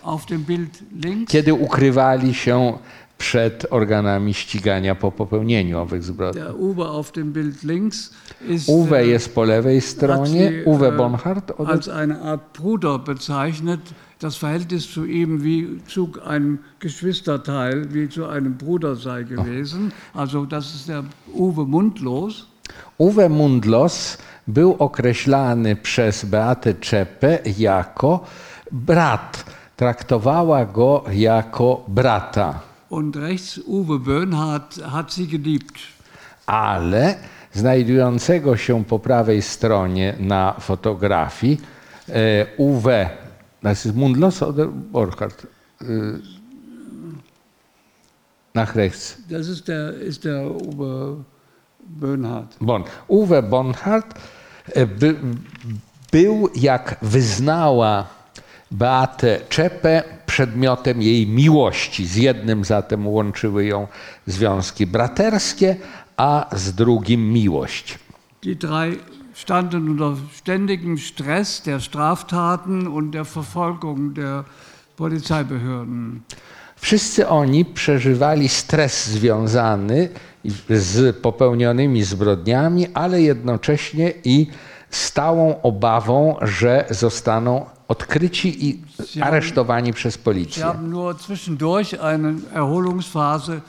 Auf 0.04 0.26
dem 0.26 0.42
Bild 0.44 0.82
links 1.04 1.32
kiedy 1.32 1.54
ukrywali 1.54 2.34
się 2.34 2.78
przed 3.18 3.66
organami 3.70 4.34
ścigania 4.34 4.94
po 4.94 5.12
popełnieniu 5.12 5.78
owych 5.78 6.02
zbrodni. 6.04 6.42
Uwe 6.58 6.84
auf 6.84 7.12
dem 7.12 7.32
Bild 7.32 7.62
links 7.62 8.10
ist 8.48 8.68
Uwe 8.68 8.98
äh, 9.00 9.06
jest 9.06 9.34
po 9.34 9.44
lewej 9.44 9.80
stronie, 9.80 10.52
Uwe 10.64 10.88
äh, 10.88 10.96
Bonhardt. 10.96 11.52
als 11.66 11.88
eine 11.88 12.20
Art 12.20 12.42
Bruder 12.58 12.98
bezeichnet. 12.98 13.80
Das 14.22 14.36
Verhältnis 14.36 14.92
zu 14.94 15.04
ihm 15.04 15.42
wie 15.42 15.80
zu 15.88 16.12
einem 16.24 16.58
Geschwisterteil, 16.78 17.92
wie 17.94 18.08
zu 18.08 18.26
einem 18.26 18.56
Bruder 18.56 18.94
sei 18.94 19.24
gewesen. 19.24 19.92
Also 20.14 20.44
das 20.46 20.74
ist 20.74 20.88
der 20.88 21.04
Uwe 21.34 21.64
Mundlos. 21.64 22.46
Uwe 22.98 23.28
Mundlos 23.28 24.18
był 24.46 24.76
określany 24.78 25.76
przez 25.76 26.24
Beatę 26.24 26.74
Czepę 26.74 27.38
jako 27.58 28.24
brat. 28.72 29.44
Traktowała 29.76 30.64
go 30.64 31.04
jako 31.12 31.84
brata. 31.88 32.60
Und 32.90 33.16
rechts 33.16 33.58
Uwe 33.58 33.98
Böhnhardt 33.98 34.82
hat 34.82 35.12
sie 35.12 35.26
geliebt. 35.26 35.78
ale 36.46 37.14
znajdującego 37.52 38.56
się 38.56 38.84
po 38.84 38.98
prawej 38.98 39.42
stronie 39.42 40.14
na 40.20 40.54
fotografii 40.60 41.60
e, 42.08 42.46
Uwe, 42.56 43.10
das 43.62 43.86
ist 43.86 43.94
Mundlos 43.94 44.42
oder 44.42 44.66
Borchardt? 44.66 45.46
E, 45.80 46.18
nach 48.54 48.74
rechts. 48.74 49.18
Das 49.28 49.48
ist 49.48 49.68
der, 49.68 49.94
ist 49.94 50.24
der 50.24 50.50
Uwe 50.50 51.24
Böhnhardt. 52.00 52.56
Bon. 52.60 52.84
Uwe 53.08 53.42
Bonhardt 53.42 54.14
e, 54.74 54.86
by, 54.86 55.16
był, 56.10 56.50
jak 56.54 56.96
wyznała 57.02 58.06
Beatę 58.70 59.40
Czepę, 59.48 60.02
przedmiotem 60.26 61.02
jej 61.02 61.26
miłości. 61.26 62.06
Z 62.06 62.16
jednym 62.16 62.64
zatem 62.64 63.06
łączyły 63.06 63.64
ją 63.64 63.86
związki 64.26 64.86
braterskie, 64.86 65.76
a 66.16 66.46
z 66.52 66.74
drugim 66.74 67.32
miłość. 67.32 67.98
Die 68.42 68.56
drei 68.56 68.98
standen 69.42 69.88
unter 69.88 70.16
ständigem 70.36 70.96
Stress 70.98 71.62
der 71.62 71.80
Straftaten 71.80 72.86
und 72.86 73.10
der 73.12 73.24
Verfolgung 73.24 74.14
der 74.14 74.44
Polizeibehörden. 74.96 76.22
Wszyscy 76.76 77.28
oni 77.28 77.64
przeżywali 77.64 78.48
stres 78.48 79.06
związany 79.06 80.08
z 80.68 81.16
popełnionymi 81.16 82.02
zbrodniami, 82.02 82.86
ale 82.94 83.22
jednocześnie 83.22 84.12
i 84.24 84.46
stałą 84.90 85.62
obawą, 85.62 86.36
że 86.42 86.84
zostaną 86.90 87.66
odkryci 87.88 88.68
i 88.68 88.82
aresztowani 89.20 89.92
przez 89.92 90.14
Sie 90.14 90.20
policję. 90.22 90.64
haben 90.64 90.90
nur 90.90 91.14
zwischendurch 91.18 91.94
eine 92.00 92.34
Erholungsphase 92.54 93.60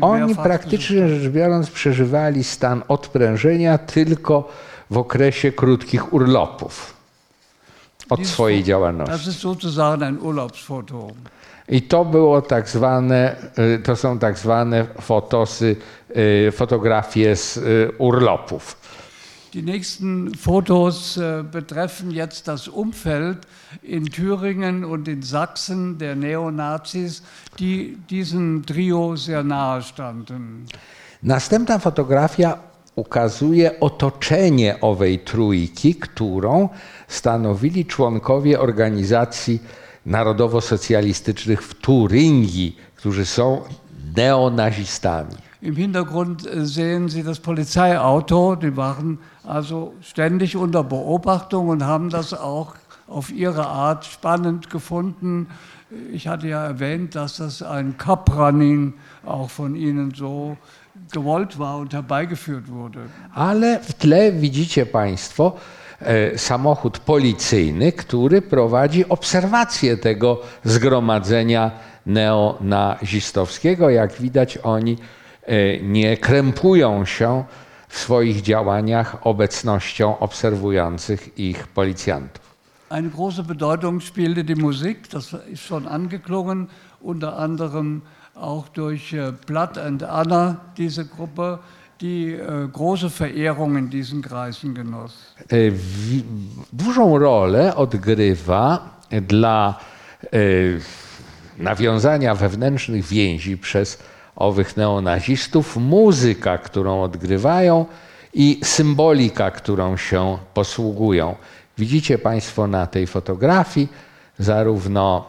Oni 0.00 0.34
praktycznie 0.34 1.08
rzecz 1.08 1.32
biorąc 1.32 1.70
przeżywali 1.70 2.44
stan 2.44 2.82
odprężenia 2.88 3.78
tylko 3.78 4.48
w 4.90 4.98
okresie 4.98 5.52
krótkich 5.52 6.12
urlopów 6.12 6.96
od 8.10 8.26
swojej 8.26 8.64
działalności. 8.64 9.30
I 11.68 11.82
to 11.82 12.04
było 12.04 12.42
tak 12.42 12.68
zwane, 12.68 13.36
y, 13.58 13.78
to 13.78 13.96
są 13.96 14.18
tak 14.18 14.38
zwane 14.38 14.86
fotosy, 15.00 15.76
y, 16.48 16.52
fotografie 16.52 17.36
z 17.36 17.56
y, 17.56 17.90
urlopów. 17.98 18.76
Die 19.52 19.62
nächsten 19.62 20.34
Fotos 20.34 21.18
äh, 21.18 21.44
betreffen 21.44 22.10
jetzt 22.10 22.48
das 22.48 22.68
Umfeld 22.68 23.46
in 23.82 24.06
Thüringen 24.06 24.84
und 24.84 25.08
in 25.08 25.22
Sachsen 25.22 25.98
der 25.98 26.16
Neonazis, 26.16 27.22
die 27.58 27.96
diesem 28.10 28.64
Trio 28.66 29.16
sehr 29.16 29.42
nahe 29.42 29.82
standen. 29.82 30.66
Następna 31.22 31.78
fotografia 31.78 32.58
ukazuje 32.96 33.80
otoczenie 33.80 34.80
owej 34.80 35.18
trójki, 35.18 35.94
którą 35.94 36.68
stanowili 37.08 37.86
członkowie 37.86 38.60
organizacji 38.60 39.60
narodowo-socjalistycznych 40.06 41.62
w 41.62 41.74
Turyngii, 41.74 42.76
którzy 42.96 43.26
są 43.26 43.62
neonazistami. 44.16 45.34
Im 45.62 45.76
Hintergrund 45.76 46.44
äh, 46.44 46.66
sehen 46.66 47.08
Sie 47.08 47.22
das 47.22 47.38
Polizeiauto. 47.38 48.56
Die 48.56 48.76
waren 48.76 49.18
also 49.44 49.92
ständig 50.00 50.56
unter 50.56 50.82
Beobachtung 50.82 51.68
und 51.68 51.84
haben 51.84 52.10
das 52.10 52.34
auch 52.34 52.74
auf 53.08 53.30
ihre 53.30 53.66
Art 53.66 54.04
spannend 54.04 54.70
gefunden. 54.70 55.46
Ich 56.12 56.28
hatte 56.28 56.48
ja 56.48 56.64
erwähnt, 56.64 57.14
dass 57.14 57.36
das 57.36 57.62
ein 57.62 57.96
Cup-Running 57.98 58.94
auch 59.26 59.50
von 59.50 59.76
Ihnen 59.76 60.12
so 60.14 60.56
gewollt 61.10 61.58
war 61.58 61.78
und 61.78 61.92
herbeigeführt 61.92 62.68
wurde. 62.68 63.00
Ale 63.34 63.80
w 63.80 63.92
tle 63.94 64.32
widzicie 64.32 64.86
Państwo 64.86 65.56
e, 66.00 66.38
samochód 66.38 66.98
policyjny, 66.98 67.92
który 67.92 68.42
prowadzi 68.42 69.08
obserwację 69.08 69.96
tego 69.96 70.40
zgromadzenia 70.64 71.70
neonazistowskiego. 72.06 73.90
Jak 73.90 74.12
widać, 74.12 74.58
oni 74.62 74.98
e, 75.42 75.80
nie 75.80 76.16
krępują 76.16 77.04
się 77.04 77.44
w 77.88 77.98
swoich 77.98 78.42
działaniach 78.42 79.26
obecnością 79.26 80.18
obserwujących 80.18 81.38
ich 81.38 81.66
policjantów. 81.68 82.41
Eine 82.92 83.08
große 83.08 83.42
Bedeutung 83.42 84.00
spielte 84.00 84.44
die 84.44 84.54
Musik, 84.54 85.08
das 85.08 85.34
ist 85.50 85.62
schon 85.62 85.88
angeklungen, 85.88 86.68
unter 87.00 87.38
anderem 87.38 88.02
auch 88.34 88.68
durch 88.68 89.14
äh, 89.14 89.32
Blood 89.46 89.78
and 89.78 90.02
Anna, 90.02 90.60
diese 90.76 91.06
Gruppe, 91.06 91.58
die 92.02 92.34
äh, 92.34 92.68
große 92.70 93.08
Verehrung 93.08 93.78
in 93.78 93.88
diesen 93.88 94.20
Kreisen 94.20 94.74
genoss. 94.74 95.14
E, 95.48 95.72
dużą 96.72 97.18
rolę 97.18 97.76
odgrywa 97.76 98.80
dla 99.28 99.78
e, 100.24 100.38
nawiązania 101.58 102.34
wewnętrznych 102.34 103.04
więzi 103.04 103.56
przez 103.56 103.98
owych 104.36 104.76
neonazistów 104.76 105.76
muzyka, 105.76 106.58
którą 106.58 107.02
odgrywają 107.02 107.86
i 108.34 108.60
symbolika, 108.62 109.50
którą 109.50 109.96
się 109.96 110.38
posługują. 110.54 111.36
Widzicie 111.78 112.18
Państwo 112.18 112.66
na 112.66 112.86
tej 112.86 113.06
fotografii 113.06 113.88
zarówno 114.38 115.24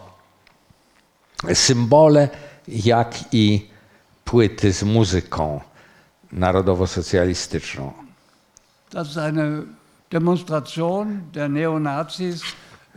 symbole, 1.53 2.29
jak 2.67 3.33
i 3.33 3.69
płyty 4.25 4.73
z 4.73 4.83
muzyką 4.83 5.61
narodowo-socjalistyczną. 6.31 7.93
Das 8.91 9.07
ist 9.07 9.17
eine 9.17 9.63
Demonstration 10.11 11.21
der 11.33 11.49
Neonazis, 11.49 12.41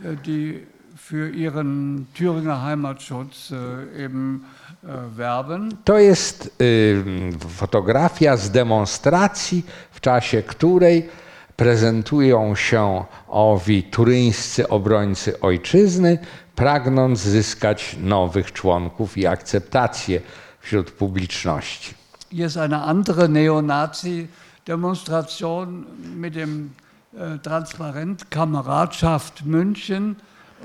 äh, 0.03 0.15
die 0.25 0.67
für 0.95 1.29
ihren 1.29 2.07
Thüringer 2.13 2.61
Heimatschutz 2.63 3.51
äh, 3.51 4.05
eben 4.05 4.45
äh, 4.83 5.17
werben. 5.17 5.77
To 5.85 5.97
jest 5.97 6.51
y, 6.61 7.03
fotografia 7.49 8.37
z 8.37 8.51
demonstracji, 8.51 9.65
w 9.91 10.01
czasie 10.01 10.43
której 10.43 11.09
prezentują 11.57 12.55
się 12.55 13.03
owi 13.27 13.83
turyńscy 13.83 14.69
obrońcy 14.69 15.39
ojczyzny, 15.39 16.19
pragnąc 16.55 17.19
zyskać 17.19 17.95
nowych 18.03 18.53
członków 18.53 19.17
i 19.17 19.27
akceptację 19.27 20.21
wśród 20.59 20.91
publiczności. 20.91 21.93
Jest 22.31 22.57
eine 22.57 22.81
andere 22.81 23.27
Neonazi-Demonstration 23.27 25.83
mit 26.15 26.33
dem 26.33 26.69
äh, 27.13 27.41
Transparent 27.41 28.29
Kameradschaft 28.29 29.45
München, 29.45 30.15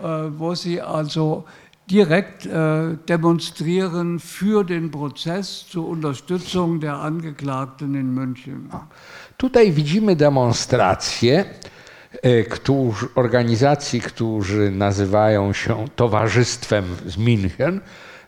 äh, 0.02 0.38
wo 0.38 0.56
sie 0.56 0.82
also 0.82 1.44
direkt 1.90 2.46
äh, 2.46 2.96
demonstrieren 3.08 4.18
für 4.18 4.64
den 4.64 4.90
Prozess 4.90 5.66
zur 5.68 5.88
Unterstützung 5.88 6.80
der 6.80 6.96
Angeklagten 6.96 7.94
in 7.94 8.14
München. 8.14 8.70
Tutaj 9.36 9.72
widzimy 9.72 10.16
demonstrację 10.16 11.44
e, 12.22 12.42
którzy, 12.42 13.06
organizacji, 13.14 14.00
którzy 14.00 14.70
nazywają 14.70 15.52
się 15.52 15.84
Towarzystwem 15.96 16.84
z 17.06 17.16
München. 17.16 17.80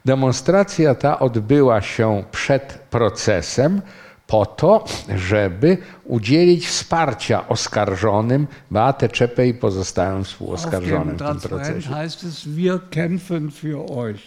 Demonstracja 0.05 0.95
ta 0.95 1.19
odbyła 1.19 1.81
się 1.83 2.25
przed 2.31 2.79
procesem 2.91 3.83
po 4.27 4.47
to, 4.47 4.85
żeby 5.17 5.79
udzielić 6.05 6.67
wsparcia 6.67 7.49
oskarżonym 7.49 8.47
Beate 8.71 9.09
Czepe 9.09 9.47
i 9.47 9.55
pozostałym 9.55 10.25
współoskarżonym 10.25 11.17
w 11.17 11.19
tym 11.19 11.41
procesie. 11.41 11.91
heißt 11.91 12.25
es, 12.25 12.49
wir 12.49 12.81
kämpfen 12.91 13.51
für 13.51 13.91
euch. 13.91 14.21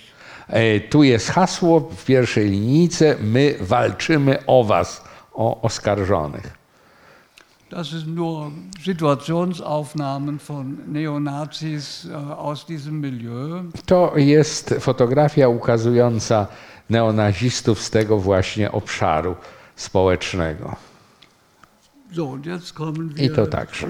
E, 0.47 0.79
tu 0.79 1.03
jest 1.03 1.29
hasło 1.29 1.79
w 1.79 2.05
pierwszej 2.05 2.49
linijce, 2.49 3.15
my 3.21 3.55
walczymy 3.61 4.45
o 4.45 4.63
was, 4.63 5.03
o 5.33 5.61
oskarżonych. 5.61 6.56
Das 7.69 7.89
sind 7.89 8.15
nur 8.15 8.51
Situationsaufnahmen 8.81 10.39
von 10.39 10.77
Neonazis 10.87 12.07
äh, 12.09 12.13
aus 12.13 12.65
diesem 12.65 13.01
Milieu. 13.01 13.63
To 13.85 14.13
jest 14.15 14.73
fotografia 14.79 15.49
ukazująca 15.49 16.47
neonazistów 16.89 17.81
z 17.81 17.89
tego 17.89 18.19
właśnie 18.19 18.71
obszaru 18.71 19.35
społecznego. 19.75 20.75
So, 22.13 22.25
und 22.25 22.45
jetzt 22.45 22.73
kommen 22.73 23.13
I 23.17 23.29
to 23.29 23.47
także. 23.47 23.87
E, 23.87 23.89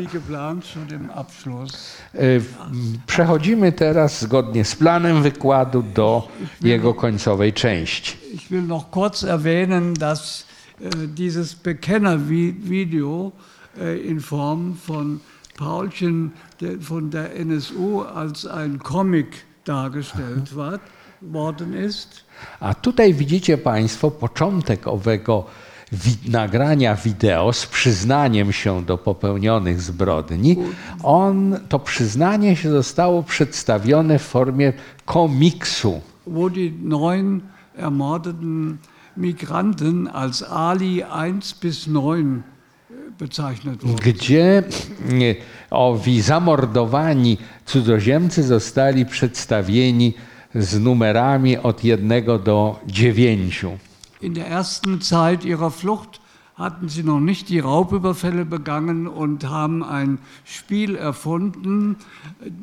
Przechodzimy 3.08 3.72
teraz 3.72 4.22
zgodnie 4.22 4.66
z 4.66 4.76
planem 4.76 5.24
wykładu 5.24 5.84
do 5.84 6.28
jego 6.62 6.94
końcowej 6.94 7.54
części. 7.54 8.18
Ich 8.34 8.50
will 8.50 8.64
noch 8.64 8.90
kurz 8.90 9.24
erwähnen, 9.24 9.94
dass 9.94 10.46
äh, 10.82 11.08
dieses 11.08 11.56
Bekennervideo 11.56 13.28
äh, 13.28 13.57
in 14.06 14.20
Form 14.20 14.76
von 14.88 15.20
Paulchen 15.58 16.32
von 16.80 17.10
der 17.10 17.36
NSU 17.36 18.02
als 18.02 18.46
ein 18.46 18.80
Comic 18.84 19.28
dargestellt 19.66 20.56
worden 21.22 21.74
ist. 21.74 22.24
A 22.60 22.74
tutaj 22.74 23.14
widzicie 23.14 23.58
Państwo 23.58 24.12
początek 24.12 24.88
owego 24.88 25.46
nagrania 26.28 26.96
wideo 26.96 27.54
z 27.54 27.66
przyznaniem 27.66 28.54
się 28.54 28.86
do 28.86 28.98
popełnionych 28.98 29.82
zbrodni. 29.82 30.58
On, 31.04 31.60
to 31.70 31.80
przyznanie 31.80 32.56
się 32.56 32.70
zostało 32.70 33.24
przedstawione 33.24 34.20
w 34.20 34.24
formie 34.24 34.74
komiksu. 35.06 36.02
wo 36.28 36.50
die 36.50 36.72
neun 36.72 37.42
ermordeten 37.78 38.80
Migranten 39.16 40.08
als 40.08 40.44
Ali 40.44 41.04
1 41.04 41.42
bis 41.62 41.86
9 41.86 42.44
bezeichnet 43.20 43.84
wurden. 43.84 44.14
gdzie 44.14 44.64
owi 45.70 46.22
zamordowani 46.22 47.38
cudzoziemcy 47.66 48.44
zostali 48.44 49.06
przedstawieni 49.06 50.14
z 50.56 50.80
numerami 50.80 51.58
od 51.58 51.84
jednego 51.84 52.40
do 52.40 52.80
dziewięciu. 52.88 53.72
In 54.22 54.34
der 54.34 54.52
ersten 54.52 55.02
Zeit 55.02 55.46
ihrer 55.46 55.72
Flucht 55.72 56.20
hatten 56.58 56.90
sie 56.90 57.04
noch 57.04 57.20
nicht 57.20 57.50
die 57.50 57.60
Raubüberfälle 57.60 58.46
begangen 58.46 59.08
und 59.08 59.44
haben 59.44 59.84
ein 59.84 60.18
Spiel 60.44 60.96
erfunden, 60.96 61.98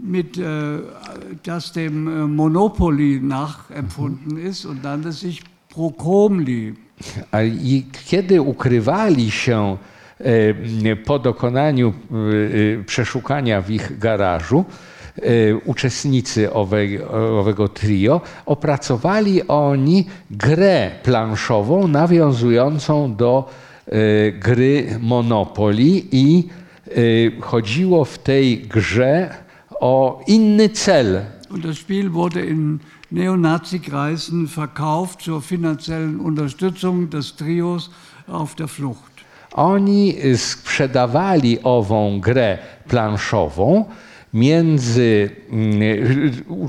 mit, 0.03 0.37
äh, 0.37 0.81
das 1.45 1.73
dem 1.73 2.09
äh, 2.09 2.27
Monopoly 2.27 3.21
nachempfunden 3.23 4.37
ist 4.37 4.65
und 4.67 4.83
nannte 4.83 5.13
sich 5.13 5.43
Procomli. 5.69 6.75
A 7.31 7.43
i 7.43 7.87
kiedy 8.07 8.43
ukrywali 8.43 9.31
się 9.31 9.77
po 11.05 11.19
dokonaniu 11.19 11.89
e, 11.89 12.81
e, 12.81 12.85
przeszukania 12.85 13.63
w 13.63 13.71
ich 13.71 13.99
garażu, 13.99 14.65
e, 15.17 15.57
uczestnicy 15.57 16.53
owej, 16.53 17.03
owego 17.39 17.69
trio, 17.69 18.21
opracowali 18.47 19.49
oni 19.49 20.07
grę 20.31 20.91
planszową 21.03 21.89
nawiązującą 21.89 23.17
do 23.17 23.49
e, 23.87 24.33
gry 24.33 24.99
Monopoly 25.01 26.03
i 26.13 26.49
e, 26.89 26.91
chodziło 27.41 28.05
w 28.05 28.19
tej 28.19 28.59
grze 28.59 29.31
o 29.81 30.21
inny 30.27 30.69
cel. 30.69 31.23
Und 31.51 31.65
das 31.65 31.77
Spiel 31.77 32.11
wurde 32.13 32.45
in 32.45 32.81
Neonazi-Kreisen 33.11 34.49
verkauft 34.49 35.23
zur 35.23 35.41
finanziellen 35.41 36.19
Unterstützung 36.19 37.11
des 37.11 37.37
Trios 37.37 37.91
auf 38.27 38.57
der 38.57 38.67
Flucht. 38.67 39.14
Oni 39.55 40.17
sprzedawali 40.37 41.63
ową 41.63 42.21
grę 42.21 42.59
planszową 42.89 43.85
między 44.35 45.31
mm, 45.51 45.81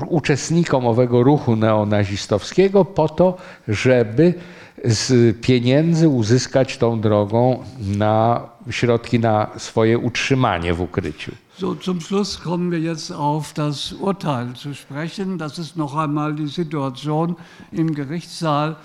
uczestnikom 0.08 0.86
owego 0.86 1.22
ruchu 1.22 1.56
neonazistowskiego 1.56 2.84
po 2.84 3.08
to, 3.08 3.36
żeby 3.68 4.34
z 4.84 5.36
pieniędzy 5.40 6.08
uzyskać 6.08 6.78
tą 6.78 7.00
drogą 7.00 7.58
na 7.78 8.40
środki 8.70 9.18
na 9.18 9.50
swoje 9.56 9.98
utrzymanie 9.98 10.74
w 10.74 10.80
ukryciu. 10.80 11.32
So, 11.58 11.74
zum 11.74 12.00
Schluss 12.00 12.38
kommen 12.38 12.70
wir 12.70 12.80
jetzt 12.80 13.10
auf 13.10 13.54
das 13.54 13.92
Urteil 13.92 14.52
zu 14.54 14.74
sprechen. 14.74 15.38
Das 15.38 15.58
ist 15.58 15.76
noch 15.76 15.96
einmal 15.96 16.34
die 16.34 16.48
Situation 16.48 17.36
im 17.72 17.94
Gerichtssaal 17.94 18.76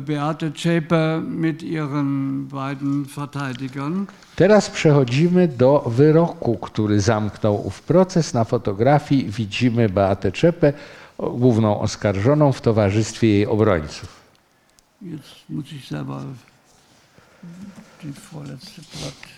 Beate 0.00 0.52
Zschäpe 0.52 1.22
mit 1.28 1.62
ihren 1.62 2.48
beiden 2.48 3.04
Verteidigern. 3.04 4.06
Teraz 4.36 4.70
przechodzimy 4.70 5.48
do 5.48 5.84
wyroku, 5.86 6.58
który 6.58 7.00
zamknął 7.00 7.66
ów 7.66 7.82
proces. 7.82 8.34
Na 8.34 8.44
fotografii 8.44 9.30
widzimy 9.30 9.88
Beatę 9.88 10.32
Czepę, 10.32 10.72
główną 11.18 11.80
oskarżoną 11.80 12.52
w 12.52 12.60
towarzystwie 12.60 13.28
jej 13.28 13.46
obrońców. 13.46 14.18
Jetzt 15.02 15.48
muss 15.48 15.72
ich 15.72 15.86
selber 15.86 16.22
die 18.02 18.12
vorletzte 18.12 18.82
Blatt. 18.82 19.37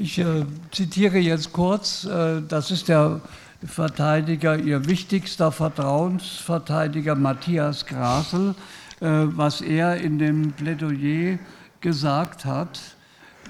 Ich 0.00 0.18
äh, 0.18 0.46
zitiere 0.72 1.18
jetzt 1.18 1.52
kurz, 1.52 2.04
äh, 2.04 2.40
das 2.48 2.70
ist 2.70 2.88
der 2.88 3.20
Verteidiger, 3.62 4.58
ihr 4.58 4.86
wichtigster 4.86 5.52
Vertrauensverteidiger 5.52 7.14
Matthias 7.14 7.84
Grasel, 7.84 8.54
äh, 9.00 9.06
was 9.10 9.60
er 9.60 9.98
in 9.98 10.18
dem 10.18 10.52
Plädoyer 10.52 11.38
gesagt 11.82 12.46
hat, 12.46 12.80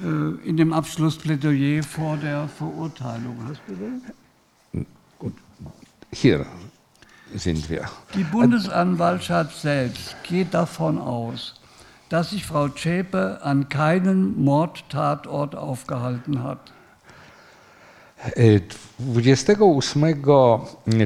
äh, 0.02 0.48
in 0.48 0.56
dem 0.56 0.72
Abschlussplädoyer 0.72 1.84
vor 1.84 2.16
der 2.16 2.48
Verurteilung. 2.48 3.36
Hast 3.48 3.60
du 3.68 4.82
das? 5.22 5.32
Hier 6.12 6.44
sind 7.32 7.70
wir. 7.70 7.84
Die 8.16 8.24
Bundesanwaltschaft 8.24 9.56
selbst 9.56 10.16
geht 10.24 10.52
davon 10.52 10.98
aus, 10.98 11.59
dass 12.10 12.30
sich 12.30 12.44
Frau 12.44 12.68
Zschäpe 12.68 13.38
an 13.42 13.68
keinem 13.68 14.34
Mordtatort 14.36 15.54
aufgehalten 15.54 16.42
hat. 16.42 16.72
E, 18.36 18.60
28 18.98 20.16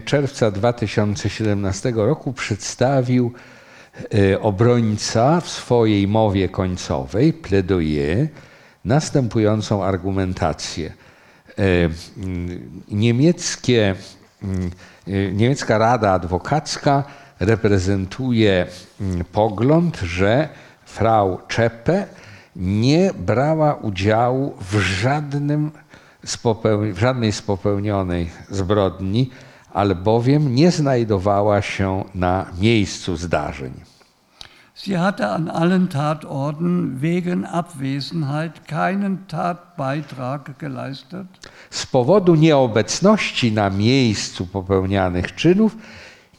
czerwca 0.05 0.51
2017 0.51 1.91
roku 1.91 2.33
przedstawił 2.33 3.33
e, 4.15 4.41
obrońca 4.41 5.41
w 5.41 5.49
swojej 5.49 6.09
mowie 6.09 6.49
końcowej, 6.49 7.33
pledoyer, 7.33 8.29
następującą 8.85 9.85
argumentację. 9.85 10.93
E, 11.59 11.63
Niemieckie, 12.89 13.95
e, 15.07 15.33
niemiecka 15.33 15.79
Rada 15.79 16.13
Adwokacka 16.13 17.05
reprezentuje 17.41 18.67
pogląd, 19.33 19.97
że 19.97 20.49
Frau 20.95 21.39
Czeppe 21.49 22.07
nie 22.57 23.11
brała 23.19 23.75
udziału 23.75 24.55
w 24.61 24.79
żadnym 24.79 25.71
z 26.25 26.39
w 26.93 26.99
żadnej 26.99 27.33
z 27.33 27.43
popełnionej 27.43 28.31
zbrodni, 28.51 29.31
albowiem 29.73 30.55
nie 30.55 30.71
znajdowała 30.71 31.63
się 31.63 32.05
na 32.15 32.47
miejscu 32.61 33.17
zdarzeń. 33.17 33.73
Sie 34.75 34.99
hatte 34.99 35.29
an 35.29 35.51
allen 35.51 35.89
Tatorten 35.89 36.99
wegen 36.99 37.45
Abwesenheit 37.45 38.65
keinen 38.67 39.19
Tatbeitrag 39.29 40.59
geleistet. 40.59 41.27
Z 41.71 41.87
powodu 41.87 42.35
nieobecności 42.35 43.53
na 43.53 43.71
miejscu 43.71 44.47
popełnianych 44.47 45.35
czynów 45.35 45.77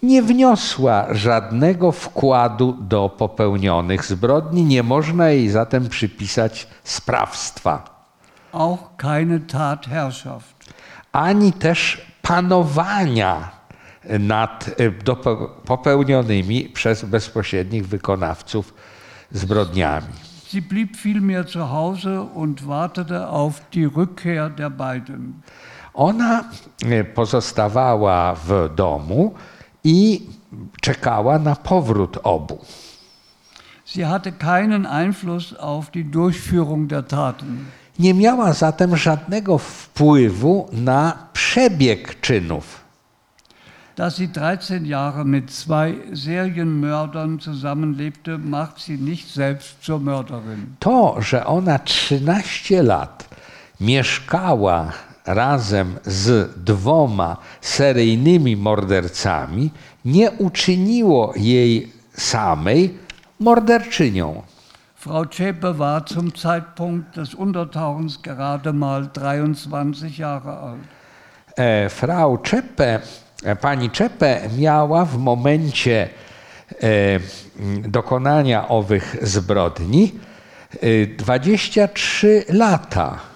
nie 0.03 0.23
wniosła 0.23 1.05
żadnego 1.11 1.91
wkładu 1.91 2.77
do 2.81 3.09
popełnionych 3.09 4.05
zbrodni, 4.05 4.63
nie 4.63 4.83
można 4.83 5.29
jej 5.29 5.49
zatem 5.49 5.89
przypisać 5.89 6.67
sprawstwa, 6.83 7.83
auch 8.51 8.95
keine 8.97 9.39
Tatherrschaft. 9.39 10.55
ani 11.11 11.53
też 11.53 12.01
panowania 12.21 13.51
nad 14.19 14.69
e, 14.79 14.91
popełnionymi 15.65 16.69
przez 16.73 17.05
bezpośrednich 17.05 17.87
wykonawców 17.87 18.73
zbrodniami. 19.31 20.13
Sie 20.47 20.61
blieb 20.61 20.95
vielmehr 20.95 21.47
zu 21.47 21.65
Hause 21.65 22.21
und 22.21 22.61
wartete 22.61 23.27
auf 23.27 23.61
die 23.73 23.87
Rückkehr 23.87 24.49
der 24.49 24.69
beiden. 24.71 25.33
Ona 25.93 26.43
e, 26.85 27.03
pozostawała 27.03 28.35
w 28.35 28.69
domu 28.75 29.33
i 29.85 30.21
czekała 30.81 31.39
na 31.39 31.55
powrót 31.55 32.17
obu. 32.23 32.57
Sie 33.85 34.05
hatte 34.05 34.31
keinen 34.31 34.85
Einfluss 34.85 35.55
auf 35.59 35.91
die 35.91 36.03
Durchführung 36.03 36.87
der 36.87 37.07
Taten. 37.07 37.65
Nie 37.99 38.13
miała 38.13 38.53
zatem 38.53 38.97
żadnego 38.97 39.57
wpływu 39.57 40.69
na 40.71 41.17
przebieg 41.33 42.21
czynów. 42.21 42.85
Dass 43.95 44.15
sie 44.15 44.27
13 44.27 44.85
Jahre 44.85 45.23
mit 45.25 45.51
zwei 45.51 45.93
Serienmördern 46.13 47.39
zusammenlebte, 47.39 48.37
macht 48.37 48.81
sie 48.81 48.97
nicht 48.97 49.33
selbst 49.33 49.83
zur 49.83 49.99
Mörderin. 49.99 50.75
To, 50.79 51.15
że 51.21 51.45
ona 51.45 51.79
13 51.79 52.83
lat 52.83 53.29
mieszkała 53.79 54.91
razem 55.25 55.95
z 56.05 56.53
dwoma 56.57 57.37
seryjnymi 57.61 58.57
mordercami, 58.57 59.71
nie 60.05 60.31
uczyniło 60.31 61.33
jej 61.35 61.91
samej 62.13 62.97
morderczynią. 63.39 64.43
Frau 64.95 65.25
Zschäpe 65.25 65.73
war 65.77 66.05
zum 66.05 66.31
Zeitpunkt 66.35 67.15
des 67.15 67.35
Untertauchens 67.35 68.21
gerade 68.21 68.73
mal 68.73 69.07
23 69.13 70.17
Jahre 70.17 70.57
alt. 70.57 70.81
E, 71.57 71.89
Frau 71.89 72.37
Czeppe, 72.37 73.01
e, 73.43 73.55
pani 73.55 73.89
Czeppe 73.89 74.49
miała 74.57 75.05
w 75.05 75.17
momencie 75.17 76.09
e, 76.81 77.19
dokonania 77.89 78.67
owych 78.67 79.17
zbrodni 79.21 80.11
e, 80.81 81.07
23 81.07 82.45
lata. 82.49 83.34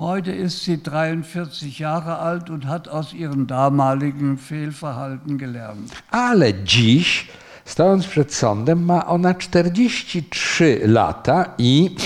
Heute 0.00 0.32
ist 0.32 0.64
sie 0.64 0.82
43 0.82 1.78
Jahre 1.78 2.18
alt 2.20 2.48
und 2.48 2.66
hat 2.66 2.88
aus 2.88 3.12
ihrem 3.12 3.46
damaligen 3.46 4.38
Fehlverhalten 4.38 5.36
gelernt. 5.36 5.92
Ale 6.10 6.54
dziś, 6.54 7.28
stojąc 7.64 8.06
przed 8.06 8.34
sądem, 8.34 8.84
ma 8.84 9.06
ona 9.06 9.34
43 9.34 10.80
lata 10.84 11.54
i 11.58 11.96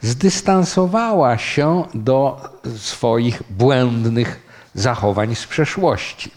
zdystansowała 0.00 1.38
się 1.38 1.84
do 1.94 2.40
swoich 2.76 3.42
błędnych 3.50 4.40
zachowań 4.74 5.34
z 5.34 5.46
przeszłości. 5.46 6.30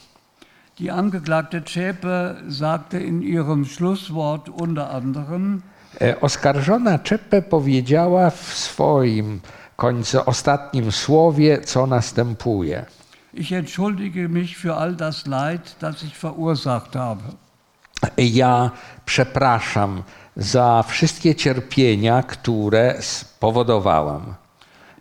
Die 0.80 0.94
Angeklagte 0.94 1.62
Zschäpe 1.62 2.36
sagte 2.52 3.04
in 3.04 3.24
ihrem 3.24 3.66
Schlusswort 3.66 4.50
unter 4.50 4.96
anderem, 4.96 5.62
E, 6.02 6.22
Oskarżona 6.22 7.00
Czeppe 7.00 7.42
powiedziała 7.42 8.30
w 8.30 8.54
swoim 8.54 9.40
końcu, 9.82 10.18
ostatnim 10.26 10.92
słowie, 10.92 11.62
co 11.62 11.88
następuje. 11.88 12.86
ich 13.34 13.52
entschuldige 13.52 14.30
mich 14.30 14.58
für 14.58 14.76
all 14.76 14.96
das 14.96 15.26
Leid, 15.26 15.76
das 15.80 16.04
ich 16.04 16.18
verursacht 16.18 16.96
habe. 16.96 17.22
Ja 18.18 18.72
przepraszam 19.06 20.04
za 20.36 20.84
wszystkie 20.84 21.36
cierpienia, 21.36 22.24
które 22.24 23.02
spowodowałam. 23.02 24.36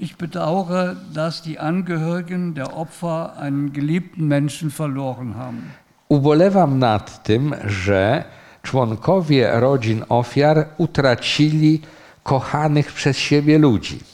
Ich 0.01 0.17
bedauere, 0.17 0.97
dass 1.15 1.43
die 1.43 1.59
Angehörigen 1.59 2.55
der 2.55 2.77
Opfer 2.77 3.37
einen 3.37 3.73
geliebten 3.73 4.29
Menschen 4.29 4.71
verloren 4.71 5.35
haben. 5.35 5.71
Ubolewam 6.09 6.79
nad 6.79 7.23
tym, 7.23 7.55
że 7.65 8.25
członkowie 8.63 9.51
rodzin 9.61 10.05
ofiar 10.09 10.67
utracili 10.79 11.81
kochanych 12.23 12.93
przez 12.93 13.17
siebie 13.17 13.59
ludzi. 13.59 14.10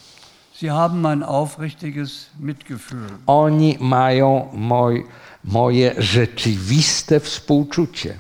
Sie 0.61 0.71
haben 0.71 1.03
mein 1.03 1.23
aufrichtiges 1.23 2.31
Mitgefühl. 2.41 3.09
Oni 3.27 3.77
mają 3.81 4.49
moj, 4.53 5.05
moje 5.45 5.95
rzeczywiste 5.99 7.21
współczucie. 7.21 8.19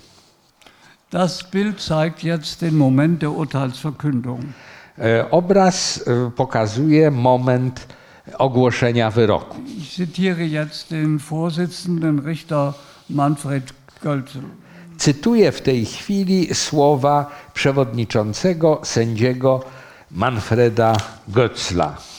Das 1.10 1.42
Bild 1.50 1.80
zeigt 1.80 2.22
jetzt 2.22 2.60
den 2.60 2.76
Moment 2.76 3.22
der 3.22 3.30
Urteilsverkündung. 3.30 4.40
E, 4.98 5.30
Obraz 5.30 6.04
e, 6.06 6.30
pokazuje 6.30 7.10
moment 7.10 7.86
ogłoszenia 8.38 9.10
wyroku. 9.10 9.56
Ich 9.78 9.96
zitiere 9.96 10.46
jetzt 10.46 10.90
den 10.90 11.18
Vorsitzenden 11.18 12.18
Richter 12.26 12.74
Manfred 13.10 13.72
Gölzel. 14.02 14.42
Cytuję 14.98 15.52
w 15.52 15.60
tej 15.60 15.86
chwili 15.86 16.54
słowa 16.54 17.30
przewodniczącego 17.54 18.80
sędziego 18.84 19.64
Manfreda 20.10 20.96
Götzla. 21.28 22.15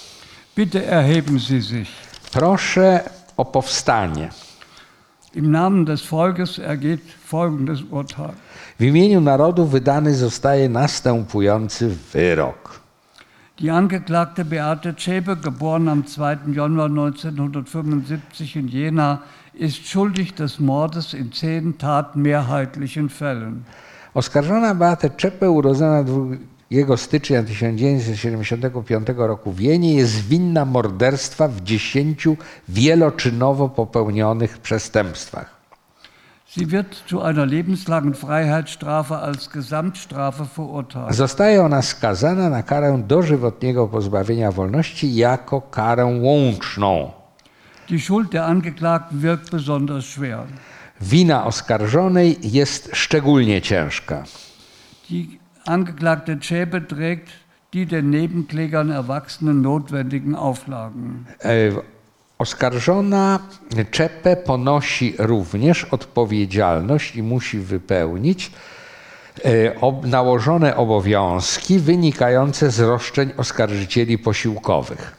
Bitte 0.57 0.84
erheben 0.85 1.39
Sie 1.39 1.61
sich. 1.61 1.89
Proszę 2.31 3.03
o 3.38 3.45
powstanie. 3.45 4.29
Im 5.35 5.51
Namen 5.51 5.85
des 5.85 6.01
Volkes 6.01 6.59
ergeht 6.59 7.01
folgendes 7.25 7.81
Urteil. 7.91 8.34
W 8.79 8.84
imieniu 8.84 9.21
narodu 9.21 9.65
wydany 9.65 10.15
zostaje 10.15 10.69
następujący 10.69 11.95
wyrok. 12.13 12.79
Die 13.59 13.73
Angeklagte 13.73 14.45
Beate 14.45 14.93
Zschäpe, 14.93 15.35
geboren 15.35 15.89
am 15.89 16.05
2. 16.05 16.38
Januar 16.53 16.89
1975 16.89 18.55
in 18.55 18.67
Jena, 18.67 19.19
ist 19.53 19.88
schuldig 19.88 20.34
des 20.34 20.59
Mordes 20.59 21.13
in 21.13 21.31
zehn 21.31 21.77
tatmehrheitlichen 21.77 23.09
Fällen. 23.09 23.63
Oskarżona 24.13 24.75
Beatę 24.75 25.09
Czepę, 25.09 25.49
urodzona 25.49 26.03
2 26.72 26.98
stycznia 26.98 27.44
1975 27.44 29.07
roku 29.18 29.52
w 29.52 29.57
Wienie, 29.57 29.94
jest 29.94 30.27
winna 30.27 30.65
morderstwa 30.65 31.48
w 31.48 31.61
10 31.61 32.27
wieloczynowo 32.69 33.69
popełnionych 33.69 34.57
przestępstwach. 34.57 35.57
Zostaje 41.10 41.64
ona 41.64 41.81
skazana 41.81 42.49
na 42.49 42.64
karę 42.64 43.03
dożywotniego 43.07 43.88
pozbawienia 43.88 44.52
wolności 44.52 45.15
jako 45.15 45.61
karę 45.61 46.06
łączną. 46.06 47.11
Die 47.89 47.99
Schuld 47.99 48.31
der 48.31 48.44
Angeklagten 48.44 49.19
wirkt 49.19 49.52
besonders 49.52 50.06
schwer. 50.06 50.39
Wina 51.02 51.45
oskarżonej 51.45 52.38
jest 52.44 52.89
szczególnie 52.94 53.61
ciężka. 53.61 54.23
Die 55.10 55.26
Angeklagte 55.68 56.39
Zschäpe 56.39 56.88
trägt 56.88 57.30
die 57.73 57.85
den 57.85 58.10
Nebenklägern 58.10 58.89
erwachsenen 58.89 59.61
notwendigen 59.61 60.35
Auflagen. 60.35 61.26
E, 61.44 61.72
Oskarżona 62.38 63.39
Czepę 63.91 64.35
ponosi 64.35 65.15
również 65.18 65.84
odpowiedzialność 65.84 67.15
i 67.15 67.23
musi 67.23 67.60
wypełnić 67.60 68.52
e, 69.45 70.07
nałożone 70.07 70.76
obowiązki 70.76 71.80
wynikające 71.80 72.72
z 72.72 72.80
roszczeń 72.80 73.31
oskarżycieli 73.38 74.18
posiłkowych. 74.18 75.15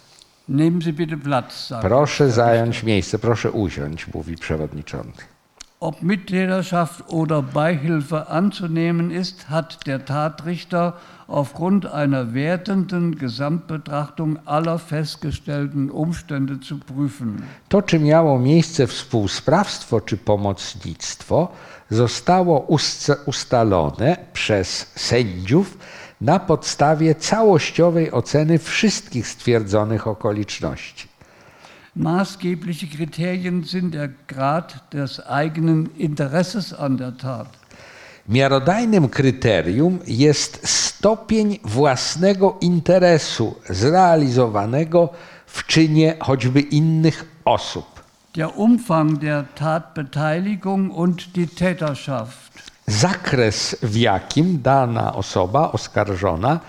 Nehmen 0.48 0.82
Sie 0.82 0.92
bitte 0.92 1.16
Platz. 1.16 1.72
Proszę 1.80 2.30
zająć 2.30 2.82
miejsce, 2.82 3.18
proszę 3.18 3.50
usiąść, 3.50 4.06
mówi 4.14 4.36
przewodniczący. 4.36 5.37
Ob 5.80 6.02
Mittäterschaft 6.02 7.04
oder 7.08 7.40
Beihilfe 7.40 8.28
anzunehmen 8.28 9.12
ist, 9.12 9.48
hat 9.48 9.86
der 9.86 10.04
Tatrichter 10.04 10.94
aufgrund 11.28 11.86
einer 11.86 12.34
wertenden 12.34 13.14
Gesamtbetrachtung 13.16 14.38
aller 14.44 14.78
festgestellten 14.80 15.90
Umstände 15.90 16.58
zu 16.60 16.78
prüfen. 16.78 17.42
To, 17.68 17.82
czy 17.82 17.98
miało 17.98 18.38
miejsce 18.38 18.86
współsprawstwo 18.86 20.00
czy 20.00 20.16
pomocnictwo, 20.16 21.48
zostało 21.90 22.66
ust- 22.68 23.16
ustalone 23.26 24.16
przez 24.32 24.86
sędziów 24.96 25.78
na 26.20 26.38
podstawie 26.38 27.14
całościowej 27.14 28.12
oceny 28.12 28.58
wszystkich 28.58 29.28
stwierdzonych 29.28 30.06
okoliczności. 30.06 31.08
Maßgebliche 31.98 32.86
Kriterien 32.86 33.64
sind 33.64 33.92
der 33.92 34.08
Grad 34.28 34.80
des 34.92 35.18
eigenen 35.18 35.90
Interesses 35.96 36.72
an 36.72 36.96
der 36.96 37.16
Tat. 37.16 37.48
Miarodajnym 38.28 39.08
kryterium 39.08 39.98
jest 40.06 40.68
stopień 40.68 41.58
własnego 41.64 42.56
interesu 42.60 43.54
zrealizowanego 43.70 45.08
w 45.46 45.66
czynie 45.66 46.16
choćby 46.20 46.60
innych 46.60 47.24
osób. 47.44 47.86
Der 48.34 48.48
Umfang 48.56 49.18
der 49.18 49.44
Tatbeteiligung 49.54 50.96
und 50.96 51.32
die 51.32 51.46
Täterschaft. 51.46 52.62
zakres, 52.86 53.76
w 53.82 53.96
jakim 53.96 54.62
dana 54.62 55.14
osoba 55.14 55.72
oskarżona 55.72 56.60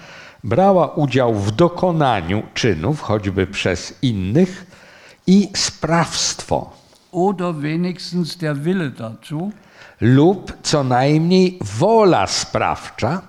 brała 0.43 0.88
udział 0.88 1.34
w 1.34 1.51
dokonaniu 1.51 2.43
czynów, 2.53 3.01
choćby 3.01 3.47
przez 3.47 3.93
innych, 4.01 4.65
i 5.30 5.49
sprawstwo, 5.56 6.69
Oder 7.11 7.53
wenigstens 7.61 8.38
der 8.38 8.56
Wille 8.65 8.89
dazu. 8.91 9.51
lub 10.01 10.53
co 10.64 10.84
najmniej 10.84 11.60
wola 11.80 12.27
sprawcza 12.27 13.22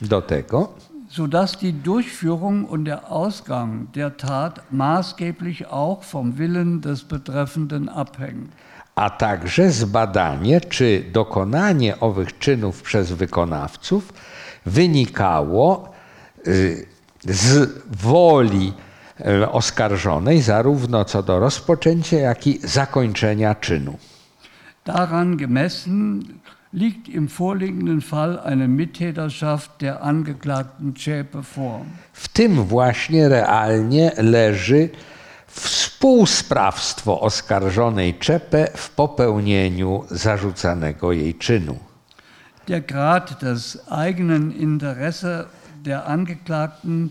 do 0.00 0.22
tego, 0.22 0.68
sodass 1.08 1.56
die 1.58 1.72
Durchführung 1.72 2.64
und 2.64 2.84
der 2.84 3.00
Ausgang 3.12 3.86
der 3.94 4.16
Tat 4.16 4.60
maßgeblich 4.70 5.66
auch 5.70 6.02
vom 6.02 6.38
Willen 6.38 6.80
des 6.80 7.04
Betreffenden 7.04 7.88
abhängen. 7.88 8.48
a 8.94 9.10
także 9.10 9.70
zbadanie, 9.70 10.60
czy 10.60 11.04
dokonanie 11.12 12.00
owych 12.00 12.38
czynów 12.38 12.82
przez 12.82 13.12
wykonawców 13.12 14.12
wynikało 14.66 15.92
y, 16.46 16.86
z 17.24 17.70
woli 18.02 18.72
oskarżonej, 19.52 20.42
zarówno 20.42 21.04
co 21.04 21.22
do 21.22 21.40
rozpoczęcia, 21.40 22.16
jak 22.16 22.46
i 22.46 22.58
zakończenia 22.62 23.54
czynu. 23.54 23.98
Daran 24.84 25.36
gemessen 25.36 26.22
liegt 26.72 27.08
im 27.08 27.28
vorliegenden 27.28 28.00
Fall 28.00 28.38
eine 28.44 28.68
Mittäterschaft 28.68 29.70
der 29.80 30.02
Angeklagten 30.02 30.94
Zschäpe 30.94 31.42
vor. 31.42 31.80
W 32.12 32.28
tym 32.28 32.64
właśnie 32.64 33.28
realnie 33.28 34.12
leży 34.18 34.90
współsprawstwo 35.46 37.20
oskarżonej 37.20 38.14
Czepę 38.14 38.68
w 38.74 38.90
popełnieniu 38.90 40.04
zarzucanego 40.10 41.12
jej 41.12 41.34
czynu. 41.34 41.78
Der 42.66 42.86
Grad 42.86 43.40
des 43.40 43.78
eigenen 43.90 44.52
Interesse 44.52 45.44
der 45.84 46.02
Angeklagten, 46.06 47.10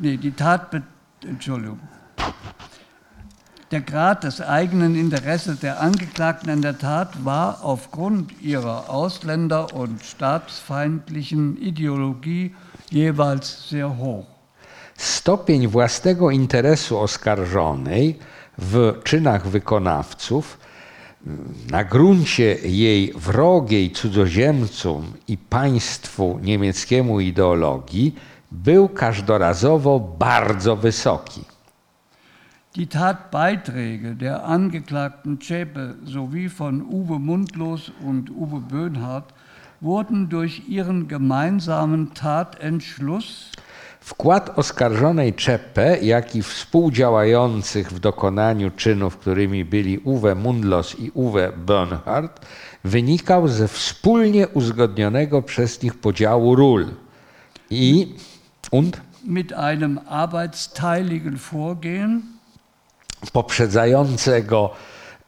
nee, 0.00 0.16
die 0.16 0.32
Tat, 0.32 0.82
Entschuldigung. 1.24 1.80
Der 3.70 3.82
Grad 3.82 4.24
des 4.24 4.40
eigenen 4.40 4.94
Interesses 4.94 5.60
der 5.60 5.80
Angeklagten 5.80 6.50
an 6.50 6.62
der 6.62 6.78
Tat 6.78 7.22
war 7.24 7.58
aufgrund 7.62 8.40
ihrer 8.40 8.88
ausländer- 8.88 9.74
und 9.74 10.02
staatsfeindlichen 10.02 11.58
Ideologie 11.58 12.54
jeweils 12.90 13.68
sehr 13.68 13.98
hoch. 13.98 14.26
Stopień 14.96 15.66
własnego 15.68 16.30
interesu 16.30 16.98
oskarżonej 16.98 18.18
w 18.58 18.94
czynach 19.04 19.46
wykonawców 19.48 20.58
na 21.70 21.84
gruncie 21.84 22.54
jej 22.64 23.12
wrogiej 23.16 23.90
cudzoziemcom 23.90 25.12
i 25.28 25.36
państwu 25.36 26.38
niemieckiemu 26.42 27.20
ideologii 27.20 28.14
był 28.50 28.88
każdorazowo 28.88 30.00
bardzo 30.00 30.76
wysoki. 30.76 31.40
Die 32.76 32.86
Tatbeiträge 32.86 34.14
der 34.14 34.44
Angeklagten 34.44 35.38
Zschäpe 35.38 35.94
sowie 36.04 36.48
von 36.48 36.82
Uwe 36.82 37.18
Mundlos 37.18 37.90
und 38.04 38.30
Uwe 38.30 38.60
Böhnhardt 38.60 39.34
wurden 39.80 40.28
durch 40.28 40.68
ihren 40.68 41.08
gemeinsamen 41.08 42.14
Tatentschluss 42.14 43.50
Wkład 44.08 44.58
oskarżonej 44.58 45.34
Czeppe, 45.34 45.98
jak 46.02 46.36
i 46.36 46.42
współdziałających 46.42 47.90
w 47.92 47.98
dokonaniu 47.98 48.70
czynów, 48.70 49.16
którymi 49.16 49.64
byli 49.64 49.98
Uwe 49.98 50.34
Mundlos 50.34 51.00
i 51.00 51.10
Uwe 51.10 51.52
Bernhardt, 51.56 52.46
wynikał 52.84 53.48
ze 53.48 53.68
wspólnie 53.68 54.48
uzgodnionego 54.48 55.42
przez 55.42 55.82
nich 55.82 55.94
podziału 55.94 56.54
ról. 56.54 56.86
I 57.70 58.14
und 58.70 59.00
mit 59.24 59.52
einem 59.52 60.00
arbeitsteiligen 60.08 61.36
Vorgehen 61.36 62.22
poprzedzającego 63.32 64.70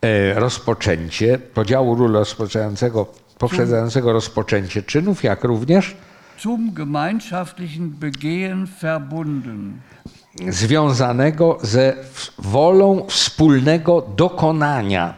e, 0.02 0.34
rozpoczęcie, 0.34 1.38
podziału 1.38 1.94
ról 1.94 2.12
rozpoczynającego, 2.12 3.06
poprzedzającego 3.38 4.12
rozpoczęcie 4.12 4.82
czynów, 4.82 5.24
jak 5.24 5.44
również 5.44 5.96
zum 6.38 6.72
gemeinschaftlichen 6.74 7.90
Begehen 7.90 8.66
verbunden. 8.80 9.80
związanego 10.48 11.58
ze 11.62 11.94
wolą 12.38 13.06
wspólnego 13.08 14.02
dokonania 14.16 15.14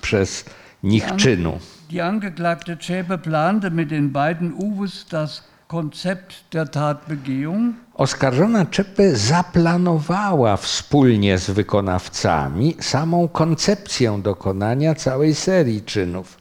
przez 0.00 0.44
nich 0.82 1.16
czynu. 1.16 1.58
Die 1.90 2.04
Angeklagte 2.04 2.76
Zschäpe 2.76 3.18
plante 3.18 3.70
mit 3.70 3.90
den 3.90 4.10
beiden 4.10 4.52
Uwes 4.52 5.06
das 5.10 5.42
Konzept 5.74 6.44
der 6.52 6.70
Tatbegehung 6.70 7.74
Oskarżona 7.94 8.66
Czeppe 8.66 9.16
zaplanowała 9.16 10.56
wspólnie 10.56 11.38
z 11.38 11.50
wykonawcami 11.50 12.76
samą 12.80 13.28
koncepcję 13.28 14.20
dokonania 14.22 14.94
całej 14.94 15.34
serii 15.34 15.82
czynów. 15.82 16.38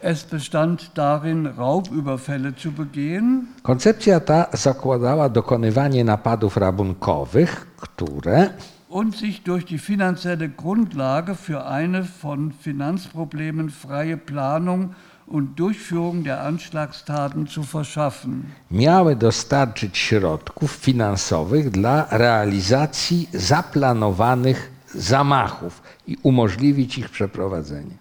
Es 0.00 0.24
bestand 0.24 0.90
darin, 0.94 1.48
Raubüberfälle 1.56 2.52
zu 2.62 2.72
begehen, 2.72 3.46
Koncepcja 3.62 4.20
ta 4.20 4.46
zakładała 4.52 5.28
dokonywanie 5.28 6.04
napadów 6.04 6.56
rabunkowych, 6.56 7.66
które 7.76 8.50
und 8.88 9.16
sich 9.16 9.42
durch 9.42 9.64
die 9.64 9.78
finanzielle 9.78 10.48
Grundlage 10.48 11.34
für 11.34 11.66
eine 11.66 12.04
von 12.04 12.52
Finanzproblemen 12.52 13.70
freie 13.70 14.16
Planung 14.16 14.94
und 15.26 15.58
Durchführung 15.58 16.24
der 16.24 16.40
Anschlagstaten 16.42 17.46
zu 17.46 17.62
verschaffen. 17.62 18.42
Miały 18.70 19.16
dostarczyć 19.16 19.98
środków 19.98 20.70
finansowych 20.70 21.70
dla 21.70 22.06
realizacji 22.10 23.28
zaplanowanych 23.32 24.70
zamachów 24.94 25.82
i 26.06 26.16
umożliwić 26.22 26.98
ich 26.98 27.08
przeprowadzenie. 27.08 27.96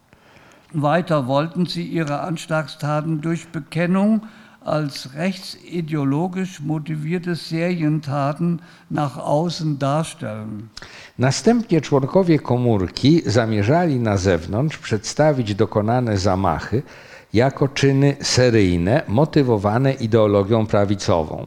Weiter 0.75 1.23
wollten 1.25 1.65
sie 1.65 1.81
ihre 1.81 2.21
Anschlagstaten 2.21 3.21
durch 3.21 3.47
Bekennung 3.47 4.21
als 4.65 5.09
rechtsideologisch 5.15 6.59
motivierte 6.59 7.35
Serientaten 7.35 8.61
nach 8.89 9.17
außen 9.17 9.77
darstellen. 9.77 10.69
Następnie 11.19 11.81
członkowie 11.81 12.39
komórki 12.39 13.21
zamierzali 13.25 13.99
na 13.99 14.17
zewnątrz 14.17 14.77
przedstawić 14.77 15.55
dokonane 15.55 16.17
zamachy 16.17 16.83
jako 17.33 17.67
czyny 17.67 18.15
seryjne, 18.21 19.01
motywowane 19.07 19.93
ideologią 19.93 20.65
prawicową. 20.65 21.45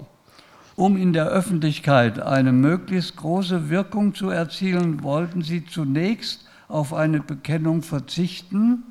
Um 0.76 0.98
in 0.98 1.12
der 1.12 1.26
Öffentlichkeit 1.26 2.18
eine 2.18 2.52
möglichst 2.52 3.16
große 3.16 3.70
Wirkung 3.70 4.14
zu 4.14 4.30
erzielen, 4.30 5.02
wollten 5.02 5.42
sie 5.42 5.64
zunächst 5.64 6.44
auf 6.68 6.92
eine 6.92 7.20
Bekennung 7.20 7.82
verzichten. 7.82 8.82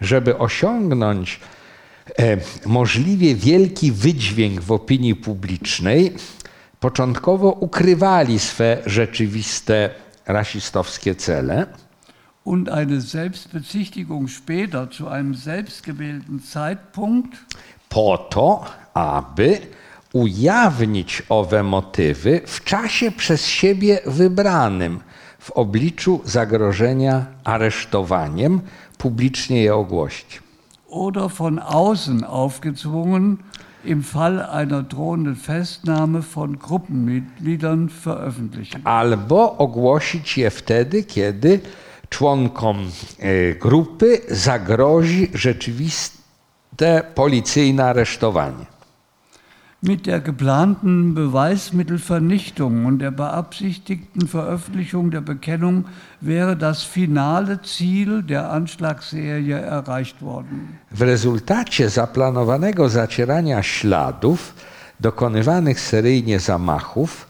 Żeby 0.00 0.38
osiągnąć 0.38 1.40
e, 2.18 2.36
możliwie 2.66 3.34
wielki 3.34 3.92
wydźwięk 3.92 4.60
w 4.60 4.72
opinii 4.72 5.14
publicznej, 5.14 6.12
początkowo 6.80 7.50
ukrywali 7.52 8.38
swe 8.38 8.78
rzeczywiste 8.86 9.90
rasistowskie 10.26 11.14
cele. 11.14 11.66
Und 12.44 12.68
eine 12.68 13.00
Selbstbezichtigung 13.00 14.28
später 14.28 14.90
zu 14.90 15.08
einem 15.08 15.34
selbstgewählten 15.34 16.42
Zeitpunkt 16.42 17.36
po 17.88 18.18
to, 18.18 18.64
aby 18.94 19.60
ujawnić 20.12 21.22
owe 21.28 21.62
motywy 21.62 22.40
w 22.46 22.64
czasie 22.64 23.10
przez 23.10 23.46
siebie 23.46 24.00
wybranym, 24.06 25.00
w 25.38 25.50
obliczu 25.50 26.20
zagrożenia 26.24 27.26
aresztowaniem, 27.44 28.60
publicznie 28.98 29.62
je 29.62 29.74
ogłosić. 29.74 30.44
oder 30.94 31.28
von 31.28 31.58
außen 31.58 32.24
aufgezwungen 32.24 33.38
im 33.84 34.02
Fall 34.02 34.40
einer 34.40 34.82
drohenden 34.82 35.36
Festnahme 35.36 36.22
von 36.22 36.58
Gruppenmitgliedern 36.58 37.88
veröffentlichen. 37.88 38.80
Albo 38.84 39.58
ogłosić 39.58 40.38
je 40.38 40.50
wtedy, 40.50 41.04
kiedy 41.04 41.60
członkom 42.08 42.78
e, 43.18 43.54
grupy 43.54 44.20
zagrozi 44.28 45.30
rzeczywiste 45.34 47.02
policyjne 47.14 47.84
aresztowanie. 47.84 48.74
Mit 49.82 50.06
der 50.06 50.22
geplanten 50.22 51.14
Beweismittelvernichtung 51.14 52.86
und 52.86 53.00
der 53.00 53.10
beabsichtigten 53.10 54.26
Veröffentlichung 54.28 55.10
der 55.10 55.20
Bekennung 55.20 55.84
wäre 56.22 56.56
das 56.56 56.82
finale 56.82 57.60
Ziel 57.62 58.22
der 58.22 58.50
Anschlagsserie 58.50 59.58
erreicht 59.60 60.22
worden. 60.22 60.78
W 60.90 61.02
rezultacie 61.02 61.88
zaplanowanego 61.90 62.88
zacierania 62.88 63.62
śladów, 63.62 64.54
dokonywanych 65.00 65.80
seryjnie 65.80 66.40
zamachów 66.40 67.26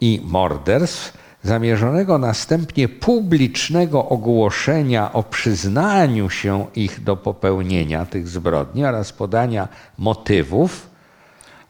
i 0.00 0.20
morderstw, 0.24 1.12
zamierzonego 1.42 2.18
następnie 2.18 2.88
publicznego 2.88 4.08
ogłoszenia 4.08 5.12
o 5.12 5.22
przyznaniu 5.22 6.30
się 6.30 6.66
ich 6.74 7.04
do 7.04 7.16
popełnienia 7.16 8.06
tych 8.06 8.28
zbrodni 8.28 8.84
oraz 8.84 9.12
podania 9.12 9.68
motywów, 9.98 10.90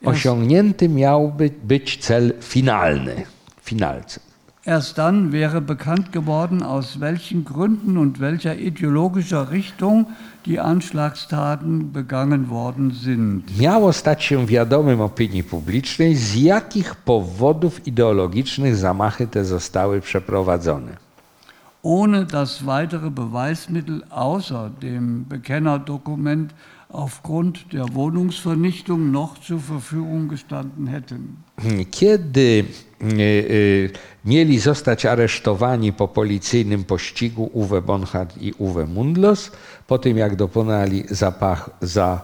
osiągnięty 0.04 0.88
miałby 0.88 1.50
być 1.62 1.96
cel 1.96 2.32
finalny, 2.40 3.22
finalcy. 3.62 4.20
Erst 4.66 4.96
dann 4.96 5.30
wäre 5.30 5.60
bekannt 5.60 6.10
geworden, 6.10 6.62
aus 6.62 6.98
welchen 6.98 7.44
Gründen 7.44 7.96
und 7.96 8.18
welcher 8.18 8.58
ideologischer 8.58 9.52
Richtung 9.52 10.06
die 10.46 10.60
Anschlagstaten 10.60 11.92
begangen 11.92 12.48
worden 12.48 12.90
sind. 12.90 13.58
Miało 13.58 13.92
stać 13.92 14.24
się 14.24 14.46
wiadomym 14.46 15.00
opinii 15.00 15.44
publicznej, 15.44 16.16
z 16.16 16.34
jakich 16.34 16.94
powodów 16.94 17.86
ideologicznych 17.86 18.76
zamachy 18.76 19.26
te 19.26 19.44
zostały 19.44 20.00
przeprowadzone. 20.00 20.96
Ohne 21.82 22.24
dass 22.24 22.62
weitere 22.62 23.10
Beweismittel 23.10 24.02
außer 24.10 24.70
dem 24.70 25.24
Bekennerdokument 25.28 26.54
aufgrund 26.88 27.72
der 27.72 27.94
Wohnungsvernichtung 27.94 29.10
noch 29.10 29.38
zur 29.38 29.60
Verfügung 29.60 30.28
gestanden 30.28 30.86
hätten. 30.88 31.36
Kiedy 31.90 32.64
mieli 34.24 34.58
zostać 34.58 35.06
aresztowani 35.06 35.92
po 35.92 36.08
policyjnym 36.08 36.84
pościgu 36.84 37.50
Uwe 37.52 37.82
Bonhardt 37.82 38.42
i 38.42 38.52
Uwe 38.58 38.86
Mundlos, 38.86 39.50
po 39.86 39.98
tym 39.98 40.16
jak 40.16 40.36
dokonali 40.36 41.04
zapach 41.10 41.70
za 41.80 42.20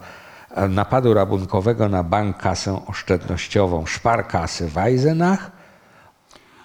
napadu 0.68 1.14
rabunkowego 1.14 1.88
na 1.88 2.02
bank 2.02 2.36
kasę 2.36 2.86
oszczędnościową 2.86 3.84
Sparkasse 3.86 4.68
Weisenach, 4.68 5.50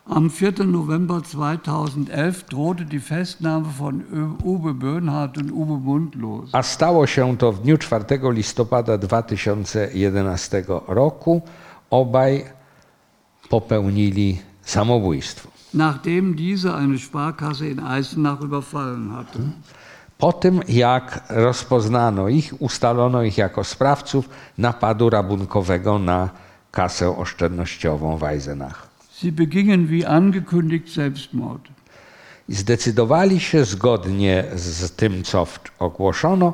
Am 0.10 0.30
4. 0.30 0.66
November 0.66 1.22
2011 1.22 2.46
drohte 2.50 2.86
die 2.86 3.00
Festnahme 3.00 3.66
von 3.80 4.04
Uwe 4.44 4.74
Böhnhardt 4.74 5.38
und 5.38 5.52
Uwe 5.52 5.78
Mundlos. 5.78 6.50
a 6.54 6.64
stało 6.64 7.08
się 7.08 7.38
to 7.38 7.52
w 7.52 7.62
dniu 7.62 7.78
4 7.78 8.06
listopada 8.32 8.98
2011 8.98 10.64
roku. 10.88 11.42
Obaj 11.90 12.46
popełnili 13.50 14.40
samobójstwo. 14.64 15.58
nachdem 15.74 16.36
diese 16.36 16.76
eine 16.76 16.98
Sparkasse 16.98 17.68
in 17.68 17.80
Eisenach 17.80 18.42
überfallen 18.42 19.12
hatte. 19.12 19.40
Po 20.18 20.34
tym, 20.34 20.62
jak 20.68 21.24
rozpoznano 21.30 22.28
ich, 22.28 22.62
ustalono 22.62 23.24
ich 23.24 23.38
jako 23.38 23.64
sprawców 23.64 24.30
napadu 24.58 25.10
rabunkowego 25.10 26.00
na 26.00 26.30
kasę 26.72 27.18
oszczędnościową 27.18 28.18
w 28.18 28.24
Eisenach. 28.24 28.88
Sie 29.12 29.32
begingen 29.32 29.88
wie 29.88 30.10
angekündigt 30.10 30.94
Selbstmord. 30.94 31.62
Zdecydowali 32.50 33.40
się 33.40 33.66
zgodnie 33.66 34.44
z 34.56 34.92
tym, 34.92 35.24
co 35.24 35.48
ogłoszono, 35.80 36.54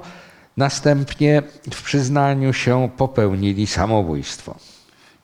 następnie 0.57 1.44
w 1.72 1.84
przyznaniu 1.84 2.53
się 2.53 2.90
popełnili 2.98 3.68
samobójstwo. 3.68 4.56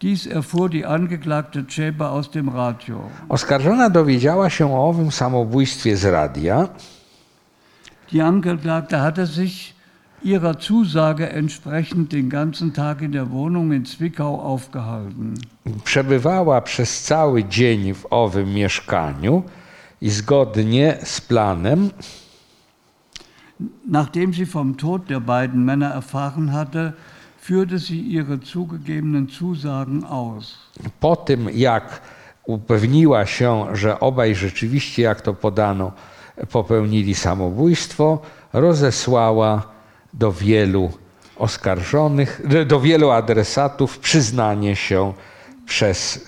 Dies 0.02 0.28
erfuhr 0.28 0.70
die 0.70 0.86
Angeklagte 0.86 1.68
Czeber 1.68 2.12
aus 2.12 2.32
dem 2.32 2.50
Radio. 2.50 3.02
Oskarżona 3.30 3.90
dowiedziała 3.90 4.50
się 4.50 4.74
o 4.74 4.90
owym 4.90 5.12
samobójstwie 5.12 5.98
z 5.98 6.06
radia, 6.06 6.68
Die 8.12 8.26
Angeklagte 8.26 9.02
hatte 9.02 9.28
sich 9.28 9.76
ihrer 10.24 10.60
Zusage 10.60 11.32
entsprechend 11.32 12.12
den 12.12 12.30
ganzen 12.30 12.72
Tag 12.72 13.02
in 13.02 13.12
der 13.12 13.30
Wohnung 13.32 13.74
in 13.74 13.86
Zwickau 13.86 14.42
aufgehalten. 14.42 15.34
przebywała 15.84 16.62
przez 16.62 17.04
cały 17.04 17.44
dzień 17.44 17.94
w 17.94 18.06
owym 18.10 18.54
mieszkaniu 18.54 19.44
i 20.02 20.10
zgodnie 20.10 20.98
z 21.04 21.22
planem 21.22 21.90
Nachdem 23.88 24.34
sie 24.34 24.46
vom 24.46 24.78
Tod 24.78 25.10
der 25.10 25.20
beiden 25.20 25.66
Männer 25.66 25.92
erfahren 25.92 26.54
hatte, 26.54 26.94
führte 27.50 27.80
sie 27.80 28.00
ihre 28.00 28.38
zugegebenen 28.38 29.28
Zusagen 29.28 30.04
aus. 30.04 30.58
po 31.00 31.16
tym, 31.16 31.50
jak 31.54 32.02
upewniła 32.46 33.26
się, 33.26 33.66
że 33.74 34.00
obaj 34.00 34.36
rzeczywiście, 34.36 35.02
jak 35.02 35.22
to 35.22 35.34
podano, 35.34 35.92
popełnili 36.52 37.16
samobójstwo, 37.16 38.22
rozesłała 38.54 39.62
do 40.14 40.32
wielu 40.32 40.92
oskarżonych, 41.36 42.42
do 42.68 42.80
wielu 42.80 43.10
adresatów 43.10 44.00
przyznanie 44.00 44.76
się 44.76 45.14
przez 45.66 46.28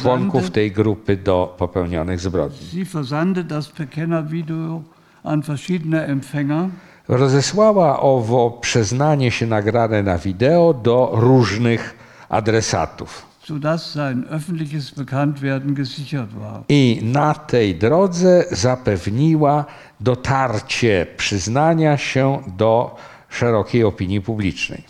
członków 0.00 0.50
tej 0.50 0.72
grupy 0.72 1.16
do 1.16 1.54
popełnionych 1.58 2.20
zbrodni. 2.20 2.58
sie 2.72 2.84
versandte 2.84 3.44
das 3.44 3.68
Bekennervideo 3.78 4.82
an 5.24 5.42
verschiedene 5.42 6.06
Empfänger. 6.06 6.68
Rozesłała 7.08 8.00
owo 8.00 8.50
przyznanie 8.50 9.30
się 9.30 9.46
nagrane 9.46 10.02
na 10.02 10.18
wideo 10.18 10.74
do 10.74 11.10
różnych 11.12 11.96
adresatów. 12.28 13.34
sodass 13.44 13.92
sein 13.92 14.24
öffentliches 14.30 14.90
Bekanntwerden 14.90 15.74
gesichert 15.74 16.32
war. 16.32 16.62
I 16.68 17.00
na 17.02 17.34
tej 17.34 17.74
drodze 17.74 18.44
zapewniła 18.50 19.64
dotarcie 20.00 21.06
przyznania 21.16 21.96
się 21.96 22.42
do 22.56 22.96
szerokiej 23.28 23.84
opinii 23.84 24.20
publicznej. 24.20 24.84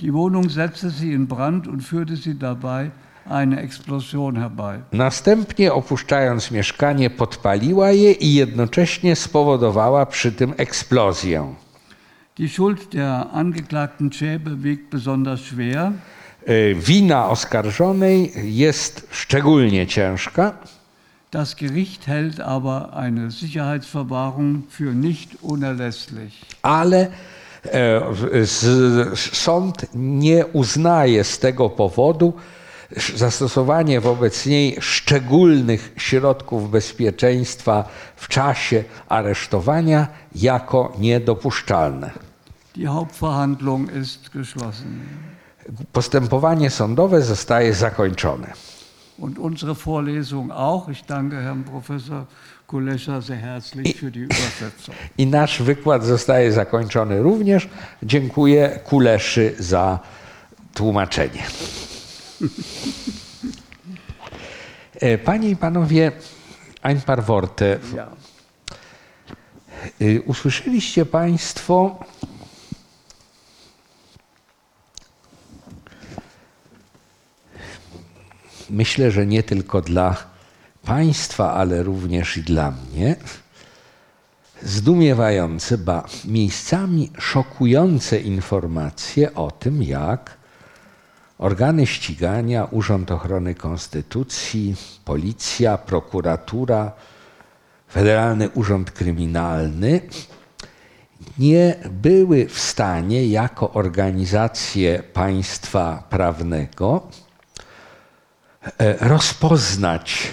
Die 0.00 0.12
Wohnung 0.12 0.52
setzte 0.52 0.90
sie 0.90 1.12
in 1.12 1.26
Brand 1.26 1.66
und 1.66 1.82
führte 1.82 2.16
sie 2.16 2.34
dabei. 2.34 2.90
Następnie, 4.92 5.72
opuszczając 5.72 6.50
mieszkanie, 6.50 7.10
podpaliła 7.10 7.90
je 7.90 8.12
i 8.12 8.34
jednocześnie 8.34 9.16
spowodowała 9.16 10.06
przy 10.06 10.32
tym 10.32 10.54
eksplozję. 10.56 11.54
Die 12.36 12.48
Schuld 12.48 12.92
der 12.92 13.26
Angeklagten 13.32 14.10
Schäbe 14.10 14.56
wiegt 14.56 14.90
besonders 14.90 15.40
schwer. 15.40 15.92
E, 16.46 16.74
Wina 16.74 17.28
oskarżonej 17.28 18.32
jest 18.44 19.06
szczególnie 19.10 19.86
ciężka, 19.86 20.52
Das 21.30 21.54
Gericht 21.54 22.08
hält 22.08 22.40
aber 22.40 22.92
eine 22.96 23.30
Sicherheitsverwahrung 23.30 24.64
für 24.68 24.94
nicht 24.94 25.42
unerlässlich. 25.42 26.32
ale 26.62 27.10
e, 27.72 28.00
z, 28.44 29.18
sąd 29.36 29.86
nie 29.94 30.46
uznaje 30.46 31.24
z 31.24 31.38
tego 31.38 31.70
powodu 31.70 32.32
zastosowanie 33.16 34.00
wobec 34.00 34.46
niej 34.46 34.76
szczególnych 34.80 35.92
środków 35.96 36.70
bezpieczeństwa 36.70 37.88
w 38.16 38.28
czasie 38.28 38.84
aresztowania 39.08 40.06
jako 40.34 40.92
niedopuszczalne. 40.98 42.10
Die 42.76 42.88
Hauptverhandlung 42.88 43.96
ist 43.96 44.30
geschlossen. 44.30 45.00
Postępowanie 45.92 46.70
sądowe 46.70 47.22
zostaje 47.22 47.74
zakończone. 47.74 48.52
Und 49.18 49.38
unsere 49.38 49.74
Vorlesung 49.74 50.50
auch. 50.50 50.88
Ich 50.88 51.04
danke 51.06 51.36
Herrn 51.36 51.62
Professor 51.64 52.26
Kulesza 52.66 53.20
sehr 53.20 53.36
herzlich 53.36 53.96
für 53.96 54.10
die 54.10 54.20
Übersetzung. 54.20 54.94
I 55.18 55.26
nasz 55.26 55.62
wykład 55.62 56.04
zostaje 56.04 56.52
zakończony 56.52 57.22
również. 57.22 57.68
Dziękuję 58.02 58.80
Kuleszy 58.84 59.54
za 59.58 59.98
tłumaczenie. 60.74 61.42
E, 64.94 65.18
Panie 65.18 65.50
i 65.50 65.56
panowie, 65.56 66.12
ein 66.82 67.00
paar 67.00 67.24
Worte. 67.24 67.78
Ja. 67.94 68.08
Y, 70.00 70.22
Usłyszeliście 70.26 71.06
Państwo 71.06 72.04
myślę, 78.70 79.10
że 79.10 79.26
nie 79.26 79.42
tylko 79.42 79.80
dla 79.80 80.16
Państwa, 80.84 81.52
ale 81.54 81.82
również 81.82 82.36
i 82.36 82.42
dla 82.42 82.70
mnie, 82.70 83.16
zdumiewające, 84.62 85.78
ba 85.78 86.04
miejscami 86.24 87.10
szokujące 87.18 88.20
informacje 88.20 89.34
o 89.34 89.50
tym, 89.50 89.82
jak 89.82 90.39
organy 91.40 91.86
ścigania, 91.86 92.64
Urząd 92.70 93.10
Ochrony 93.10 93.54
Konstytucji, 93.54 94.76
Policja, 95.04 95.78
Prokuratura, 95.78 96.92
Federalny 97.92 98.48
Urząd 98.48 98.90
Kryminalny 98.90 100.00
nie 101.38 101.74
były 101.90 102.46
w 102.48 102.58
stanie 102.58 103.26
jako 103.26 103.72
organizacje 103.72 105.02
państwa 105.02 106.02
prawnego 106.10 107.02
e, 108.78 109.08
rozpoznać 109.08 110.28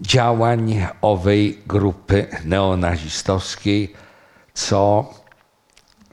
działań 0.00 0.86
owej 1.00 1.58
grupy 1.66 2.26
neonazistowskiej, 2.44 3.92
co 4.54 5.10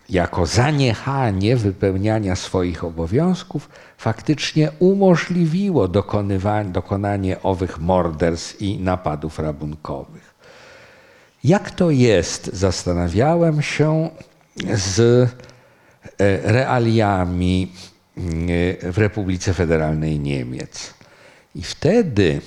jako 0.10 0.46
zaniechanie 0.46 1.56
wypełniania 1.56 2.36
swoich 2.36 2.84
obowiązków 2.84 3.70
faktycznie 3.98 4.72
umożliwiło 4.80 5.88
dokonanie 6.72 7.42
owych 7.44 7.80
morderstw 7.80 8.62
i 8.62 8.80
napadów 8.80 9.40
rabunkowych. 9.40 10.36
Jak 11.44 11.72
to 11.72 11.92
jest, 11.92 12.50
zastanawiałem 12.54 13.62
się, 13.62 14.10
z 14.74 15.00
e, 15.00 16.52
realiami 16.52 17.72
e, 18.18 18.92
w 18.92 18.98
Republice 18.98 19.54
Federalnej 19.54 20.20
Niemiec. 20.20 20.94
I 21.56 21.64
wtedy 21.64 22.42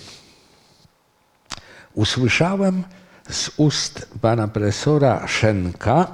usłyszałem 1.94 2.84
z 3.30 3.50
ust 3.56 4.08
pana 4.20 4.48
profesora 4.48 5.26
Szenka 5.28 6.12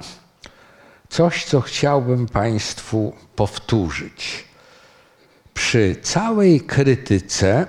coś, 1.09 1.45
co 1.45 1.61
chciałbym 1.61 2.27
Państwu 2.27 3.13
powtórzyć. 3.35 4.43
Przy 5.53 5.95
całej 6.01 6.61
krytyce 6.61 7.67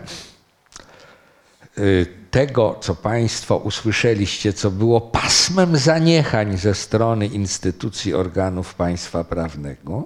y, 1.78 2.06
tego, 2.30 2.76
co 2.80 2.94
Państwo 2.94 3.56
usłyszeliście, 3.56 4.52
co 4.52 4.70
było 4.70 5.00
pasmem 5.00 5.76
zaniechań 5.76 6.58
ze 6.58 6.74
strony 6.74 7.26
instytucji 7.26 8.14
organów 8.14 8.74
państwa 8.74 9.24
prawnego, 9.24 10.04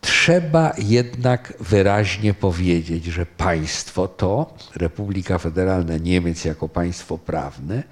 trzeba 0.00 0.72
jednak 0.78 1.52
wyraźnie 1.60 2.34
powiedzieć, 2.34 3.04
że 3.04 3.26
państwo 3.26 4.08
to, 4.08 4.54
Republika 4.76 5.38
Federalna 5.38 5.96
Niemiec 5.96 6.44
jako 6.44 6.68
państwo 6.68 7.18
prawne, 7.18 7.82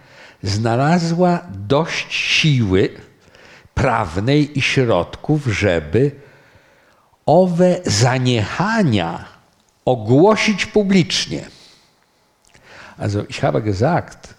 znalazła 0.42 1.40
dość 1.68 2.14
siły 2.14 2.88
prawnej 3.74 4.58
i 4.58 4.62
środków, 4.62 5.46
żeby 5.46 6.10
owe 7.26 7.80
zaniechania 7.84 9.24
ogłosić 9.84 10.66
publicznie. 10.66 11.44
Also 12.98 13.24
ich 13.28 13.40
habe 13.40 13.62
gesagt, 13.62 14.34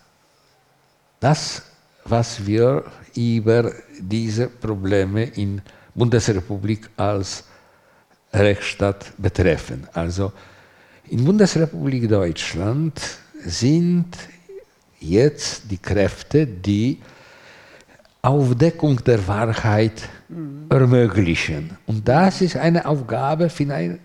das, 1.20 1.62
was 2.06 2.40
wir 2.45 2.84
über 3.16 3.72
diese 4.00 4.48
Probleme 4.48 5.24
in 5.24 5.62
Bundesrepublik 5.95 6.90
als 6.98 7.44
Rechtsstaat 8.34 9.14
betreffen. 9.18 9.88
Also 9.94 10.32
in 11.10 11.24
Bundesrepublik 11.24 12.08
Deutschland 12.08 13.00
sind 13.45 14.18
jetzt 15.00 15.70
die 15.70 15.78
Kräfte, 15.78 16.48
die 16.48 17.00
Aufdeckung 18.24 19.03
der 19.03 19.27
Wahrheit 19.27 20.10
ermöglichen. 20.69 21.77
Und 21.85 22.08
das 22.08 22.42
ist 22.42 22.56
eine 22.56 22.85
Aufgabe 22.85 23.50
für 23.50 23.74
einen 23.74 24.00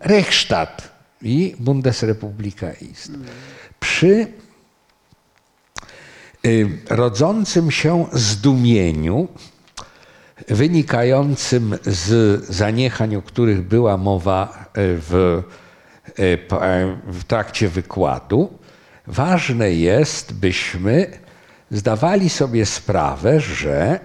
Rechtsstaat, 0.00 0.90
wie 1.20 1.54
Bundesrepublika 1.58 2.70
ist. 2.70 3.12
Przy 3.78 4.26
y, 6.44 6.68
rodzącym 6.90 7.70
się 7.70 8.06
zdumieniu, 8.12 9.28
wynikającym 10.48 11.78
z 11.84 12.44
zaniechań, 12.44 13.16
o 13.16 13.22
których 13.22 13.62
była 13.62 13.96
mowa 13.96 14.66
y, 14.66 14.98
w, 14.98 15.42
e, 16.18 16.36
w 17.06 17.24
trakcie 17.24 17.68
wykładu, 17.68 18.58
ważne 19.06 19.72
jest, 19.72 20.32
byśmy 20.32 21.23
zdawali 21.74 22.28
sobie 22.28 22.66
sprawę, 22.66 23.40
że 23.40 24.00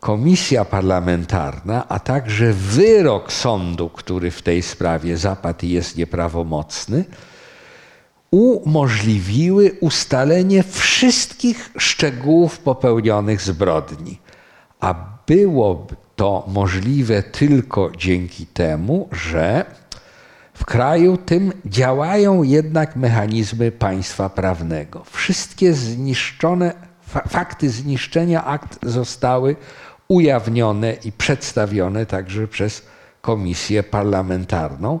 komisja 0.00 0.64
parlamentarna, 0.64 1.88
a 1.88 1.98
także 1.98 2.52
wyrok 2.52 3.32
sądu, 3.32 3.88
który 3.88 4.30
w 4.30 4.42
tej 4.42 4.62
sprawie 4.62 5.16
zapadł 5.16 5.66
i 5.66 5.68
jest 5.70 5.96
nieprawomocny, 5.96 7.04
umożliwiły 8.30 9.76
ustalenie 9.80 10.62
wszystkich 10.62 11.70
szczegółów 11.78 12.58
popełnionych 12.58 13.40
zbrodni. 13.40 14.18
A 14.80 14.94
było 15.26 15.86
to 16.16 16.44
możliwe 16.48 17.22
tylko 17.22 17.90
dzięki 17.96 18.46
temu, 18.46 19.08
że 19.12 19.64
w 20.54 20.64
kraju 20.64 21.16
tym 21.16 21.52
działają 21.66 22.42
jednak 22.42 22.96
mechanizmy 22.96 23.72
państwa 23.72 24.28
prawnego. 24.28 25.04
Wszystkie 25.10 25.74
zniszczone, 25.74 26.72
fa- 27.06 27.28
fakty 27.28 27.70
zniszczenia 27.70 28.44
akt 28.44 28.78
zostały 28.82 29.56
ujawnione 30.08 30.92
i 31.04 31.12
przedstawione 31.12 32.06
także 32.06 32.48
przez 32.48 32.82
komisję 33.20 33.82
parlamentarną. 33.82 35.00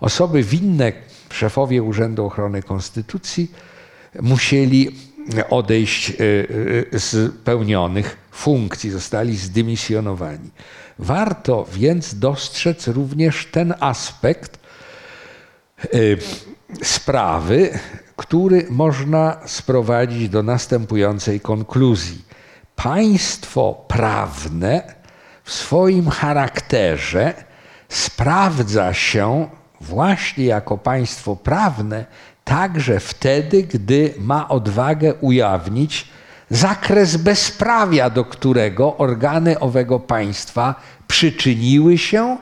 Osoby 0.00 0.42
winne, 0.42 0.92
szefowie 1.30 1.82
Urzędu 1.82 2.26
Ochrony 2.26 2.62
Konstytucji, 2.62 3.52
musieli 4.20 4.96
odejść 5.50 6.10
e, 6.10 6.14
e, 6.14 6.98
z 6.98 7.32
pełnionych 7.44 8.16
funkcji, 8.30 8.90
zostali 8.90 9.36
zdymisjonowani. 9.36 10.50
Warto 10.98 11.66
więc 11.72 12.18
dostrzec 12.18 12.88
również 12.88 13.46
ten 13.46 13.74
aspekt 13.80 14.61
sprawy, 16.82 17.78
który 18.16 18.66
można 18.70 19.36
sprowadzić 19.46 20.28
do 20.28 20.42
następującej 20.42 21.40
konkluzji. 21.40 22.24
Państwo 22.76 23.84
prawne 23.88 24.82
w 25.44 25.52
swoim 25.52 26.10
charakterze 26.10 27.34
sprawdza 27.88 28.94
się 28.94 29.48
właśnie 29.80 30.44
jako 30.44 30.78
państwo 30.78 31.36
prawne 31.36 32.04
także 32.44 33.00
wtedy, 33.00 33.62
gdy 33.62 34.14
ma 34.18 34.48
odwagę 34.48 35.14
ujawnić 35.14 36.08
zakres 36.50 37.16
bezprawia, 37.16 38.10
do 38.10 38.24
którego 38.24 38.96
organy 38.96 39.58
owego 39.60 40.00
państwa 40.00 40.74
przyczyniły 41.06 41.98
się 41.98 42.38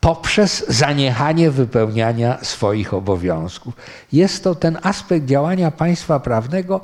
poprzez 0.00 0.64
zaniechanie 0.68 1.50
wypełniania 1.50 2.38
swoich 2.42 2.94
obowiązków. 2.94 3.74
Jest 4.12 4.44
to 4.44 4.54
ten 4.54 4.78
aspekt 4.82 5.26
działania 5.26 5.70
państwa 5.70 6.20
prawnego, 6.20 6.80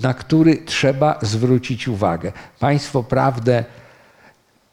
na 0.00 0.14
który 0.14 0.56
trzeba 0.56 1.18
zwrócić 1.22 1.88
uwagę. 1.88 2.32
Państwo 2.60 3.02
prawne 3.02 3.64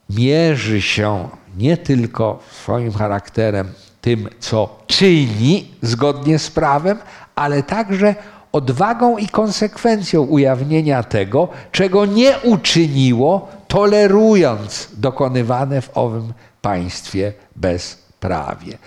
mierzy 0.09 0.81
się 0.81 1.29
nie 1.57 1.77
tylko 1.77 2.39
swoim 2.51 2.93
charakterem, 2.93 3.71
tym, 4.01 4.29
co 4.39 4.79
czyni 4.87 5.71
zgodnie 5.81 6.39
z 6.39 6.51
prawem, 6.51 6.97
ale 7.35 7.63
także 7.63 8.15
odwagą 8.51 9.17
i 9.17 9.27
konsekwencją 9.27 10.21
ujawnienia 10.21 11.03
tego, 11.03 11.47
czego 11.71 12.05
nie 12.05 12.39
uczyniło, 12.39 13.47
tolerując 13.67 14.89
dokonywane 14.97 15.81
w 15.81 15.97
owym 15.97 16.33
państwie 16.65 17.33
bezprawie. 17.55 18.77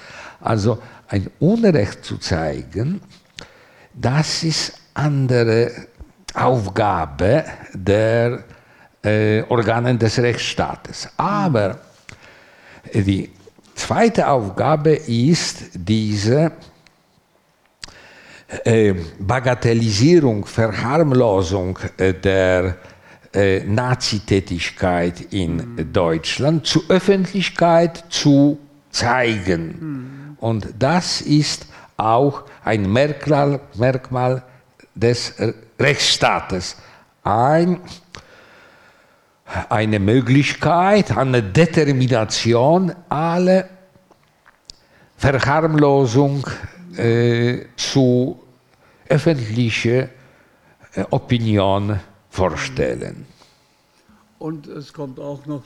Also 0.40 0.78
ein 1.08 1.30
Unrecht 1.38 2.04
zu 2.04 2.18
zeigen, 2.18 3.00
das 3.94 4.44
ist 4.44 4.72
andere 4.94 5.70
Aufgabe 6.34 7.44
der 7.74 8.42
äh, 9.02 9.42
Organen 9.48 9.98
des 9.98 10.18
Rechtsstaates. 10.18 11.08
Aber 11.16 11.78
die 12.94 13.30
zweite 13.74 14.28
Aufgabe 14.28 14.94
ist 15.06 15.70
diese 15.74 16.50
äh, 18.64 18.94
Bagatellisierung, 19.20 20.46
Verharmlosung 20.46 21.78
äh, 21.96 22.12
der 22.12 22.76
äh, 23.38 23.62
Nazitätigkeit 23.64 25.32
in 25.32 25.56
mhm. 25.76 25.92
Deutschland 25.92 26.66
zur 26.66 26.82
Öffentlichkeit 26.88 28.04
zu 28.08 28.58
zeigen. 28.90 29.66
Mhm. 29.78 30.36
Und 30.40 30.74
das 30.76 31.20
ist 31.20 31.66
auch 31.96 32.42
ein 32.64 32.92
Merkmal, 32.92 33.60
Merkmal 33.74 34.42
des 34.96 35.34
Rechtsstaates. 35.78 36.76
Ein, 37.22 37.80
eine 39.68 40.00
Möglichkeit, 40.00 41.16
eine 41.16 41.40
Determination, 41.40 42.92
alle 43.08 43.68
Verharmlosung 45.16 46.44
äh, 46.96 47.66
zu 47.76 48.40
öffentlicher 49.08 50.08
äh, 50.94 51.04
Opinion 51.10 52.00
vorstellen. 52.30 53.26
Und 54.38 54.66
es 54.66 54.92
kommt 54.92 55.18
auch 55.18 55.46
noch 55.46 55.62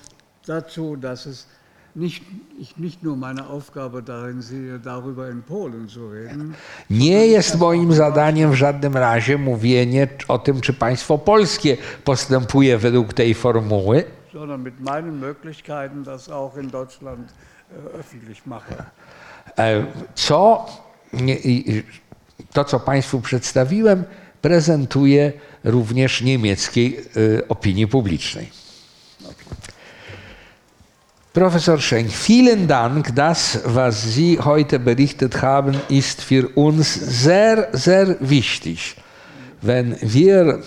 dazu, 0.46 0.96
dass 0.96 1.26
es 1.26 1.46
nicht, 1.94 2.22
ich 2.58 2.76
nicht 2.76 3.02
nur 3.02 3.16
meine 3.16 3.46
Aufgabe 3.46 4.02
darin 4.02 4.42
sehe, 4.42 4.78
darüber 4.78 5.30
in 5.30 5.42
Polen 5.42 5.88
zu 5.88 6.08
reden. 6.08 6.54
Nie 6.90 7.26
jest 7.26 7.58
moim 7.58 7.92
zadaniem 7.92 8.50
w 8.50 8.54
żadnym 8.54 8.96
razie 8.96 9.38
mówienie 9.38 10.08
o 10.28 10.38
tym, 10.38 10.60
czy 10.60 10.72
państwo 10.72 11.18
polskie 11.18 11.76
postępuje 12.04 12.78
według 12.78 13.12
tej 13.12 13.34
formuły. 13.34 14.04
Sondern 14.32 14.62
mit 14.62 14.80
meinen 14.80 15.20
Möglichkeiten 15.20 16.04
das 16.04 16.28
auch 16.28 16.56
in 16.56 16.70
Deutschland 16.70 17.28
äh, 17.28 18.00
öffentlich 18.00 18.46
mache. 18.46 18.84
E, 19.58 19.86
co, 20.14 20.66
to 22.52 22.64
co 22.64 22.80
Państwu 22.80 23.20
przedstawiłem, 23.20 24.04
prezentuje 24.42 25.32
również 25.64 26.22
niemieckiej 26.22 27.00
e, 27.16 27.48
opinii 27.48 27.86
publicznej. 27.86 28.62
Professor 31.32 31.80
Schenk, 31.80 32.10
vielen 32.10 32.66
Dank. 32.66 33.10
Das, 33.14 33.58
was 33.64 34.02
Sie 34.02 34.38
heute 34.38 34.78
berichtet 34.78 35.40
haben, 35.40 35.74
ist 35.88 36.20
für 36.20 36.48
uns 36.54 36.92
sehr, 36.94 37.68
sehr 37.72 38.16
wichtig. 38.20 38.96
Wenn 39.62 39.96
wir 40.02 40.62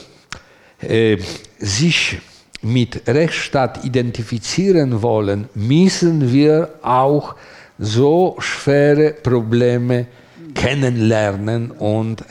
äh, 0.81 1.17
sich 1.59 2.17
mit 2.63 3.07
Rechtsstaat 3.07 3.85
identifizieren 3.85 5.03
wollen, 5.03 5.49
müssen 5.53 6.33
wir 6.33 6.69
auch 6.81 7.35
so 7.77 8.35
schwere 8.39 9.13
Probleme 9.13 10.07
kennenlernen 10.55 11.69
und 11.69 12.23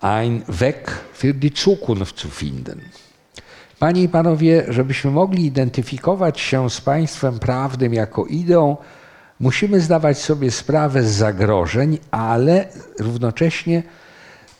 einen 0.00 0.42
Weg 0.48 0.90
für 1.12 1.34
die 1.34 1.52
Zukunft 1.54 2.18
zu 2.18 2.28
finden. 2.28 2.80
Panie 3.78 4.02
i 4.02 4.08
panowie, 4.08 4.64
żebyśmy 4.68 5.10
mogli 5.10 5.46
identyfikować 5.46 6.40
się 6.40 6.70
z 6.70 6.80
państwem 6.80 7.38
prawnym 7.38 7.94
jako 7.94 8.26
ideą, 8.26 8.76
musimy 9.40 9.80
zdawać 9.80 10.18
sobie 10.18 10.50
sprawę 10.50 11.02
z 11.02 11.10
zagrożeń, 11.10 11.98
ale 12.10 12.68
równocześnie 12.98 13.82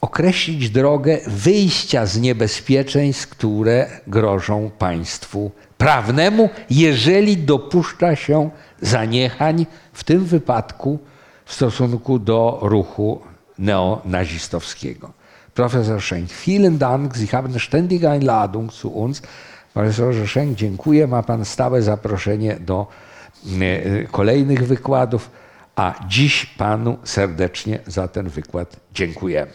określić 0.01 0.71
drogę 0.71 1.19
wyjścia 1.27 2.07
z 2.07 2.19
niebezpieczeństw, 2.19 3.29
które 3.29 3.91
grożą 4.07 4.71
państwu 4.79 5.51
prawnemu, 5.79 6.51
jeżeli 6.71 7.37
dopuszcza 7.37 8.17
się 8.17 8.51
zaniechań, 8.81 9.67
w 9.93 10.05
tym 10.05 10.25
wypadku 10.25 10.99
w 11.45 11.55
stosunku 11.55 12.19
do 12.19 12.59
ruchu 12.63 13.21
neonazistowskiego. 13.59 15.20
Professor 15.61 16.01
Schenk, 16.01 16.31
vielen 16.31 16.79
Dank. 16.79 17.17
Sie 17.17 17.27
haben 17.27 17.49
eine 17.49 17.61
ständige 17.61 18.09
Einladung 18.11 18.71
zu 18.71 18.91
uns. 18.91 19.23
Profesorze 19.75 20.27
Schenk, 20.27 20.57
dziękuję. 20.57 21.07
Ma 21.07 21.23
Pan 21.23 21.45
stałe 21.45 21.83
zaproszenie 21.83 22.57
do 22.61 22.87
e, 23.61 24.05
kolejnych 24.05 24.67
wykładów, 24.67 25.31
a 25.77 25.95
dziś 26.09 26.47
Panu 26.47 26.99
serdecznie 27.05 27.79
za 27.87 28.09
ten 28.09 28.29
wykład 28.29 28.77
dziękujemy. 28.95 29.53